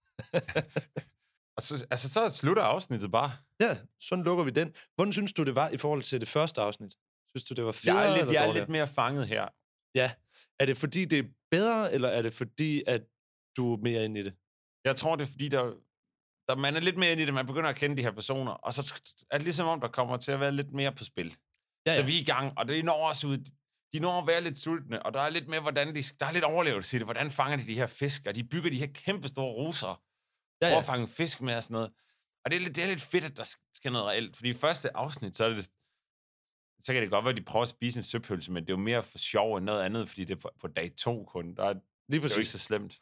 og 1.56 1.62
så, 1.62 1.86
altså, 1.90 2.08
så 2.08 2.28
slutter 2.28 2.62
afsnittet 2.62 3.10
bare. 3.12 3.32
Ja, 3.60 3.78
sådan 4.00 4.24
lukker 4.24 4.44
vi 4.44 4.50
den. 4.50 4.74
Hvordan 4.94 5.12
synes 5.12 5.32
du, 5.32 5.44
det 5.44 5.54
var 5.54 5.68
i 5.68 5.76
forhold 5.76 6.02
til 6.02 6.20
det 6.20 6.28
første 6.28 6.60
afsnit? 6.60 6.94
Synes 7.28 7.44
du, 7.44 7.54
det 7.54 7.64
var 7.64 7.72
federe 7.72 7.98
Jeg 7.98 8.12
er, 8.12 8.16
lidt, 8.16 8.32
jeg 8.34 8.48
er 8.48 8.52
lidt 8.52 8.68
mere 8.68 8.88
fanget 8.88 9.28
her. 9.28 9.48
Ja. 9.94 10.12
Er 10.60 10.66
det 10.66 10.76
fordi, 10.76 11.04
det 11.04 11.18
er 11.18 11.28
bedre, 11.50 11.92
eller 11.92 12.08
er 12.08 12.22
det 12.22 12.32
fordi, 12.32 12.82
at 12.86 13.02
du 13.56 13.72
er 13.74 13.76
mere 13.76 14.04
inde 14.04 14.20
i 14.20 14.22
det? 14.22 14.34
Jeg 14.84 14.96
tror, 14.96 15.16
det 15.16 15.22
er 15.26 15.30
fordi, 15.30 15.48
der, 15.48 15.62
der, 16.48 16.56
man 16.56 16.76
er 16.76 16.80
lidt 16.80 16.98
mere 16.98 17.12
inde 17.12 17.22
i 17.22 17.26
det. 17.26 17.34
Man 17.34 17.46
begynder 17.46 17.70
at 17.70 17.76
kende 17.76 17.96
de 17.96 18.02
her 18.02 18.10
personer. 18.10 18.52
Og 18.52 18.74
så 18.74 19.00
er 19.30 19.38
det 19.38 19.44
ligesom 19.44 19.66
om, 19.68 19.80
der 19.80 19.88
kommer 19.88 20.16
til 20.16 20.32
at 20.32 20.40
være 20.40 20.52
lidt 20.52 20.72
mere 20.72 20.92
på 20.92 21.04
spil. 21.04 21.36
Ja, 21.86 21.94
Så 21.94 22.00
ja. 22.00 22.06
vi 22.06 22.16
er 22.16 22.20
i 22.20 22.24
gang, 22.24 22.58
og 22.58 22.68
det 22.68 22.84
når 22.84 23.08
også 23.08 23.26
ud. 23.26 23.38
De 23.92 24.00
når 24.00 24.20
at 24.20 24.26
være 24.26 24.40
lidt 24.40 24.58
sultne, 24.58 25.02
og 25.02 25.14
der 25.14 25.20
er 25.20 25.30
lidt 25.30 25.48
med, 25.48 25.60
hvordan 25.60 25.94
de, 25.94 26.02
der 26.20 26.26
er 26.26 26.32
lidt 26.32 26.44
overlevelse 26.44 26.96
i 26.96 26.98
det. 26.98 27.06
Hvordan 27.06 27.30
fanger 27.30 27.56
de 27.56 27.66
de 27.66 27.74
her 27.74 27.86
fisk, 27.86 28.26
og 28.26 28.34
de 28.34 28.44
bygger 28.44 28.70
de 28.70 28.76
her 28.78 28.86
kæmpe 28.94 29.28
store 29.28 29.52
ruser. 29.52 30.02
Ja, 30.62 30.68
Ja. 30.68 30.74
For 30.74 30.78
at 30.78 30.84
fange 30.84 31.08
fisk 31.08 31.40
med 31.40 31.56
og 31.56 31.62
sådan 31.62 31.74
noget. 31.74 31.90
Og 32.44 32.50
det 32.50 32.56
er, 32.56 32.60
lidt, 32.60 32.76
det 32.76 32.84
er 32.84 32.88
lidt 32.88 33.02
fedt, 33.02 33.24
at 33.24 33.36
der 33.36 33.54
sker 33.74 33.90
noget 33.90 34.06
reelt. 34.06 34.36
Fordi 34.36 34.48
i 34.48 34.52
første 34.54 34.96
afsnit, 34.96 35.36
så 35.36 35.44
er 35.44 35.48
det 35.48 35.70
så 36.80 36.92
kan 36.92 37.02
det 37.02 37.10
godt 37.10 37.24
være, 37.24 37.30
at 37.30 37.36
de 37.36 37.42
prøver 37.42 37.62
at 37.62 37.68
spise 37.68 37.98
en 37.98 38.02
søpølse, 38.02 38.52
men 38.52 38.62
det 38.62 38.70
er 38.70 38.76
jo 38.76 38.82
mere 38.82 39.02
for 39.02 39.18
sjov 39.18 39.56
end 39.56 39.64
noget 39.64 39.82
andet, 39.82 40.08
fordi 40.08 40.24
det 40.24 40.34
er 40.34 40.40
på, 40.40 40.50
på 40.60 40.68
dag 40.68 40.92
to 40.96 41.24
kun. 41.24 41.54
Der 41.54 41.64
er, 41.64 41.72
Lige 41.72 41.82
det 42.08 42.16
er 42.16 42.20
præcis. 42.20 42.36
ikke 42.36 42.50
så 42.50 42.58
slemt. 42.58 42.98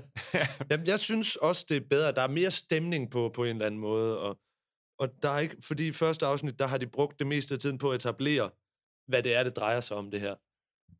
Jamen, 0.70 0.86
jeg 0.86 1.00
synes 1.00 1.36
også, 1.36 1.66
det 1.68 1.76
er 1.76 1.80
bedre. 1.90 2.12
Der 2.12 2.22
er 2.22 2.28
mere 2.28 2.50
stemning 2.50 3.10
på, 3.10 3.30
på 3.34 3.44
en 3.44 3.50
eller 3.50 3.66
anden 3.66 3.80
måde. 3.80 4.18
Og, 4.20 4.38
og 4.98 5.08
der 5.22 5.30
er 5.30 5.38
ikke, 5.38 5.56
fordi 5.60 5.86
i 5.88 5.92
første 5.92 6.26
afsnit, 6.26 6.58
der 6.58 6.66
har 6.66 6.78
de 6.78 6.86
brugt 6.86 7.18
det 7.18 7.26
meste 7.26 7.54
af 7.54 7.60
tiden 7.60 7.78
på 7.78 7.90
at 7.90 7.96
etablere, 7.96 8.50
hvad 9.06 9.22
det 9.22 9.34
er, 9.34 9.42
det 9.42 9.56
drejer 9.56 9.80
sig 9.80 9.96
om 9.96 10.10
det 10.10 10.20
her. 10.20 10.34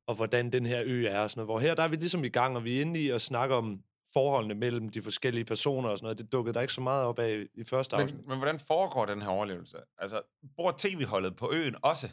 Og 0.07 0.15
hvordan 0.15 0.53
den 0.53 0.67
her 0.67 0.83
ø 0.85 1.07
er 1.07 1.21
og 1.21 1.31
sådan 1.31 1.41
noget. 1.41 1.47
Hvor 1.47 1.59
her, 1.59 1.75
der 1.75 1.83
er 1.83 1.89
vi 1.89 1.97
ligesom 1.97 2.25
i 2.25 2.29
gang, 2.29 2.57
og 2.57 2.65
vi 2.65 2.77
er 2.77 2.81
inde 2.81 3.01
i 3.01 3.11
at 3.11 3.21
snakke 3.21 3.55
om 3.55 3.83
forholdene 4.13 4.55
mellem 4.55 4.89
de 4.89 5.03
forskellige 5.03 5.45
personer 5.45 5.89
og 5.89 5.99
sådan 5.99 6.05
noget. 6.05 6.19
Det 6.19 6.33
dukkede 6.33 6.55
der 6.55 6.61
ikke 6.61 6.73
så 6.73 6.81
meget 6.81 7.05
op 7.05 7.19
af 7.19 7.47
i 7.55 7.65
første 7.65 7.97
afsnit. 7.97 8.15
Men, 8.15 8.29
men 8.29 8.39
hvordan 8.39 8.59
foregår 8.59 9.07
den 9.07 9.23
her 9.23 9.29
overlevelse? 9.29 9.79
Altså, 9.99 10.23
bor 10.57 10.75
tv-holdet 10.79 11.37
på 11.37 11.51
øen 11.53 11.77
også? 11.83 12.09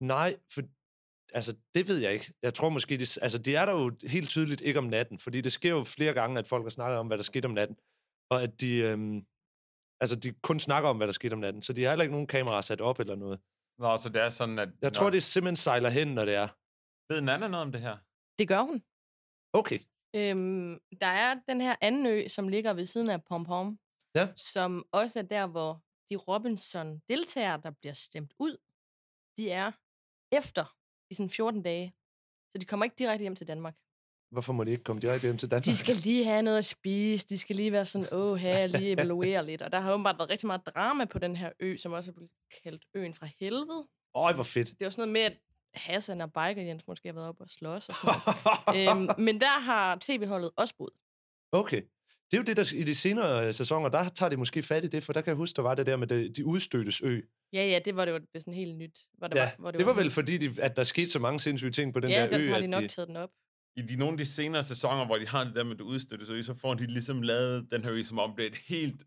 Nej, 0.00 0.36
for 0.54 0.62
altså, 1.34 1.54
det 1.74 1.88
ved 1.88 1.98
jeg 1.98 2.12
ikke. 2.12 2.32
Jeg 2.42 2.54
tror 2.54 2.68
måske, 2.68 2.96
de, 2.96 3.06
altså, 3.22 3.38
de 3.38 3.54
er 3.54 3.66
der 3.66 3.72
jo 3.72 3.92
helt 4.06 4.28
tydeligt 4.28 4.60
ikke 4.60 4.78
om 4.78 4.84
natten, 4.84 5.18
fordi 5.18 5.40
det 5.40 5.52
sker 5.52 5.70
jo 5.70 5.84
flere 5.84 6.12
gange, 6.12 6.38
at 6.38 6.46
folk 6.46 6.64
har 6.64 6.70
snakket 6.70 6.98
om, 6.98 7.06
hvad 7.06 7.16
der 7.16 7.24
skete 7.24 7.46
om 7.46 7.52
natten, 7.52 7.76
og 8.30 8.42
at 8.42 8.60
de, 8.60 8.76
øhm, 8.76 9.26
altså, 10.00 10.16
de 10.16 10.32
kun 10.32 10.60
snakker 10.60 10.90
om, 10.90 10.96
hvad 10.96 11.06
der 11.06 11.12
skete 11.12 11.34
om 11.34 11.40
natten, 11.40 11.62
så 11.62 11.72
de 11.72 11.82
har 11.82 11.90
heller 11.90 12.02
ikke 12.02 12.12
nogen 12.12 12.26
kameraer 12.26 12.60
sat 12.60 12.80
op 12.80 13.00
eller 13.00 13.16
noget. 13.16 13.40
Nå, 13.78 13.96
så 13.96 14.08
det 14.08 14.22
er 14.22 14.28
sådan, 14.30 14.58
at... 14.58 14.68
Jeg 14.82 14.92
tror, 14.92 15.10
det 15.10 15.22
simpelthen 15.22 15.56
sejler 15.56 15.90
hen, 15.90 16.08
når 16.08 16.24
det 16.24 16.34
er. 16.34 16.48
Ved 17.12 17.20
Nana 17.20 17.48
noget 17.48 17.66
om 17.66 17.72
det 17.72 17.80
her? 17.80 17.96
Det 18.38 18.48
gør 18.48 18.62
hun. 18.68 18.82
Okay. 19.52 19.78
Øhm, 20.16 20.80
der 21.00 21.06
er 21.06 21.40
den 21.48 21.60
her 21.60 21.76
anden 21.80 22.06
ø, 22.06 22.28
som 22.28 22.48
ligger 22.48 22.72
ved 22.74 22.86
siden 22.86 23.10
af 23.10 23.24
Pom 23.24 23.44
Pom, 23.44 23.78
Ja. 24.14 24.28
som 24.36 24.84
også 24.92 25.18
er 25.18 25.22
der, 25.22 25.46
hvor 25.46 25.82
de 26.10 26.16
Robinson-deltagere, 26.16 27.60
der 27.62 27.70
bliver 27.70 27.94
stemt 27.94 28.32
ud, 28.38 28.56
de 29.36 29.50
er 29.50 29.72
efter 30.38 30.64
i 31.10 31.14
sådan 31.14 31.30
14 31.30 31.62
dage. 31.62 31.94
Så 32.50 32.58
de 32.60 32.66
kommer 32.66 32.84
ikke 32.84 32.96
direkte 32.98 33.22
hjem 33.22 33.36
til 33.36 33.48
Danmark. 33.48 33.76
Hvorfor 34.32 34.52
må 34.52 34.64
de 34.64 34.70
ikke 34.70 34.84
komme 34.84 35.00
direkte 35.00 35.26
hjem 35.26 35.36
til 35.38 35.50
Danmark? 35.50 35.64
De 35.64 35.76
skal 35.76 35.94
lige 35.96 36.24
have 36.24 36.42
noget 36.42 36.58
at 36.58 36.64
spise, 36.64 37.26
de 37.28 37.38
skal 37.38 37.56
lige 37.56 37.72
være 37.72 37.86
sådan, 37.86 38.06
åh, 38.12 38.36
her 38.36 38.66
lige 38.66 38.90
evaluere 38.92 39.46
lidt. 39.46 39.62
Og 39.62 39.72
der 39.72 39.80
har 39.80 39.92
åbenbart 39.92 40.18
været 40.18 40.30
rigtig 40.30 40.46
meget 40.46 40.60
drama 40.66 41.04
på 41.04 41.18
den 41.18 41.36
her 41.36 41.50
ø, 41.60 41.76
som 41.76 41.92
også 41.92 42.10
er 42.10 42.14
blevet 42.14 42.30
kaldt 42.64 42.82
øen 42.94 43.14
fra 43.14 43.28
helvede. 43.40 43.88
Øj, 44.14 44.32
hvor 44.32 44.42
fedt. 44.44 44.68
Det 44.68 44.84
var 44.84 44.90
sådan 44.90 45.00
noget 45.08 45.12
med, 45.12 45.20
at 45.20 45.38
Hassan 45.74 46.20
og 46.20 46.32
Biker 46.32 46.62
Jens 46.62 46.88
måske 46.88 47.08
har 47.08 47.12
været 47.14 47.28
oppe 47.28 47.44
og 47.44 47.50
slås 47.50 47.88
og 47.88 47.94
sådan 47.94 48.88
øhm, 48.98 49.08
men 49.24 49.40
der 49.40 49.60
har 49.60 49.98
tv-holdet 50.00 50.50
også 50.56 50.74
boet. 50.78 50.92
Okay. 51.52 51.82
Det 52.30 52.36
er 52.38 52.42
jo 52.42 52.44
det, 52.44 52.56
der 52.56 52.72
i 52.74 52.82
de 52.84 52.94
senere 52.94 53.46
øh, 53.46 53.54
sæsoner, 53.54 53.88
der 53.88 54.08
tager 54.08 54.30
de 54.30 54.36
måske 54.36 54.62
fat 54.62 54.84
i 54.84 54.88
det, 54.88 55.02
for 55.02 55.12
der 55.12 55.20
kan 55.20 55.28
jeg 55.30 55.36
huske, 55.36 55.56
der 55.56 55.62
var 55.62 55.74
det 55.74 55.86
der 55.86 55.96
med 55.96 56.06
det, 56.06 56.36
de 56.36 56.44
udstødtes 56.46 57.00
ø. 57.02 57.20
Ja, 57.52 57.64
ja, 57.66 57.78
det 57.84 57.96
var 57.96 58.04
det 58.04 58.12
jo 58.12 58.20
sådan 58.40 58.52
helt 58.52 58.76
nyt. 58.76 59.00
Hvor 59.18 59.26
det 59.28 59.36
Ja, 59.36 59.40
var, 59.42 59.52
hvor 59.58 59.70
det 59.70 59.86
var 59.86 59.92
sådan- 59.92 60.04
vel 60.04 60.10
fordi, 60.10 60.38
de, 60.38 60.62
at 60.62 60.76
der 60.76 60.84
skete 60.84 61.06
så 61.10 61.18
mange 61.18 61.40
sindssyge 61.40 61.70
ting 61.72 61.94
på 61.94 62.00
den 62.00 62.10
ja, 62.10 62.26
der 62.26 62.38
ø. 62.38 62.44
der 62.46 62.52
har 62.52 62.60
de 62.60 62.66
nok 62.66 62.84
taget 62.88 63.08
den 63.08 63.16
op. 63.16 63.30
I 63.76 63.82
de, 63.82 63.96
nogle 63.96 64.12
af 64.12 64.18
de 64.18 64.26
senere 64.26 64.62
sæsoner, 64.62 65.06
hvor 65.06 65.18
de 65.18 65.28
har 65.28 65.44
det 65.44 65.54
der 65.54 65.64
med 65.64 65.76
det 65.76 65.82
udstøtte 65.84 66.32
ø, 66.32 66.42
så 66.42 66.54
får 66.54 66.74
de 66.74 66.86
ligesom 66.86 67.22
lavet 67.22 67.68
den 67.72 67.84
her 67.84 67.92
ø, 67.92 68.02
som 68.02 68.18
om 68.18 68.36
det 68.36 68.42
er 68.46 68.50
et 68.50 68.56
helt 68.56 69.02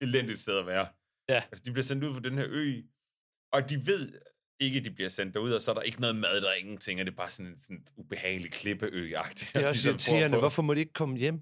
elendigt 0.00 0.40
sted 0.40 0.58
at 0.58 0.66
være. 0.66 0.88
Ja. 1.28 1.42
Altså, 1.52 1.62
de 1.64 1.70
bliver 1.72 1.84
sendt 1.84 2.04
ud 2.04 2.12
på 2.12 2.20
den 2.20 2.38
her 2.38 2.46
ø, 2.48 2.82
og 3.52 3.70
de 3.70 3.86
ved, 3.86 4.20
ikke 4.60 4.80
de 4.80 4.90
bliver 4.90 5.08
sendt 5.08 5.34
derud, 5.34 5.52
og 5.52 5.60
så 5.60 5.70
er 5.70 5.74
der 5.74 5.82
ikke 5.82 6.00
noget 6.00 6.16
mad, 6.16 6.40
der 6.40 6.48
er 6.50 6.54
ingenting, 6.54 7.00
og 7.00 7.06
det 7.06 7.12
er 7.12 7.16
bare 7.16 7.30
sådan 7.30 7.52
en 7.52 7.58
sådan 7.58 7.86
ubehagelig 7.96 8.52
klippeø-agtigt. 8.52 9.50
Det 9.54 9.64
er 9.64 9.68
også 9.72 9.88
irriterende. 9.88 10.38
Hvorfor 10.38 10.62
må 10.62 10.74
de 10.74 10.80
ikke 10.80 10.92
komme 10.92 11.18
hjem? 11.18 11.34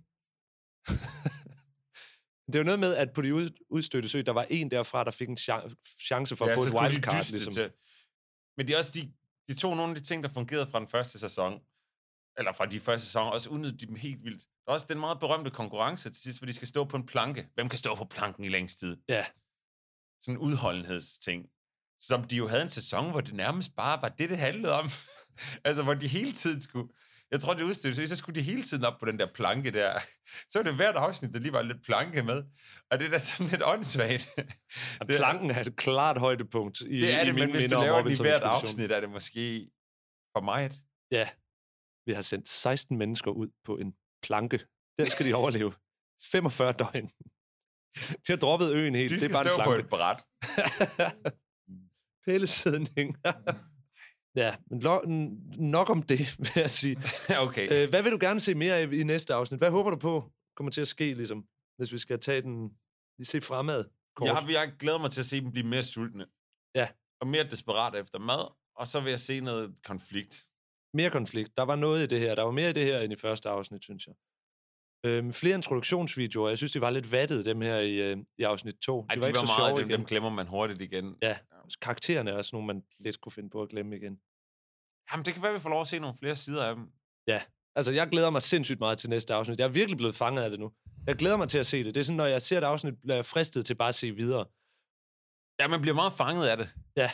det 2.46 2.54
er 2.54 2.58
jo 2.58 2.64
noget 2.64 2.80
med, 2.80 2.94
at 2.94 3.12
på 3.12 3.22
de 3.22 3.34
ud, 3.34 3.50
udstødte 3.70 4.08
sø, 4.08 4.22
der 4.26 4.32
var 4.32 4.46
en 4.50 4.70
derfra, 4.70 5.04
der 5.04 5.10
fik 5.10 5.28
en 5.28 5.38
chan- 5.40 5.74
chance 6.06 6.36
for 6.36 6.44
at 6.44 6.54
få 6.54 6.62
så 6.64 6.68
et 6.68 6.72
de 6.72 6.78
wildcard. 6.78 7.20
dyste 7.22 7.32
Ligesom. 7.32 7.52
Til. 7.52 7.70
Men 8.56 8.66
det 8.66 8.74
er 8.74 8.78
også 8.78 8.92
de, 8.94 9.12
de 9.48 9.54
tog 9.54 9.76
nogle 9.76 9.90
af 9.90 9.96
de 9.98 10.04
ting, 10.04 10.22
der 10.22 10.28
fungerede 10.28 10.66
fra 10.66 10.78
den 10.78 10.88
første 10.88 11.18
sæson, 11.18 11.60
eller 12.38 12.52
fra 12.52 12.66
de 12.66 12.80
første 12.80 13.06
sæsoner, 13.06 13.30
og 13.30 13.40
så 13.40 13.50
udnyttede 13.50 13.78
de 13.78 13.86
dem 13.86 13.96
helt 13.96 14.24
vildt. 14.24 14.42
Der 14.42 14.72
er 14.72 14.74
også 14.74 14.86
den 14.90 15.00
meget 15.00 15.20
berømte 15.20 15.50
konkurrence 15.50 16.10
til 16.10 16.22
sidst, 16.22 16.38
hvor 16.38 16.46
de 16.46 16.52
skal 16.52 16.68
stå 16.68 16.84
på 16.84 16.96
en 16.96 17.06
planke. 17.06 17.48
Hvem 17.54 17.68
kan 17.68 17.78
stå 17.78 17.94
på 17.94 18.04
planken 18.04 18.44
i 18.44 18.48
længst 18.48 18.78
tid? 18.78 18.96
Ja. 19.08 19.26
Sådan 20.20 20.34
en 20.34 20.38
udholdenhedsting. 20.38 21.46
Som 22.00 22.24
de 22.24 22.36
jo 22.36 22.48
havde 22.48 22.62
en 22.62 22.68
sæson, 22.68 23.10
hvor 23.10 23.20
det 23.20 23.34
nærmest 23.34 23.76
bare 23.76 24.02
var 24.02 24.08
det, 24.08 24.30
det 24.30 24.38
handlede 24.38 24.72
om. 24.72 24.90
altså, 25.64 25.82
hvor 25.82 25.94
de 25.94 26.08
hele 26.08 26.32
tiden 26.32 26.60
skulle... 26.60 26.88
Jeg 27.30 27.40
tror, 27.40 27.54
det 27.54 27.62
udstillede, 27.62 28.08
så 28.08 28.16
skulle 28.16 28.40
de 28.40 28.44
hele 28.44 28.62
tiden 28.62 28.84
op 28.84 28.98
på 29.00 29.06
den 29.06 29.18
der 29.18 29.26
planke 29.34 29.70
der. 29.70 29.98
Så 30.50 30.58
var 30.58 30.62
det 30.62 30.74
hvert 30.74 30.96
afsnit, 30.96 31.34
der 31.34 31.40
lige 31.40 31.52
var 31.52 31.62
lidt 31.62 31.84
planke 31.84 32.22
med. 32.22 32.42
Og 32.90 32.98
det 32.98 33.06
er 33.06 33.10
da 33.10 33.18
sådan 33.18 33.46
lidt 33.46 33.62
åndssvagt. 33.64 34.28
Og 35.00 35.06
planken 35.06 35.50
er 35.50 35.60
et 35.60 35.76
klart 35.76 36.18
højdepunkt 36.18 36.80
i, 36.80 37.00
det 37.00 37.14
er 37.14 37.22
i 37.22 37.26
det, 37.26 37.34
men 37.34 37.46
mine 37.46 37.58
hvis 37.58 37.70
du 37.70 37.80
laver 37.80 38.02
det 38.02 38.18
i 38.18 38.22
hvert 38.22 38.42
afsnit, 38.42 38.92
er 38.92 39.00
det 39.00 39.10
måske 39.10 39.70
for 40.36 40.40
meget. 40.40 40.72
Ja. 41.10 41.28
Vi 42.06 42.12
har 42.12 42.22
sendt 42.22 42.48
16 42.48 42.98
mennesker 42.98 43.30
ud 43.30 43.48
på 43.64 43.76
en 43.76 43.94
planke. 44.22 44.58
Der 44.98 45.04
skal 45.04 45.26
de 45.26 45.34
overleve. 45.34 45.72
45 46.20 46.72
døgn. 46.72 47.10
De 47.96 48.32
har 48.32 48.36
droppet 48.36 48.72
øen 48.72 48.94
helt. 48.94 49.10
De 49.10 49.14
det 49.14 49.22
skal 49.22 49.34
er 49.34 49.38
bare 49.38 49.44
en 49.44 49.48
stå 49.48 49.64
på 49.64 49.70
planke. 49.70 49.84
et 49.84 49.88
bræt. 49.88 50.24
Pællesidning. 52.26 53.16
ja, 54.42 54.56
men 54.70 54.80
nok 55.58 55.90
om 55.90 56.02
det, 56.02 56.38
vil 56.38 56.52
jeg 56.56 56.70
sige. 56.70 56.96
okay. 57.46 57.68
Øh, 57.72 57.90
hvad 57.90 58.02
vil 58.02 58.12
du 58.12 58.18
gerne 58.20 58.40
se 58.40 58.54
mere 58.54 58.76
af 58.76 58.92
i 58.92 59.02
næste 59.02 59.34
afsnit? 59.34 59.60
Hvad 59.60 59.70
håber 59.70 59.90
du 59.90 59.96
på 59.96 60.32
kommer 60.56 60.70
til 60.70 60.80
at 60.80 60.88
ske, 60.88 61.14
ligesom, 61.14 61.46
hvis 61.78 61.92
vi 61.92 61.98
skal 61.98 62.20
tage 62.20 62.42
den, 62.42 62.68
lige 63.18 63.26
se 63.26 63.40
fremad? 63.40 63.84
Kort. 64.16 64.26
Jeg, 64.26 64.36
har, 64.36 64.50
jeg 64.50 64.72
glæder 64.78 64.98
mig 64.98 65.10
til 65.10 65.20
at 65.20 65.26
se 65.26 65.40
dem 65.40 65.52
blive 65.52 65.66
mere 65.66 65.84
sultne. 65.84 66.26
Ja. 66.74 66.88
Og 67.20 67.26
mere 67.26 67.44
desperat 67.44 67.94
efter 67.94 68.18
mad. 68.18 68.52
Og 68.76 68.88
så 68.88 69.00
vil 69.00 69.10
jeg 69.10 69.20
se 69.20 69.40
noget 69.40 69.74
konflikt. 69.84 70.48
Mere 70.96 71.10
konflikt. 71.10 71.56
Der 71.56 71.62
var 71.62 71.76
noget 71.76 72.02
i 72.02 72.06
det 72.06 72.20
her. 72.20 72.34
Der 72.34 72.42
var 72.42 72.50
mere 72.50 72.70
i 72.70 72.72
det 72.72 72.84
her, 72.84 73.00
end 73.00 73.12
i 73.12 73.16
første 73.16 73.48
afsnit, 73.48 73.84
synes 73.84 74.06
jeg. 74.06 74.14
Øhm, 75.06 75.32
flere 75.32 75.54
introduktionsvideoer. 75.54 76.48
Jeg 76.48 76.56
synes, 76.58 76.72
de 76.72 76.80
var 76.80 76.90
lidt 76.90 77.12
vattede, 77.12 77.44
dem 77.44 77.60
her 77.60 77.76
i, 77.78 77.94
øh, 77.94 78.16
i 78.38 78.42
afsnit 78.42 78.74
2. 78.74 79.06
Ej, 79.08 79.14
de 79.14 79.20
var, 79.20 79.26
ikke 79.26 79.38
så 79.38 79.46
meget, 79.46 79.68
sjove 79.68 79.80
dem, 79.80 79.90
igen. 79.90 79.98
dem 79.98 80.06
glemmer 80.06 80.30
man 80.30 80.46
hurtigt 80.46 80.82
igen. 80.82 81.16
Ja, 81.22 81.38
karaktererne 81.82 82.30
er 82.30 82.34
også 82.34 82.50
nogle, 82.52 82.66
man 82.66 82.82
lidt 83.00 83.20
kunne 83.20 83.32
finde 83.32 83.50
på 83.50 83.62
at 83.62 83.68
glemme 83.68 83.96
igen. 83.96 84.20
Jamen, 85.12 85.24
det 85.24 85.34
kan 85.34 85.42
være, 85.42 85.52
vi 85.52 85.58
får 85.58 85.70
lov 85.70 85.80
at 85.80 85.86
se 85.86 85.98
nogle 85.98 86.16
flere 86.18 86.36
sider 86.36 86.64
af 86.64 86.74
dem. 86.74 86.84
Ja, 87.26 87.42
altså 87.74 87.92
jeg 87.92 88.08
glæder 88.08 88.30
mig 88.30 88.42
sindssygt 88.42 88.80
meget 88.80 88.98
til 88.98 89.10
næste 89.10 89.34
afsnit. 89.34 89.58
Jeg 89.58 89.64
er 89.64 89.68
virkelig 89.68 89.96
blevet 89.96 90.14
fanget 90.14 90.42
af 90.42 90.50
det 90.50 90.60
nu. 90.60 90.72
Jeg 91.06 91.16
glæder 91.16 91.36
mig 91.36 91.48
til 91.48 91.58
at 91.58 91.66
se 91.66 91.84
det. 91.84 91.94
Det 91.94 92.00
er 92.00 92.04
sådan, 92.04 92.16
når 92.16 92.26
jeg 92.26 92.42
ser 92.42 92.58
et 92.58 92.64
afsnit, 92.64 92.94
bliver 93.02 93.14
jeg 93.14 93.26
fristet 93.26 93.66
til 93.66 93.74
bare 93.74 93.88
at 93.88 93.94
se 93.94 94.12
videre. 94.12 94.44
Ja, 95.60 95.68
man 95.68 95.80
bliver 95.80 95.94
meget 95.94 96.12
fanget 96.12 96.46
af 96.46 96.56
det. 96.56 96.68
Ja, 96.96 97.10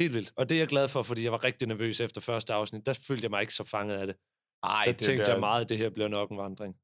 helt 0.00 0.14
vildt. 0.14 0.32
Og 0.36 0.48
det 0.48 0.54
er 0.54 0.58
jeg 0.60 0.68
glad 0.68 0.88
for, 0.88 1.02
fordi 1.02 1.22
jeg 1.24 1.32
var 1.32 1.44
rigtig 1.44 1.68
nervøs 1.68 2.00
efter 2.00 2.20
første 2.20 2.52
afsnit. 2.54 2.86
Der 2.86 2.94
følte 3.06 3.22
jeg 3.22 3.30
mig 3.30 3.40
ikke 3.40 3.54
så 3.54 3.64
fanget 3.64 3.96
af 3.96 4.06
det. 4.06 4.16
Ej, 4.62 4.82
der 4.86 4.92
det 4.92 5.04
tænkte 5.06 5.24
der- 5.24 5.30
jeg 5.32 5.40
meget, 5.40 5.62
at 5.64 5.68
det 5.68 5.78
her 5.78 5.90
bliver 5.90 6.08
nok 6.08 6.30
en 6.30 6.38
vandring. 6.38 6.74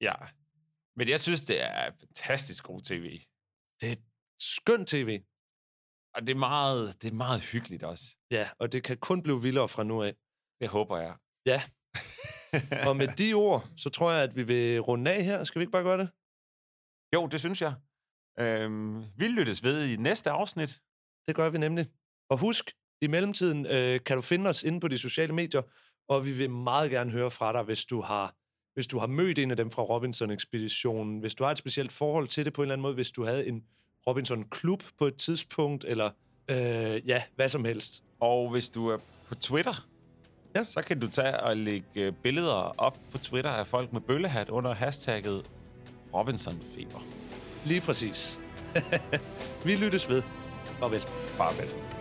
Ja. 0.00 0.14
Men 0.96 1.08
jeg 1.08 1.20
synes, 1.20 1.44
det 1.44 1.62
er 1.62 1.90
fantastisk 2.00 2.64
god 2.64 2.80
tv. 2.82 3.20
Det 3.80 3.92
er 3.92 3.96
skøn 4.40 4.86
tv. 4.86 5.22
Og 6.14 6.20
det 6.22 6.30
er 6.30 6.38
meget, 6.38 7.02
det 7.02 7.08
er 7.10 7.14
meget 7.14 7.40
hyggeligt 7.40 7.82
også. 7.82 8.04
Ja, 8.30 8.50
og 8.58 8.72
det 8.72 8.82
kan 8.84 8.96
kun 8.98 9.22
blive 9.22 9.42
vildere 9.42 9.68
fra 9.68 9.84
nu 9.84 10.02
af. 10.02 10.14
Det 10.60 10.68
håber 10.68 10.98
jeg. 10.98 11.16
Ja. 11.46 11.62
og 12.88 12.96
med 12.96 13.08
de 13.16 13.34
ord, 13.34 13.68
så 13.76 13.90
tror 13.90 14.12
jeg, 14.12 14.22
at 14.22 14.36
vi 14.36 14.42
vil 14.42 14.80
runde 14.80 15.10
af 15.12 15.24
her. 15.24 15.44
Skal 15.44 15.58
vi 15.58 15.62
ikke 15.62 15.72
bare 15.72 15.82
gøre 15.82 15.98
det? 15.98 16.10
Jo, 17.14 17.26
det 17.26 17.40
synes 17.40 17.62
jeg. 17.62 17.74
Øhm, 18.40 19.04
vi 19.16 19.28
lyttes 19.28 19.62
ved 19.62 19.88
i 19.92 19.96
næste 19.96 20.30
afsnit. 20.30 20.80
Det 21.26 21.36
gør 21.36 21.50
vi 21.50 21.58
nemlig. 21.58 21.86
Og 22.32 22.38
husk, 22.38 22.72
i 23.00 23.06
mellemtiden 23.06 23.66
øh, 23.66 24.00
kan 24.06 24.16
du 24.16 24.22
finde 24.22 24.50
os 24.50 24.62
inde 24.62 24.80
på 24.80 24.88
de 24.88 24.98
sociale 24.98 25.32
medier, 25.32 25.62
og 26.08 26.26
vi 26.26 26.32
vil 26.32 26.50
meget 26.50 26.90
gerne 26.90 27.10
høre 27.10 27.30
fra 27.30 27.52
dig, 27.52 27.62
hvis 27.62 27.84
du 27.84 28.00
har, 28.00 28.34
hvis 28.74 28.86
du 28.86 28.98
har 28.98 29.06
mødt 29.06 29.38
en 29.38 29.50
af 29.50 29.56
dem 29.56 29.70
fra 29.70 29.82
Robinson-ekspeditionen, 29.82 31.18
hvis 31.18 31.34
du 31.34 31.44
har 31.44 31.50
et 31.50 31.58
specielt 31.58 31.92
forhold 31.92 32.28
til 32.28 32.44
det 32.44 32.52
på 32.52 32.62
en 32.62 32.64
eller 32.64 32.72
anden 32.72 32.82
måde, 32.82 32.94
hvis 32.94 33.10
du 33.10 33.24
havde 33.24 33.46
en 33.46 33.64
Robinson-klub 34.06 34.82
på 34.98 35.06
et 35.06 35.16
tidspunkt, 35.16 35.84
eller 35.84 36.10
øh, 36.48 37.08
ja, 37.08 37.22
hvad 37.36 37.48
som 37.48 37.64
helst. 37.64 38.02
Og 38.20 38.50
hvis 38.50 38.70
du 38.70 38.86
er 38.86 38.98
på 39.28 39.34
Twitter, 39.34 39.86
ja. 40.56 40.64
så 40.64 40.82
kan 40.82 41.00
du 41.00 41.08
tage 41.08 41.40
og 41.40 41.56
lægge 41.56 41.86
øh, 41.94 42.12
billeder 42.12 42.74
op 42.80 42.98
på 43.10 43.18
Twitter 43.18 43.50
af 43.50 43.66
folk 43.66 43.92
med 43.92 44.00
bøllehat 44.00 44.48
under 44.48 44.74
hashtagget 44.74 45.50
Robinsonfeber. 46.14 47.06
Lige 47.66 47.80
præcis. 47.80 48.40
vi 49.66 49.76
lyttes 49.76 50.08
ved. 50.08 50.22
Farvel. 50.78 51.00
Farvel. 51.36 51.91